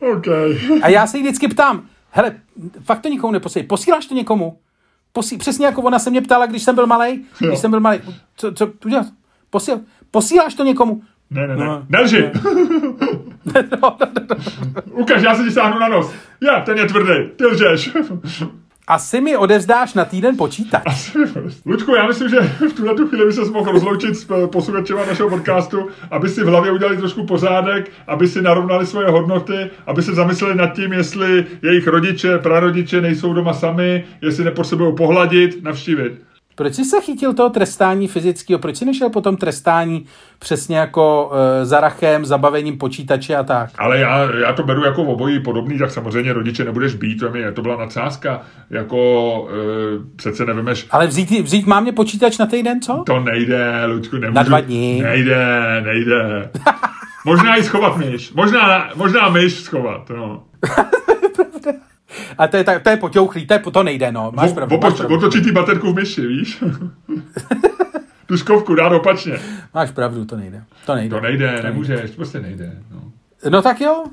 OK. 0.16 0.26
A 0.82 0.88
já 0.88 1.06
se 1.06 1.16
jí 1.16 1.22
vždycky 1.22 1.48
ptám, 1.48 1.82
hele, 2.10 2.36
fakt 2.84 3.00
to 3.00 3.08
nikomu 3.08 3.32
neposílej, 3.32 3.66
posíláš 3.66 4.06
to 4.06 4.14
někomu? 4.14 4.58
Posí, 5.16 5.38
přesně 5.38 5.66
jako 5.66 5.82
ona 5.82 5.98
se 5.98 6.10
mě 6.10 6.20
ptala, 6.22 6.46
když 6.46 6.62
jsem 6.62 6.74
byl 6.74 6.86
malý, 6.86 7.24
když 7.38 7.58
jsem 7.58 7.70
byl 7.70 7.80
malý, 7.80 8.00
co, 8.36 8.52
co 8.52 8.72
udělat? 8.86 9.06
Posíl, 9.50 9.80
posíláš 10.10 10.54
to 10.54 10.64
někomu? 10.64 11.02
Ne, 11.30 11.46
ne, 11.46 11.56
ne. 11.56 11.64
No, 11.64 11.86
Nelži. 11.88 12.30
no, 13.82 13.98
Ukaž, 14.90 15.22
já 15.22 15.34
se 15.34 15.44
ti 15.44 15.50
sáhnu 15.50 15.78
na 15.78 15.88
nos. 15.88 16.12
Já, 16.40 16.60
ten 16.60 16.78
je 16.78 16.86
tvrdý, 16.86 17.30
ty 17.36 17.46
lžeš. 17.46 17.90
Asi 18.86 19.20
mi 19.20 19.36
odevzdáš 19.36 19.94
na 19.94 20.04
týden 20.04 20.36
počítač. 20.36 20.82
Asi 20.86 21.18
mi 21.18 21.24
Luďku, 21.66 21.94
já 21.94 22.06
myslím, 22.06 22.28
že 22.28 22.40
v 22.40 22.72
tuhle 22.72 22.94
tu 22.94 23.08
chvíli 23.08 23.26
by 23.26 23.32
se 23.32 23.44
mohl 23.44 23.72
rozloučit 23.72 24.16
s 24.16 24.26
posluchačema 24.46 25.06
našeho 25.06 25.30
podcastu, 25.30 25.88
aby 26.10 26.28
si 26.28 26.44
v 26.44 26.46
hlavě 26.46 26.72
udělali 26.72 26.96
trošku 26.96 27.26
pořádek, 27.26 27.90
aby 28.06 28.28
si 28.28 28.42
narovnali 28.42 28.86
svoje 28.86 29.08
hodnoty, 29.08 29.70
aby 29.86 30.02
se 30.02 30.14
zamysleli 30.14 30.54
nad 30.54 30.66
tím, 30.66 30.92
jestli 30.92 31.46
jejich 31.62 31.86
rodiče, 31.86 32.38
prarodiče 32.38 33.00
nejsou 33.00 33.32
doma 33.32 33.52
sami, 33.52 34.04
jestli 34.22 34.44
nepotřebují 34.44 34.94
pohladit, 34.96 35.62
navštívit. 35.62 36.33
Proč 36.54 36.74
jsi 36.74 36.84
se 36.84 37.00
chytil 37.00 37.34
toho 37.34 37.50
trestání 37.50 38.08
fyzického? 38.08 38.58
Proč 38.58 38.76
jsi 38.76 38.84
nešel 38.84 39.10
potom 39.10 39.36
trestání 39.36 40.06
přesně 40.38 40.78
jako 40.78 41.32
e, 41.34 41.66
zarachem, 41.66 42.24
zabavením 42.24 42.78
počítače 42.78 43.36
a 43.36 43.42
tak? 43.42 43.70
Ale 43.78 43.98
já, 43.98 44.28
já 44.40 44.52
to 44.52 44.62
beru 44.62 44.84
jako 44.84 45.02
obojí 45.02 45.42
podobný, 45.42 45.78
tak 45.78 45.90
samozřejmě 45.90 46.32
rodiče 46.32 46.64
nebudeš 46.64 46.94
být, 46.94 47.16
to, 47.16 47.30
mě, 47.30 47.52
to 47.52 47.62
byla 47.62 47.76
nadsázka, 47.76 48.42
jako 48.70 49.48
e, 49.50 50.16
přece 50.16 50.44
nevymeš. 50.44 50.86
Ale 50.90 51.06
vzít, 51.06 51.30
vzít 51.30 51.66
mám 51.66 51.82
mě 51.82 51.92
počítač 51.92 52.38
na 52.38 52.46
týden, 52.46 52.80
co? 52.80 53.02
To 53.06 53.20
nejde, 53.20 53.84
Luďku, 53.86 54.16
nemůžu. 54.16 54.36
Na 54.36 54.42
dva 54.42 54.60
dní. 54.60 55.02
Nejde, 55.02 55.46
nejde. 55.84 56.50
možná 57.24 57.56
i 57.56 57.62
schovat 57.62 57.96
myš, 57.96 58.32
možná, 58.32 58.90
možná 58.94 59.28
myš 59.28 59.54
schovat, 59.54 60.10
no. 60.10 60.42
A 62.38 62.46
to 62.46 62.56
je, 62.56 62.64
to 62.64 62.90
je 62.90 62.96
potěuchlý, 62.96 63.46
to, 63.46 63.54
je, 63.54 63.60
to 63.72 63.82
nejde, 63.82 64.12
no. 64.12 64.32
Máš 64.34 64.50
o, 64.50 64.54
pravdu. 64.54 64.76
Opoč, 64.76 65.00
otočit 65.00 65.44
ty 65.44 65.52
baterku 65.52 65.92
v 65.92 65.94
myši, 65.94 66.26
víš? 66.26 66.62
tu 68.26 68.36
škovku 68.36 68.74
dát 68.74 68.92
opačně. 68.92 69.38
Máš 69.74 69.90
pravdu, 69.90 70.24
to 70.24 70.36
nejde. 70.36 70.62
To 70.86 70.94
nejde. 70.94 71.16
To 71.16 71.22
nejde, 71.22 71.56
to 71.56 71.62
nemůžeš, 71.62 72.00
nejde. 72.00 72.16
prostě 72.16 72.40
nejde. 72.40 72.72
No. 72.92 73.00
no 73.50 73.62
tak 73.62 73.80
jo. 73.80 74.04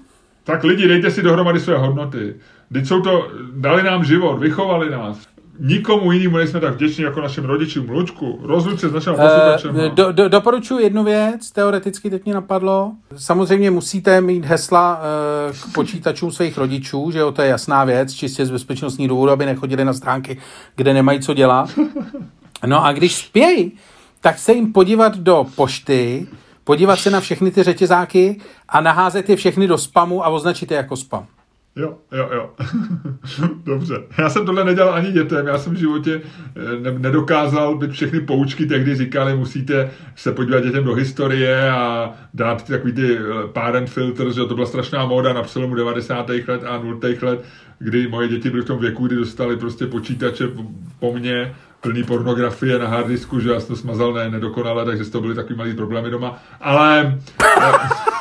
Tak 0.43 0.63
lidi, 0.63 0.87
dejte 0.87 1.11
si 1.11 1.21
dohromady 1.21 1.59
své 1.59 1.77
hodnoty. 1.77 2.35
Teď 2.73 2.87
jsou 2.87 3.01
to, 3.01 3.31
dali 3.55 3.83
nám 3.83 4.03
život, 4.03 4.39
vychovali 4.39 4.89
nás 4.89 5.27
nikomu 5.59 6.11
jinému 6.11 6.37
nejsme 6.37 6.59
tak 6.59 6.73
vděční 6.73 7.03
jako 7.03 7.21
našim 7.21 7.43
rodičům. 7.43 7.89
Lučku, 7.89 8.39
rozluč 8.43 8.79
se 8.79 8.89
s 8.89 8.93
naším 8.93 9.13
posluchačem. 9.13 9.75
Uh, 9.75 9.95
do, 9.95 10.11
do, 10.11 10.29
doporučuji 10.29 10.83
jednu 10.83 11.03
věc, 11.03 11.51
teoreticky 11.51 12.09
teď 12.09 12.25
mě 12.25 12.33
napadlo. 12.33 12.91
Samozřejmě 13.15 13.71
musíte 13.71 14.21
mít 14.21 14.45
hesla 14.45 14.99
uh, 15.49 15.55
k 15.55 15.73
počítačům 15.73 16.31
svých 16.31 16.57
rodičů, 16.57 17.11
že 17.11 17.19
jo, 17.19 17.31
to 17.31 17.41
je 17.41 17.47
jasná 17.47 17.83
věc, 17.83 18.13
čistě 18.13 18.45
z 18.45 18.51
bezpečnostní 18.51 19.07
důvodu, 19.07 19.31
aby 19.31 19.45
nechodili 19.45 19.85
na 19.85 19.93
stránky, 19.93 20.37
kde 20.75 20.93
nemají 20.93 21.19
co 21.19 21.33
dělat. 21.33 21.69
No 22.65 22.85
a 22.85 22.91
když 22.91 23.15
spějí, 23.15 23.71
tak 24.21 24.39
se 24.39 24.53
jim 24.53 24.73
podívat 24.73 25.17
do 25.17 25.45
pošty, 25.55 26.27
podívat 26.63 26.95
se 26.95 27.09
na 27.09 27.19
všechny 27.19 27.51
ty 27.51 27.63
řetězáky 27.63 28.41
a 28.69 28.81
naházet 28.81 29.29
je 29.29 29.35
všechny 29.35 29.67
do 29.67 29.77
spamu 29.77 30.25
a 30.25 30.29
označit 30.29 30.71
je 30.71 30.77
jako 30.77 30.95
spam. 30.95 31.27
Jo, 31.75 31.97
jo, 32.11 32.29
jo. 32.33 32.49
Dobře. 33.63 33.95
Já 34.17 34.29
jsem 34.29 34.45
tohle 34.45 34.63
nedělal 34.65 34.93
ani 34.93 35.11
dětem. 35.11 35.47
Já 35.47 35.57
jsem 35.57 35.73
v 35.73 35.77
životě 35.77 36.21
eh, 36.21 36.79
ne- 36.79 36.99
nedokázal 36.99 37.77
být 37.77 37.91
všechny 37.91 38.19
poučky 38.19 38.65
tehdy 38.65 38.95
říkali, 38.95 39.35
musíte 39.35 39.91
se 40.15 40.31
podívat 40.31 40.59
dětem 40.63 40.83
do 40.83 40.93
historie 40.93 41.71
a 41.71 42.13
dát 42.33 42.67
takový 42.67 42.93
ty 42.93 43.17
eh, 43.17 43.21
parent 43.53 43.89
filter, 43.89 44.31
že 44.31 44.45
to 44.45 44.55
byla 44.55 44.67
strašná 44.67 45.05
móda 45.05 45.33
na 45.33 45.43
přelomu 45.43 45.75
90. 45.75 46.29
let 46.29 46.63
a 46.65 46.77
0. 46.77 46.97
let, 47.21 47.45
kdy 47.79 48.07
moje 48.07 48.27
děti 48.27 48.49
byly 48.49 48.61
v 48.61 48.65
tom 48.65 48.79
věku, 48.79 49.07
kdy 49.07 49.15
dostali 49.15 49.57
prostě 49.57 49.87
počítače 49.87 50.47
po 50.99 51.13
mně, 51.13 51.55
plný 51.81 52.03
pornografie 52.03 52.79
na 52.79 52.87
harddisku, 52.87 53.39
že 53.39 53.49
já 53.49 53.59
jsem 53.59 53.67
to 53.67 53.75
smazal 53.75 54.13
ne, 54.13 54.29
nedokonale, 54.29 54.85
takže 54.85 55.11
to 55.11 55.21
byly 55.21 55.35
takový 55.35 55.55
malý 55.55 55.75
problémy 55.75 56.09
doma. 56.09 56.43
Ale... 56.61 57.17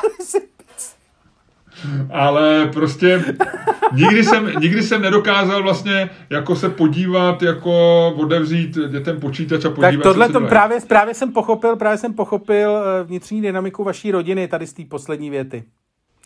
ale 2.09 2.69
prostě 2.73 3.35
nikdy 3.93 4.23
jsem, 4.23 4.51
nikdy 4.59 4.83
jsem 4.83 5.01
nedokázal 5.01 5.63
vlastně 5.63 6.09
jako 6.29 6.55
se 6.55 6.69
podívat, 6.69 7.41
jako 7.41 8.07
odevřít 8.17 8.77
dětem 8.91 9.19
počítač 9.19 9.65
a 9.65 9.69
podívat 9.69 9.91
tak 9.91 10.01
tohle 10.03 10.27
se, 10.27 10.33
to 10.33 10.41
právě, 10.41 10.79
právě 10.87 11.13
jsem 11.13 11.33
pochopil, 11.33 11.75
právě 11.75 11.97
jsem 11.97 12.13
pochopil 12.13 12.77
eh, 12.77 13.03
vnitřní 13.03 13.41
dynamiku 13.41 13.83
vaší 13.83 14.11
rodiny 14.11 14.47
tady 14.47 14.67
z 14.67 14.73
té 14.73 14.83
poslední 14.85 15.29
věty. 15.29 15.63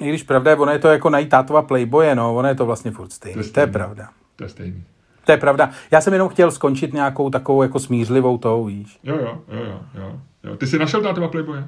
I 0.02 0.10
když 0.10 0.24
pravda 0.24 0.52
je, 0.52 0.58
ono 0.58 0.72
je 0.72 0.80
to 0.80 0.88
jako 0.88 1.10
najít 1.10 1.30
tátova 1.30 1.62
playboye, 1.62 2.16
no, 2.16 2.36
ono 2.36 2.48
je 2.48 2.56
to 2.56 2.66
vlastně 2.66 2.92
furt 2.92 3.12
stejný. 3.12 3.34
To 3.34 3.40
je, 3.40 3.44
stejný. 3.44 3.54
to 3.54 3.60
je 3.60 3.68
pravda. 3.68 4.10
To 4.36 4.44
je 4.44 4.50
stejný. 4.50 4.84
To 5.26 5.32
je 5.32 5.38
pravda. 5.38 5.70
Já 5.92 6.02
jsem 6.02 6.14
jenom 6.14 6.30
chtěl 6.30 6.52
skončit 6.52 6.94
nějakou 6.94 7.30
takovou 7.30 7.62
jako 7.62 7.80
smířlivou 7.80 8.38
tou, 8.38 8.66
víš. 8.66 9.00
Jo, 9.04 9.18
jo, 9.22 9.42
jo, 9.52 9.64
jo, 9.64 9.80
jo. 9.96 10.20
jo. 10.44 10.58
Ty 10.58 10.68
jsi 10.68 10.80
našel 10.80 11.02
tátova 11.02 11.28
playboye? 11.28 11.68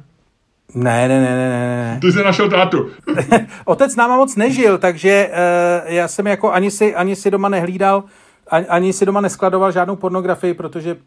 Ne, 0.76 1.08
ne, 1.08 1.22
ne, 1.22 1.36
ne, 1.36 1.50
ne. 1.50 1.98
Ty 2.02 2.12
jsi 2.12 2.24
našel 2.24 2.50
tátu. 2.50 2.90
Otec 3.66 3.96
náma 3.96 4.16
moc 4.18 4.36
nežil, 4.36 4.78
takže 4.78 5.30
uh, 5.30 5.94
já 5.94 6.08
jsem 6.08 6.28
jako 6.28 6.52
ani 6.52 6.72
si, 6.72 6.96
ani 6.96 7.16
si 7.16 7.32
doma 7.32 7.50
nehlídal, 7.50 8.04
ani, 8.48 8.68
ani 8.68 8.94
si 8.94 9.06
doma 9.06 9.22
neskladoval 9.22 9.72
žádnou 9.72 9.96
pornografii, 9.96 10.54
protože 10.54 10.98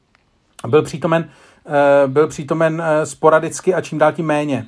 byl 0.69 0.83
přítomen, 0.83 1.29
uh, 1.65 2.13
byl 2.13 2.27
přítomen 2.27 2.75
uh, 2.75 3.05
sporadicky 3.05 3.75
a 3.75 3.81
čím 3.81 3.99
dál 3.99 4.13
tím 4.13 4.27
méně. 4.27 4.67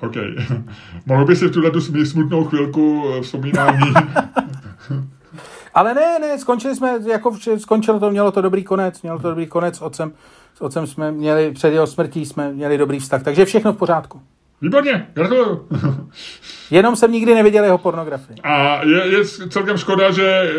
OK. 0.00 0.14
Mohl 1.06 1.24
by 1.24 1.36
si 1.36 1.46
v 1.46 1.52
tuhle 1.52 1.70
tu 1.70 1.80
smutnou 1.80 2.44
chvilku 2.44 3.04
vzpomínání 3.22 3.92
ale 5.74 5.94
ne, 5.94 6.18
ne, 6.18 6.38
skončili 6.38 6.76
jsme, 6.76 6.98
jako 7.10 7.36
skončilo 7.58 8.00
to, 8.00 8.10
mělo 8.10 8.32
to 8.32 8.42
dobrý 8.42 8.64
konec, 8.64 9.02
mělo 9.02 9.18
to 9.18 9.28
dobrý 9.28 9.46
konec 9.46 9.82
otcem, 9.82 10.12
s 10.58 10.60
otcem 10.60 10.86
jsme 10.86 11.12
měli, 11.12 11.50
před 11.50 11.72
jeho 11.72 11.86
smrtí 11.86 12.26
jsme 12.26 12.52
měli 12.52 12.78
dobrý 12.78 12.98
vztah, 12.98 13.22
takže 13.22 13.44
všechno 13.44 13.72
v 13.72 13.76
pořádku. 13.76 14.20
Výborně, 14.62 15.06
gratuluju. 15.14 15.68
Jenom 16.70 16.96
jsem 16.96 17.12
nikdy 17.12 17.34
neviděl 17.34 17.64
jeho 17.64 17.78
pornografii. 17.78 18.38
A 18.42 18.84
je, 18.84 19.06
je 19.06 19.24
celkem 19.24 19.76
škoda, 19.76 20.10
že 20.10 20.26
eh, 20.26 20.52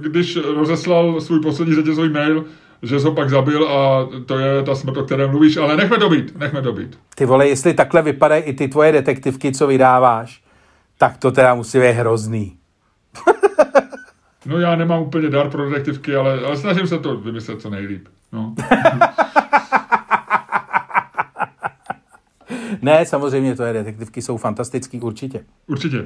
když 0.00 0.36
rozeslal 0.36 1.20
svůj 1.20 1.40
poslední 1.40 1.74
řetězový 1.74 2.08
mail, 2.08 2.44
že 2.82 3.00
jsi 3.00 3.06
ho 3.06 3.12
pak 3.12 3.30
zabil 3.30 3.68
a 3.68 4.08
to 4.26 4.38
je 4.38 4.62
ta 4.62 4.74
smrt, 4.74 4.96
o 4.96 5.02
které 5.02 5.26
mluvíš, 5.26 5.56
ale 5.56 5.76
nechme 5.76 5.98
to 5.98 6.08
být, 6.08 6.38
nechme 6.38 6.62
to 6.62 6.72
být. 6.72 6.98
Ty 7.14 7.26
vole, 7.26 7.48
jestli 7.48 7.74
takhle 7.74 8.02
vypadají 8.02 8.42
i 8.42 8.52
ty 8.52 8.68
tvoje 8.68 8.92
detektivky, 8.92 9.52
co 9.52 9.66
vydáváš, 9.66 10.42
tak 10.98 11.16
to 11.16 11.32
teda 11.32 11.54
musí 11.54 11.78
být 11.78 11.92
hrozný. 11.92 12.56
No 14.46 14.58
já 14.60 14.76
nemám 14.76 15.02
úplně 15.02 15.30
dar 15.30 15.50
pro 15.50 15.70
detektivky, 15.70 16.16
ale, 16.16 16.40
ale 16.40 16.56
snažím 16.56 16.86
se 16.86 16.98
to 16.98 17.16
vymyslet 17.16 17.60
co 17.60 17.70
nejlíp. 17.70 18.08
No. 18.32 18.54
Ne, 22.82 23.06
samozřejmě 23.06 23.56
to 23.56 23.62
je, 23.62 23.72
detektivky 23.72 24.22
jsou 24.22 24.36
fantastický, 24.36 25.00
určitě. 25.00 25.44
Určitě. 25.66 26.04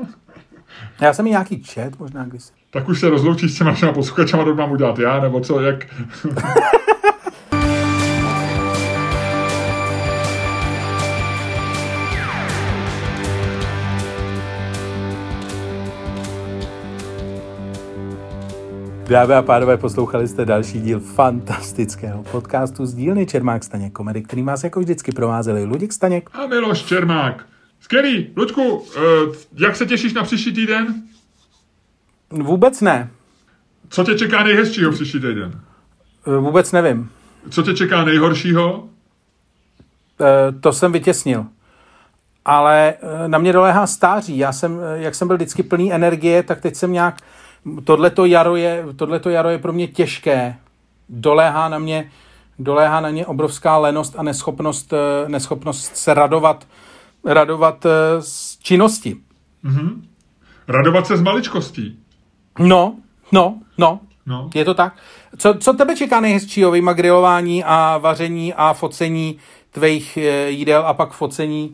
Já 1.00 1.12
jsem 1.12 1.26
i 1.26 1.30
nějaký 1.30 1.62
chat, 1.62 1.98
možná 1.98 2.24
když. 2.24 2.42
tak 2.70 2.88
už 2.88 3.00
se 3.00 3.10
rozloučíš 3.10 3.52
s 3.54 3.58
těma 3.58 3.70
našima 3.70 3.92
posluchačama, 3.92 4.44
to 4.44 4.54
mám 4.54 4.72
udělat 4.72 4.98
já, 4.98 5.20
nebo 5.20 5.40
co, 5.40 5.60
jak... 5.60 5.86
Dámy 19.08 19.34
a 19.34 19.42
pánové, 19.42 19.76
poslouchali 19.76 20.28
jste 20.28 20.44
další 20.44 20.80
díl 20.80 21.00
fantastického 21.00 22.22
podcastu 22.22 22.86
z 22.86 22.94
dílny 22.94 23.26
Čermák 23.26 23.64
Staněk 23.64 23.92
komedy, 23.92 24.22
který 24.22 24.42
vás 24.42 24.64
jako 24.64 24.80
vždycky 24.80 25.12
provázeli 25.12 25.64
Luděk 25.64 25.92
Staněk. 25.92 26.30
A 26.32 26.46
Miloš 26.46 26.82
Čermák. 26.82 27.46
Skvělý. 27.80 28.30
Luďku, 28.36 28.84
eh, 28.96 29.00
jak 29.52 29.76
se 29.76 29.86
těšíš 29.86 30.14
na 30.14 30.22
příští 30.22 30.52
týden? 30.52 30.94
Vůbec 32.30 32.80
ne. 32.80 33.10
Co 33.88 34.04
tě 34.04 34.14
čeká 34.14 34.44
nejhezčího 34.44 34.92
příští 34.92 35.20
týden? 35.20 35.60
Eh, 36.26 36.36
Vůbec 36.38 36.72
nevím. 36.72 37.10
Co 37.50 37.62
tě 37.62 37.74
čeká 37.74 38.04
nejhoršího? 38.04 38.88
Eh, 40.20 40.52
To 40.60 40.72
jsem 40.72 40.92
vytěsnil. 40.92 41.46
Ale 42.44 42.94
na 43.26 43.38
mě 43.38 43.52
doléhá 43.52 43.86
stáří. 43.86 44.38
Já 44.38 44.52
jsem, 44.52 44.78
jak 44.94 45.14
jsem 45.14 45.28
byl 45.28 45.36
vždycky 45.36 45.62
plný 45.62 45.92
energie, 45.92 46.42
tak 46.42 46.60
teď 46.60 46.74
jsem 46.76 46.92
nějak... 46.92 47.16
Tohleto 47.84 48.24
jaro 48.24 48.56
je, 48.56 48.84
tohleto 48.96 49.30
jaro 49.30 49.48
je 49.48 49.58
pro 49.58 49.72
mě 49.72 49.88
těžké. 49.88 50.56
Doléhá 51.08 51.68
na 51.68 51.78
mě, 51.78 52.10
doléhá 52.58 53.00
na 53.00 53.10
mě 53.10 53.26
obrovská 53.26 53.78
lenost 53.78 54.14
a 54.18 54.22
neschopnost, 54.22 54.92
eh, 54.92 55.28
neschopnost 55.28 55.96
se 55.96 56.14
radovat, 56.14 56.66
radovat 57.24 57.86
eh, 57.86 57.90
z 58.22 58.58
činnosti. 58.58 59.16
Radovat 60.68 61.06
se 61.06 61.16
z 61.16 61.22
maličkostí. 61.22 61.98
No, 62.58 62.94
no, 63.32 63.58
no, 63.78 64.00
No. 64.26 64.50
je 64.54 64.64
to 64.64 64.74
tak. 64.74 64.96
Co, 65.38 65.54
co 65.54 65.72
tebe 65.72 65.96
čeká 65.96 66.20
nejhezčího, 66.20 66.70
vyjma 66.70 66.92
grilování 66.92 67.64
a 67.64 67.98
vaření 67.98 68.54
a 68.54 68.72
focení 68.72 69.38
tvých 69.70 70.16
eh, 70.16 70.50
jídel 70.50 70.86
a 70.86 70.94
pak 70.94 71.12
focení, 71.12 71.72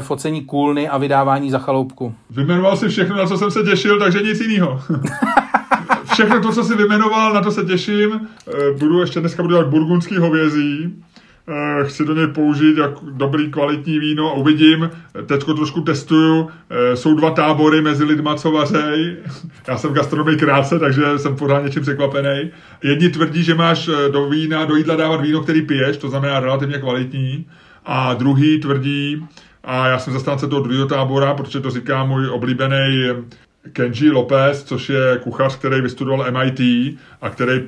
focení 0.00 0.44
kůlny 0.44 0.88
a 0.88 0.98
vydávání 0.98 1.50
za 1.50 1.58
chaloupku? 1.58 2.14
Vyjmenoval 2.30 2.76
si 2.76 2.88
všechno, 2.88 3.16
na 3.16 3.26
co 3.26 3.38
jsem 3.38 3.50
se 3.50 3.62
těšil, 3.62 3.98
takže 3.98 4.22
nic 4.22 4.40
jiného. 4.40 4.80
všechno 6.12 6.40
to, 6.40 6.52
co 6.52 6.64
si 6.64 6.74
vyjmenoval, 6.76 7.32
na 7.32 7.40
to 7.40 7.50
se 7.50 7.64
těším. 7.64 8.20
Eh, 8.48 8.52
Budu 8.78 9.00
ještě 9.00 9.20
dneska 9.20 9.42
budu 9.42 9.54
dělat 9.54 9.68
burgundský 9.68 10.16
hovězí. 10.16 10.94
Eh, 11.48 11.84
Chci 11.84 12.04
do 12.04 12.14
něj 12.14 12.26
použít 12.26 12.76
jak 12.78 12.90
dobrý 13.10 13.50
kvalitní 13.50 13.98
víno 13.98 14.30
a 14.30 14.32
uvidím. 14.34 14.90
Teďko 15.26 15.54
trošku 15.54 15.80
testuju. 15.80 16.48
Eh, 16.70 16.96
Jsou 16.96 17.14
dva 17.14 17.30
tábory 17.30 17.82
mezi 17.82 18.04
lidma, 18.04 18.34
co 18.34 18.50
vařej. 18.50 19.16
Já 19.68 19.78
jsem 19.78 19.92
gastronomii 19.92 20.36
krátce, 20.38 20.78
takže 20.78 21.18
jsem 21.18 21.36
pořád 21.36 21.64
něčím 21.64 21.82
překvapený. 21.82 22.50
Jedni 22.84 23.08
tvrdí, 23.08 23.42
že 23.42 23.54
máš 23.54 23.88
eh, 23.88 24.08
do 24.12 24.28
vína, 24.28 24.64
do 24.64 24.76
jídla 24.76 24.96
dávat 24.96 25.20
víno, 25.20 25.40
který 25.40 25.62
piješ, 25.62 25.96
to 25.96 26.08
znamená 26.08 26.40
relativně 26.40 26.78
kvalitní. 26.78 27.46
A 27.88 28.14
druhý 28.14 28.60
tvrdí, 28.60 29.24
a 29.66 29.88
já 29.88 29.98
jsem 29.98 30.12
zastánce 30.12 30.48
toho 30.48 30.62
druhého 30.62 30.86
tábora, 30.86 31.34
protože 31.34 31.60
to 31.60 31.70
říká 31.70 32.04
můj 32.04 32.28
oblíbený 32.28 33.08
Kenji 33.72 34.10
Lopez, 34.10 34.64
což 34.64 34.88
je 34.88 35.18
kuchař, 35.22 35.56
který 35.56 35.80
vystudoval 35.80 36.32
MIT 36.32 36.60
a 37.20 37.30
který 37.30 37.60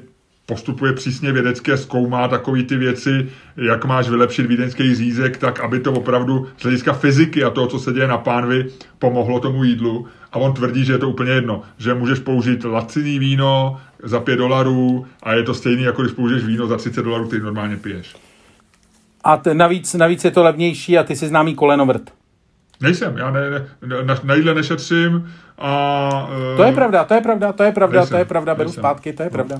postupuje 0.47 0.93
přísně 0.93 1.33
vědecky 1.33 1.73
a 1.73 1.77
zkoumá 1.77 2.29
takové 2.29 2.63
ty 2.63 2.77
věci, 2.77 3.27
jak 3.57 3.85
máš 3.85 4.09
vylepšit 4.09 4.47
vídeňský 4.47 4.95
řízek, 4.95 5.37
tak 5.37 5.61
aby 5.61 5.81
to 5.81 5.93
opravdu 5.93 6.47
z 6.59 6.63
hlediska 6.63 6.93
fyziky 6.93 7.45
a 7.45 7.51
toho, 7.51 7.67
co 7.67 7.79
se 7.79 7.93
děje 7.93 8.09
na 8.09 8.19
pánvi, 8.19 8.67
pomohlo 8.99 9.41
tomu 9.41 9.65
jídlu. 9.65 10.07
A 10.33 10.37
on 10.37 10.53
tvrdí, 10.53 10.85
že 10.85 10.93
je 10.93 10.99
to 10.99 11.09
úplně 11.09 11.33
jedno, 11.33 11.63
že 11.79 11.95
můžeš 11.95 12.19
použít 12.19 12.65
laciný 12.65 13.19
víno 13.19 13.81
za 14.03 14.21
5 14.21 14.37
dolarů 14.37 15.07
a 15.23 15.35
je 15.35 15.43
to 15.43 15.55
stejný, 15.55 15.83
jako 15.83 16.03
když 16.03 16.15
použiješ 16.15 16.45
víno 16.45 16.67
za 16.67 16.77
30 16.77 17.03
dolarů, 17.03 17.27
který 17.27 17.43
normálně 17.43 17.77
piješ. 17.77 18.28
A 19.25 19.37
t- 19.37 19.55
navíc, 19.55 19.95
navíc 19.95 20.25
je 20.25 20.31
to 20.31 20.43
levnější 20.43 20.99
a 20.99 21.03
ty 21.03 21.17
si 21.17 21.29
známý 21.29 21.55
kolenovrt. 21.55 22.03
Nejsem, 22.81 23.19
já 23.19 23.31
ne, 23.31 23.51
ne, 23.51 23.67
na, 24.05 24.17
na 24.25 24.35
jídle 24.35 24.55
nešetřím 24.55 25.31
a... 25.59 26.31
To 26.57 26.63
je 26.63 26.73
pravda, 26.73 27.05
to 27.05 27.15
je 27.15 27.21
pravda, 27.21 27.53
to 27.53 27.63
je 27.63 27.73
pravda, 27.73 28.01
Nejsem, 28.01 28.15
to 28.15 28.19
je 28.19 28.25
pravda, 28.25 28.55
beru 28.55 28.69
nejsem. 28.69 28.81
zpátky, 28.81 29.13
to 29.13 29.23
je 29.23 29.31
pravda. 29.31 29.59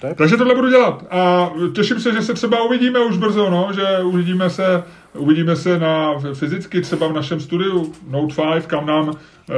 To 0.00 0.06
je 0.06 0.14
Takže 0.14 0.36
tohle 0.36 0.54
budu 0.54 0.68
dělat 0.70 1.04
a 1.10 1.50
těším 1.74 2.00
se, 2.00 2.12
že 2.12 2.22
se 2.22 2.34
třeba 2.34 2.62
uvidíme 2.62 3.00
už 3.00 3.16
brzo, 3.16 3.50
no, 3.50 3.68
že 3.74 3.82
uvidíme 4.04 4.50
se, 4.50 4.82
uvidíme 5.18 5.56
se 5.56 5.78
na 5.78 6.14
fyzicky 6.34 6.80
třeba 6.80 7.08
v 7.08 7.12
našem 7.12 7.40
studiu 7.40 7.92
Note 8.10 8.34
5, 8.52 8.66
kam 8.66 8.86
nám 8.86 9.10
eh, 9.50 9.54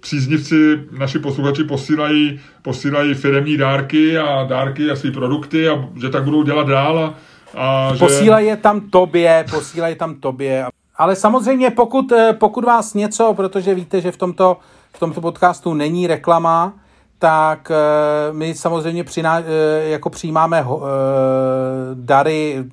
příznivci, 0.00 0.80
naši 0.98 1.18
posluchači 1.18 1.64
posílají, 1.64 2.40
posílají 2.62 3.14
firemní 3.14 3.56
dárky 3.56 4.18
a 4.18 4.44
dárky 4.44 4.90
a 4.90 4.96
své 4.96 5.10
produkty 5.10 5.68
a 5.68 5.88
že 6.00 6.08
tak 6.10 6.24
budou 6.24 6.42
dělat 6.42 6.68
dál 6.68 6.98
a, 6.98 7.14
a 7.56 7.90
že... 7.94 7.98
Posílají 7.98 8.46
je 8.46 8.56
tam 8.56 8.80
tobě, 8.80 9.44
posílají 9.50 9.94
tam 9.94 10.14
tobě. 10.14 10.66
Ale 10.96 11.16
samozřejmě, 11.16 11.70
pokud, 11.70 12.12
eh, 12.12 12.32
pokud 12.32 12.64
vás 12.64 12.94
něco, 12.94 13.34
protože 13.34 13.74
víte, 13.74 14.00
že 14.00 14.12
v 14.12 14.16
tomto, 14.16 14.56
v 14.92 14.98
tomto 14.98 15.20
podcastu 15.20 15.74
není 15.74 16.06
reklama, 16.06 16.72
tak 17.18 17.70
eh, 17.70 18.32
my 18.32 18.54
samozřejmě 18.54 19.04
přiná, 19.04 19.40
eh, 19.40 19.44
jako 19.88 20.10
přijímáme 20.10 20.64
dary, 21.94 22.64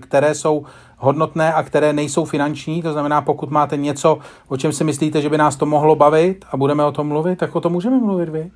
které 0.00 0.34
jsou 0.34 0.64
hodnotné 0.98 1.54
a 1.54 1.62
které 1.62 1.92
nejsou 1.92 2.24
finanční. 2.24 2.82
To 2.82 2.92
znamená, 2.92 3.20
pokud 3.22 3.50
máte 3.50 3.76
něco, 3.76 4.18
o 4.48 4.56
čem 4.56 4.72
si 4.72 4.84
myslíte, 4.84 5.20
že 5.20 5.28
by 5.28 5.38
nás 5.38 5.56
to 5.56 5.66
mohlo 5.66 5.96
bavit 5.96 6.44
a 6.50 6.56
budeme 6.56 6.84
o 6.84 6.92
tom 6.92 7.08
mluvit, 7.08 7.38
tak 7.38 7.56
o 7.56 7.60
tom 7.60 7.72
můžeme 7.72 7.98
mluvit 7.98 8.28
vy. 8.28 8.50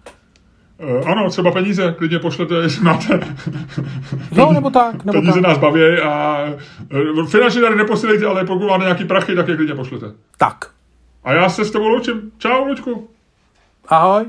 Eh, 0.82 1.04
ano, 1.04 1.30
třeba 1.30 1.50
peníze, 1.52 1.94
klidně 1.98 2.18
pošlete, 2.18 2.54
jestli 2.62 2.84
máte. 2.84 3.20
No, 4.36 4.52
nebo 4.52 4.70
tak, 4.70 5.04
nebo 5.04 5.12
peníze 5.20 5.40
tak. 5.40 5.42
nás 5.42 5.58
baví 5.58 5.80
a 6.04 6.38
eh, 6.90 7.26
finanční 7.28 7.60
dary 7.60 7.76
neposílejte, 7.76 8.26
ale 8.26 8.44
pokud 8.44 8.66
máte 8.68 8.84
nějaký 8.84 9.04
prachy, 9.04 9.36
tak 9.36 9.48
je 9.48 9.56
klidně 9.56 9.74
pošlete. 9.74 10.06
Tak. 10.38 10.70
A 11.24 11.32
já 11.32 11.48
se 11.48 11.64
s 11.64 11.70
tebou 11.70 11.88
loučím. 11.88 12.32
Čau, 12.38 12.64
Lučku. 12.64 13.08
Ahoj. 13.88 14.24